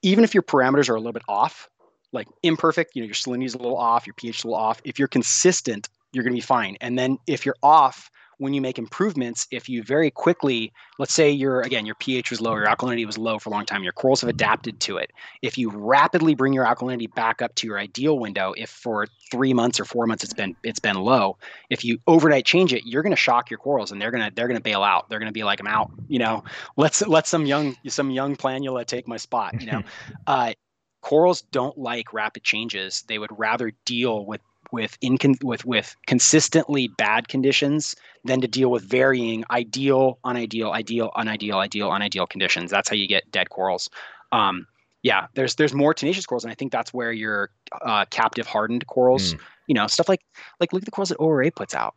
Even 0.02 0.24
if 0.24 0.34
your 0.34 0.44
parameters 0.44 0.90
are 0.90 0.96
a 0.96 1.00
little 1.00 1.14
bit 1.14 1.24
off, 1.28 1.70
like 2.14 2.28
imperfect, 2.44 2.96
you 2.96 3.02
know 3.02 3.06
your 3.06 3.16
salinity 3.16 3.46
is 3.46 3.56
a 3.56 3.58
little 3.58 3.78
off, 3.78 4.08
your 4.08 4.14
pH 4.14 4.40
is 4.40 4.44
a 4.44 4.48
little 4.48 4.60
off. 4.60 4.82
If 4.84 5.00
you're 5.00 5.08
consistent, 5.08 5.90
you're 6.12 6.24
going 6.24 6.34
to 6.34 6.38
be 6.38 6.42
fine. 6.42 6.78
And 6.82 6.98
then 6.98 7.18
if 7.28 7.46
you're 7.46 7.56
off, 7.62 8.10
when 8.40 8.54
you 8.54 8.62
make 8.62 8.78
improvements, 8.78 9.48
if 9.52 9.68
you 9.68 9.84
very 9.84 10.12
quickly, 10.12 10.72
let's 11.00 11.14
say 11.14 11.30
your 11.30 11.62
again 11.62 11.86
your 11.86 11.96
pH 11.96 12.30
was 12.30 12.40
low, 12.40 12.56
your 12.56 12.68
alkalinity 12.68 13.06
was 13.06 13.18
low 13.18 13.40
for 13.40 13.50
a 13.50 13.52
long 13.52 13.66
time, 13.66 13.84
your 13.84 13.94
corals 13.94 14.22
have 14.22 14.30
adapted 14.30 14.80
to 14.82 14.98
it. 14.98 15.12
If 15.42 15.58
you 15.58 15.72
rapidly 15.72 16.36
bring 16.36 16.54
your 16.54 16.66
alkalinity 16.66 17.14
back 17.14 17.42
up 17.42 17.56
to 17.56 17.68
your 17.68 17.80
ideal 17.80 18.20
window, 18.20 18.54
if 18.56 18.70
for 18.70 19.08
three 19.32 19.54
months 19.54 19.80
or 19.80 19.86
four 19.86 20.06
months 20.06 20.24
it's 20.24 20.34
been 20.34 20.56
it's 20.64 20.80
been 20.80 20.98
low, 20.98 21.38
if 21.70 21.84
you 21.84 22.00
overnight 22.08 22.46
change 22.46 22.74
it, 22.74 22.84
you're 22.86 23.04
going 23.04 23.12
to 23.12 23.16
shock 23.16 23.50
your 23.50 23.58
corals 23.60 23.92
and 23.92 24.02
they're 24.02 24.12
gonna 24.12 24.32
they're 24.36 24.48
gonna 24.48 24.62
bail 24.62 24.84
out. 24.84 25.10
They're 25.10 25.20
gonna 25.20 25.32
be 25.32 25.44
like, 25.44 25.60
I'm 25.60 25.68
out. 25.68 25.92
You 26.08 26.20
know, 26.20 26.44
let's 26.78 27.06
let 27.08 27.28
some 27.28 27.46
young 27.46 27.76
some 27.88 28.12
young 28.12 28.36
planula 28.36 28.86
take 28.86 29.08
my 29.08 29.18
spot. 29.18 29.60
You 29.60 29.72
know, 29.72 29.84
uh, 30.28 30.54
corals 31.02 31.42
don't 31.42 31.78
like 31.78 32.14
rapid 32.14 32.44
changes. 32.44 33.04
They 33.08 33.18
would 33.18 33.32
rather 33.38 33.72
deal 33.86 34.26
with 34.26 34.42
with 34.72 35.00
incon- 35.02 35.44
with 35.44 35.66
with 35.66 35.96
consistently 36.06 36.88
bad 36.98 37.28
conditions 37.28 37.96
than 38.24 38.42
to 38.42 38.48
deal 38.48 38.70
with 38.70 38.84
varying 38.84 39.44
ideal, 39.50 40.20
unideal, 40.26 40.72
ideal, 40.72 41.12
unideal, 41.18 41.58
ideal, 41.58 41.92
unideal 41.92 42.28
conditions. 42.28 42.72
That's 42.72 42.90
how 42.90 42.96
you 42.96 43.08
get 43.08 43.30
dead 43.32 43.50
corals. 43.50 43.90
Um, 44.32 44.68
yeah, 45.04 45.28
there's 45.36 45.56
there's 45.56 45.74
more 45.74 45.94
tenacious 45.94 46.26
corals, 46.26 46.44
and 46.44 46.52
I 46.52 46.56
think 46.56 46.72
that's 46.72 46.94
where 46.94 47.12
your 47.12 47.50
uh, 47.82 48.06
captive 48.10 48.48
hardened 48.48 48.88
corals, 48.88 49.34
mm. 49.34 49.40
you 49.68 49.76
know, 49.76 49.88
stuff 49.88 50.10
like 50.10 50.22
like 50.60 50.74
look 50.74 50.82
at 50.82 50.86
the 50.86 50.92
corals 50.92 51.10
that 51.10 51.16
ORA 51.16 51.52
puts 51.52 51.74
out. 51.74 51.96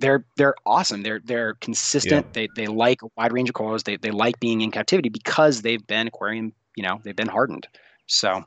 They're 0.00 0.24
they're 0.36 0.54
awesome. 0.66 1.02
They're 1.02 1.20
they're 1.24 1.54
consistent. 1.54 2.26
Yeah. 2.26 2.32
They 2.32 2.48
they 2.56 2.66
like 2.66 3.02
a 3.02 3.08
wide 3.16 3.32
range 3.32 3.48
of 3.48 3.54
corals. 3.54 3.84
They 3.84 3.96
they 3.96 4.10
like 4.10 4.40
being 4.40 4.60
in 4.60 4.70
captivity 4.70 5.08
because 5.08 5.62
they've 5.62 5.86
been 5.86 6.08
aquarium, 6.08 6.52
you 6.76 6.82
know, 6.82 7.00
they've 7.04 7.16
been 7.16 7.28
hardened. 7.28 7.68
So 8.06 8.44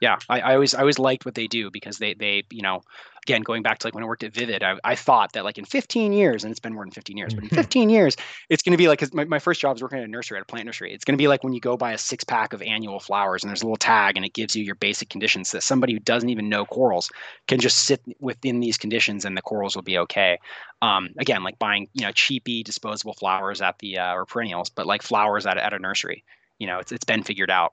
yeah 0.00 0.16
I, 0.28 0.40
I, 0.40 0.54
always 0.54 0.74
i 0.74 0.80
always 0.80 0.98
liked 0.98 1.24
what 1.24 1.34
they 1.34 1.46
do 1.46 1.70
because 1.70 1.98
they 1.98 2.14
they 2.14 2.44
you 2.50 2.62
know 2.62 2.82
again 3.22 3.42
going 3.42 3.62
back 3.62 3.78
to 3.78 3.86
like 3.86 3.94
when 3.94 4.04
i 4.04 4.06
worked 4.06 4.24
at 4.24 4.32
vivid 4.32 4.62
i, 4.62 4.76
I 4.84 4.94
thought 4.94 5.32
that 5.32 5.44
like 5.44 5.58
in 5.58 5.64
15 5.64 6.12
years 6.12 6.44
and 6.44 6.50
it's 6.50 6.60
been 6.60 6.74
more 6.74 6.84
than 6.84 6.92
15 6.92 7.16
years 7.16 7.34
but 7.34 7.44
in 7.44 7.50
15 7.50 7.90
years 7.90 8.16
it's 8.48 8.62
going 8.62 8.72
to 8.72 8.78
be 8.78 8.88
like 8.88 9.00
cause 9.00 9.12
my, 9.12 9.24
my 9.24 9.38
first 9.38 9.60
job 9.60 9.74
was 9.74 9.82
working 9.82 9.98
at 9.98 10.04
a 10.04 10.08
nursery 10.08 10.36
at 10.38 10.42
a 10.42 10.46
plant 10.46 10.66
nursery. 10.66 10.92
It's 10.92 11.04
going 11.04 11.16
to 11.16 11.22
be 11.22 11.28
like 11.28 11.42
when 11.42 11.52
you 11.52 11.60
go 11.60 11.76
buy 11.76 11.92
a 11.92 11.98
six 11.98 12.24
pack 12.24 12.52
of 12.52 12.62
annual 12.62 13.00
flowers 13.00 13.42
and 13.42 13.48
there's 13.48 13.62
a 13.62 13.66
little 13.66 13.76
tag 13.76 14.16
and 14.16 14.24
it 14.24 14.34
gives 14.34 14.54
you 14.54 14.64
your 14.64 14.74
basic 14.74 15.08
conditions 15.08 15.50
that 15.52 15.62
somebody 15.62 15.92
who 15.92 15.98
doesn't 15.98 16.28
even 16.28 16.48
know 16.48 16.64
corals 16.64 17.10
can 17.48 17.58
just 17.58 17.78
sit 17.78 18.00
within 18.20 18.60
these 18.60 18.76
conditions 18.76 19.24
and 19.24 19.36
the 19.36 19.42
corals 19.42 19.74
will 19.74 19.82
be 19.82 19.98
okay. 19.98 20.38
Um, 20.82 21.10
again 21.18 21.42
like 21.42 21.58
buying 21.58 21.88
you 21.94 22.04
know 22.04 22.12
cheapy 22.12 22.62
disposable 22.62 23.14
flowers 23.14 23.62
at 23.62 23.78
the 23.78 23.98
uh, 23.98 24.14
or 24.14 24.26
perennials 24.26 24.68
but 24.68 24.86
like 24.86 25.02
flowers 25.02 25.46
at, 25.46 25.56
at 25.56 25.72
a 25.72 25.78
nursery 25.78 26.22
you 26.58 26.66
know 26.66 26.78
it's, 26.80 26.92
it's 26.92 27.04
been 27.04 27.22
figured 27.22 27.50
out 27.50 27.72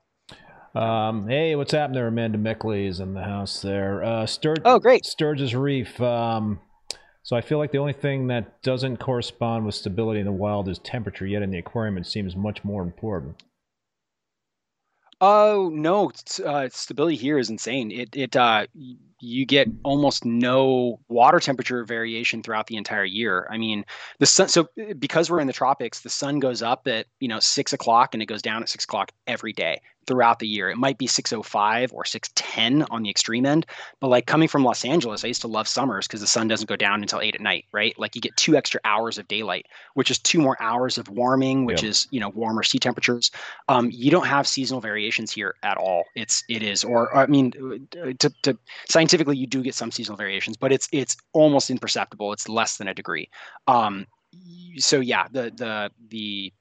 um, 0.74 1.28
hey, 1.28 1.54
what's 1.54 1.72
happening 1.72 1.96
there? 1.96 2.08
Amanda 2.08 2.38
Mickley 2.38 2.86
is 2.86 3.00
in 3.00 3.14
the 3.14 3.22
house 3.22 3.62
there. 3.62 4.02
Uh, 4.02 4.24
Stur- 4.24 4.62
oh, 4.64 4.78
great. 4.78 5.04
Sturgis 5.04 5.54
Reef. 5.54 6.00
Um, 6.00 6.60
so 7.22 7.36
I 7.36 7.40
feel 7.40 7.58
like 7.58 7.72
the 7.72 7.78
only 7.78 7.92
thing 7.92 8.26
that 8.26 8.62
doesn't 8.62 8.98
correspond 8.98 9.64
with 9.64 9.74
stability 9.74 10.20
in 10.20 10.26
the 10.26 10.32
wild 10.32 10.68
is 10.68 10.78
temperature. 10.78 11.26
Yet 11.26 11.42
in 11.42 11.50
the 11.50 11.58
aquarium, 11.58 11.96
it 11.96 12.06
seems 12.06 12.36
much 12.36 12.64
more 12.64 12.82
important. 12.82 13.42
Oh 15.20 15.70
no, 15.72 16.12
uh, 16.44 16.68
stability 16.70 17.16
here 17.16 17.38
is 17.38 17.48
insane. 17.48 17.90
It 17.90 18.14
it 18.14 18.36
uh, 18.36 18.66
you 19.20 19.46
get 19.46 19.68
almost 19.82 20.24
no 20.24 21.00
water 21.08 21.40
temperature 21.40 21.84
variation 21.84 22.42
throughout 22.42 22.66
the 22.66 22.76
entire 22.76 23.04
year. 23.04 23.46
I 23.50 23.58
mean, 23.58 23.84
the 24.18 24.26
sun. 24.26 24.48
So 24.48 24.68
because 24.98 25.30
we're 25.30 25.40
in 25.40 25.46
the 25.46 25.52
tropics, 25.52 26.00
the 26.00 26.10
sun 26.10 26.38
goes 26.38 26.62
up 26.62 26.86
at 26.86 27.06
you 27.20 27.28
know 27.28 27.40
six 27.40 27.72
o'clock 27.72 28.14
and 28.14 28.22
it 28.22 28.26
goes 28.26 28.42
down 28.42 28.62
at 28.62 28.68
six 28.68 28.84
o'clock 28.84 29.12
every 29.26 29.52
day 29.52 29.80
throughout 30.06 30.38
the 30.38 30.48
year. 30.48 30.70
It 30.70 30.76
might 30.76 30.98
be 30.98 31.06
605 31.06 31.92
or 31.92 32.04
610 32.04 32.86
on 32.90 33.02
the 33.02 33.10
extreme 33.10 33.46
end, 33.46 33.66
but 34.00 34.08
like 34.08 34.26
coming 34.26 34.48
from 34.48 34.64
Los 34.64 34.84
Angeles, 34.84 35.24
I 35.24 35.28
used 35.28 35.42
to 35.42 35.48
love 35.48 35.68
summers 35.68 36.06
because 36.06 36.20
the 36.20 36.26
sun 36.26 36.48
doesn't 36.48 36.68
go 36.68 36.76
down 36.76 37.02
until 37.02 37.20
eight 37.20 37.34
at 37.34 37.40
night, 37.40 37.64
right? 37.72 37.98
Like 37.98 38.14
you 38.14 38.20
get 38.20 38.36
two 38.36 38.56
extra 38.56 38.80
hours 38.84 39.18
of 39.18 39.28
daylight, 39.28 39.66
which 39.94 40.10
is 40.10 40.18
two 40.18 40.40
more 40.40 40.60
hours 40.60 40.98
of 40.98 41.08
warming, 41.08 41.64
which 41.64 41.82
yep. 41.82 41.90
is 41.90 42.08
you 42.10 42.20
know 42.20 42.28
warmer 42.30 42.62
sea 42.62 42.78
temperatures. 42.78 43.30
Um, 43.68 43.90
you 43.92 44.10
don't 44.10 44.26
have 44.26 44.46
seasonal 44.46 44.80
variations 44.80 45.32
here 45.32 45.54
at 45.62 45.76
all. 45.76 46.04
It's 46.14 46.44
it 46.48 46.62
is, 46.62 46.84
or 46.84 47.14
I 47.16 47.26
mean, 47.26 47.52
uh, 48.00 48.12
to, 48.18 48.32
to 48.42 48.58
scientifically, 49.14 49.36
you 49.36 49.46
do 49.46 49.62
get 49.62 49.74
some 49.74 49.90
seasonal 49.90 50.16
variations, 50.16 50.56
but 50.56 50.72
it's 50.72 50.88
it's 50.92 51.16
almost 51.32 51.70
imperceptible. 51.70 52.32
It's 52.32 52.48
less 52.48 52.78
than 52.78 52.88
a 52.88 52.94
degree. 52.94 53.28
Um, 53.66 54.06
so 54.78 55.00
yeah, 55.00 55.28
the 55.30 55.52
the 55.54 55.90
the 56.08 56.52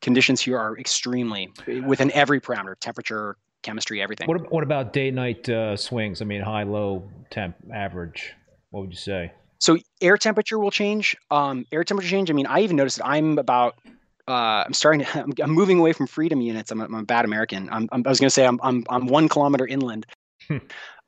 conditions 0.00 0.40
here 0.40 0.58
are 0.58 0.78
extremely 0.78 1.50
within 1.84 2.10
every 2.12 2.40
parameter 2.40 2.74
temperature 2.80 3.36
chemistry 3.62 4.00
everything 4.00 4.26
what, 4.26 4.50
what 4.50 4.62
about 4.64 4.94
day 4.94 5.10
night 5.10 5.46
uh, 5.50 5.76
swings 5.76 6.22
i 6.22 6.24
mean 6.24 6.40
high 6.40 6.62
low 6.62 7.06
temp 7.28 7.54
average 7.74 8.32
what 8.70 8.80
would 8.80 8.88
you 8.88 8.96
say 8.96 9.30
so 9.58 9.76
air 10.00 10.16
temperature 10.16 10.58
will 10.58 10.70
change 10.70 11.14
um, 11.30 11.66
air 11.70 11.84
temperature 11.84 12.08
change 12.08 12.30
i 12.30 12.32
mean 12.32 12.46
i 12.46 12.60
even 12.60 12.74
noticed 12.74 12.96
that 12.96 13.06
i'm 13.06 13.38
about 13.38 13.74
uh, 14.26 14.64
I'm 14.64 14.72
starting 14.72 15.04
to. 15.04 15.18
I'm, 15.22 15.32
I'm, 15.42 15.50
moving 15.50 15.80
away 15.80 15.92
from 15.92 16.06
freedom 16.06 16.40
units. 16.40 16.70
I'm 16.70 16.80
a, 16.80 16.84
I'm 16.84 16.94
a 16.94 17.02
bad 17.02 17.24
American. 17.24 17.68
I'm, 17.68 17.88
I'm, 17.90 18.02
i 18.06 18.08
was 18.08 18.20
going 18.20 18.28
to 18.28 18.30
say 18.30 18.46
I'm, 18.46 18.60
I'm 18.62 18.84
I'm 18.88 19.06
one 19.06 19.28
kilometer 19.28 19.66
inland. 19.66 20.06
Hmm. 20.46 20.58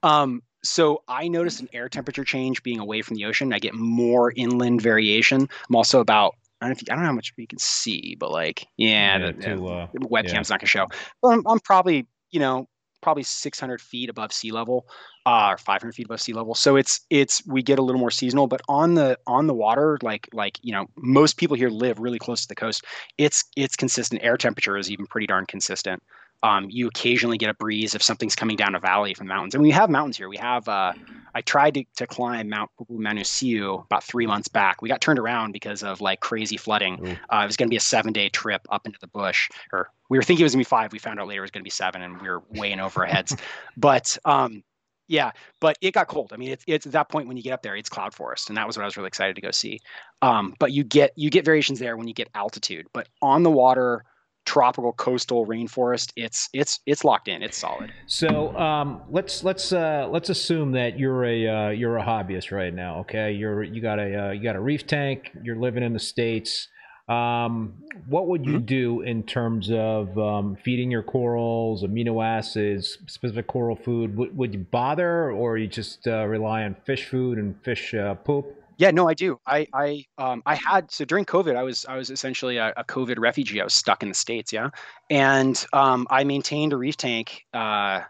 um, 0.02 0.42
so 0.64 1.02
I 1.08 1.28
noticed 1.28 1.60
an 1.60 1.68
air 1.72 1.88
temperature 1.88 2.24
change 2.24 2.62
being 2.62 2.78
away 2.78 3.02
from 3.02 3.16
the 3.16 3.24
ocean. 3.24 3.52
I 3.52 3.58
get 3.58 3.74
more 3.74 4.32
inland 4.36 4.80
variation. 4.80 5.48
I'm 5.68 5.76
also 5.76 6.00
about 6.00 6.36
I 6.60 6.66
don't, 6.66 6.76
know, 6.76 6.86
you, 6.86 6.92
I 6.92 6.94
don't 6.94 7.02
know 7.02 7.08
how 7.08 7.14
much 7.14 7.34
you 7.36 7.46
can 7.46 7.58
see, 7.58 8.16
but 8.20 8.30
like, 8.30 8.66
yeah, 8.76 9.18
yeah 9.18 9.26
the, 9.26 9.32
too, 9.32 9.66
uh, 9.66 9.88
webcam's 9.94 10.32
yeah. 10.32 10.38
not 10.38 10.60
gonna 10.60 10.66
show. 10.66 10.86
But 11.20 11.28
I'm, 11.28 11.42
I'm, 11.46 11.58
probably, 11.58 12.06
you 12.30 12.38
know, 12.38 12.68
probably 13.00 13.24
600 13.24 13.80
feet 13.80 14.08
above 14.08 14.32
sea 14.32 14.52
level, 14.52 14.86
uh, 15.26 15.48
or 15.50 15.58
500 15.58 15.92
feet 15.92 16.06
above 16.06 16.20
sea 16.20 16.32
level. 16.32 16.54
So 16.54 16.76
it's 16.76 17.00
it's 17.10 17.44
we 17.46 17.62
get 17.62 17.80
a 17.80 17.82
little 17.82 18.00
more 18.00 18.12
seasonal, 18.12 18.46
but 18.46 18.62
on 18.68 18.94
the 18.94 19.18
on 19.26 19.48
the 19.48 19.54
water, 19.54 19.98
like 20.02 20.28
like 20.32 20.58
you 20.62 20.72
know, 20.72 20.86
most 20.96 21.36
people 21.36 21.56
here 21.56 21.68
live 21.68 21.98
really 21.98 22.20
close 22.20 22.42
to 22.42 22.48
the 22.48 22.54
coast. 22.54 22.84
It's 23.18 23.44
it's 23.56 23.74
consistent. 23.74 24.22
Air 24.22 24.36
temperature 24.36 24.76
is 24.76 24.88
even 24.90 25.06
pretty 25.06 25.26
darn 25.26 25.46
consistent. 25.46 26.00
Um, 26.42 26.66
you 26.68 26.88
occasionally 26.88 27.38
get 27.38 27.50
a 27.50 27.54
breeze 27.54 27.94
if 27.94 28.02
something's 28.02 28.34
coming 28.34 28.56
down 28.56 28.74
a 28.74 28.80
valley 28.80 29.14
from 29.14 29.26
the 29.26 29.34
mountains. 29.34 29.54
And 29.54 29.62
we 29.62 29.70
have 29.70 29.90
mountains 29.90 30.16
here. 30.16 30.28
We 30.28 30.38
have, 30.38 30.68
uh, 30.68 30.92
I 31.34 31.40
tried 31.40 31.74
to, 31.74 31.84
to 31.96 32.06
climb 32.06 32.48
Mount 32.48 32.70
Manuseu 32.90 33.84
about 33.84 34.04
three 34.04 34.26
months 34.26 34.48
back. 34.48 34.82
We 34.82 34.88
got 34.88 35.00
turned 35.00 35.18
around 35.18 35.52
because 35.52 35.82
of 35.82 36.00
like 36.00 36.20
crazy 36.20 36.56
flooding. 36.56 36.98
Uh, 37.32 37.42
it 37.44 37.46
was 37.46 37.56
going 37.56 37.68
to 37.68 37.70
be 37.70 37.76
a 37.76 37.80
seven 37.80 38.12
day 38.12 38.28
trip 38.28 38.62
up 38.70 38.86
into 38.86 38.98
the 39.00 39.06
bush, 39.06 39.48
or 39.72 39.90
we 40.08 40.18
were 40.18 40.22
thinking 40.22 40.42
it 40.42 40.44
was 40.44 40.54
going 40.54 40.64
to 40.64 40.68
be 40.68 40.70
five. 40.70 40.92
We 40.92 40.98
found 40.98 41.20
out 41.20 41.28
later 41.28 41.40
it 41.40 41.44
was 41.44 41.50
going 41.50 41.62
to 41.62 41.64
be 41.64 41.70
seven, 41.70 42.02
and 42.02 42.20
we 42.20 42.28
were 42.28 42.42
way 42.50 42.72
in 42.72 42.80
over 42.80 43.00
our 43.00 43.06
heads. 43.06 43.36
but 43.76 44.18
um, 44.24 44.62
Yeah, 45.08 45.32
but 45.60 45.76
it 45.80 45.92
got 45.92 46.08
cold. 46.08 46.32
I 46.32 46.36
mean, 46.36 46.50
it's 46.50 46.64
it's 46.66 46.86
at 46.86 46.92
that 46.92 47.08
point 47.08 47.28
when 47.28 47.36
you 47.36 47.42
get 47.42 47.52
up 47.52 47.62
there, 47.62 47.76
it's 47.76 47.88
cloud 47.88 48.14
forest, 48.14 48.48
and 48.48 48.56
that 48.56 48.66
was 48.66 48.76
what 48.76 48.82
I 48.82 48.86
was 48.86 48.96
really 48.96 49.08
excited 49.08 49.36
to 49.36 49.42
go 49.42 49.50
see. 49.50 49.80
Um, 50.22 50.54
but 50.58 50.72
you 50.72 50.84
get 50.84 51.12
you 51.16 51.30
get 51.30 51.44
variations 51.44 51.78
there 51.78 51.96
when 51.96 52.08
you 52.08 52.14
get 52.14 52.28
altitude, 52.34 52.86
but 52.92 53.08
on 53.20 53.42
the 53.42 53.50
water, 53.50 54.04
tropical 54.44 54.92
coastal 54.92 55.46
rainforest, 55.46 56.12
it's 56.16 56.48
it's 56.52 56.80
it's 56.86 57.04
locked 57.04 57.28
in. 57.28 57.42
It's 57.42 57.56
solid. 57.56 57.92
So 58.06 58.56
um, 58.56 59.02
let's 59.10 59.44
let's 59.44 59.72
uh, 59.72 60.08
let's 60.10 60.28
assume 60.28 60.72
that 60.72 60.98
you're 60.98 61.24
a 61.24 61.48
uh, 61.48 61.68
you're 61.70 61.98
a 61.98 62.04
hobbyist 62.04 62.50
right 62.50 62.74
now. 62.74 63.00
Okay, 63.00 63.32
you're 63.32 63.62
you 63.62 63.80
got 63.80 63.98
a 63.98 64.28
uh, 64.28 64.30
you 64.30 64.42
got 64.42 64.56
a 64.56 64.60
reef 64.60 64.86
tank. 64.86 65.30
You're 65.42 65.56
living 65.56 65.82
in 65.82 65.92
the 65.92 66.00
states. 66.00 66.68
Um, 67.08 67.74
what 68.06 68.28
would 68.28 68.46
you 68.46 68.54
mm-hmm. 68.54 68.64
do 68.64 69.00
in 69.02 69.24
terms 69.24 69.70
of 69.70 70.16
um, 70.16 70.56
feeding 70.56 70.90
your 70.90 71.02
corals, 71.02 71.82
amino 71.82 72.24
acids, 72.24 72.98
specific 73.06 73.48
coral 73.48 73.76
food? 73.76 74.16
Would, 74.16 74.36
would 74.36 74.54
you 74.54 74.60
bother, 74.70 75.32
or 75.32 75.58
you 75.58 75.66
just 75.66 76.06
uh, 76.06 76.24
rely 76.26 76.62
on 76.62 76.76
fish 76.86 77.06
food 77.06 77.38
and 77.38 77.60
fish 77.62 77.92
uh, 77.92 78.14
poop? 78.14 78.61
Yeah, 78.78 78.90
no, 78.90 79.08
I 79.08 79.14
do. 79.14 79.38
I 79.46 79.66
I 79.72 80.04
um 80.18 80.42
I 80.46 80.54
had 80.54 80.90
so 80.90 81.04
during 81.04 81.24
COVID, 81.24 81.56
I 81.56 81.62
was 81.62 81.84
I 81.86 81.96
was 81.96 82.10
essentially 82.10 82.56
a, 82.56 82.72
a 82.76 82.84
COVID 82.84 83.18
refugee. 83.18 83.60
I 83.60 83.64
was 83.64 83.74
stuck 83.74 84.02
in 84.02 84.08
the 84.08 84.14
states, 84.14 84.52
yeah, 84.52 84.70
and 85.10 85.64
um 85.72 86.06
I 86.10 86.24
maintained 86.24 86.72
a 86.72 86.76
reef 86.76 86.96
tank 86.96 87.44
uh 87.54 88.00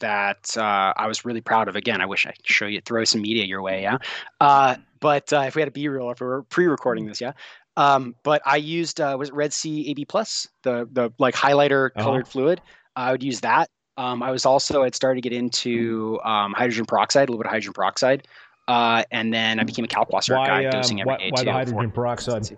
that 0.00 0.56
uh, 0.56 0.92
I 0.96 1.06
was 1.06 1.24
really 1.24 1.40
proud 1.40 1.68
of. 1.68 1.76
Again, 1.76 2.00
I 2.00 2.06
wish 2.06 2.26
I 2.26 2.32
could 2.32 2.46
show 2.46 2.66
you, 2.66 2.80
throw 2.80 3.04
some 3.04 3.22
media 3.22 3.44
your 3.44 3.62
way, 3.62 3.82
yeah. 3.82 3.98
Uh, 4.40 4.76
but 5.00 5.32
uh, 5.32 5.44
if 5.46 5.54
we 5.54 5.62
had 5.62 5.68
a 5.68 5.72
B-reel, 5.72 6.10
if 6.10 6.20
we 6.20 6.26
were 6.26 6.42
pre-recording 6.44 7.06
this, 7.06 7.20
yeah. 7.20 7.32
Um, 7.76 8.16
but 8.24 8.42
I 8.44 8.56
used 8.56 9.00
uh, 9.00 9.14
was 9.18 9.28
it 9.28 9.34
Red 9.34 9.52
Sea 9.52 9.88
AB 9.90 10.04
Plus, 10.06 10.48
the 10.62 10.88
the 10.92 11.12
like 11.18 11.34
highlighter 11.34 11.90
uh-huh. 11.90 12.04
colored 12.04 12.22
uh-huh. 12.22 12.30
fluid. 12.30 12.60
I 12.96 13.12
would 13.12 13.22
use 13.22 13.40
that. 13.40 13.70
Um, 13.96 14.22
I 14.22 14.30
was 14.30 14.44
also 14.44 14.82
I'd 14.82 14.94
started 14.94 15.22
to 15.22 15.28
get 15.28 15.36
into 15.36 16.20
um, 16.24 16.54
hydrogen 16.54 16.86
peroxide, 16.86 17.28
a 17.28 17.32
little 17.32 17.38
bit 17.38 17.46
of 17.46 17.50
hydrogen 17.50 17.72
peroxide. 17.72 18.26
Uh, 18.68 19.02
and 19.10 19.32
then 19.32 19.58
I 19.58 19.64
became 19.64 19.86
a 19.86 19.88
Kalkwasser 19.88 20.34
guy, 20.46 20.66
um, 20.66 20.70
dosing 20.70 21.00
every 21.00 21.10
why, 21.10 21.16
day. 21.16 21.30
Why 21.32 21.44
the 21.44 21.52
hydrogen 21.52 21.90
peroxide? 21.90 22.56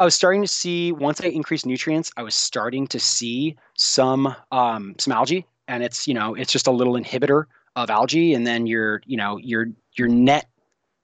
I 0.00 0.04
was 0.04 0.16
starting 0.16 0.42
to 0.42 0.48
see 0.48 0.90
once 0.90 1.20
I 1.20 1.28
increased 1.28 1.64
nutrients, 1.64 2.10
I 2.16 2.22
was 2.22 2.34
starting 2.34 2.86
to 2.88 2.98
see 2.98 3.56
some 3.74 4.34
um, 4.50 4.96
some 4.98 5.12
algae, 5.12 5.46
and 5.68 5.84
it's 5.84 6.08
you 6.08 6.14
know 6.14 6.34
it's 6.34 6.52
just 6.52 6.66
a 6.66 6.72
little 6.72 6.94
inhibitor 6.94 7.44
of 7.76 7.88
algae, 7.88 8.34
and 8.34 8.44
then 8.44 8.66
your 8.66 9.00
you 9.06 9.16
know 9.16 9.38
your 9.38 9.68
your 9.94 10.08
net 10.08 10.48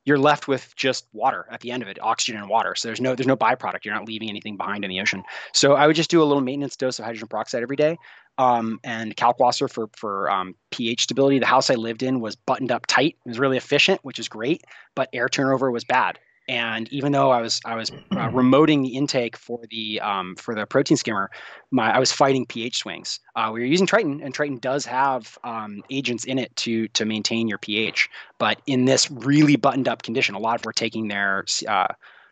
you're 0.04 0.18
left 0.18 0.48
with 0.48 0.74
just 0.76 1.06
water 1.12 1.46
at 1.50 1.60
the 1.60 1.70
end 1.70 1.82
of 1.82 1.88
it, 1.88 1.98
oxygen 2.02 2.36
and 2.40 2.48
water. 2.48 2.74
So 2.74 2.88
there's 2.88 3.00
no 3.00 3.14
there's 3.14 3.26
no 3.26 3.36
byproduct. 3.36 3.84
You're 3.84 3.94
not 3.94 4.06
leaving 4.06 4.28
anything 4.28 4.56
behind 4.56 4.84
in 4.84 4.90
the 4.90 5.00
ocean. 5.00 5.22
So 5.52 5.74
I 5.74 5.86
would 5.86 5.96
just 5.96 6.10
do 6.10 6.22
a 6.22 6.24
little 6.24 6.42
maintenance 6.42 6.76
dose 6.76 6.98
of 6.98 7.04
hydrogen 7.04 7.28
peroxide 7.28 7.62
every 7.62 7.76
day, 7.76 7.96
um, 8.38 8.80
and 8.84 9.16
Kalkwasser 9.16 9.70
for 9.70 9.88
for 9.96 10.30
um, 10.30 10.54
pH 10.70 11.02
stability. 11.04 11.38
The 11.38 11.46
house 11.46 11.70
I 11.70 11.74
lived 11.74 12.02
in 12.02 12.20
was 12.20 12.36
buttoned 12.36 12.72
up 12.72 12.86
tight. 12.86 13.16
It 13.24 13.28
was 13.28 13.38
really 13.38 13.56
efficient, 13.56 14.00
which 14.02 14.18
is 14.18 14.28
great, 14.28 14.62
but 14.94 15.08
air 15.12 15.28
turnover 15.28 15.70
was 15.70 15.84
bad. 15.84 16.18
And 16.46 16.92
even 16.92 17.12
though 17.12 17.30
I 17.30 17.40
was 17.40 17.60
I 17.64 17.74
was 17.74 17.90
uh, 17.90 18.28
remoting 18.28 18.82
the 18.82 18.96
intake 18.96 19.36
for 19.36 19.60
the 19.70 19.98
um, 20.00 20.36
for 20.36 20.54
the 20.54 20.66
protein 20.66 20.98
skimmer, 20.98 21.30
my 21.70 21.94
I 21.94 21.98
was 21.98 22.12
fighting 22.12 22.44
pH 22.44 22.78
swings. 22.78 23.18
Uh, 23.34 23.50
we 23.52 23.60
were 23.60 23.66
using 23.66 23.86
Triton, 23.86 24.20
and 24.22 24.34
Triton 24.34 24.58
does 24.58 24.84
have 24.84 25.38
um, 25.44 25.82
agents 25.88 26.24
in 26.24 26.38
it 26.38 26.54
to 26.56 26.88
to 26.88 27.06
maintain 27.06 27.48
your 27.48 27.58
pH. 27.58 28.10
But 28.38 28.60
in 28.66 28.84
this 28.84 29.10
really 29.10 29.56
buttoned 29.56 29.88
up 29.88 30.02
condition, 30.02 30.34
a 30.34 30.38
lot 30.38 30.56
of 30.56 30.66
were 30.66 30.72
taking 30.72 31.08
their 31.08 31.46
uh, 31.66 31.88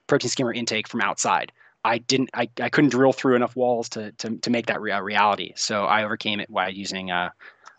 protein 0.09 0.28
skimmer 0.28 0.53
intake 0.53 0.88
from 0.88 1.00
outside. 1.00 1.50
I 1.85 1.99
didn't 1.99 2.30
I, 2.35 2.49
I 2.61 2.68
couldn't 2.68 2.91
drill 2.91 3.12
through 3.12 3.37
enough 3.37 3.57
walls 3.57 3.89
to 3.91 4.12
to, 4.12 4.37
to 4.39 4.51
make 4.51 4.66
that 4.66 4.80
re- 4.80 4.99
reality. 5.01 5.53
So 5.57 5.85
I 5.85 6.05
overcame 6.05 6.41
it 6.41 6.53
by 6.53 6.68
using 6.68 7.11
uh, 7.11 7.30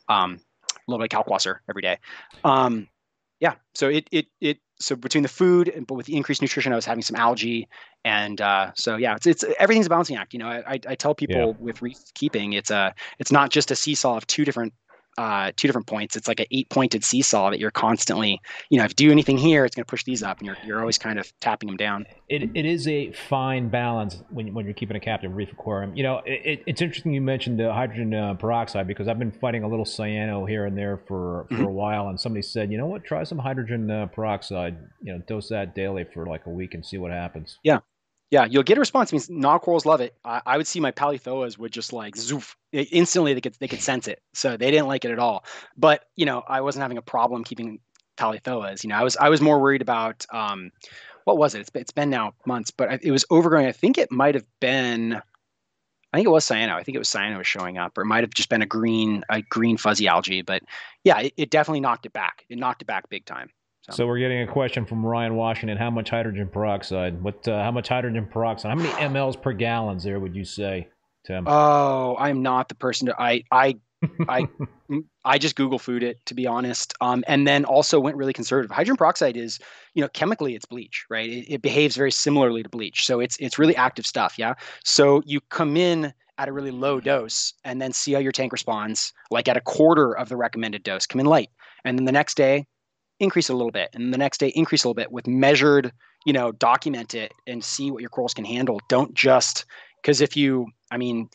um, 0.10 0.40
a 0.76 0.92
little 0.92 1.04
bit 1.06 1.14
of 1.14 1.26
Kalkwasser 1.26 1.58
every 1.70 1.82
day. 1.82 1.98
Um, 2.44 2.88
yeah, 3.40 3.56
so 3.74 3.90
it 3.90 4.08
it 4.12 4.28
it 4.42 4.60
so 4.80 4.96
between 4.96 5.24
the 5.24 5.30
food 5.30 5.70
and 5.70 5.88
but 5.88 5.96
with 5.96 6.06
the 6.06 6.16
increased 6.16 6.42
nutrition, 6.42 6.74
I 6.74 6.76
was 6.76 6.86
having 6.86 7.02
some 7.02 7.16
algae, 7.16 7.68
and 8.04 8.40
uh, 8.42 8.72
so 8.76 8.98
yeah, 8.98 9.16
it's 9.16 9.28
it's 9.28 9.46
everything's 9.60 9.86
a 9.86 9.90
balancing 9.90 10.18
act. 10.18 10.34
You 10.34 10.40
know, 10.40 10.48
I 10.48 10.80
I, 10.88 10.96
tell 10.96 11.16
people 11.16 11.36
yeah. 11.36 11.54
with 11.60 11.82
reef 11.82 12.00
keeping, 12.14 12.54
it's 12.54 12.72
a 12.72 12.94
it's 13.20 13.32
not 13.32 13.50
just 13.50 13.72
a 13.72 13.76
seesaw 13.76 14.18
of 14.18 14.28
two 14.28 14.46
different 14.46 14.74
uh, 15.18 15.52
two 15.56 15.68
different 15.68 15.88
points. 15.88 16.16
It's 16.16 16.28
like 16.28 16.40
an 16.40 16.48
eight 16.52 16.70
pointed 16.70 17.04
seesaw 17.04 17.52
that 17.52 17.60
you're 17.60 17.72
constantly, 17.72 18.40
you 18.70 18.78
know, 18.78 18.86
if 18.86 18.92
you 18.92 19.08
do 19.08 19.12
anything 19.12 19.38
here, 19.38 19.66
it's 19.66 19.76
going 19.76 19.86
to 19.86 19.90
push 19.90 20.04
these 20.04 20.24
up, 20.24 20.40
and 20.40 20.48
you're, 20.48 20.58
you're 20.66 20.80
always 20.80 20.98
kind 20.98 21.20
of 21.20 21.32
tapping 21.40 21.68
them 21.68 21.78
down. 21.78 22.06
It, 22.30 22.50
it 22.56 22.66
is 22.66 22.88
a 22.88 23.12
fine 23.12 23.70
balance 23.70 24.24
when, 24.30 24.54
when 24.54 24.66
you're 24.66 24.74
keeping 24.74 24.98
a 24.98 25.00
captive 25.00 25.36
reef 25.36 25.52
aquarium. 25.52 25.96
You 25.96 26.04
know, 26.04 26.22
it, 26.26 26.64
it's 26.66 26.82
interesting 26.82 27.14
you 27.14 27.22
mentioned 27.22 27.60
the 27.60 27.72
hydrogen 27.72 28.14
uh, 28.14 28.34
peroxide 28.36 28.88
because 28.88 29.08
I've 29.08 29.20
been 29.20 29.32
fighting 29.32 29.64
a 29.64 29.68
little 29.68 29.86
cyano 29.86 30.48
here 30.48 30.66
and 30.66 30.78
there 30.78 30.98
for, 31.08 31.46
for 31.50 31.56
mm-hmm. 31.56 31.64
a 31.64 31.72
while, 31.72 32.08
and 32.08 32.20
somebody 32.20 32.42
said, 32.42 32.72
you 32.72 32.78
know 32.78 32.88
what, 32.88 33.04
try 33.04 33.24
some 33.24 33.38
hydrogen 33.38 33.90
uh, 33.90 34.08
peroxide. 34.08 34.78
You 35.02 35.14
know, 35.14 35.24
dose 35.28 35.50
that 35.50 35.76
daily 35.76 36.06
for 36.14 36.26
like 36.26 36.46
a 36.46 36.50
week 36.50 36.74
and 36.74 36.86
see 36.86 36.98
what 36.98 37.12
happens. 37.12 37.60
Yeah, 37.64 37.80
yeah, 38.34 38.46
you'll 38.46 38.64
get 38.64 38.78
a 38.78 38.80
response. 38.80 39.14
I 39.14 39.18
mean, 39.18 39.42
nog 39.42 39.62
corals 39.62 39.86
love 39.86 40.02
it. 40.02 40.16
I, 40.26 40.42
I, 40.44 40.58
would 40.58 40.66
see 40.66 40.80
my 40.80 40.92
palythoas 40.92 41.60
would 41.60 41.72
just 41.72 41.94
like 41.94 42.16
zoof 42.16 42.56
instantly. 42.72 43.36
They 43.36 43.42
could 43.42 43.54
they 43.60 43.68
could 43.68 43.80
sense 43.80 44.08
it, 44.08 44.24
so 44.34 44.58
they 44.58 44.72
didn't 44.72 44.88
like 44.88 45.06
it 45.06 45.12
at 45.12 45.20
all. 45.20 45.46
But 45.78 46.06
you 46.16 46.26
know, 46.26 46.42
I 46.48 46.62
wasn't 46.62 46.82
having 46.82 46.98
a 46.98 47.04
problem 47.04 47.44
keeping 47.44 47.78
palythoas. 48.18 48.84
You 48.84 48.90
know, 48.90 48.96
I 48.96 49.04
was 49.04 49.16
I 49.18 49.30
was 49.30 49.40
more 49.40 49.62
worried 49.62 49.84
about 49.84 50.26
um, 50.34 50.72
what 51.26 51.38
was 51.38 51.54
it? 51.54 51.60
It's 51.60 51.70
been, 51.70 51.82
it's 51.84 51.92
been 51.92 52.10
now 52.10 52.34
months, 52.48 52.72
but 52.72 53.04
it 53.04 53.12
was 53.12 53.24
overgrowing. 53.30 53.68
I 53.68 53.72
think 53.72 54.00
it 54.00 54.12
might 54.12 54.34
have 54.34 54.46
been. 54.60 55.14
I 55.14 56.18
think 56.18 56.26
it 56.26 56.32
was 56.32 56.48
cyano. 56.48 56.74
I 56.74 56.82
think 56.82 56.96
it 56.96 57.00
was 57.00 57.10
cyano 57.10 57.38
was 57.38 57.46
showing 57.46 57.78
up, 57.78 57.96
or 58.00 58.02
it 58.02 58.08
might 58.08 58.24
have 58.24 58.34
just 58.34 58.50
been 58.50 58.64
a 58.64 58.68
green, 58.68 59.24
a 59.30 59.44
green 59.44 59.78
fuzzy 59.78 60.08
algae. 60.08 60.42
But 60.42 60.64
yeah, 61.04 61.20
it, 61.20 61.34
it 61.38 61.50
definitely 61.52 61.82
knocked 61.82 62.08
it 62.08 62.14
back. 62.14 62.46
It 62.50 62.58
knocked 62.58 62.82
it 62.82 62.86
back 62.86 63.10
big 63.10 63.26
time. 63.26 63.52
So. 63.84 63.94
so. 63.94 64.08
we're 64.08 64.20
getting 64.20 64.42
a 64.42 64.48
question 64.48 64.86
from 64.86 65.06
Ryan 65.06 65.36
Washington. 65.36 65.78
How 65.78 65.90
much 65.90 66.10
hydrogen 66.10 66.50
peroxide? 66.52 67.22
What? 67.22 67.48
Uh, 67.48 67.64
how 67.64 67.72
much 67.72 67.90
hydrogen 67.90 68.28
peroxide? 68.32 68.70
How 68.70 68.76
many 68.76 68.90
mLs 68.90 69.42
per 69.42 69.52
gallons 69.52 70.04
there 70.04 70.20
would 70.20 70.36
you 70.36 70.46
say, 70.46 70.88
Tim? 71.26 71.46
Oh, 71.48 72.16
I'm 72.18 72.42
not 72.42 72.70
the 72.70 72.76
person 72.76 73.08
to. 73.08 73.22
I 73.22 73.44
I 73.52 73.76
I 74.30 74.48
I 75.26 75.38
just 75.38 75.56
Google 75.56 75.80
food 75.80 76.04
it 76.04 76.26
to 76.28 76.34
be 76.34 76.48
honest. 76.48 76.94
Um, 77.02 77.24
and 77.28 77.48
then 77.48 77.66
also 77.66 78.00
went 78.00 78.16
really 78.18 78.34
conservative. 78.34 78.72
Hydrogen 78.72 78.98
peroxide 78.98 79.38
is, 79.38 79.60
you 79.94 80.02
know, 80.02 80.10
chemically 80.10 80.56
it's 80.56 80.66
bleach, 80.66 81.06
right? 81.10 81.30
It, 81.30 81.56
it 81.56 81.62
behaves 81.62 81.96
very 81.96 82.12
similarly 82.12 82.64
to 82.64 82.70
bleach, 82.70 83.06
so 83.06 83.20
it's 83.20 83.38
it's 83.40 83.60
really 83.60 83.76
active 83.76 84.06
stuff. 84.06 84.36
Yeah. 84.38 84.54
So 84.84 85.22
you 85.26 85.42
come 85.50 85.78
in 85.78 86.14
at 86.38 86.50
a 86.50 86.54
really 86.54 86.72
low 86.72 87.00
dose 87.00 87.54
and 87.64 87.82
then 87.82 87.94
see 87.94 88.14
how 88.14 88.20
your 88.20 88.32
tank 88.32 88.52
responds, 88.52 89.14
like 89.30 89.48
at 89.48 89.58
a 89.58 89.62
quarter 89.62 90.18
of 90.18 90.30
the 90.30 90.38
recommended 90.38 90.84
dose. 90.84 91.06
Come 91.06 91.20
in 91.20 91.26
light, 91.26 91.50
and 91.86 91.98
then 91.98 92.06
the 92.06 92.12
next 92.12 92.36
day 92.36 92.66
increase 93.20 93.50
it 93.50 93.54
a 93.54 93.56
little 93.56 93.72
bit 93.72 93.90
and 93.94 94.14
the 94.14 94.18
next 94.18 94.40
day 94.40 94.50
increase 94.50 94.84
a 94.84 94.88
little 94.88 94.96
bit 94.96 95.12
with 95.12 95.28
measured 95.28 95.92
you 96.26 96.34
know 96.34 96.52
document 96.52 97.14
it 97.14 97.32
and 97.48 97.64
see 97.64 97.92
what 97.92 98.02
your 98.02 98.10
corals 98.10 98.34
can 98.34 98.46
handle. 98.46 98.80
Don't 98.90 99.14
just 99.14 99.66
because 100.02 100.22
if 100.22 100.36
you 100.36 100.68
i 100.92 100.98
mean 100.98 101.30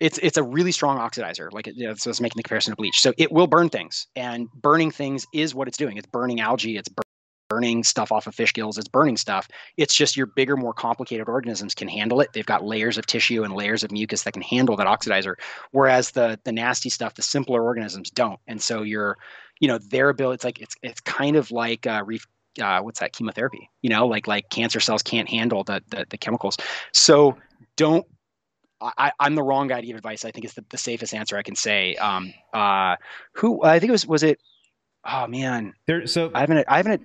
it's 0.00 0.18
it's 0.18 0.36
a 0.36 0.42
really 0.42 0.72
strong 0.72 0.98
oxidizer 0.98 1.52
like 1.52 1.66
you 1.66 1.86
know, 1.86 1.94
so 1.94 2.10
it's 2.10 2.20
making 2.20 2.36
the 2.36 2.42
comparison 2.42 2.72
to 2.72 2.76
bleach. 2.76 3.00
So 3.00 3.12
it 3.18 3.32
will 3.32 3.46
burn 3.46 3.68
things 3.68 4.06
and 4.14 4.48
burning 4.52 4.90
things 4.90 5.26
is 5.34 5.54
what 5.54 5.68
it's 5.68 5.76
doing. 5.76 5.96
It's 5.96 6.06
burning 6.06 6.40
algae 6.40 6.76
it's 6.76 6.88
burning 7.48 7.82
stuff 7.82 8.12
off 8.12 8.26
of 8.26 8.34
fish 8.34 8.52
gills 8.52 8.78
it's 8.78 8.88
burning 8.88 9.16
stuff. 9.16 9.48
It's 9.76 9.94
just 9.94 10.16
your 10.16 10.26
bigger 10.26 10.56
more 10.56 10.72
complicated 10.72 11.28
organisms 11.28 11.74
can 11.74 11.88
handle 11.88 12.20
it. 12.20 12.32
They've 12.32 12.46
got 12.46 12.64
layers 12.64 12.98
of 12.98 13.06
tissue 13.06 13.42
and 13.42 13.54
layers 13.54 13.82
of 13.82 13.90
mucus 13.90 14.22
that 14.22 14.32
can 14.32 14.42
handle 14.42 14.76
that 14.76 14.86
oxidizer 14.86 15.34
whereas 15.72 16.12
the 16.12 16.38
the 16.44 16.52
nasty 16.52 16.90
stuff 16.90 17.14
the 17.14 17.22
simpler 17.22 17.64
organisms 17.64 18.10
don't. 18.10 18.38
And 18.46 18.62
so 18.62 18.82
you're 18.82 19.18
you 19.60 19.68
know 19.68 19.78
their 19.78 20.08
ability 20.08 20.34
it's 20.34 20.44
like 20.44 20.60
it's 20.60 20.76
it's 20.82 21.00
kind 21.00 21.36
of 21.36 21.50
like 21.50 21.86
uh, 21.86 22.02
reef 22.06 22.26
uh, 22.60 22.80
what's 22.80 23.00
that 23.00 23.12
chemotherapy 23.12 23.70
you 23.82 23.90
know 23.90 24.06
like 24.06 24.26
like 24.26 24.48
cancer 24.50 24.80
cells 24.80 25.02
can't 25.02 25.28
handle 25.28 25.64
the 25.64 25.82
the, 25.88 26.06
the 26.10 26.18
chemicals 26.18 26.56
so 26.92 27.36
don't 27.76 28.06
I, 28.80 29.10
I'm 29.18 29.34
the 29.34 29.42
wrong 29.42 29.66
guy 29.66 29.80
to 29.80 29.86
give 29.88 29.96
advice. 29.96 30.24
I 30.24 30.30
think 30.30 30.44
it's 30.44 30.54
the, 30.54 30.64
the 30.70 30.78
safest 30.78 31.12
answer 31.12 31.36
I 31.36 31.42
can 31.42 31.56
say. 31.56 31.96
Um, 31.96 32.32
uh, 32.54 32.94
who 33.32 33.64
I 33.64 33.80
think 33.80 33.88
it 33.88 33.92
was 33.92 34.06
was 34.06 34.22
it? 34.22 34.38
Oh 35.04 35.26
man, 35.26 35.74
there. 35.86 36.06
So 36.06 36.30
I 36.32 36.40
haven't. 36.40 36.64
I 36.68 36.76
haven't. 36.76 37.02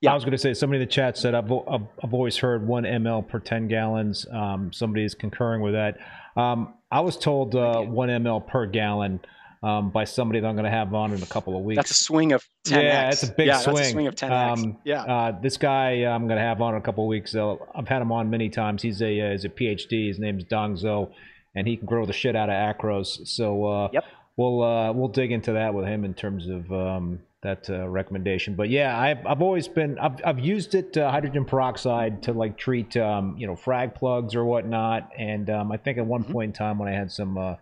Yeah. 0.00 0.10
I 0.10 0.14
was 0.14 0.24
going 0.24 0.32
to 0.32 0.38
say 0.38 0.52
somebody 0.52 0.82
in 0.82 0.86
the 0.86 0.92
chat 0.92 1.16
said 1.16 1.34
I've, 1.34 1.50
I've, 1.50 1.86
I've 2.02 2.12
always 2.12 2.36
heard 2.36 2.66
one 2.66 2.84
ml 2.84 3.26
per 3.26 3.38
10 3.38 3.68
gallons. 3.68 4.26
Um, 4.30 4.70
somebody 4.70 5.02
is 5.02 5.14
concurring 5.14 5.62
with 5.62 5.72
that. 5.72 5.96
Um, 6.36 6.74
I 6.90 7.00
was 7.00 7.16
told 7.16 7.54
uh, 7.54 7.80
one 7.80 8.10
ml 8.10 8.46
per 8.46 8.66
gallon 8.66 9.20
um, 9.64 9.88
by 9.88 10.04
somebody 10.04 10.40
that 10.40 10.46
I'm 10.46 10.54
going 10.54 10.66
to 10.66 10.70
have 10.70 10.92
on 10.92 11.12
in 11.14 11.22
a 11.22 11.26
couple 11.26 11.56
of 11.56 11.64
weeks. 11.64 11.76
That's 11.76 11.90
a 11.90 11.94
swing 11.94 12.32
of 12.32 12.46
10 12.64 12.84
Yeah, 12.84 13.08
it's 13.08 13.22
a 13.22 13.32
big 13.32 13.46
yeah, 13.46 13.58
swing. 13.58 13.76
That's 13.76 13.88
a 13.88 13.92
swing 13.92 14.06
of 14.06 14.14
10 14.14 14.32
um, 14.32 14.76
yeah. 14.84 15.02
Uh, 15.02 15.40
this 15.40 15.56
guy 15.56 16.02
uh, 16.02 16.10
I'm 16.10 16.28
going 16.28 16.38
to 16.38 16.44
have 16.44 16.60
on 16.60 16.74
in 16.74 16.80
a 16.80 16.84
couple 16.84 17.04
of 17.04 17.08
weeks. 17.08 17.32
So 17.32 17.66
I've 17.74 17.88
had 17.88 18.02
him 18.02 18.12
on 18.12 18.28
many 18.28 18.50
times. 18.50 18.82
He's 18.82 19.00
a 19.00 19.20
uh, 19.20 19.30
he's 19.32 19.46
a 19.46 19.48
PhD. 19.48 20.08
His 20.08 20.18
name's 20.18 20.44
Dong 20.44 20.76
Zhou, 20.76 21.10
and 21.54 21.66
he 21.66 21.78
can 21.78 21.86
grow 21.86 22.04
the 22.04 22.12
shit 22.12 22.36
out 22.36 22.50
of 22.50 22.54
acros. 22.54 23.26
So 23.26 23.64
uh, 23.64 23.88
yep. 23.90 24.04
we'll 24.36 24.62
uh, 24.62 24.92
we'll 24.92 25.08
dig 25.08 25.32
into 25.32 25.52
that 25.52 25.72
with 25.72 25.86
him 25.86 26.04
in 26.04 26.12
terms 26.12 26.46
of 26.46 26.70
um, 26.70 27.20
that 27.42 27.70
uh, 27.70 27.88
recommendation. 27.88 28.56
But 28.56 28.68
yeah, 28.68 28.98
I've, 28.98 29.26
I've 29.26 29.40
always 29.40 29.66
been 29.66 29.98
I've, 29.98 30.20
I've 30.26 30.40
used 30.40 30.74
it 30.74 30.94
uh, 30.98 31.10
hydrogen 31.10 31.46
peroxide 31.46 32.22
to 32.24 32.34
like 32.34 32.58
treat 32.58 32.98
um, 32.98 33.34
you 33.38 33.46
know 33.46 33.56
frag 33.56 33.94
plugs 33.94 34.34
or 34.34 34.44
whatnot. 34.44 35.10
And 35.16 35.48
um, 35.48 35.72
I 35.72 35.78
think 35.78 35.96
at 35.96 36.04
one 36.04 36.22
mm-hmm. 36.22 36.32
point 36.32 36.48
in 36.50 36.52
time 36.52 36.78
when 36.78 36.88
I 36.88 36.92
had 36.92 37.10
some 37.10 37.38
uh, 37.38 37.54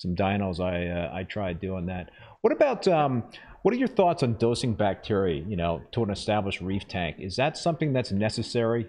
some 0.00 0.16
dinos, 0.16 0.60
I 0.60 0.88
uh, 0.88 1.14
I 1.14 1.24
tried 1.24 1.60
doing 1.60 1.84
that. 1.86 2.10
What 2.40 2.54
about 2.54 2.88
um, 2.88 3.22
what 3.60 3.74
are 3.74 3.76
your 3.76 3.86
thoughts 3.86 4.22
on 4.22 4.32
dosing 4.38 4.72
bacteria, 4.72 5.44
you 5.46 5.56
know, 5.56 5.82
to 5.92 6.02
an 6.02 6.08
established 6.08 6.62
reef 6.62 6.88
tank? 6.88 7.16
Is 7.18 7.36
that 7.36 7.58
something 7.58 7.92
that's 7.92 8.10
necessary? 8.10 8.88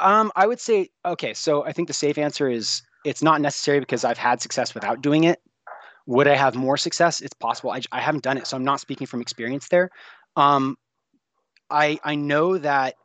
Um, 0.00 0.32
I 0.34 0.48
would 0.48 0.58
say 0.58 0.88
okay. 1.04 1.32
So 1.32 1.64
I 1.64 1.72
think 1.72 1.86
the 1.86 1.94
safe 1.94 2.18
answer 2.18 2.50
is 2.50 2.82
it's 3.04 3.22
not 3.22 3.40
necessary 3.40 3.78
because 3.78 4.04
I've 4.04 4.18
had 4.18 4.42
success 4.42 4.74
without 4.74 5.00
doing 5.00 5.22
it. 5.24 5.40
Would 6.06 6.26
I 6.26 6.34
have 6.34 6.56
more 6.56 6.76
success? 6.76 7.20
It's 7.20 7.34
possible. 7.34 7.70
I, 7.70 7.82
I 7.92 8.00
haven't 8.00 8.24
done 8.24 8.36
it, 8.36 8.48
so 8.48 8.56
I'm 8.56 8.64
not 8.64 8.80
speaking 8.80 9.06
from 9.06 9.20
experience 9.20 9.68
there. 9.68 9.90
Um, 10.34 10.76
I 11.70 12.00
I 12.02 12.16
know 12.16 12.58
that 12.58 12.96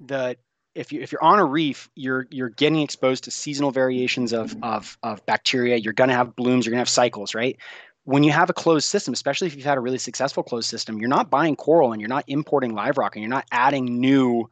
the 0.00 0.36
if 0.74 0.92
you 0.92 1.00
if 1.00 1.12
you're 1.12 1.22
on 1.22 1.38
a 1.38 1.44
reef, 1.44 1.88
you're 1.94 2.26
you're 2.30 2.50
getting 2.50 2.80
exposed 2.80 3.24
to 3.24 3.30
seasonal 3.30 3.70
variations 3.70 4.32
of 4.32 4.54
of 4.62 4.96
of 5.02 5.24
bacteria. 5.26 5.76
You're 5.76 5.92
going 5.92 6.08
to 6.08 6.14
have 6.14 6.36
blooms. 6.36 6.64
You're 6.64 6.70
going 6.70 6.78
to 6.78 6.82
have 6.82 6.88
cycles, 6.88 7.34
right? 7.34 7.56
When 8.04 8.22
you 8.22 8.32
have 8.32 8.50
a 8.50 8.52
closed 8.52 8.88
system, 8.88 9.12
especially 9.12 9.46
if 9.46 9.56
you've 9.56 9.64
had 9.64 9.78
a 9.78 9.80
really 9.80 9.98
successful 9.98 10.42
closed 10.42 10.68
system, 10.68 10.98
you're 10.98 11.08
not 11.08 11.30
buying 11.30 11.54
coral 11.54 11.92
and 11.92 12.00
you're 12.00 12.08
not 12.08 12.24
importing 12.26 12.74
live 12.74 12.98
rock 12.98 13.14
and 13.14 13.22
you're 13.22 13.30
not 13.30 13.46
adding 13.52 14.00
new 14.00 14.48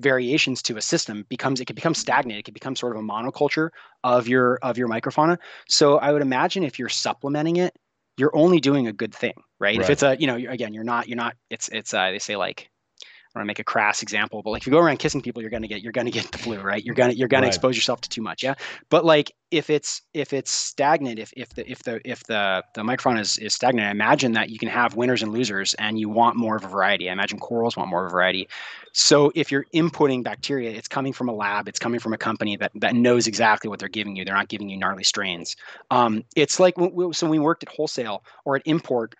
variations 0.00 0.62
to 0.62 0.76
a 0.76 0.82
system 0.82 1.24
becomes 1.28 1.60
it 1.60 1.64
can 1.64 1.74
become 1.74 1.94
stagnant 1.94 2.38
it 2.38 2.44
can 2.44 2.52
become 2.52 2.76
sort 2.76 2.94
of 2.94 3.02
a 3.02 3.06
monoculture 3.06 3.70
of 4.04 4.28
your 4.28 4.58
of 4.60 4.76
your 4.76 4.88
microfauna 4.88 5.38
so 5.68 5.96
i 5.96 6.12
would 6.12 6.20
imagine 6.20 6.62
if 6.62 6.78
you're 6.78 6.90
supplementing 6.90 7.56
it 7.56 7.74
you're 8.18 8.36
only 8.36 8.60
doing 8.60 8.86
a 8.86 8.92
good 8.92 9.14
thing 9.14 9.32
right, 9.58 9.76
right. 9.76 9.80
if 9.80 9.88
it's 9.88 10.02
a 10.02 10.14
you 10.18 10.26
know 10.26 10.36
again 10.36 10.74
you're 10.74 10.84
not 10.84 11.08
you're 11.08 11.16
not 11.16 11.34
it's 11.48 11.68
it's 11.68 11.94
uh, 11.94 12.10
they 12.10 12.18
say 12.18 12.36
like 12.36 12.70
I 13.36 13.40
want 13.40 13.46
to 13.46 13.48
make 13.48 13.58
a 13.58 13.64
crass 13.64 14.02
example, 14.02 14.42
but 14.42 14.50
like 14.50 14.62
if 14.62 14.66
you 14.66 14.70
go 14.70 14.78
around 14.78 14.98
kissing 14.98 15.20
people, 15.20 15.42
you're 15.42 15.50
gonna 15.50 15.68
get 15.68 15.82
you're 15.82 15.92
gonna 15.92 16.10
get 16.10 16.32
the 16.32 16.38
flu, 16.38 16.58
right? 16.58 16.82
You're 16.82 16.94
gonna 16.94 17.12
you're 17.12 17.28
gonna 17.28 17.42
right. 17.42 17.48
expose 17.48 17.76
yourself 17.76 18.00
to 18.00 18.08
too 18.08 18.22
much, 18.22 18.42
yeah. 18.42 18.54
But 18.88 19.04
like 19.04 19.32
if 19.50 19.68
it's 19.68 20.02
if 20.14 20.32
it's 20.32 20.50
stagnant, 20.50 21.18
if 21.18 21.32
if 21.36 21.50
the 21.50 21.70
if 21.70 21.82
the 21.82 22.00
if 22.04 22.24
the 22.24 22.64
the 22.74 22.82
microfauna 22.82 23.20
is, 23.20 23.36
is 23.38 23.54
stagnant, 23.54 23.88
I 23.88 23.90
imagine 23.90 24.32
that 24.32 24.48
you 24.48 24.58
can 24.58 24.68
have 24.68 24.96
winners 24.96 25.22
and 25.22 25.32
losers, 25.32 25.74
and 25.74 26.00
you 26.00 26.08
want 26.08 26.36
more 26.36 26.56
of 26.56 26.64
a 26.64 26.68
variety. 26.68 27.10
I 27.10 27.12
imagine 27.12 27.38
corals 27.38 27.76
want 27.76 27.90
more 27.90 28.06
of 28.06 28.10
a 28.10 28.14
variety. 28.14 28.48
So 28.92 29.30
if 29.34 29.52
you're 29.52 29.66
inputting 29.74 30.24
bacteria, 30.24 30.70
it's 30.70 30.88
coming 30.88 31.12
from 31.12 31.28
a 31.28 31.34
lab, 31.34 31.68
it's 31.68 31.78
coming 31.78 32.00
from 32.00 32.14
a 32.14 32.18
company 32.18 32.56
that 32.56 32.72
that 32.76 32.94
knows 32.94 33.26
exactly 33.26 33.68
what 33.68 33.78
they're 33.78 33.88
giving 33.88 34.16
you. 34.16 34.24
They're 34.24 34.34
not 34.34 34.48
giving 34.48 34.70
you 34.70 34.78
gnarly 34.78 35.04
strains. 35.04 35.56
Um, 35.90 36.24
it's 36.34 36.58
like 36.58 36.74
so 36.78 37.26
when 37.26 37.30
we 37.30 37.38
worked 37.38 37.62
at 37.62 37.68
wholesale 37.68 38.24
or 38.46 38.56
at 38.56 38.62
import 38.64 39.14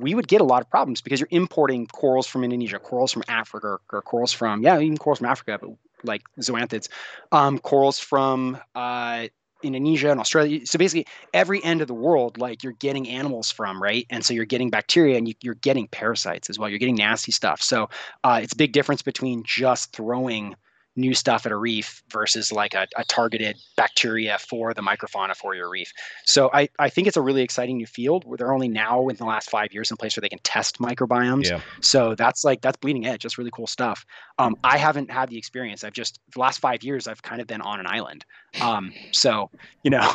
we 0.00 0.14
would 0.14 0.28
get 0.28 0.40
a 0.40 0.44
lot 0.44 0.62
of 0.62 0.70
problems 0.70 1.00
because 1.00 1.20
you're 1.20 1.28
importing 1.30 1.86
corals 1.86 2.26
from 2.26 2.44
Indonesia, 2.44 2.78
corals 2.78 3.12
from 3.12 3.24
Africa, 3.28 3.66
or, 3.66 3.80
or 3.92 4.02
corals 4.02 4.32
from 4.32 4.62
yeah, 4.62 4.78
even 4.78 4.96
corals 4.96 5.18
from 5.18 5.28
Africa, 5.28 5.58
but 5.60 5.70
like 6.04 6.22
zoanthids, 6.38 6.88
um, 7.32 7.58
corals 7.58 7.98
from 7.98 8.58
uh, 8.74 9.26
Indonesia 9.62 10.10
and 10.10 10.20
Australia. 10.20 10.66
So 10.66 10.78
basically, 10.78 11.06
every 11.32 11.62
end 11.64 11.80
of 11.80 11.88
the 11.88 11.94
world, 11.94 12.38
like 12.38 12.62
you're 12.62 12.72
getting 12.72 13.08
animals 13.08 13.50
from, 13.50 13.82
right? 13.82 14.06
And 14.10 14.24
so 14.24 14.34
you're 14.34 14.44
getting 14.44 14.70
bacteria 14.70 15.16
and 15.16 15.26
you, 15.26 15.50
are 15.50 15.54
getting 15.54 15.88
parasites 15.88 16.50
as 16.50 16.58
well. 16.58 16.68
You're 16.68 16.78
getting 16.78 16.96
nasty 16.96 17.32
stuff. 17.32 17.62
So 17.62 17.88
uh, 18.22 18.40
it's 18.42 18.52
a 18.52 18.56
big 18.56 18.72
difference 18.72 19.02
between 19.02 19.42
just 19.44 19.92
throwing 19.92 20.54
new 20.96 21.14
stuff 21.14 21.46
at 21.46 21.52
a 21.52 21.56
reef 21.56 22.02
versus 22.10 22.52
like 22.52 22.74
a, 22.74 22.86
a, 22.96 23.04
targeted 23.04 23.56
bacteria 23.76 24.38
for 24.38 24.72
the 24.74 24.80
microfauna 24.80 25.34
for 25.34 25.54
your 25.54 25.68
reef. 25.68 25.92
So 26.24 26.50
I, 26.52 26.68
I 26.78 26.88
think 26.88 27.08
it's 27.08 27.16
a 27.16 27.22
really 27.22 27.42
exciting 27.42 27.76
new 27.76 27.86
field 27.86 28.24
where 28.24 28.36
they're 28.36 28.52
only 28.52 28.68
now 28.68 29.08
in 29.08 29.16
the 29.16 29.24
last 29.24 29.50
five 29.50 29.72
years 29.72 29.90
in 29.90 29.94
a 29.94 29.96
place 29.96 30.16
where 30.16 30.22
they 30.22 30.28
can 30.28 30.38
test 30.40 30.78
microbiomes. 30.78 31.50
Yeah. 31.50 31.60
So 31.80 32.14
that's 32.14 32.44
like 32.44 32.60
that's 32.60 32.76
bleeding 32.76 33.06
edge. 33.06 33.22
That's 33.22 33.38
really 33.38 33.50
cool 33.50 33.66
stuff. 33.66 34.06
Um, 34.38 34.56
I 34.62 34.78
haven't 34.78 35.10
had 35.10 35.28
the 35.28 35.38
experience. 35.38 35.84
I've 35.84 35.92
just 35.92 36.20
the 36.32 36.40
last 36.40 36.60
five 36.60 36.82
years 36.82 37.08
I've 37.08 37.22
kind 37.22 37.40
of 37.40 37.46
been 37.46 37.60
on 37.60 37.80
an 37.80 37.86
island. 37.86 38.24
Um, 38.60 38.92
so 39.12 39.50
you 39.82 39.90
know. 39.90 40.14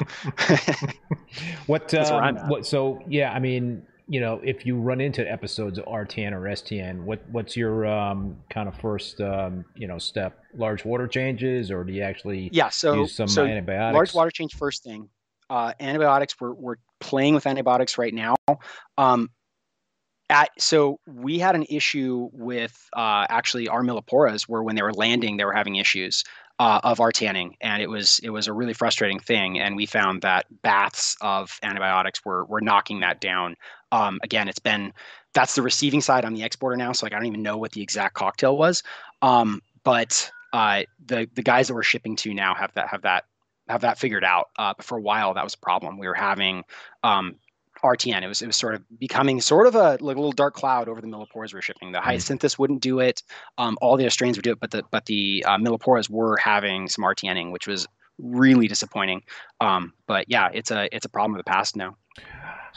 what 1.68 1.94
um, 1.94 2.36
what 2.48 2.66
so 2.66 3.02
yeah, 3.08 3.32
I 3.32 3.40
mean 3.40 3.86
you 4.10 4.20
know, 4.20 4.42
if 4.44 4.66
you 4.66 4.76
run 4.76 5.00
into 5.00 5.30
episodes 5.32 5.78
of 5.78 5.86
RTN 5.86 6.32
or 6.32 6.42
STN, 6.42 7.04
what 7.04 7.22
what's 7.32 7.56
your 7.56 7.86
um, 7.86 8.38
kind 8.50 8.68
of 8.68 8.76
first 8.80 9.22
um, 9.22 9.64
you 9.76 9.88
know 9.88 10.00
step? 10.00 10.44
Large 10.56 10.84
water 10.84 11.08
changes, 11.08 11.70
or 11.70 11.84
do 11.84 11.94
you 11.94 12.02
actually 12.02 12.50
yeah? 12.52 12.70
So 12.70 13.02
use 13.02 13.14
some 13.14 13.28
so 13.28 13.46
antibiotics? 13.46 13.94
Large 13.94 14.14
water 14.16 14.32
change 14.32 14.56
first 14.56 14.84
thing. 14.84 15.10
Uh, 15.48 15.74
antibiotics. 15.80 16.34
We're 16.42 16.54
we're 16.54 16.78
playing 17.00 17.36
with 17.36 17.46
antibiotics 17.46 18.00
right 18.00 18.14
now. 18.14 18.36
Um, 18.98 19.30
at 20.28 20.50
so 20.58 21.00
we 21.08 21.38
had 21.38 21.56
an 21.56 21.66
issue 21.70 22.30
with 22.34 22.76
uh, 22.94 23.28
actually 23.30 23.68
our 23.68 23.84
milleporas 23.84 24.44
where 24.44 24.64
when 24.64 24.76
they 24.76 24.82
were 24.82 24.94
landing 24.94 25.38
they 25.38 25.46
were 25.46 25.54
having 25.54 25.76
issues 25.76 26.24
uh, 26.60 26.82
of 26.84 26.98
RTNing, 26.98 27.52
and 27.62 27.82
it 27.82 27.90
was 27.90 28.20
it 28.22 28.30
was 28.30 28.48
a 28.48 28.54
really 28.54 28.74
frustrating 28.74 29.20
thing. 29.20 29.60
And 29.60 29.76
we 29.76 29.86
found 29.86 30.22
that 30.24 30.46
baths 30.62 31.16
of 31.22 31.58
antibiotics 31.64 32.24
were 32.26 32.46
were 32.46 32.62
knocking 32.62 33.00
that 33.00 33.22
down. 33.22 33.56
Um, 33.92 34.20
again, 34.24 34.48
it's 34.48 34.60
been 34.60 34.94
that's 35.34 35.56
the 35.56 35.62
receiving 35.62 36.02
side. 36.02 36.26
I'm 36.26 36.36
the 36.36 36.44
exporter 36.44 36.76
now, 36.76 36.92
so 36.92 37.06
like 37.06 37.14
I 37.14 37.18
don't 37.18 37.28
even 37.28 37.44
know 37.44 37.58
what 37.58 37.72
the 37.72 37.82
exact 37.82 38.16
cocktail 38.16 38.58
was. 38.58 38.84
Um, 39.22 39.62
but 39.84 40.32
uh, 40.54 40.84
the 41.06 41.30
the 41.34 41.42
guys 41.42 41.68
that 41.68 41.74
we're 41.74 41.84
shipping 41.84 42.16
to 42.18 42.34
now 42.34 42.56
have 42.56 42.74
that 42.74 42.88
have 42.90 43.04
that 43.04 43.26
have 43.68 43.82
that 43.82 44.00
figured 44.00 44.24
out. 44.24 44.50
Uh, 44.58 44.74
but 44.76 44.86
for 44.86 44.98
a 44.98 45.02
while, 45.02 45.34
that 45.34 45.44
was 45.44 45.54
a 45.54 45.60
problem. 45.60 46.00
We 46.00 46.08
were 46.08 46.16
having 46.16 46.64
um, 47.04 47.36
RTN. 47.84 48.24
It 48.24 48.28
was 48.28 48.42
it 48.42 48.48
was 48.48 48.56
sort 48.56 48.76
of 48.76 49.00
becoming 49.00 49.42
sort 49.42 49.68
of 49.68 49.76
a 49.76 49.98
like 50.02 50.16
a 50.16 50.20
little 50.20 50.32
dark 50.32 50.56
cloud 50.56 50.90
over 50.90 51.02
the 51.02 51.08
millepores 51.08 51.54
we're 51.54 51.62
shipping. 51.62 51.92
The 51.92 52.00
hyacinthus 52.00 52.58
wouldn't 52.58 52.82
do 52.82 53.00
it. 53.00 53.24
Um, 53.58 53.78
all 53.82 53.98
the 53.98 54.04
other 54.04 54.10
strains 54.10 54.38
would 54.38 54.44
do 54.44 54.52
it, 54.52 54.60
but 54.60 54.72
the 54.72 54.84
but 54.92 55.06
the 55.06 55.46
uh, 55.48 55.58
milleporas 55.58 56.10
were 56.10 56.38
having 56.38 56.88
some 56.88 57.04
RTNing, 57.04 57.52
which 57.52 57.68
was 57.68 57.88
really 58.18 58.68
disappointing. 58.68 59.24
Um, 59.62 59.94
but 60.08 60.26
yeah, 60.28 60.50
it's 60.54 60.72
a 60.72 60.94
it's 60.96 61.06
a 61.06 61.10
problem 61.10 61.36
of 61.36 61.46
the 61.46 61.50
past 61.50 61.76
now. 61.76 61.96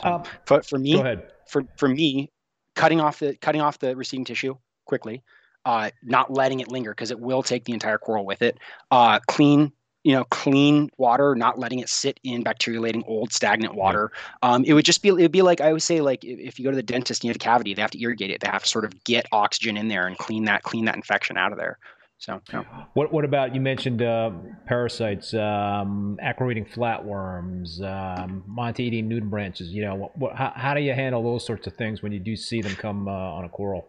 Um, 0.03 0.25
for 0.47 0.63
for 0.63 0.79
me, 0.79 1.03
for 1.47 1.65
for 1.77 1.89
me, 1.89 2.31
cutting 2.75 3.01
off 3.01 3.19
the 3.19 3.37
cutting 3.37 3.61
off 3.61 3.79
the 3.79 3.97
receiving 3.97 4.25
tissue 4.25 4.57
quickly, 4.87 5.23
uh, 5.65 5.91
not 6.03 6.33
letting 6.33 6.61
it 6.61 6.69
linger 6.69 6.91
because 6.93 7.11
it 7.11 7.21
will 7.21 7.43
take 7.43 7.65
the 7.65 7.73
entire 7.73 7.99
coral 7.99 8.25
with 8.25 8.43
it. 8.43 8.59
Uh, 8.91 9.19
clean 9.27 9.73
you 10.05 10.13
know 10.13 10.25
clean 10.25 10.91
water 10.99 11.35
not 11.37 11.59
letting 11.59 11.79
it 11.79 11.89
sit 11.89 12.19
in 12.25 12.43
bacteriolating 12.43 13.05
old 13.07 13.33
stagnant 13.33 13.75
water. 13.75 14.11
Um, 14.43 14.65
it 14.65 14.73
would 14.73 14.85
just 14.85 15.03
be 15.03 15.11
it 15.11 15.15
would 15.15 15.33
be 15.33 15.43
like 15.43 15.61
i 15.61 15.69
always 15.69 15.85
say 15.85 16.01
like 16.01 16.25
if 16.25 16.59
you 16.59 16.65
go 16.65 16.71
to 16.71 16.77
the 16.77 16.83
dentist 16.83 17.21
and 17.23 17.25
you 17.25 17.31
have 17.31 17.37
a 17.37 17.39
cavity 17.39 17.75
they 17.75 17.83
have 17.83 17.93
to 17.93 18.01
irrigate 18.01 18.31
it. 18.31 18.41
They 18.41 18.49
have 18.49 18.65
to 18.65 18.69
sort 18.69 18.85
of 18.85 19.05
get 19.05 19.27
oxygen 19.33 19.77
in 19.77 19.89
there 19.89 20.07
and 20.07 20.19
clean 20.19 20.45
that 20.47 20.63
clean 20.63 20.87
that 20.87 20.97
infection 20.97 21.37
out 21.37 21.53
of 21.53 21.59
there 21.59 21.79
so 22.23 22.41
yeah. 22.53 22.63
what 22.95 23.13
what 23.13 23.25
about 23.25 23.55
you 23.55 23.61
mentioned 23.61 24.01
uh, 24.01 24.31
parasites 24.67 25.35
um, 25.35 26.17
acro-eating 26.23 26.65
flatworms 26.65 27.83
um, 27.83 28.45
monti-eating 28.47 29.09
newton 29.09 29.29
branches? 29.29 29.71
you 29.71 29.83
know 29.85 29.95
what, 29.95 30.17
what, 30.17 30.37
how, 30.37 30.53
how 30.55 30.75
do 30.75 30.81
you 30.81 30.93
handle 30.93 31.23
those 31.23 31.45
sorts 31.45 31.67
of 31.67 31.75
things 31.75 32.03
when 32.03 32.13
you 32.13 32.21
do 32.21 32.37
see 32.37 32.63
them 32.63 32.75
come 32.77 33.09
uh, 33.09 33.11
on 33.11 33.45
a 33.45 33.49
coral 33.49 33.89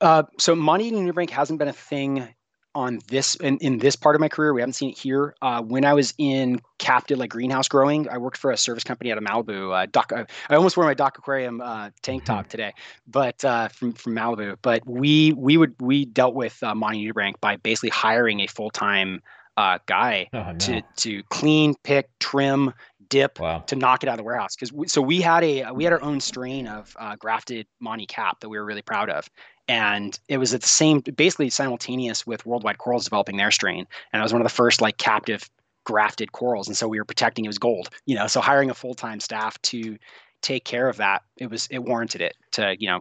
uh, 0.00 0.24
so 0.38 0.54
monti-eating 0.54 1.06
nudibranch 1.06 1.30
hasn't 1.30 1.58
been 1.58 1.68
a 1.68 1.72
thing 1.72 2.28
on 2.76 3.00
this 3.08 3.34
in, 3.36 3.56
in 3.58 3.78
this 3.78 3.96
part 3.96 4.14
of 4.14 4.20
my 4.20 4.28
career. 4.28 4.52
We 4.52 4.60
haven't 4.60 4.74
seen 4.74 4.90
it 4.90 4.98
here. 4.98 5.34
Uh, 5.40 5.62
when 5.62 5.84
I 5.84 5.94
was 5.94 6.12
in 6.18 6.60
captive 6.78 7.18
like 7.18 7.30
greenhouse 7.30 7.68
growing, 7.68 8.06
I 8.08 8.18
worked 8.18 8.36
for 8.36 8.50
a 8.50 8.56
service 8.56 8.84
company 8.84 9.10
out 9.10 9.18
of 9.18 9.24
Malibu. 9.24 9.74
Uh, 9.74 9.86
Doc, 9.90 10.12
I, 10.14 10.26
I 10.50 10.56
almost 10.56 10.76
wore 10.76 10.84
my 10.84 10.94
Doc 10.94 11.16
Aquarium 11.18 11.62
uh, 11.62 11.90
tank 12.02 12.24
mm-hmm. 12.24 12.34
top 12.34 12.48
today, 12.48 12.74
but 13.08 13.42
uh, 13.44 13.68
from 13.68 13.94
from 13.94 14.14
Malibu. 14.14 14.56
But 14.60 14.86
we 14.86 15.32
we 15.32 15.56
would 15.56 15.74
we 15.80 16.04
dealt 16.04 16.34
with 16.34 16.62
uh, 16.62 16.74
Monti 16.74 17.10
Nudibranch 17.10 17.40
by 17.40 17.56
basically 17.56 17.88
hiring 17.88 18.40
a 18.40 18.46
full 18.46 18.70
time 18.70 19.22
uh, 19.56 19.78
guy 19.86 20.28
oh, 20.34 20.52
no. 20.52 20.58
to 20.58 20.82
to 20.96 21.22
clean, 21.30 21.74
pick, 21.82 22.10
trim, 22.18 22.74
dip 23.08 23.40
wow. 23.40 23.58
to 23.66 23.76
knock 23.76 24.02
it 24.02 24.08
out 24.08 24.14
of 24.14 24.18
the 24.18 24.24
warehouse. 24.24 24.56
Because 24.56 24.92
so 24.92 25.00
we 25.00 25.20
had 25.20 25.44
a 25.44 25.70
we 25.72 25.84
had 25.84 25.92
our 25.92 26.02
own 26.02 26.20
strain 26.20 26.66
of 26.66 26.96
uh, 26.98 27.16
grafted 27.16 27.66
Monti 27.80 28.06
Cap 28.06 28.40
that 28.40 28.48
we 28.48 28.58
were 28.58 28.64
really 28.64 28.82
proud 28.82 29.10
of, 29.10 29.28
and 29.68 30.18
it 30.28 30.38
was 30.38 30.54
at 30.54 30.60
the 30.60 30.68
same 30.68 31.00
basically 31.00 31.50
simultaneous 31.50 32.26
with 32.26 32.46
worldwide 32.46 32.78
corals 32.78 33.04
developing 33.04 33.36
their 33.36 33.50
strain 33.50 33.86
and 34.12 34.20
it 34.20 34.22
was 34.22 34.32
one 34.32 34.40
of 34.40 34.46
the 34.46 34.54
first 34.54 34.80
like 34.80 34.98
captive 34.98 35.50
grafted 35.84 36.32
corals 36.32 36.68
and 36.68 36.76
so 36.76 36.88
we 36.88 36.98
were 36.98 37.04
protecting 37.04 37.44
it 37.44 37.48
was 37.48 37.58
gold 37.58 37.90
you 38.06 38.14
know 38.14 38.26
so 38.26 38.40
hiring 38.40 38.70
a 38.70 38.74
full-time 38.74 39.20
staff 39.20 39.60
to 39.62 39.96
take 40.42 40.64
care 40.64 40.88
of 40.88 40.96
that 40.96 41.22
it 41.36 41.50
was 41.50 41.66
it 41.70 41.80
warranted 41.80 42.20
it 42.20 42.34
to 42.52 42.76
you 42.78 42.88
know 42.88 43.00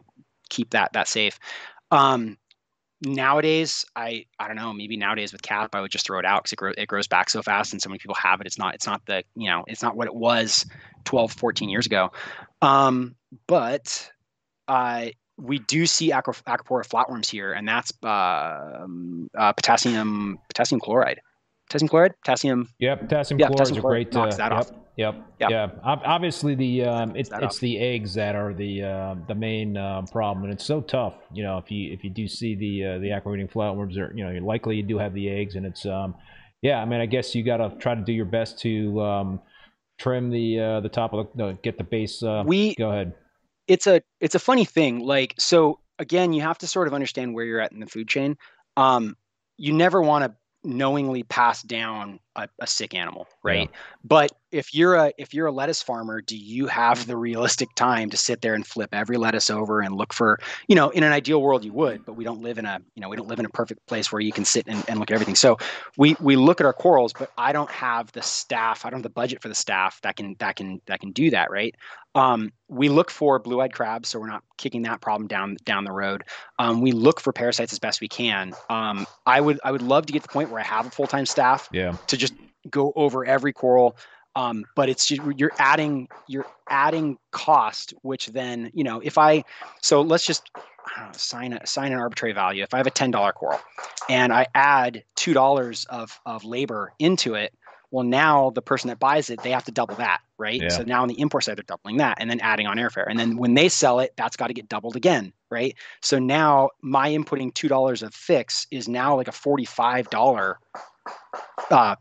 keep 0.50 0.70
that 0.72 0.92
that 0.94 1.08
safe 1.08 1.40
um 1.92 2.38
nowadays 3.02 3.86
i 3.96 4.26
i 4.40 4.48
don't 4.48 4.56
know 4.56 4.72
maybe 4.74 4.96
nowadays 4.96 5.34
with 5.34 5.42
cap 5.42 5.76
i 5.76 5.82
would 5.82 5.92
just 5.92 6.06
throw 6.06 6.18
it 6.18 6.26
out 6.26 6.44
because 6.44 6.54
it, 6.54 6.56
grow, 6.56 6.72
it 6.78 6.88
grows 6.88 7.08
back 7.08 7.30
so 7.30 7.42
fast 7.42 7.74
and 7.74 7.82
so 7.82 7.90
many 7.90 8.00
people 8.00 8.16
have 8.16 8.40
it 8.40 8.48
it's 8.48 8.58
not 8.58 8.74
it's 8.74 8.88
not 8.88 9.06
the 9.06 9.24
you 9.36 9.50
know 9.50 9.64
it's 9.68 9.84
not 9.84 9.98
what 9.98 10.08
it 10.08 10.16
was 10.16 10.66
12 11.04 11.32
14 11.34 11.70
years 11.70 11.86
ago 11.86 12.12
um 12.62 13.14
but 13.48 14.10
uh 14.70 15.08
we 15.38 15.60
do 15.60 15.86
see 15.86 16.12
acropora 16.12 16.88
flatworms 16.88 17.30
here, 17.30 17.52
and 17.54 17.68
that's 17.68 17.92
uh, 18.04 18.88
uh, 19.38 19.54
potassium 19.54 20.40
potassium 20.48 20.80
chloride. 20.80 21.20
Potassium 21.68 21.90
chloride, 21.90 22.14
potassium. 22.24 22.70
Yeah, 22.80 22.96
potassium 22.96 23.40
yeah, 23.40 23.48
chloride 23.48 23.72
is 23.72 23.78
a 23.78 23.82
great. 23.82 24.14
Knocks 24.14 24.36
uh, 24.36 24.38
that 24.38 24.52
yep, 24.52 24.62
off. 24.62 24.72
Yep. 24.98 25.16
Yep. 25.42 25.50
Yeah. 25.50 25.70
Obviously, 25.84 26.56
the 26.56 26.86
um, 26.86 27.16
it, 27.16 27.30
it's 27.32 27.60
the 27.60 27.78
eggs 27.80 28.14
that 28.14 28.36
are 28.36 28.54
the 28.54 28.84
uh, 28.84 29.16
the 29.28 29.36
main 29.36 29.76
uh, 29.76 30.04
problem, 30.12 30.46
and 30.46 30.54
it's 30.54 30.64
so 30.64 30.82
tough. 30.82 31.16
You 31.34 31.44
know, 31.44 31.58
if 31.58 31.70
you 31.70 31.92
if 31.92 32.04
you 32.04 32.10
do 32.10 32.28
see 32.28 32.56
the 32.56 32.86
uh, 32.86 33.00
the 33.00 33.12
acro 33.12 33.36
flatworms, 33.48 33.98
are 33.98 34.14
you 34.16 34.24
know, 34.24 34.32
you're 34.32 34.42
likely 34.42 34.78
you 34.78 34.84
do 34.84 34.98
have 34.98 35.14
the 35.14 35.30
eggs, 35.30 35.56
and 35.56 35.66
it's 35.66 35.86
um, 35.86 36.16
yeah. 36.62 36.82
I 36.82 36.86
mean, 36.86 37.02
I 37.02 37.08
guess 37.08 37.36
you 37.36 37.44
got 37.44 37.58
to 37.58 37.76
try 37.78 37.96
to 37.96 38.02
do 38.02 38.14
your 38.14 38.26
best 38.26 38.60
to 38.60 39.02
um, 39.02 39.42
trim 39.98 40.30
the 40.30 40.60
uh, 40.60 40.80
the 40.80 40.90
top 40.90 41.14
of 41.14 41.28
the 41.36 41.44
no, 41.44 41.58
get 41.62 41.78
the 41.78 41.84
base. 41.84 42.24
Uh, 42.24 42.44
we 42.46 42.76
go 42.76 42.92
ahead. 42.92 43.14
It's 43.68 43.88
a 43.88 44.02
it's 44.22 44.36
a 44.36 44.40
funny 44.40 44.66
thing. 44.66 45.00
Like 45.00 45.36
so 45.38 45.80
again, 46.00 46.32
you 46.32 46.42
have 46.42 46.58
to 46.60 46.68
sort 46.68 46.88
of 46.88 46.94
understand 46.94 47.34
where 47.34 47.44
you're 47.44 47.60
at 47.60 47.74
in 47.74 47.82
the 47.82 47.88
food 47.88 48.08
chain. 48.08 48.38
Um, 48.78 49.18
you 49.58 49.74
never 49.74 50.02
want 50.02 50.24
to 50.24 50.36
knowingly 50.64 51.24
pass 51.24 51.62
down 51.62 52.20
a, 52.36 52.48
a 52.60 52.68
sick 52.68 52.94
animal, 52.94 53.28
right? 53.44 53.70
Yeah. 53.72 53.78
But 54.04 54.32
if 54.52 54.74
you're 54.74 54.96
a 54.96 55.12
if 55.18 55.34
you're 55.34 55.48
a 55.48 55.52
lettuce 55.52 55.82
farmer, 55.82 56.22
do 56.22 56.38
you 56.38 56.68
have 56.68 57.08
the 57.08 57.18
realistic 57.18 57.74
time 57.76 58.10
to 58.10 58.18
sit 58.18 58.42
there 58.42 58.54
and 58.54 58.66
flip 58.66 58.90
every 58.94 59.18
lettuce 59.18 59.50
over 59.50 59.82
and 59.82 59.96
look 59.96 60.14
for, 60.14 60.40
you 60.68 60.76
know, 60.76 60.90
in 60.92 61.04
an 61.04 61.12
ideal 61.12 61.42
world 61.42 61.66
you 61.66 61.74
would, 61.74 62.06
but 62.06 62.14
we 62.14 62.24
don't 62.24 62.42
live 62.42 62.58
in 62.58 62.66
a, 62.66 62.80
you 62.96 63.02
know, 63.02 63.10
we 63.10 63.18
don't 63.18 63.28
live 63.28 63.40
in 63.40 63.46
a 63.46 63.50
perfect 63.50 63.86
place 63.88 64.12
where 64.12 64.22
you 64.22 64.32
can 64.32 64.46
sit 64.46 64.66
and, 64.68 64.84
and 64.88 65.00
look 65.00 65.12
at 65.12 65.14
everything. 65.14 65.36
So 65.36 65.58
we 65.98 66.16
we 66.20 66.36
look 66.36 66.62
at 66.62 66.66
our 66.66 66.74
corals, 66.74 67.14
but 67.14 67.32
I 67.38 67.52
don't 67.52 67.72
have 67.72 68.12
the 68.14 68.22
staff, 68.22 68.86
I 68.86 68.90
don't 68.90 69.00
have 69.00 69.04
the 69.04 69.10
budget 69.10 69.42
for 69.42 69.50
the 69.50 69.56
staff 69.56 70.00
that 70.02 70.16
can 70.16 70.36
that 70.40 70.56
can 70.56 70.82
that 70.88 71.02
can 71.02 71.12
do 71.12 71.30
that, 71.32 71.52
right? 71.52 71.76
Um, 72.16 72.54
we 72.70 72.88
look 72.88 73.12
for 73.12 73.38
blue-eyed 73.40 73.74
crabs, 73.74 74.08
so 74.08 74.20
we're 74.20 74.28
not 74.28 74.42
kicking 74.58 74.84
that 74.84 75.02
problem 75.02 75.28
down 75.28 75.58
down 75.66 75.84
the 75.84 75.92
road. 75.92 76.24
Um, 76.58 76.82
we 76.82 76.94
look 76.94 77.20
for 77.20 77.34
parasites 77.34 77.74
as 77.74 77.80
best 77.80 78.00
we 78.00 78.08
can. 78.08 78.54
Um, 78.70 79.06
I 79.26 79.42
would 79.42 79.60
I 79.66 79.72
would 79.74 79.82
love 79.82 80.06
to 80.06 80.14
get 80.14 80.22
to 80.22 80.28
the 80.28 80.32
point 80.32 80.50
where 80.50 80.62
I 80.62 80.64
have 80.64 80.88
a 80.88 80.90
full-time 80.90 81.26
staff 81.26 81.68
yeah. 81.74 81.98
to 82.08 82.16
just 82.16 82.25
go 82.70 82.94
over 82.96 83.26
every 83.26 83.54
coral. 83.54 83.98
Um, 84.36 84.66
but 84.76 84.90
it's 84.90 85.10
you're 85.10 85.54
adding 85.60 86.10
you're 86.28 86.46
adding 86.70 87.18
cost, 87.32 87.94
which 88.02 88.28
then 88.28 88.70
you 88.74 88.84
know 88.84 89.00
if 89.04 89.18
I 89.18 89.44
so 89.82 90.02
let's 90.02 90.26
just 90.26 90.52
know, 90.98 91.10
assign 91.14 91.54
a, 91.54 91.58
assign 91.58 91.94
an 91.94 92.00
arbitrary 92.00 92.34
value. 92.34 92.64
If 92.64 92.74
I 92.74 92.78
have 92.78 92.88
a 92.88 92.92
ten 92.92 93.12
dollar 93.12 93.32
coral 93.32 93.60
and 94.10 94.34
I 94.34 94.48
add 94.54 95.04
two 95.16 95.34
dollars 95.34 95.86
of 95.86 96.20
of 96.26 96.44
labor 96.44 96.92
into 97.00 97.36
it, 97.36 97.54
well 97.92 98.04
now 98.04 98.50
the 98.50 98.62
person 98.62 98.90
that 98.90 99.00
buys 99.00 99.30
it 99.30 99.42
they 99.42 99.52
have 99.52 99.64
to 99.66 99.72
double 99.72 99.96
that, 99.96 100.20
right? 100.38 100.62
Yeah. 100.62 100.68
So 100.70 100.84
now 100.84 101.02
on 101.02 101.08
the 101.08 101.20
import 101.20 101.46
side 101.46 101.58
they're 101.58 101.64
doubling 101.64 101.98
that 101.98 102.18
and 102.20 102.30
then 102.30 102.42
adding 102.42 102.68
on 102.68 102.76
airfare, 102.76 103.06
and 103.08 103.18
then 103.18 103.38
when 103.38 103.54
they 103.54 103.70
sell 103.70 104.02
it, 104.02 104.14
that's 104.18 104.36
got 104.36 104.48
to 104.48 104.54
get 104.54 104.68
doubled 104.68 104.98
again, 104.98 105.32
right? 105.50 105.76
So 106.02 106.20
now 106.20 106.72
my 106.82 107.10
inputting 107.10 107.54
two 107.54 107.70
dollars 107.70 108.04
of 108.04 108.14
fix 108.14 108.68
is 108.70 108.90
now 108.90 109.16
like 109.16 109.30
a 109.30 109.34
forty 109.34 109.66
five 109.66 110.10
dollar 110.10 110.60
uh, 111.72 111.96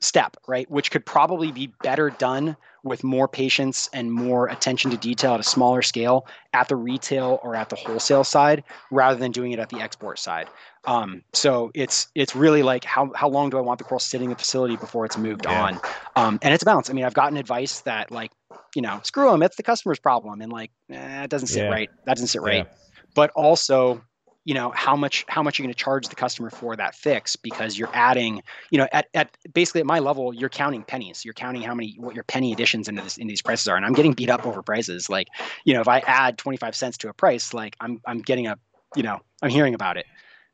step, 0.00 0.36
right? 0.46 0.70
Which 0.70 0.90
could 0.90 1.04
probably 1.04 1.52
be 1.52 1.72
better 1.82 2.10
done 2.10 2.56
with 2.84 3.02
more 3.02 3.26
patience 3.26 3.90
and 3.92 4.12
more 4.12 4.48
attention 4.48 4.90
to 4.90 4.96
detail 4.96 5.34
at 5.34 5.40
a 5.40 5.44
smaller 5.44 5.82
scale 5.82 6.26
at 6.52 6.68
the 6.68 6.76
retail 6.76 7.40
or 7.42 7.56
at 7.56 7.68
the 7.68 7.76
wholesale 7.76 8.24
side 8.24 8.62
rather 8.90 9.18
than 9.18 9.32
doing 9.32 9.52
it 9.52 9.58
at 9.58 9.68
the 9.68 9.80
export 9.80 10.18
side. 10.18 10.48
Um, 10.84 11.22
so 11.32 11.70
it's 11.74 12.08
it's 12.14 12.34
really 12.36 12.62
like 12.62 12.84
how 12.84 13.10
how 13.14 13.28
long 13.28 13.50
do 13.50 13.58
I 13.58 13.60
want 13.60 13.78
the 13.78 13.84
coral 13.84 13.98
sitting 13.98 14.26
in 14.26 14.30
the 14.30 14.36
facility 14.36 14.76
before 14.76 15.04
it's 15.04 15.18
moved 15.18 15.44
yeah. 15.44 15.62
on? 15.62 15.80
Um, 16.16 16.38
and 16.42 16.54
it's 16.54 16.62
a 16.62 16.66
balance. 16.66 16.88
I 16.88 16.92
mean, 16.92 17.04
I've 17.04 17.14
gotten 17.14 17.36
advice 17.36 17.80
that 17.80 18.10
like, 18.10 18.30
you 18.74 18.82
know, 18.82 19.00
screw 19.02 19.30
them, 19.30 19.42
it's 19.42 19.56
the 19.56 19.62
customer's 19.62 19.98
problem, 19.98 20.40
and 20.40 20.52
like, 20.52 20.70
eh, 20.90 21.24
it 21.24 21.30
doesn't 21.30 21.48
sit 21.48 21.64
yeah. 21.64 21.70
right. 21.70 21.90
That 22.06 22.16
doesn't 22.16 22.28
sit 22.28 22.42
right. 22.42 22.66
Yeah. 22.66 22.74
But 23.14 23.30
also, 23.34 24.00
you 24.44 24.54
know 24.54 24.70
how 24.74 24.96
much 24.96 25.24
how 25.28 25.42
much 25.42 25.58
you're 25.58 25.64
going 25.64 25.74
to 25.74 25.78
charge 25.78 26.08
the 26.08 26.14
customer 26.14 26.50
for 26.50 26.74
that 26.76 26.94
fix 26.94 27.36
because 27.36 27.78
you're 27.78 27.90
adding 27.92 28.42
you 28.70 28.78
know 28.78 28.88
at, 28.92 29.06
at 29.14 29.36
basically 29.52 29.80
at 29.80 29.86
my 29.86 29.98
level 29.98 30.32
you're 30.32 30.48
counting 30.48 30.82
pennies. 30.82 31.24
You're 31.24 31.34
counting 31.34 31.62
how 31.62 31.74
many 31.74 31.96
what 31.98 32.14
your 32.14 32.24
penny 32.24 32.52
additions 32.52 32.88
into 32.88 33.02
this 33.02 33.18
in 33.18 33.26
these 33.26 33.42
prices 33.42 33.68
are. 33.68 33.76
And 33.76 33.84
i'm 33.84 33.92
getting 33.92 34.12
beat 34.12 34.30
up 34.30 34.46
over 34.46 34.62
prices. 34.62 35.10
Like 35.10 35.28
you 35.64 35.74
know 35.74 35.80
if 35.80 35.88
i 35.88 35.98
add 36.00 36.38
25 36.38 36.74
cents 36.74 36.96
to 36.98 37.08
a 37.08 37.12
price 37.12 37.52
like 37.52 37.76
i'm 37.80 38.00
i'm 38.06 38.20
getting 38.20 38.46
a 38.46 38.58
you 38.96 39.02
know 39.02 39.18
i'm 39.42 39.50
hearing 39.50 39.74
about 39.74 39.96
it. 39.96 40.06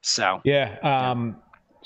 So 0.02 0.40
yeah 0.44 0.78
um 0.82 1.36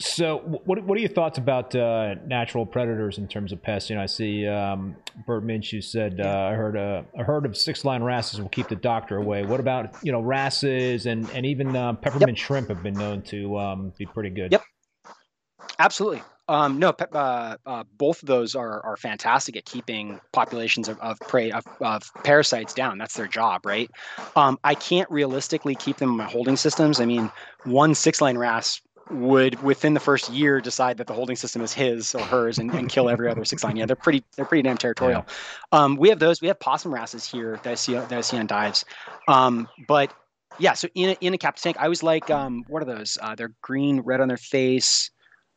so, 0.00 0.38
what 0.64 0.82
what 0.84 0.96
are 0.96 1.00
your 1.00 1.10
thoughts 1.10 1.38
about 1.38 1.74
uh, 1.74 2.14
natural 2.24 2.64
predators 2.64 3.18
in 3.18 3.26
terms 3.26 3.50
of 3.50 3.60
pests? 3.60 3.90
You 3.90 3.96
know, 3.96 4.02
I 4.02 4.06
see 4.06 4.46
um, 4.46 4.94
Bert 5.26 5.44
Minshew 5.44 5.82
said 5.82 6.20
uh, 6.20 6.48
I 6.52 6.54
heard 6.54 6.76
a, 6.76 7.04
a 7.18 7.24
herd 7.24 7.44
of 7.44 7.56
six 7.56 7.84
line 7.84 8.04
wrasses 8.04 8.40
will 8.40 8.48
keep 8.48 8.68
the 8.68 8.76
doctor 8.76 9.16
away. 9.16 9.44
What 9.44 9.58
about 9.58 9.96
you 10.04 10.12
know 10.12 10.20
wrasses 10.20 11.06
and 11.06 11.28
and 11.30 11.44
even 11.44 11.74
uh, 11.74 11.94
peppermint 11.94 12.38
yep. 12.38 12.46
shrimp 12.46 12.68
have 12.68 12.82
been 12.82 12.94
known 12.94 13.22
to 13.22 13.58
um, 13.58 13.92
be 13.98 14.06
pretty 14.06 14.30
good. 14.30 14.52
Yep, 14.52 14.62
absolutely. 15.80 16.22
Um, 16.48 16.78
no, 16.78 16.94
uh, 17.12 17.56
uh, 17.66 17.84
both 17.98 18.22
of 18.22 18.26
those 18.26 18.54
are 18.54 18.80
are 18.84 18.96
fantastic 18.96 19.56
at 19.56 19.66
keeping 19.66 20.18
populations 20.32 20.88
of, 20.88 20.98
of 21.00 21.18
prey 21.20 21.50
of, 21.50 21.64
of 21.80 22.10
parasites 22.24 22.72
down. 22.72 22.96
That's 22.96 23.14
their 23.14 23.26
job, 23.26 23.66
right? 23.66 23.90
Um, 24.34 24.58
I 24.64 24.74
can't 24.74 25.10
realistically 25.10 25.74
keep 25.74 25.98
them 25.98 26.10
in 26.10 26.16
my 26.16 26.24
holding 26.24 26.56
systems. 26.56 27.00
I 27.00 27.04
mean, 27.04 27.30
one 27.64 27.94
six 27.94 28.22
line 28.22 28.38
wrasse 28.38 28.80
would 29.10 29.62
within 29.62 29.94
the 29.94 30.00
first 30.00 30.30
year 30.30 30.60
decide 30.60 30.96
that 30.98 31.06
the 31.06 31.12
holding 31.12 31.36
system 31.36 31.62
is 31.62 31.72
his 31.72 32.14
or 32.14 32.22
hers 32.22 32.58
and, 32.58 32.70
and 32.72 32.88
kill 32.88 33.08
every 33.08 33.30
other 33.30 33.44
six 33.44 33.64
line. 33.64 33.76
Yeah, 33.76 33.86
they're 33.86 33.96
pretty 33.96 34.24
they're 34.36 34.44
pretty 34.44 34.62
damn 34.62 34.76
territorial. 34.76 35.24
Yeah. 35.26 35.78
Um, 35.78 35.96
we 35.96 36.08
have 36.08 36.18
those. 36.18 36.40
We 36.40 36.48
have 36.48 36.60
possum 36.60 36.92
wrasses 36.92 37.24
here 37.30 37.60
that 37.62 37.70
I 37.70 37.74
see 37.74 37.94
that 37.94 38.12
I 38.12 38.20
see 38.20 38.38
on 38.38 38.46
dives. 38.46 38.84
Um, 39.28 39.68
but 39.86 40.12
yeah, 40.58 40.72
so 40.72 40.88
in 40.94 41.10
a, 41.10 41.16
in 41.20 41.34
a 41.34 41.38
captive 41.38 41.62
tank, 41.62 41.76
I 41.78 41.88
was 41.88 42.02
like, 42.02 42.30
um, 42.30 42.64
what 42.68 42.82
are 42.82 42.86
those? 42.86 43.16
Uh, 43.20 43.34
they're 43.34 43.54
green, 43.62 44.00
red 44.00 44.20
on 44.20 44.28
their 44.28 44.36
face. 44.36 45.10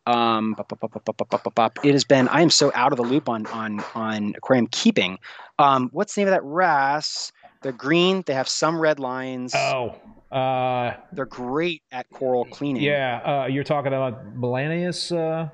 Um, 0.08 0.56
it 0.58 1.91
has 1.91 2.04
been. 2.04 2.28
I 2.30 2.41
am 2.41 2.49
so 2.49 2.72
out 2.74 2.91
of 2.91 2.97
the 2.97 3.04
loop 3.04 3.30
on 3.30 3.45
on 3.47 3.84
on 3.93 4.34
aquarium 4.36 4.68
keeping. 4.68 5.20
Um, 5.60 5.89
what's 5.91 6.16
the 6.16 6.22
name 6.22 6.28
of 6.28 6.32
that 6.34 6.43
wrasse? 6.43 7.32
They're 7.62 7.72
green. 7.72 8.24
They 8.26 8.34
have 8.34 8.49
some 8.49 8.80
red 8.80 8.99
lines. 8.99 9.54
Oh, 9.56 9.95
uh, 10.32 10.93
They're 11.11 11.25
great 11.25 11.84
at 11.91 12.09
coral 12.09 12.45
cleaning. 12.45 12.84
Yeah, 12.84 13.43
uh, 13.43 13.47
you're 13.47 13.63
talking 13.63 13.93
about 13.93 14.36
Melanurus. 14.36 15.11
Uh, 15.11 15.49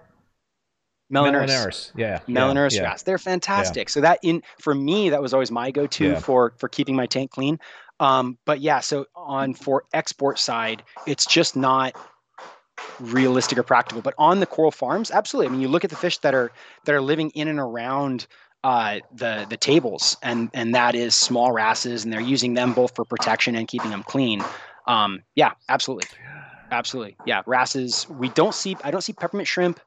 yeah, 1.95 2.19
Melanurus 2.27 2.75
yeah, 2.75 2.81
yeah. 2.83 2.97
They're 3.03 3.17
fantastic. 3.17 3.87
Yeah. 3.87 3.91
So 3.91 4.01
that 4.01 4.19
in 4.23 4.43
for 4.59 4.75
me, 4.75 5.09
that 5.09 5.21
was 5.21 5.33
always 5.33 5.51
my 5.51 5.71
go-to 5.71 6.17
for 6.17 6.53
for 6.57 6.69
keeping 6.69 6.95
my 6.95 7.05
tank 7.05 7.31
clean. 7.31 7.59
Um, 7.99 8.37
but 8.45 8.61
yeah, 8.61 8.79
so 8.79 9.05
on 9.15 9.53
for 9.53 9.85
export 9.93 10.37
side, 10.37 10.83
it's 11.07 11.25
just 11.25 11.55
not 11.55 11.95
realistic 12.99 13.57
or 13.57 13.63
practical. 13.63 14.01
But 14.01 14.13
on 14.17 14.39
the 14.39 14.45
coral 14.45 14.71
farms, 14.71 15.09
absolutely. 15.09 15.47
I 15.47 15.51
mean, 15.51 15.61
you 15.61 15.67
look 15.67 15.83
at 15.83 15.89
the 15.89 15.95
fish 15.95 16.17
that 16.19 16.35
are 16.35 16.51
that 16.85 16.93
are 16.93 17.01
living 17.01 17.31
in 17.31 17.47
and 17.47 17.59
around 17.59 18.27
uh, 18.63 18.99
the 19.13 19.45
the 19.49 19.57
tables, 19.57 20.17
and 20.23 20.49
and 20.53 20.73
that 20.75 20.95
is 20.95 21.15
small 21.15 21.51
wrasses, 21.51 22.03
and 22.03 22.11
they're 22.11 22.19
using 22.19 22.53
them 22.53 22.73
both 22.73 22.95
for 22.95 23.05
protection 23.05 23.55
and 23.55 23.67
keeping 23.67 23.91
them 23.91 24.03
clean. 24.03 24.43
Um, 24.87 25.23
yeah, 25.35 25.51
absolutely, 25.69 26.07
absolutely. 26.71 27.17
Yeah, 27.25 27.43
wrasses. 27.45 28.07
We 28.09 28.29
don't 28.29 28.53
see. 28.53 28.75
I 28.83 28.91
don't 28.91 29.01
see 29.01 29.13
peppermint 29.13 29.47
shrimp. 29.47 29.79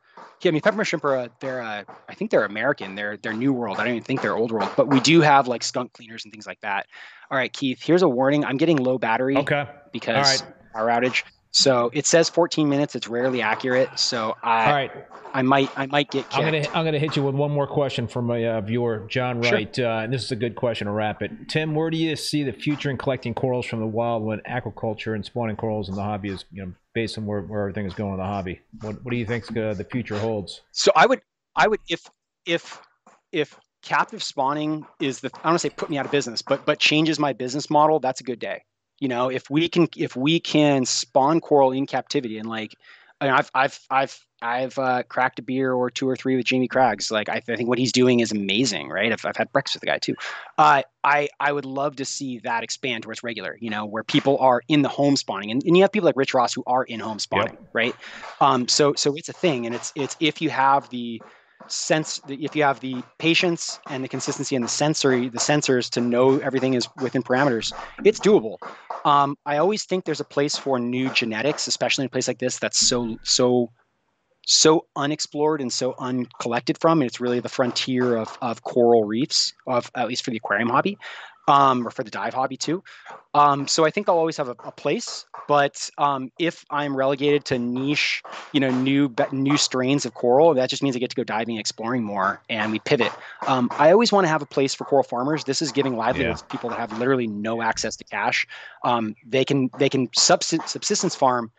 Yeah, 0.43 0.51
I 0.51 0.53
mean 0.53 0.63
peppermint 0.63 0.87
shrimp 0.87 1.05
are 1.05 1.17
a, 1.17 1.31
they're 1.41 1.59
a, 1.59 1.85
I 2.09 2.15
think 2.15 2.31
they're 2.31 2.47
American. 2.47 2.95
They're 2.95 3.17
they're 3.19 3.35
New 3.35 3.53
World. 3.53 3.79
I 3.79 3.85
don't 3.85 3.95
even 3.95 4.05
think 4.05 4.23
they're 4.23 4.37
Old 4.37 4.53
World. 4.53 4.71
But 4.77 4.89
we 4.89 5.01
do 5.01 5.21
have 5.21 5.49
like 5.49 5.63
skunk 5.63 5.93
cleaners 5.93 6.25
and 6.25 6.33
things 6.33 6.47
like 6.47 6.61
that. 6.63 6.87
All 7.31 7.37
right, 7.37 7.53
Keith. 7.53 7.83
Here's 7.83 8.03
a 8.03 8.09
warning. 8.09 8.45
I'm 8.45 8.57
getting 8.57 8.77
low 8.77 8.99
battery. 8.99 9.37
Okay. 9.37 9.67
Because 9.93 10.43
our 10.75 10.87
outage. 10.87 11.25
So 11.53 11.91
it 11.93 12.07
says 12.07 12.29
14 12.29 12.69
minutes. 12.69 12.95
It's 12.95 13.09
rarely 13.09 13.43
accurate. 13.43 13.99
So 13.99 14.37
I, 14.43 14.67
all 14.67 14.73
right, 14.73 14.93
I 15.35 15.43
might, 15.43 15.71
I 15.77 15.87
might 15.87 16.11
get. 16.11 16.31
Kicked. 16.31 16.37
I'm 16.37 16.45
gonna, 16.45 16.67
I'm 16.73 16.85
gonna 16.85 16.99
hit 16.99 17.17
you 17.17 17.25
with 17.25 17.35
one 17.35 17.51
more 17.51 17.67
question 17.67 18.07
from 18.07 18.31
a 18.31 18.47
uh, 18.47 18.61
viewer, 18.61 19.05
John 19.09 19.41
Wright. 19.41 19.75
Sure. 19.75 19.87
Uh, 19.87 20.05
and 20.05 20.13
this 20.13 20.25
is 20.25 20.31
a 20.31 20.37
good 20.37 20.55
question 20.55 20.87
to 20.87 20.93
wrap 20.93 21.23
it. 21.23 21.31
Tim, 21.49 21.75
where 21.75 21.91
do 21.91 21.97
you 21.97 22.15
see 22.15 22.45
the 22.45 22.53
future 22.53 22.91
in 22.91 22.97
collecting 22.97 23.35
corals 23.35 23.67
from 23.67 23.81
the 23.81 23.87
wild 23.87 24.23
when 24.23 24.41
aquaculture 24.41 25.15
and 25.15 25.25
spawning 25.25 25.57
corals 25.57 25.89
in 25.89 25.97
the 25.97 26.03
hobby 26.03 26.31
is, 26.31 26.45
you 26.53 26.65
know, 26.65 26.73
based 26.95 27.19
on 27.19 27.27
where, 27.27 27.41
where 27.43 27.61
everything 27.63 27.87
is 27.87 27.95
going 27.95 28.13
in 28.13 28.19
the 28.19 28.25
hobby? 28.25 28.61
What, 28.81 29.05
what 29.05 29.11
do 29.11 29.17
you 29.17 29.27
think 29.27 29.57
uh, 29.57 29.75
the 29.75 29.85
future 29.85 30.19
holds? 30.19 30.61
So 30.71 30.93
I 30.95 31.07
would, 31.07 31.21
I 31.57 31.67
would, 31.67 31.81
if, 31.89 32.09
if, 32.47 32.81
if 33.33 33.59
captive 33.83 34.23
spawning 34.23 34.87
is 35.01 35.21
the, 35.21 35.31
I 35.35 35.39
don't 35.39 35.45
want 35.47 35.55
to 35.57 35.69
say 35.69 35.71
put 35.71 35.91
me 35.91 35.99
out 35.99 36.07
of 36.07 36.13
business, 36.13 36.43
but, 36.43 36.65
but 36.65 36.79
changes 36.79 37.19
my 37.19 37.33
business 37.33 37.71
model, 37.71 37.99
that's 37.99 38.21
a 38.21 38.25
good 38.25 38.39
day 38.39 38.63
you 39.01 39.09
know 39.09 39.31
if 39.31 39.51
we 39.51 39.69
can 39.69 39.89
if 39.97 40.15
we 40.15 40.39
can 40.39 40.85
spawn 40.85 41.41
coral 41.41 41.73
in 41.73 41.87
captivity 41.87 42.39
and 42.39 42.49
like 42.49 42.75
I've 43.21 43.51
I've 43.55 43.79
I've 43.91 44.27
I've 44.43 44.79
uh, 44.79 45.03
cracked 45.03 45.39
a 45.39 45.43
beer 45.43 45.73
or 45.73 45.91
two 45.91 46.09
or 46.09 46.17
three 46.17 46.37
with 46.37 46.47
Jamie 46.47 46.69
Craggs. 46.69 47.11
Like 47.11 47.29
I, 47.29 47.35
I, 47.35 47.41
think 47.41 47.69
what 47.69 47.79
he's 47.79 47.93
doing 47.93 48.21
is 48.21 48.33
amazing, 48.33 48.89
right? 48.89 49.13
I've, 49.13 49.25
I've 49.27 49.37
had 49.37 49.53
breakfast 49.53 49.77
with 49.77 49.81
the 49.83 49.87
guy 49.89 49.99
too. 49.99 50.15
Uh, 50.57 50.83
I 51.05 51.29
I 51.39 51.53
would 51.53 51.67
love 51.67 51.97
to 51.97 52.07
see 52.07 52.39
that 52.45 52.63
expand 52.63 53.03
towards 53.03 53.23
regular. 53.23 53.59
You 53.61 53.69
know, 53.69 53.85
where 53.85 54.03
people 54.03 54.39
are 54.39 54.63
in 54.69 54.81
the 54.83 54.89
home 54.89 55.17
spawning, 55.17 55.51
and, 55.51 55.63
and 55.65 55.77
you 55.77 55.83
have 55.83 55.93
people 55.93 56.07
like 56.07 56.17
Rich 56.17 56.33
Ross 56.33 56.55
who 56.55 56.63
are 56.67 56.85
in 56.85 57.01
home 57.01 57.19
spawning, 57.19 57.53
yep. 57.53 57.69
right? 57.75 57.95
Um, 58.41 58.69
so 58.69 58.95
so 58.95 59.15
it's 59.15 59.29
a 59.29 59.35
thing, 59.35 59.67
and 59.67 59.75
it's 59.75 59.93
it's 59.95 60.17
if 60.21 60.41
you 60.41 60.49
have 60.49 60.89
the 60.89 61.21
sense 61.73 62.21
if 62.29 62.57
you 62.57 62.63
have 62.63 62.81
the 62.81 63.03
patience 63.19 63.81
and 63.89 64.03
the 64.03 64.09
consistency 64.09 64.57
and 64.57 64.65
the 64.65 64.69
sensory 64.69 65.29
the 65.29 65.39
sensors 65.39 65.89
to 65.91 66.01
know 66.01 66.39
everything 66.39 66.75
is 66.75 66.89
within 67.01 67.23
parameters 67.23 67.73
it's 68.05 68.21
doable. 68.21 68.57
Um, 69.05 69.37
i 69.47 69.57
always 69.59 69.85
think 69.85 70.05
there's 70.05 70.21
a 70.21 70.25
place 70.25 70.57
for 70.57 70.79
new 70.79 71.11
genetics 71.11 71.67
especially 71.67 72.05
in 72.05 72.07
a 72.07 72.11
place 72.11 72.29
like 72.29 72.39
this 72.39 72.59
that's 72.59 72.79
so 72.79 73.19
so 73.23 73.71
so 74.47 74.87
unexplored 74.97 75.61
and 75.61 75.73
so 75.73 75.95
uncollected 75.99 76.79
from 76.79 77.01
and 77.01 77.09
it's 77.09 77.21
really 77.21 77.41
the 77.41 77.49
frontier 77.49 78.17
of, 78.17 78.37
of 78.43 78.63
coral 78.63 79.05
reefs 79.05 79.53
of 79.67 79.91
at 79.95 80.09
least 80.09 80.25
for 80.25 80.31
the 80.31 80.39
aquarium 80.39 80.69
hobby 80.69 80.99
um, 81.49 81.87
or 81.87 81.91
for 81.91 82.03
the 82.05 82.11
dive 82.11 82.35
hobby 82.35 82.57
too. 82.57 82.83
Um, 83.35 83.69
so 83.69 83.85
I 83.85 83.91
think 83.91 84.09
I'll 84.09 84.19
always 84.19 84.37
have 84.37 84.49
a, 84.49 84.57
a 84.65 84.73
place. 84.73 85.25
But 85.47 85.91
um, 85.99 86.31
if 86.39 86.65
I'm 86.71 86.97
relegated 86.97 87.45
to 87.47 87.59
niche, 87.59 88.23
you 88.53 88.61
know, 88.61 88.71
new 88.71 89.13
new 89.33 89.57
strains 89.57 90.07
of 90.07 90.15
coral, 90.15 90.55
that 90.55 90.71
just 90.71 90.81
means 90.81 90.95
I 90.95 91.01
get 91.01 91.11
to 91.11 91.17
go 91.17 91.25
diving, 91.25 91.57
exploring 91.57 92.05
more, 92.05 92.41
and 92.49 92.71
we 92.71 92.79
pivot. 92.79 93.11
Um, 93.49 93.69
I 93.77 93.91
always 93.91 94.13
want 94.13 94.27
to 94.27 94.29
have 94.29 94.43
a 94.43 94.47
place 94.47 94.75
for 94.75 94.85
coral 94.85 95.03
farmers. 95.03 95.43
This 95.43 95.61
is 95.61 95.73
giving 95.73 95.97
livelihoods 95.97 96.41
Yeah. 96.41 96.47
to 96.47 96.53
people 96.53 96.71
that 96.71 96.79
have 96.79 96.97
literally 97.01 97.27
no 97.27 97.63
access 97.63 97.97
to 97.97 98.05
cash. 98.05 98.47
Um, 98.85 99.17
they 99.27 99.45
can 99.45 99.71
they 99.79 99.89
can 99.89 100.09
subsist- 100.15 100.69
subsistence 100.69 101.17
farm 101.17 101.51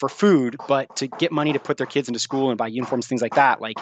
for 0.00 0.08
food, 0.08 0.56
but 0.66 0.94
to 0.96 1.06
get 1.06 1.30
money 1.30 1.52
to 1.52 1.60
put 1.60 1.76
their 1.76 1.86
kids 1.86 2.08
into 2.08 2.18
school 2.18 2.50
and 2.50 2.58
buy 2.58 2.66
uniforms, 2.66 3.06
things 3.06 3.22
like 3.22 3.34
that, 3.36 3.60
like 3.60 3.78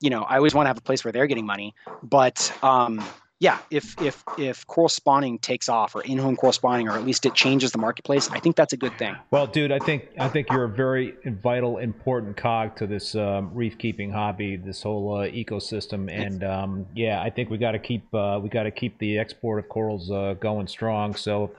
you 0.00 0.10
know, 0.10 0.22
I 0.22 0.36
always 0.36 0.54
want 0.54 0.64
to 0.66 0.68
have 0.68 0.78
a 0.78 0.82
place 0.82 1.04
where 1.04 1.12
they're 1.12 1.26
getting 1.28 1.46
money. 1.46 1.74
But 2.02 2.52
um, 2.62 3.04
yeah, 3.40 3.58
if 3.70 4.00
if 4.02 4.22
if 4.36 4.66
coral 4.66 4.90
spawning 4.90 5.38
takes 5.38 5.70
off 5.70 5.94
or 5.94 6.02
in-home 6.02 6.36
coral 6.36 6.52
spawning, 6.52 6.88
or 6.88 6.92
at 6.92 7.06
least 7.06 7.24
it 7.24 7.32
changes 7.34 7.72
the 7.72 7.78
marketplace, 7.78 8.28
I 8.30 8.38
think 8.38 8.54
that's 8.54 8.74
a 8.74 8.76
good 8.76 8.96
thing. 8.98 9.16
Well, 9.30 9.46
dude, 9.46 9.72
I 9.72 9.78
think 9.78 10.08
I 10.18 10.28
think 10.28 10.50
you're 10.50 10.64
a 10.64 10.68
very 10.68 11.14
vital, 11.24 11.78
important 11.78 12.36
cog 12.36 12.76
to 12.76 12.86
this 12.86 13.14
um, 13.14 13.50
reef 13.54 13.78
keeping 13.78 14.12
hobby, 14.12 14.56
this 14.56 14.82
whole 14.82 15.16
uh, 15.16 15.26
ecosystem, 15.28 16.12
and 16.12 16.44
um, 16.44 16.86
yeah, 16.94 17.22
I 17.22 17.30
think 17.30 17.48
we 17.48 17.56
got 17.56 17.72
to 17.72 17.78
keep 17.78 18.14
uh, 18.14 18.38
we 18.42 18.50
got 18.50 18.64
to 18.64 18.70
keep 18.70 18.98
the 18.98 19.18
export 19.18 19.58
of 19.58 19.70
corals 19.70 20.10
uh, 20.10 20.34
going 20.38 20.66
strong. 20.66 21.14
So, 21.14 21.52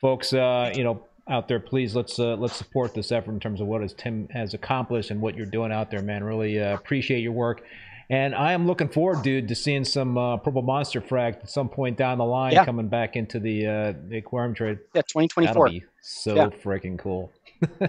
folks, 0.00 0.32
uh, 0.32 0.72
you 0.72 0.84
know, 0.84 1.02
out 1.28 1.48
there, 1.48 1.58
please 1.58 1.96
let's 1.96 2.16
uh, 2.20 2.36
let's 2.36 2.54
support 2.54 2.94
this 2.94 3.10
effort 3.10 3.32
in 3.32 3.40
terms 3.40 3.60
of 3.60 3.66
what 3.66 3.82
has 3.82 3.92
Tim 3.92 4.28
has 4.28 4.54
accomplished 4.54 5.10
and 5.10 5.20
what 5.20 5.36
you're 5.36 5.46
doing 5.46 5.72
out 5.72 5.90
there, 5.90 6.00
man. 6.00 6.22
Really 6.22 6.60
uh, 6.60 6.74
appreciate 6.74 7.22
your 7.22 7.32
work. 7.32 7.64
And 8.10 8.34
I 8.34 8.52
am 8.52 8.66
looking 8.66 8.88
forward, 8.88 9.22
dude, 9.22 9.48
to 9.48 9.54
seeing 9.54 9.84
some 9.84 10.18
uh, 10.18 10.36
purple 10.36 10.62
monster 10.62 11.00
frag 11.00 11.36
at 11.42 11.50
some 11.50 11.68
point 11.68 11.96
down 11.96 12.18
the 12.18 12.24
line 12.24 12.52
Yeah. 12.52 12.64
coming 12.64 12.88
back 12.88 13.16
into 13.16 13.40
the, 13.40 13.66
uh, 13.66 13.92
the 14.08 14.18
aquarium 14.18 14.54
trade. 14.54 14.78
Yeah, 14.94 15.02
That'll 15.02 15.64
2024. 15.64 15.68
be 15.68 15.84
so 16.02 16.36
Yeah. 16.36 16.48
freaking 16.62 16.98
cool. 16.98 17.32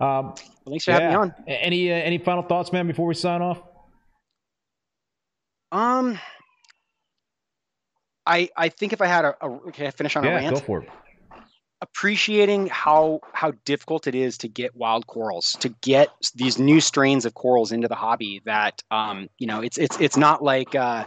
um, 0.00 0.34
thanks 0.66 0.84
for 0.84 0.92
having 0.92 1.08
me 1.10 1.14
on. 1.14 1.34
Any 1.46 1.92
uh, 1.92 1.96
any 1.96 2.16
final 2.18 2.42
thoughts, 2.42 2.72
man, 2.72 2.86
before 2.86 3.06
we 3.06 3.14
sign 3.14 3.42
off? 3.42 3.60
Um, 5.70 6.18
I 8.26 8.48
I 8.56 8.68
think 8.70 8.92
if 8.94 9.02
I 9.02 9.06
had 9.06 9.24
a, 9.26 9.36
a 9.44 9.70
can 9.72 9.86
I 9.86 9.90
finish 9.90 10.16
on 10.16 10.24
a 10.24 10.28
Yeah, 10.28 10.36
rant? 10.36 10.54
go 10.54 10.60
for 10.60 10.82
it. 10.82 10.88
Appreciating 11.84 12.66
how 12.68 13.20
how 13.34 13.52
difficult 13.66 14.06
it 14.06 14.14
is 14.14 14.38
to 14.38 14.48
get 14.48 14.74
wild 14.74 15.06
corals 15.06 15.54
to 15.60 15.68
get 15.82 16.08
these 16.34 16.58
new 16.58 16.80
strains 16.80 17.26
of 17.26 17.34
corals 17.34 17.72
into 17.72 17.88
the 17.88 17.94
hobby 17.94 18.40
that 18.46 18.82
um 18.90 19.28
you 19.38 19.46
know 19.46 19.60
it's 19.60 19.76
it's 19.76 20.00
it's 20.00 20.16
not 20.16 20.42
like 20.42 20.74
uh 20.74 21.04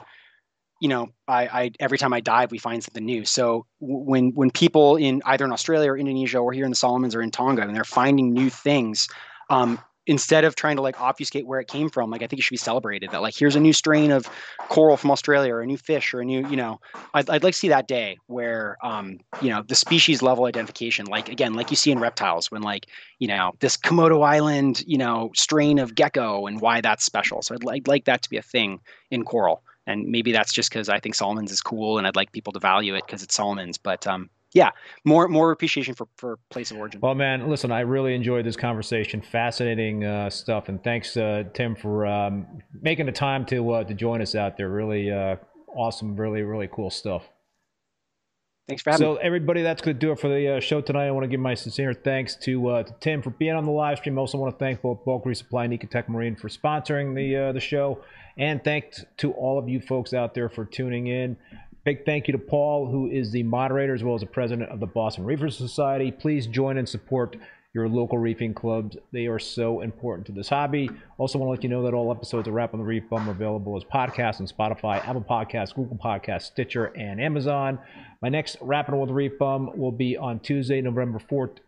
you 0.80 0.88
know 0.88 1.08
I, 1.28 1.48
I 1.48 1.72
every 1.80 1.98
time 1.98 2.14
i 2.14 2.20
dive 2.20 2.52
we 2.52 2.60
find 2.60 2.84
something 2.84 3.04
new. 3.04 3.26
So 3.26 3.66
when 3.80 4.36
when 4.36 4.52
people 4.52 4.98
in 4.98 5.24
either 5.26 5.46
in 5.46 5.52
australia 5.52 5.90
or 5.92 5.98
indonesia 5.98 6.38
or 6.38 6.54
here 6.54 6.66
in 6.66 6.72
the 6.72 6.76
solomons 6.76 7.16
or 7.16 7.24
in 7.24 7.32
tonga 7.32 7.64
and 7.64 7.76
they're 7.76 7.84
finding 7.84 8.32
new 8.32 8.52
things 8.52 9.08
um 9.50 9.80
instead 10.08 10.44
of 10.46 10.56
trying 10.56 10.76
to 10.76 10.82
like 10.82 11.00
obfuscate 11.00 11.46
where 11.46 11.60
it 11.60 11.68
came 11.68 11.90
from 11.90 12.10
like 12.10 12.24
i 12.24 12.28
think 12.28 12.40
it 12.40 12.44
should 12.44 12.54
be 12.54 12.58
celebrated 12.58 13.12
that 13.12 13.22
like 13.22 13.36
here's 13.38 13.56
a 13.56 13.60
new 13.60 13.74
strain 13.74 14.10
of 14.10 14.28
coral 14.70 14.98
from 14.98 15.12
australia 15.12 15.54
or 15.54 15.62
a 15.62 15.66
new 15.66 15.78
fish 15.78 16.14
or 16.14 16.22
a 16.22 16.26
new 16.26 16.48
you 16.50 16.56
know 16.56 16.80
I'd, 17.14 17.30
I'd 17.30 17.44
like 17.44 17.54
to 17.54 17.60
see 17.60 17.68
that 17.70 17.88
day 17.88 18.18
where 18.28 18.78
um, 18.84 19.20
you 19.42 19.50
know 19.50 19.64
the 19.68 19.76
species 19.76 20.22
level 20.22 20.46
identification 20.46 21.06
like 21.06 21.30
again 21.30 21.54
like 21.54 21.70
you 21.70 21.76
see 21.76 21.92
in 21.92 22.00
reptiles 22.00 22.50
when 22.50 22.62
like 22.62 22.88
you 23.20 23.28
know 23.28 23.54
this 23.60 23.78
komodo 23.78 24.26
island 24.26 24.84
you 24.88 24.98
know 24.98 25.32
strain 25.36 25.80
of 25.80 25.96
gecko 25.96 26.48
and 26.48 26.62
why 26.62 26.82
that's 26.82 27.04
special. 27.04 27.42
So 27.42 27.56
i'd 27.56 27.64
like, 27.64 27.88
like 27.88 28.06
that 28.06 28.22
to 28.24 28.30
be 28.30 28.38
a 28.38 28.42
thing 28.42 28.80
in 29.12 29.24
coral. 29.24 29.64
And 29.86 30.08
maybe 30.08 30.32
that's 30.32 30.54
just 30.54 30.70
because 30.70 30.90
i 30.90 31.00
think 31.00 31.16
solomons 31.16 31.52
is 31.52 31.62
cool 31.62 31.98
and 31.98 32.06
i'd 32.08 32.16
like 32.16 32.32
people 32.32 32.54
to 32.54 32.60
value 32.60 32.96
it 32.96 33.06
because 33.06 33.24
it's 33.24 33.36
solomons 33.36 33.78
but 33.78 34.06
um, 34.06 34.30
yeah 34.54 34.72
more 35.04 35.28
more 35.28 35.52
appreciation 35.52 35.94
for 35.94 36.08
for 36.18 36.40
place 36.50 36.72
of 36.72 36.78
origin 36.78 37.02
Well, 37.02 37.16
man, 37.16 37.50
listen, 37.50 37.72
I 37.72 37.82
really 37.82 38.16
enjoyed 38.16 38.46
this 38.46 38.56
conversation. 38.56 39.22
Fascinating 39.22 40.04
uh, 40.06 40.30
stuff, 40.30 40.70
and 40.70 40.84
thanks, 40.84 41.18
uh, 41.18 41.44
Tim, 41.54 41.76
for 41.76 42.06
um, 42.06 42.48
making 42.82 43.06
the 43.06 43.12
time 43.12 43.46
to 43.48 43.72
uh, 43.72 43.84
to 43.84 43.94
join 43.94 44.22
us 44.22 44.36
out 44.36 44.58
there. 44.58 44.70
Really 44.70 45.12
uh, 45.12 45.36
awesome, 45.76 46.16
really 46.16 46.42
really 46.44 46.70
cool 46.72 46.90
stuff. 46.90 47.30
thanks 48.68 48.82
for 48.84 48.92
having 48.92 49.06
So, 49.06 49.14
me 49.16 49.20
everybody, 49.22 49.62
that's 49.64 49.82
going 49.82 49.96
to 49.96 50.00
do 50.00 50.12
it 50.12 50.20
for 50.20 50.30
the 50.30 50.58
uh, 50.58 50.60
show 50.60 50.82
tonight. 50.82 51.08
I 51.08 51.12
want 51.12 51.24
to 51.24 51.30
give 51.30 51.40
my 51.40 51.54
sincere 51.54 51.94
thanks 51.94 52.36
to, 52.38 52.68
uh, 52.70 52.84
to 52.84 52.94
Tim 53.00 53.22
for 53.22 53.30
being 53.32 53.54
on 53.54 53.66
the 53.66 53.72
live 53.72 53.98
stream. 54.00 54.18
I 54.18 54.22
also 54.22 54.38
want 54.38 54.54
to 54.54 54.60
thank 54.60 54.82
both 54.82 55.04
Bulk 55.06 55.26
Reef 55.26 55.38
Supply 55.38 55.66
and 55.66 55.74
Ecotech 55.74 56.10
Marine 56.10 56.36
for 56.36 56.50
sponsoring 56.50 57.16
the 57.16 57.36
uh, 57.36 57.52
the 57.52 57.60
show, 57.60 58.02
and 58.38 58.64
thanks 58.64 59.06
to 59.18 59.32
all 59.34 59.58
of 59.58 59.70
you 59.70 59.80
folks 59.82 60.14
out 60.14 60.34
there 60.34 60.50
for 60.50 60.66
tuning 60.66 61.08
in. 61.08 61.38
Big 61.88 62.04
thank 62.04 62.28
you 62.28 62.34
to 62.34 62.38
Paul, 62.38 62.92
who 62.92 63.08
is 63.08 63.32
the 63.32 63.44
moderator 63.44 63.94
as 63.94 64.04
well 64.04 64.14
as 64.14 64.20
the 64.20 64.28
president 64.28 64.70
of 64.72 64.82
the 64.82 64.86
Boston 64.86 65.24
Reefers 65.24 65.56
Society. 65.56 66.12
Please 66.12 66.46
join 66.46 66.76
and 66.78 66.90
support 66.90 67.38
your 67.74 67.88
local 67.88 68.18
reefing 68.18 68.54
clubs. 68.54 68.98
They 69.14 69.28
are 69.28 69.40
so 69.40 69.80
important 69.80 70.28
to 70.28 70.34
this 70.34 70.50
hobby. 70.50 70.90
Also, 71.18 71.40
want 71.40 71.48
to 71.48 71.52
let 71.52 71.64
you 71.64 71.70
know 71.70 71.84
that 71.84 71.94
all 71.94 72.12
episodes 72.12 72.46
of 72.50 72.56
Rap 72.56 72.74
on 72.74 72.82
the 72.82 72.86
ReefBum 72.86 73.28
are 73.28 73.32
available 73.32 73.78
as 73.78 73.86
podcasts 73.86 74.42
on 74.42 74.48
Spotify, 74.48 74.98
Apple 75.08 75.22
Podcasts, 75.22 75.74
Google 75.74 75.96
Podcasts, 75.96 76.42
Stitcher, 76.42 76.88
and 76.88 77.22
Amazon. 77.22 77.80
My 78.22 78.28
next 78.28 78.58
Rapping 78.60 79.00
with 79.00 79.08
the 79.08 79.16
ReefBum 79.16 79.78
will 79.78 79.94
be 79.94 80.18
on 80.18 80.42
Tuesday, 80.42 80.82
November 80.82 81.20
4th. 81.20 81.60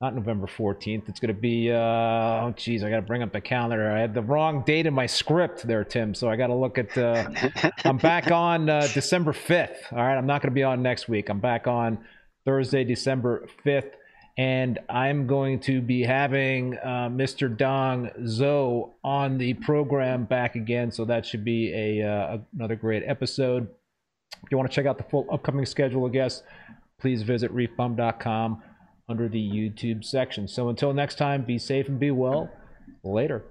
Not 0.00 0.14
November 0.14 0.46
14th. 0.46 1.10
It's 1.10 1.20
going 1.20 1.34
to 1.34 1.38
be, 1.38 1.70
uh, 1.70 1.76
oh, 1.76 2.54
geez, 2.56 2.82
I 2.82 2.88
got 2.88 2.96
to 2.96 3.02
bring 3.02 3.22
up 3.22 3.32
the 3.32 3.40
calendar. 3.42 3.90
I 3.90 4.00
had 4.00 4.14
the 4.14 4.22
wrong 4.22 4.62
date 4.62 4.86
in 4.86 4.94
my 4.94 5.04
script 5.04 5.66
there, 5.66 5.84
Tim. 5.84 6.14
So 6.14 6.30
I 6.30 6.36
got 6.36 6.46
to 6.46 6.54
look 6.54 6.78
at, 6.78 6.96
uh, 6.96 7.28
I'm 7.84 7.98
back 7.98 8.30
on 8.30 8.70
uh, 8.70 8.88
December 8.94 9.34
5th. 9.34 9.92
All 9.92 9.98
right. 9.98 10.16
I'm 10.16 10.24
not 10.24 10.40
going 10.40 10.52
to 10.52 10.54
be 10.54 10.62
on 10.62 10.80
next 10.80 11.06
week. 11.06 11.28
I'm 11.28 11.38
back 11.38 11.66
on 11.66 11.98
Thursday, 12.46 12.82
December 12.82 13.46
5th. 13.66 13.90
And 14.38 14.78
I'm 14.88 15.26
going 15.26 15.60
to 15.60 15.82
be 15.82 16.02
having 16.02 16.78
uh, 16.78 17.10
Mr. 17.10 17.54
Dong 17.54 18.08
Zo 18.26 18.94
on 19.04 19.36
the 19.36 19.52
program 19.52 20.24
back 20.24 20.54
again. 20.54 20.90
So 20.90 21.04
that 21.04 21.26
should 21.26 21.44
be 21.44 21.74
a, 21.74 22.08
uh, 22.08 22.38
another 22.56 22.76
great 22.76 23.02
episode. 23.04 23.68
If 24.42 24.50
you 24.50 24.56
want 24.56 24.70
to 24.70 24.74
check 24.74 24.86
out 24.86 24.96
the 24.96 25.04
full 25.04 25.26
upcoming 25.30 25.66
schedule 25.66 26.06
of 26.06 26.12
guests, 26.12 26.42
please 26.98 27.20
visit 27.22 27.54
reefbum.com 27.54 28.62
under 29.10 29.28
the 29.28 29.50
YouTube 29.50 30.04
section. 30.04 30.46
So 30.46 30.68
until 30.68 30.92
next 30.92 31.16
time, 31.16 31.42
be 31.42 31.58
safe 31.58 31.88
and 31.88 31.98
be 31.98 32.12
well. 32.12 32.48
Later. 33.02 33.42